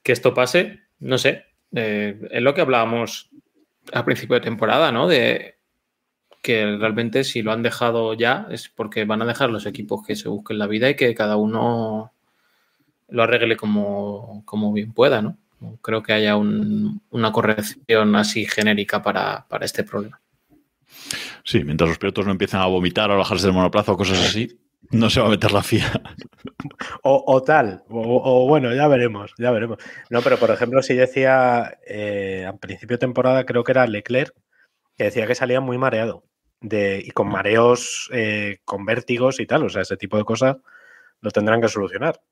que 0.05 0.13
esto 0.13 0.33
pase. 0.33 0.83
No 1.01 1.19
sé, 1.19 1.47
eh, 1.75 2.17
es 2.31 2.41
lo 2.41 2.55
que 2.55 2.61
hablábamos 2.61 3.29
al 3.93 4.05
principio 4.05 4.35
de 4.35 4.43
temporada, 4.43 4.93
¿no? 4.93 5.09
De 5.09 5.57
que 6.41 6.77
realmente 6.77 7.25
si 7.25 7.43
lo 7.43 7.51
han 7.51 7.65
dejado 7.65 8.15
ya 8.15 8.47
es 8.53 8.69
porque 8.69 9.05
van 9.05 9.23
a 9.23 9.27
dejar 9.27 9.51
los 9.51 9.67
equipos 9.67 10.07
que 10.07 10.15
se 10.15 10.29
busquen 10.29 10.59
la 10.59 10.69
vida 10.69 10.89
y 10.91 10.95
que 10.95 11.13
cada 11.13 11.37
uno 11.37 12.13
lo 13.09 13.23
arregle 13.25 13.57
como, 13.57 14.45
como 14.45 14.73
bien 14.73 14.93
pueda, 14.93 15.23
¿no? 15.23 15.39
Creo 15.83 16.05
que 16.05 16.13
haya 16.13 16.37
un, 16.37 17.03
una 17.11 17.33
corrección 17.33 18.15
así 18.15 18.47
genérica 18.47 19.03
para, 19.03 19.45
para 19.49 19.65
este 19.65 19.83
problema. 19.83 20.21
Sí, 21.45 21.63
mientras 21.63 21.89
los 21.89 21.99
pilotos 21.99 22.25
no 22.25 22.33
empiezan 22.33 22.63
a 22.63 22.67
vomitar 22.67 23.11
o 23.11 23.15
a 23.15 23.19
bajarse 23.19 23.47
del 23.47 23.55
monoplazo 23.55 23.93
o 23.93 23.97
cosas 23.97 24.19
así, 24.19 24.59
no 24.91 25.11
se 25.11 25.21
va 25.21 25.27
a 25.27 25.31
meter 25.31 25.53
la 25.53 25.63
FIA. 25.63 25.93
O, 27.03 27.43
tal, 27.43 27.85
o, 27.89 28.47
bueno, 28.49 28.75
ya 28.75 28.89
veremos, 28.89 29.35
ya 29.39 29.51
veremos. 29.51 29.79
No, 30.09 30.23
pero 30.23 30.39
por 30.39 30.51
ejemplo, 30.51 30.83
si 30.83 30.95
decía 30.95 31.79
eh, 31.87 32.47
a 32.49 32.57
principio 32.57 32.95
de 32.95 33.01
temporada, 33.01 33.45
creo 33.45 33.63
que 33.63 33.73
era 33.73 33.87
Leclerc, 33.87 34.35
que 34.97 35.05
decía 35.05 35.27
que 35.27 35.35
salía 35.35 35.61
muy 35.61 35.77
mareado 35.77 36.25
de, 36.61 37.03
y 37.05 37.11
con 37.11 37.29
mareos, 37.29 38.09
eh, 38.13 38.59
con 38.65 38.87
vértigos 38.87 39.39
y 39.41 39.47
tal, 39.47 39.65
o 39.65 39.69
sea, 39.69 39.83
ese 39.83 39.97
tipo 39.97 40.17
de 40.17 40.25
cosas 40.25 40.57
lo 41.21 41.31
tendrán 41.31 41.61
que 41.61 41.69
solucionar. 41.69 42.23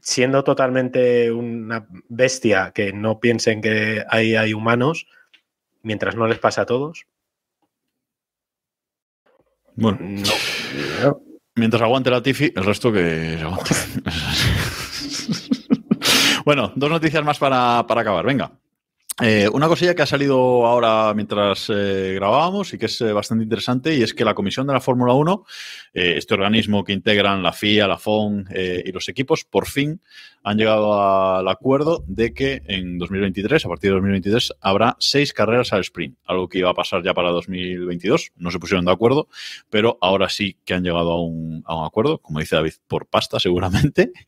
Siendo 0.00 0.44
totalmente 0.44 1.32
una 1.32 1.86
bestia 2.08 2.72
que 2.72 2.92
no 2.92 3.18
piensen 3.18 3.60
que 3.60 4.04
ahí 4.08 4.36
hay 4.36 4.54
humanos, 4.54 5.06
mientras 5.82 6.14
no 6.14 6.26
les 6.26 6.38
pase 6.38 6.60
a 6.60 6.66
todos, 6.66 7.06
bueno. 9.76 9.98
No. 10.00 11.20
Mientras 11.54 11.82
aguante 11.82 12.10
la 12.10 12.22
Tifi, 12.22 12.52
el 12.54 12.64
resto 12.64 12.92
que 12.92 13.36
se 13.38 13.42
aguante. 13.42 13.74
bueno, 16.44 16.72
dos 16.76 16.90
noticias 16.90 17.24
más 17.24 17.38
para, 17.38 17.84
para 17.86 18.00
acabar. 18.00 18.24
Venga. 18.24 18.52
Eh, 19.20 19.46
una 19.52 19.68
cosilla 19.68 19.94
que 19.94 20.02
ha 20.02 20.06
salido 20.06 20.64
ahora 20.66 21.12
mientras 21.14 21.68
eh, 21.68 22.14
grabábamos 22.14 22.72
y 22.72 22.78
que 22.78 22.86
es 22.86 22.98
eh, 23.02 23.12
bastante 23.12 23.44
interesante 23.44 23.94
y 23.94 24.02
es 24.02 24.14
que 24.14 24.24
la 24.24 24.34
Comisión 24.34 24.66
de 24.66 24.72
la 24.72 24.80
Fórmula 24.80 25.12
1, 25.12 25.44
eh, 25.92 26.14
este 26.16 26.32
organismo 26.32 26.82
que 26.82 26.94
integran 26.94 27.42
la 27.42 27.52
FIA, 27.52 27.86
la 27.86 27.98
FON 27.98 28.48
y 28.52 28.90
los 28.90 29.08
equipos, 29.10 29.44
por 29.44 29.66
fin 29.66 30.00
han 30.44 30.56
llegado 30.58 31.00
al 31.00 31.46
acuerdo 31.46 32.02
de 32.08 32.34
que 32.34 32.62
en 32.66 32.98
2023, 32.98 33.64
a 33.64 33.68
partir 33.68 33.90
de 33.90 33.94
2023, 33.94 34.54
habrá 34.60 34.96
seis 34.98 35.32
carreras 35.32 35.72
al 35.72 35.82
sprint, 35.82 36.18
algo 36.24 36.48
que 36.48 36.58
iba 36.58 36.70
a 36.70 36.74
pasar 36.74 37.04
ya 37.04 37.14
para 37.14 37.30
2022. 37.30 38.32
No 38.36 38.50
se 38.50 38.58
pusieron 38.58 38.84
de 38.84 38.90
acuerdo, 38.90 39.28
pero 39.70 39.98
ahora 40.00 40.28
sí 40.28 40.56
que 40.64 40.74
han 40.74 40.82
llegado 40.82 41.12
a 41.12 41.22
un, 41.22 41.62
a 41.64 41.76
un 41.76 41.86
acuerdo, 41.86 42.18
como 42.18 42.40
dice 42.40 42.56
David, 42.56 42.72
por 42.88 43.06
pasta 43.06 43.38
seguramente. 43.38 44.12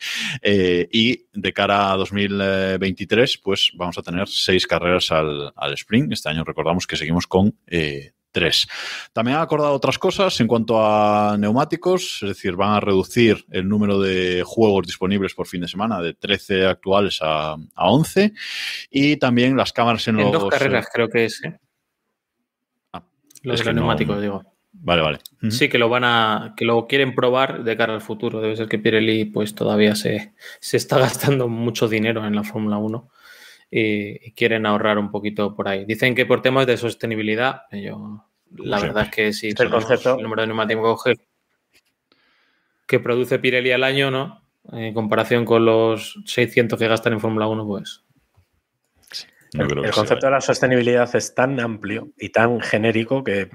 Y 0.97 1.25
de 1.33 1.53
cara 1.53 1.93
a 1.93 1.97
2023, 1.97 3.39
pues 3.39 3.73
vamos 3.75 3.99
a 3.99 4.03
tener 4.03 4.29
seis 4.29 4.67
carreras 4.67 4.74
al, 5.11 5.53
al 5.55 5.73
sprint. 5.75 6.13
Este 6.13 6.29
año 6.29 6.45
recordamos 6.45 6.87
que 6.87 6.97
seguimos 6.97 7.27
con 7.27 7.57
eh, 7.67 8.13
3. 8.33 8.67
También 9.13 9.37
ha 9.39 9.43
acordado 9.43 9.73
otras 9.75 9.99
cosas 9.99 10.41
en 10.41 10.49
cuanto 10.49 10.85
a 10.85 11.37
neumáticos, 11.39 12.19
es 12.23 12.29
decir, 12.31 12.57
van 12.57 12.73
a 12.75 12.81
reducir 12.81 13.45
el 13.51 13.69
número 13.69 14.01
de 14.01 14.43
juegos 14.45 14.87
disponibles 14.87 15.35
por 15.35 15.47
fin 15.47 15.61
de 15.61 15.69
semana 15.69 16.01
de 16.01 16.15
13 16.15 16.67
actuales 16.67 17.21
a, 17.23 17.53
a 17.53 17.91
11 17.91 18.33
y 18.91 19.17
también 19.19 19.57
las 19.57 19.73
cámaras 19.73 20.09
en, 20.09 20.19
en 20.19 20.25
los... 20.33 20.33
dos 20.33 20.51
carreras 20.51 20.89
creo 20.93 21.09
que 21.09 21.27
es. 21.27 21.45
¿eh? 21.45 21.59
Ah, 22.93 23.05
los 23.43 23.61
es 23.61 23.67
que 23.67 23.73
neumáticos, 23.73 24.17
no- 24.17 24.23
digo. 24.23 24.43
Vale, 24.77 25.03
vale. 25.03 25.19
Sí, 25.51 25.69
que 25.69 25.79
lo 25.79 25.89
van 25.89 26.03
a, 26.03 26.55
que 26.57 26.65
lo 26.65 26.89
quieren 26.89 27.15
probar 27.15 27.63
de 27.63 27.77
cara 27.77 27.95
al 27.95 28.01
futuro. 28.01 28.41
Debe 28.41 28.57
ser 28.57 28.69
que 28.69 28.81
Pirelli 28.81 29.25
pues 29.27 29.55
todavía 29.55 29.95
se, 29.95 30.35
se 30.59 30.77
está 30.77 30.99
gastando 30.99 31.47
mucho 31.47 31.87
dinero 31.89 32.27
en 32.27 32.35
la 32.35 32.43
Fórmula 32.43 32.77
1 32.79 33.09
y, 33.77 34.29
y 34.29 34.33
quieren 34.33 34.67
ahorrar 34.67 34.99
un 34.99 35.11
poquito 35.11 35.55
por 35.57 35.67
ahí. 35.69 35.85
Dicen 35.85 36.15
que 36.15 36.27
por 36.27 36.43
temas 36.43 36.67
de 36.67 36.77
sostenibilidad, 36.77 37.63
yo 37.73 38.25
la 38.57 38.79
Sí. 38.79 38.87
verdad 38.87 39.05
es 39.05 39.11
que 39.11 39.33
sí, 39.33 39.49
Es 39.49 39.59
el 39.61 39.69
son 39.69 39.81
concepto. 39.81 40.17
el 40.17 40.23
número 40.23 40.43
de 40.43 40.47
neumáticos 40.47 41.03
que, 41.03 41.15
que 42.87 43.01
produce 43.01 43.39
Pirelli 43.41 43.73
al 43.73 43.83
año, 43.83 44.11
¿no? 44.13 44.43
En 44.73 44.95
comparación 44.95 45.45
con 45.45 45.65
los 45.65 46.21
600 46.25 46.79
que 46.79 46.87
gastan 46.89 47.15
en 47.15 47.21
Fórmula 47.21 47.49
1, 47.49 47.67
pues 47.67 48.05
el 49.55 49.69
concepto 49.93 50.21
sea. 50.23 50.31
de 50.31 50.35
la 50.37 50.41
sostenibilidad 50.41 51.15
es 51.15 51.35
tan 51.35 51.61
amplio 51.61 52.09
y 52.19 52.31
tan 52.31 52.61
genérico 52.61 53.23
que 53.23 53.49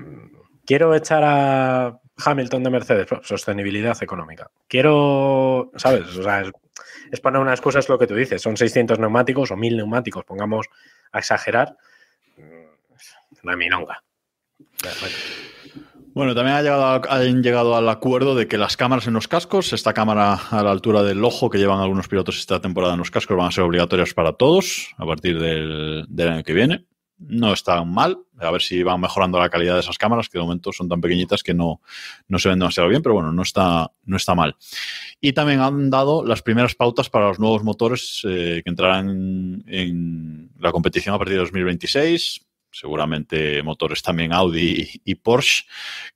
quiero 0.65 0.95
echar 0.95 1.23
a 1.25 1.99
Hamilton 2.25 2.63
de 2.63 2.69
Mercedes, 2.69 3.07
sostenibilidad 3.23 3.97
económica. 4.01 4.49
Quiero, 4.67 5.71
¿sabes? 5.75 6.15
O 6.17 6.23
sea, 6.23 6.43
es, 7.09 7.13
es 7.13 7.19
poner 7.19 7.41
una 7.41 7.51
excusa, 7.51 7.79
es 7.79 7.89
lo 7.89 7.97
que 7.97 8.07
tú 8.07 8.15
dices, 8.15 8.41
son 8.41 8.57
600 8.57 8.99
neumáticos 8.99 9.51
o 9.51 9.55
1000 9.55 9.77
neumáticos, 9.77 10.25
pongamos 10.25 10.67
a 11.11 11.19
exagerar. 11.19 11.75
Mm, 12.37 13.43
Una 13.43 13.55
minonga. 13.55 14.03
Bueno, 16.13 16.35
también 16.35 16.57
ha 16.57 16.61
llegado 16.61 17.09
han 17.09 17.43
llegado 17.43 17.75
al 17.75 17.87
acuerdo 17.87 18.35
de 18.35 18.47
que 18.47 18.57
las 18.57 18.75
cámaras 18.75 19.07
en 19.07 19.13
los 19.13 19.27
cascos, 19.27 19.73
esta 19.73 19.93
cámara 19.93 20.33
a 20.33 20.63
la 20.63 20.71
altura 20.71 21.03
del 21.03 21.23
ojo 21.23 21.49
que 21.49 21.59
llevan 21.59 21.79
algunos 21.79 22.07
pilotos 22.07 22.39
esta 22.39 22.59
temporada 22.59 22.93
en 22.93 22.99
los 22.99 23.11
cascos, 23.11 23.37
van 23.37 23.47
a 23.47 23.51
ser 23.51 23.63
obligatorias 23.63 24.13
para 24.13 24.33
todos 24.33 24.89
a 24.97 25.05
partir 25.05 25.39
del, 25.39 26.05
del 26.09 26.29
año 26.29 26.43
que 26.43 26.53
viene. 26.53 26.85
No 27.19 27.53
están 27.53 27.91
mal, 27.91 28.19
a 28.39 28.51
ver 28.51 28.61
si 28.61 28.81
van 28.81 29.01
mejorando 29.01 29.39
la 29.39 29.49
calidad 29.49 29.75
de 29.75 29.81
esas 29.81 29.97
cámaras, 29.97 30.29
que 30.29 30.37
de 30.37 30.43
momento 30.43 30.71
son 30.71 30.87
tan 30.87 31.01
pequeñitas 31.01 31.43
que 31.43 31.53
no, 31.53 31.81
no 32.27 32.39
se 32.39 32.49
ven 32.49 32.59
demasiado 32.59 32.89
bien, 32.89 33.01
pero 33.01 33.15
bueno, 33.15 33.31
no 33.31 33.41
está, 33.41 33.91
no 34.05 34.17
está 34.17 34.35
mal. 34.35 34.55
Y 35.19 35.33
también 35.33 35.59
han 35.59 35.89
dado 35.89 36.23
las 36.25 36.41
primeras 36.41 36.75
pautas 36.75 37.09
para 37.09 37.27
los 37.27 37.39
nuevos 37.39 37.63
motores 37.63 38.21
eh, 38.23 38.61
que 38.63 38.69
entrarán 38.69 39.63
en 39.67 40.51
la 40.59 40.71
competición 40.71 41.13
a 41.13 41.17
partir 41.17 41.35
de 41.35 41.41
2026 41.41 42.48
seguramente 42.79 43.61
motores 43.63 44.01
también 44.01 44.31
Audi 44.33 44.87
y, 45.03 45.15
Porsche, 45.15 45.65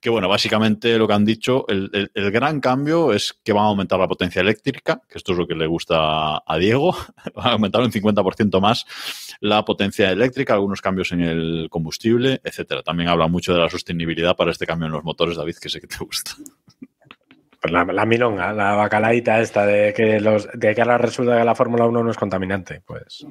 que 0.00 0.08
bueno, 0.08 0.28
básicamente 0.28 0.96
lo 0.96 1.06
que 1.06 1.12
han 1.12 1.24
dicho, 1.24 1.66
el, 1.68 1.90
el- 2.14 2.30
gran 2.30 2.60
cambio 2.60 3.12
es 3.12 3.32
que 3.44 3.52
van 3.52 3.64
a 3.64 3.68
aumentar 3.68 3.98
la 3.98 4.08
potencia 4.08 4.40
eléctrica, 4.40 5.02
que 5.08 5.18
esto 5.18 5.32
es 5.32 5.38
lo 5.38 5.46
que 5.46 5.54
le 5.54 5.66
gusta 5.66 5.96
a, 6.36 6.42
a 6.46 6.56
Diego, 6.58 6.96
van 7.34 7.46
a 7.46 7.52
aumentar 7.52 7.82
un 7.82 7.90
50% 7.92 8.60
más 8.60 8.86
la 9.40 9.64
potencia 9.64 10.10
eléctrica, 10.10 10.54
algunos 10.54 10.80
cambios 10.80 11.12
en 11.12 11.20
el 11.20 11.68
combustible, 11.70 12.40
etcétera. 12.42 12.82
También 12.82 13.08
habla 13.10 13.28
mucho 13.28 13.52
de 13.52 13.60
la 13.60 13.68
sostenibilidad 13.68 14.34
para 14.36 14.50
este 14.52 14.66
cambio 14.66 14.86
en 14.86 14.92
los 14.92 15.04
motores, 15.04 15.36
David, 15.36 15.56
que 15.60 15.68
sé 15.68 15.80
que 15.80 15.86
te 15.86 15.96
gusta. 15.98 16.32
Pues 17.60 17.72
la, 17.72 17.84
la 17.84 18.04
milonga, 18.06 18.52
la 18.52 18.74
bacalaita 18.74 19.40
esta 19.40 19.64
de 19.66 19.92
que, 19.94 20.20
los, 20.20 20.48
de 20.54 20.74
que 20.74 20.80
ahora 20.82 20.98
resulta 20.98 21.38
que 21.38 21.44
la 21.44 21.54
Fórmula 21.54 21.86
1 21.86 22.04
no 22.04 22.10
es 22.10 22.16
contaminante. 22.16 22.82
Pues 22.86 23.26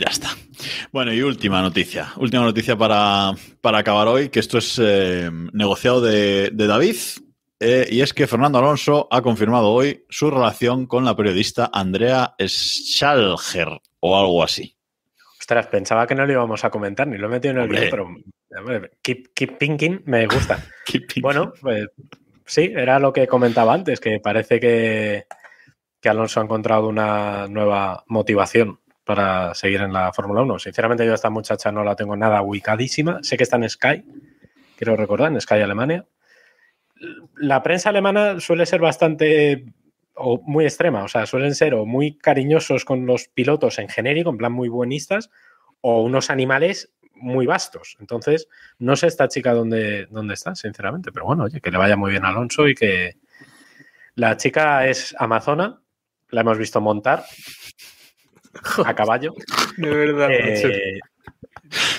Ya 0.00 0.06
está. 0.10 0.30
Bueno, 0.92 1.12
y 1.12 1.20
última 1.20 1.60
noticia. 1.60 2.08
Última 2.16 2.42
noticia 2.44 2.74
para, 2.74 3.32
para 3.60 3.78
acabar 3.78 4.08
hoy, 4.08 4.30
que 4.30 4.40
esto 4.40 4.56
es 4.56 4.80
eh, 4.82 5.28
negociado 5.52 6.00
de, 6.00 6.48
de 6.54 6.66
David. 6.66 6.96
eh, 7.60 7.86
y 7.90 8.00
es 8.00 8.14
que 8.14 8.26
Fernando 8.26 8.58
Alonso 8.58 9.08
ha 9.10 9.20
confirmado 9.20 9.68
hoy 9.72 10.06
su 10.08 10.30
relación 10.30 10.86
con 10.86 11.04
la 11.04 11.14
periodista 11.14 11.68
Andrea 11.70 12.34
Schalger 12.40 13.68
o 14.00 14.18
algo 14.18 14.42
así. 14.42 14.74
Ostras, 15.38 15.66
pensaba 15.66 16.06
que 16.06 16.14
no 16.14 16.24
lo 16.24 16.32
íbamos 16.32 16.64
a 16.64 16.70
comentar, 16.70 17.06
ni 17.06 17.18
lo 17.18 17.26
he 17.26 17.30
metido 17.30 17.52
en 17.52 17.58
el 17.58 17.64
Hombre. 17.64 17.80
vídeo, 17.80 17.90
pero 17.90 18.60
hombre, 18.60 18.90
keep, 19.02 19.34
keep 19.34 19.58
thinking 19.58 20.00
me 20.06 20.26
gusta. 20.26 20.64
bueno, 21.20 21.52
pues 21.60 21.88
sí, 22.46 22.72
era 22.74 22.98
lo 22.98 23.12
que 23.12 23.26
comentaba 23.26 23.74
antes, 23.74 24.00
que 24.00 24.18
parece 24.18 24.58
que, 24.60 25.26
que 26.00 26.08
Alonso 26.08 26.40
ha 26.40 26.44
encontrado 26.44 26.88
una 26.88 27.46
nueva 27.48 28.02
motivación 28.06 28.80
para 29.04 29.54
seguir 29.54 29.80
en 29.80 29.92
la 29.92 30.12
Fórmula 30.12 30.42
1. 30.42 30.58
Sinceramente, 30.58 31.04
yo 31.04 31.12
a 31.12 31.14
esta 31.14 31.30
muchacha 31.30 31.72
no 31.72 31.84
la 31.84 31.96
tengo 31.96 32.16
nada 32.16 32.42
ubicadísima. 32.42 33.18
Sé 33.22 33.36
que 33.36 33.44
está 33.44 33.56
en 33.56 33.68
Sky, 33.68 34.04
quiero 34.76 34.96
recordar, 34.96 35.32
en 35.32 35.40
Sky 35.40 35.54
Alemania. 35.54 36.06
La 37.36 37.62
prensa 37.62 37.88
alemana 37.88 38.40
suele 38.40 38.66
ser 38.66 38.80
bastante 38.80 39.64
o 40.14 40.40
muy 40.42 40.64
extrema, 40.64 41.02
o 41.02 41.08
sea, 41.08 41.24
suelen 41.24 41.54
ser 41.54 41.74
o 41.74 41.86
muy 41.86 42.18
cariñosos 42.18 42.84
con 42.84 43.06
los 43.06 43.28
pilotos 43.28 43.78
en 43.78 43.88
genérico, 43.88 44.28
en 44.28 44.36
plan 44.36 44.52
muy 44.52 44.68
buenistas, 44.68 45.30
o 45.80 46.02
unos 46.02 46.28
animales 46.28 46.92
muy 47.14 47.46
vastos. 47.46 47.96
Entonces, 48.00 48.48
no 48.78 48.96
sé 48.96 49.06
esta 49.06 49.28
chica 49.28 49.54
dónde, 49.54 50.06
dónde 50.10 50.34
está, 50.34 50.54
sinceramente, 50.54 51.10
pero 51.10 51.24
bueno, 51.24 51.44
oye, 51.44 51.60
que 51.60 51.70
le 51.70 51.78
vaya 51.78 51.96
muy 51.96 52.10
bien 52.10 52.24
a 52.26 52.28
Alonso 52.28 52.68
y 52.68 52.74
que 52.74 53.16
la 54.14 54.36
chica 54.36 54.86
es 54.86 55.14
amazona, 55.18 55.80
la 56.28 56.42
hemos 56.42 56.58
visto 56.58 56.80
montar 56.82 57.24
a 58.84 58.94
caballo. 58.94 59.34
De 59.76 59.90
verdad. 59.90 60.28
Eh, 60.30 60.98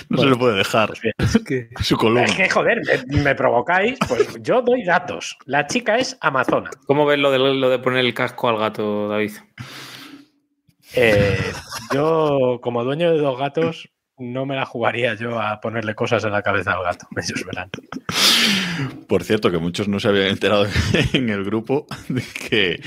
No 0.08 0.18
se 0.18 0.26
le 0.26 0.36
puede 0.36 0.58
dejar 0.58 0.88
pues 0.88 1.44
bien. 1.44 1.68
su 1.82 1.96
columna. 1.96 2.24
es 2.24 2.36
que, 2.36 2.48
joder, 2.48 2.82
me, 3.08 3.22
me 3.22 3.34
provocáis, 3.34 3.98
pues 4.08 4.36
yo 4.40 4.62
doy 4.62 4.84
datos. 4.84 5.36
La 5.46 5.66
chica 5.66 5.96
es 5.96 6.16
amazona. 6.20 6.70
¿Cómo 6.86 7.06
ves 7.06 7.18
lo 7.18 7.30
de, 7.30 7.38
lo 7.38 7.70
de 7.70 7.78
poner 7.78 8.04
el 8.04 8.14
casco 8.14 8.48
al 8.48 8.58
gato, 8.58 9.08
David? 9.08 9.32
Eh, 10.94 11.52
yo, 11.92 12.58
como 12.62 12.84
dueño 12.84 13.12
de 13.12 13.18
dos 13.18 13.38
gatos, 13.38 13.88
no 14.18 14.44
me 14.46 14.54
la 14.56 14.66
jugaría 14.66 15.14
yo 15.14 15.40
a 15.40 15.60
ponerle 15.60 15.94
cosas 15.94 16.24
en 16.24 16.32
la 16.32 16.42
cabeza 16.42 16.72
al 16.72 16.82
gato. 16.84 17.06
Ellos 17.16 17.44
verán. 17.46 17.70
Por 19.08 19.24
cierto, 19.24 19.50
que 19.50 19.58
muchos 19.58 19.88
no 19.88 20.00
se 20.00 20.08
habían 20.08 20.28
enterado 20.28 20.66
en 21.12 21.30
el 21.30 21.44
grupo 21.44 21.86
de 22.08 22.22
que, 22.22 22.82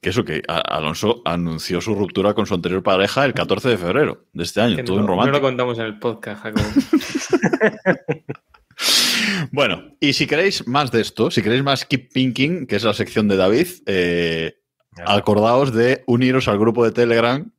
que 0.00 0.10
eso, 0.10 0.24
que 0.24 0.42
Alonso 0.46 1.22
anunció 1.24 1.80
su 1.80 1.94
ruptura 1.94 2.34
con 2.34 2.46
su 2.46 2.54
anterior 2.54 2.82
pareja 2.82 3.24
el 3.24 3.34
14 3.34 3.68
de 3.70 3.78
febrero 3.78 4.26
de 4.32 4.44
este 4.44 4.60
año. 4.60 4.76
Que 4.76 4.82
todo 4.84 4.96
no, 4.96 5.02
un 5.02 5.06
no 5.06 5.12
romántico. 5.12 5.38
lo 5.38 5.42
contamos 5.42 5.78
en 5.78 5.84
el 5.86 5.98
podcast, 5.98 6.42
Jacobo. 6.42 6.68
Bueno, 9.50 9.96
y 9.98 10.12
si 10.12 10.26
queréis 10.26 10.66
más 10.68 10.92
de 10.92 11.00
esto, 11.00 11.30
si 11.30 11.42
queréis 11.42 11.62
más 11.62 11.84
Keep 11.84 12.12
Pinking, 12.12 12.66
que 12.66 12.76
es 12.76 12.84
la 12.84 12.94
sección 12.94 13.26
de 13.26 13.36
David, 13.36 13.66
eh, 13.86 14.60
acordaos 15.04 15.72
de 15.72 16.04
uniros 16.06 16.46
al 16.48 16.58
grupo 16.58 16.84
de 16.84 16.92
Telegram 16.92 17.50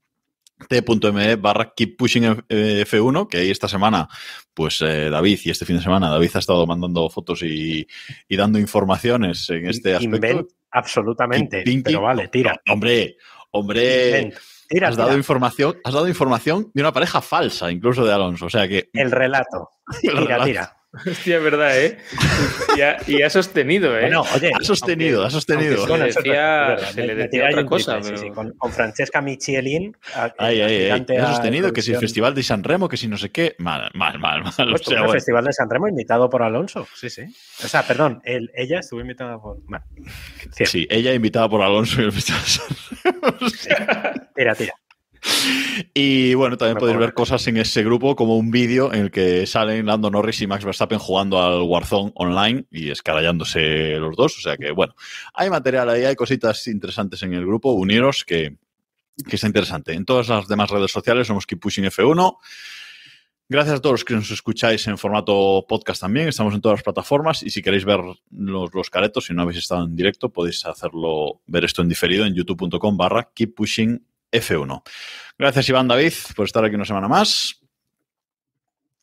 t.me 0.68 1.36
barra 1.38 1.74
keep 1.74 1.96
pushing 1.98 2.24
F1, 2.24 3.28
que 3.30 3.38
ahí 3.38 3.50
esta 3.50 3.68
semana, 3.68 4.10
pues 4.54 4.82
eh, 4.82 5.10
David, 5.10 5.40
y 5.46 5.50
este 5.52 5.66
fin 5.66 5.78
de 5.78 5.82
semana, 5.82 6.10
David 6.10 6.32
ha 6.34 6.40
estado 6.40 6.68
mandando 6.68 7.10
fotos 7.10 7.44
y, 7.44 7.88
y 8.28 8.36
dando 8.36 8.60
informaciones 8.60 9.50
en 9.50 9.68
este 9.68 9.96
aspecto. 9.96 10.16
Invent, 10.16 10.50
absolutamente. 10.72 11.64
Pero 11.84 12.02
vale, 12.02 12.28
tira. 12.28 12.60
Hombre, 12.70 13.18
hombre. 13.52 14.34
Tira, 14.68 14.90
has 14.90 14.96
dado 14.98 15.10
tira. 15.10 15.18
información, 15.18 15.78
has 15.84 15.94
dado 15.94 16.08
información 16.08 16.70
de 16.74 16.82
una 16.82 16.94
pareja 16.94 17.22
falsa, 17.22 17.72
incluso 17.72 18.06
de 18.06 18.14
Alonso. 18.14 18.46
O 18.46 18.50
sea 18.50 18.68
que 18.68 18.90
El 18.94 19.10
relato. 19.12 19.70
El 20.04 20.10
Tira, 20.12 20.20
relato. 20.22 20.46
tira. 20.46 20.78
Hostia, 20.92 21.38
es 21.38 21.44
verdad, 21.44 21.80
¿eh? 21.80 21.98
Y 22.76 22.82
ha, 22.82 22.98
y 23.06 23.22
ha 23.22 23.30
sostenido, 23.30 23.96
¿eh? 23.96 24.02
Bueno, 24.02 24.24
oye, 24.36 24.52
ha 24.60 24.64
sostenido, 24.64 25.24
ha 25.24 25.30
sostenido. 25.30 25.86
se 25.86 25.98
decía- 26.04 26.78
se 26.80 27.02
me- 27.02 27.08
le 27.08 27.14
me 27.14 27.16
decía 27.16 27.30
tiré 27.30 27.44
ahí 27.46 27.50
otra 27.54 27.62
un 27.62 27.68
cosa, 27.68 27.92
triple, 28.00 28.18
sí, 28.18 28.24
pero- 28.24 28.28
sí, 28.30 28.36
con, 28.36 28.52
con 28.58 28.72
Francesca 28.74 29.22
Michelin. 29.22 29.96
a- 30.16 30.34
Ay, 30.40 30.62
ay, 30.62 30.62
ay. 30.62 30.76
aspirante 30.78 31.18
Ha 31.20 31.28
sostenido 31.28 31.72
que 31.74 31.84
si 31.84 31.94
el. 31.94 32.00
Festival 32.00 32.34
de 32.34 32.42
San 32.42 32.64
Remo, 32.64 32.90
que 32.90 32.98
si 32.98 33.08
no 33.08 33.18
sé 33.18 33.30
qué. 33.30 33.56
Mal, 33.60 33.92
mal, 33.94 34.18
mal, 34.18 34.42
mal. 34.44 34.68
O 34.68 34.72
Pues 34.72 34.82
sea, 34.82 34.96
el 34.96 35.00
bueno. 35.02 35.14
Festival 35.14 35.46
de 35.46 35.54
San 35.54 35.70
Remo 35.70 35.88
invitado 35.88 36.28
por 36.28 36.42
Alonso. 36.42 36.88
Sí, 36.96 37.10
sí. 37.12 37.22
O 37.64 37.68
sea, 37.68 37.84
perdón, 37.84 38.22
él- 38.26 38.50
ella 38.56 38.80
estuvo 38.80 39.00
invitada 39.02 39.40
por. 39.40 39.58
Bueno. 39.68 39.86
Sí, 40.66 40.88
ella 40.90 41.14
invitada 41.14 41.48
por 41.48 41.62
Alonso 41.62 42.02
y 42.02 42.06
el 42.06 42.12
Festival 42.12 42.42
de 42.42 42.48
San 42.50 42.68
Remo. 43.04 43.38
O 43.42 43.50
sea, 43.50 44.14
Tira, 44.36 44.56
tira. 44.56 44.74
Y 45.94 46.34
bueno, 46.34 46.58
también 46.58 46.78
podéis 46.78 46.98
ver 46.98 47.14
cosas 47.14 47.46
en 47.48 47.58
ese 47.58 47.84
grupo, 47.84 48.16
como 48.16 48.38
un 48.38 48.52
vídeo 48.52 48.94
en 48.94 49.02
el 49.02 49.12
que 49.12 49.46
salen 49.46 49.86
Lando 49.86 50.10
Norris 50.10 50.42
y 50.42 50.48
Max 50.48 50.66
Verstappen 50.66 51.00
jugando 51.00 51.42
al 51.42 51.62
Warzone 51.62 52.12
online 52.16 52.66
y 52.72 52.90
escarallándose 52.90 53.98
los 53.98 54.16
dos. 54.16 54.38
O 54.38 54.42
sea 54.42 54.58
que, 54.58 54.72
bueno, 54.72 54.94
hay 55.34 55.50
material 55.50 55.90
ahí, 55.90 56.04
hay 56.04 56.16
cositas 56.16 56.68
interesantes 56.68 57.24
en 57.24 57.34
el 57.34 57.46
grupo. 57.46 57.72
Uniros, 57.72 58.24
que, 58.26 58.56
que 59.28 59.36
está 59.36 59.48
interesante. 59.48 59.94
En 59.94 60.06
todas 60.06 60.28
las 60.28 60.48
demás 60.48 60.70
redes 60.70 60.92
sociales 60.92 61.28
somos 61.28 61.46
Keep 61.46 61.60
Pushing 61.60 61.86
F1. 61.86 62.38
Gracias 63.52 63.78
a 63.78 63.82
todos 63.82 63.94
los 63.94 64.06
que 64.06 64.14
nos 64.14 64.30
escucháis 64.30 64.86
en 64.88 64.98
formato 64.98 65.66
podcast 65.68 66.02
también. 66.02 66.28
Estamos 66.28 66.54
en 66.54 66.62
todas 66.62 66.78
las 66.78 66.84
plataformas 66.84 67.42
y 67.42 67.50
si 67.50 67.64
queréis 67.64 67.84
ver 67.84 68.00
los, 68.30 68.74
los 68.76 68.90
caretos, 68.92 69.26
si 69.26 69.34
no 69.34 69.42
habéis 69.42 69.58
estado 69.58 69.86
en 69.86 69.96
directo, 69.96 70.30
podéis 70.30 70.64
hacerlo, 70.68 71.42
ver 71.48 71.66
esto 71.66 71.82
en 71.82 71.90
diferido 71.90 72.28
en 72.28 72.36
youtube.com 72.36 72.96
barra 72.96 73.32
Keep 73.34 73.56
Pushing 73.56 74.06
F1. 74.32 74.84
Gracias, 75.38 75.70
Iván 75.70 75.88
David, 75.88 76.14
por 76.36 76.46
estar 76.46 76.64
aquí 76.64 76.76
una 76.76 76.86
semana 76.86 77.08
más. 77.08 77.60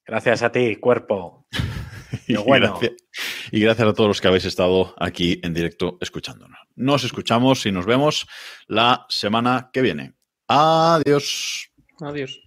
Gracias 0.04 0.42
a 0.42 0.52
ti, 0.52 0.76
cuerpo. 0.76 1.46
Y, 2.28 2.36
bueno. 2.36 2.78
gracias, 2.78 2.92
y 3.50 3.60
gracias 3.60 3.88
a 3.88 3.92
todos 3.92 4.08
los 4.08 4.20
que 4.20 4.28
habéis 4.28 4.44
estado 4.44 4.94
aquí 4.98 5.40
en 5.42 5.52
directo 5.54 5.98
escuchándonos. 6.00 6.58
Nos 6.74 7.04
escuchamos 7.04 7.66
y 7.66 7.72
nos 7.72 7.84
vemos 7.84 8.26
la 8.66 9.06
semana 9.08 9.70
que 9.72 9.82
viene. 9.82 10.14
Adiós. 10.48 11.70
Adiós. 12.00 12.45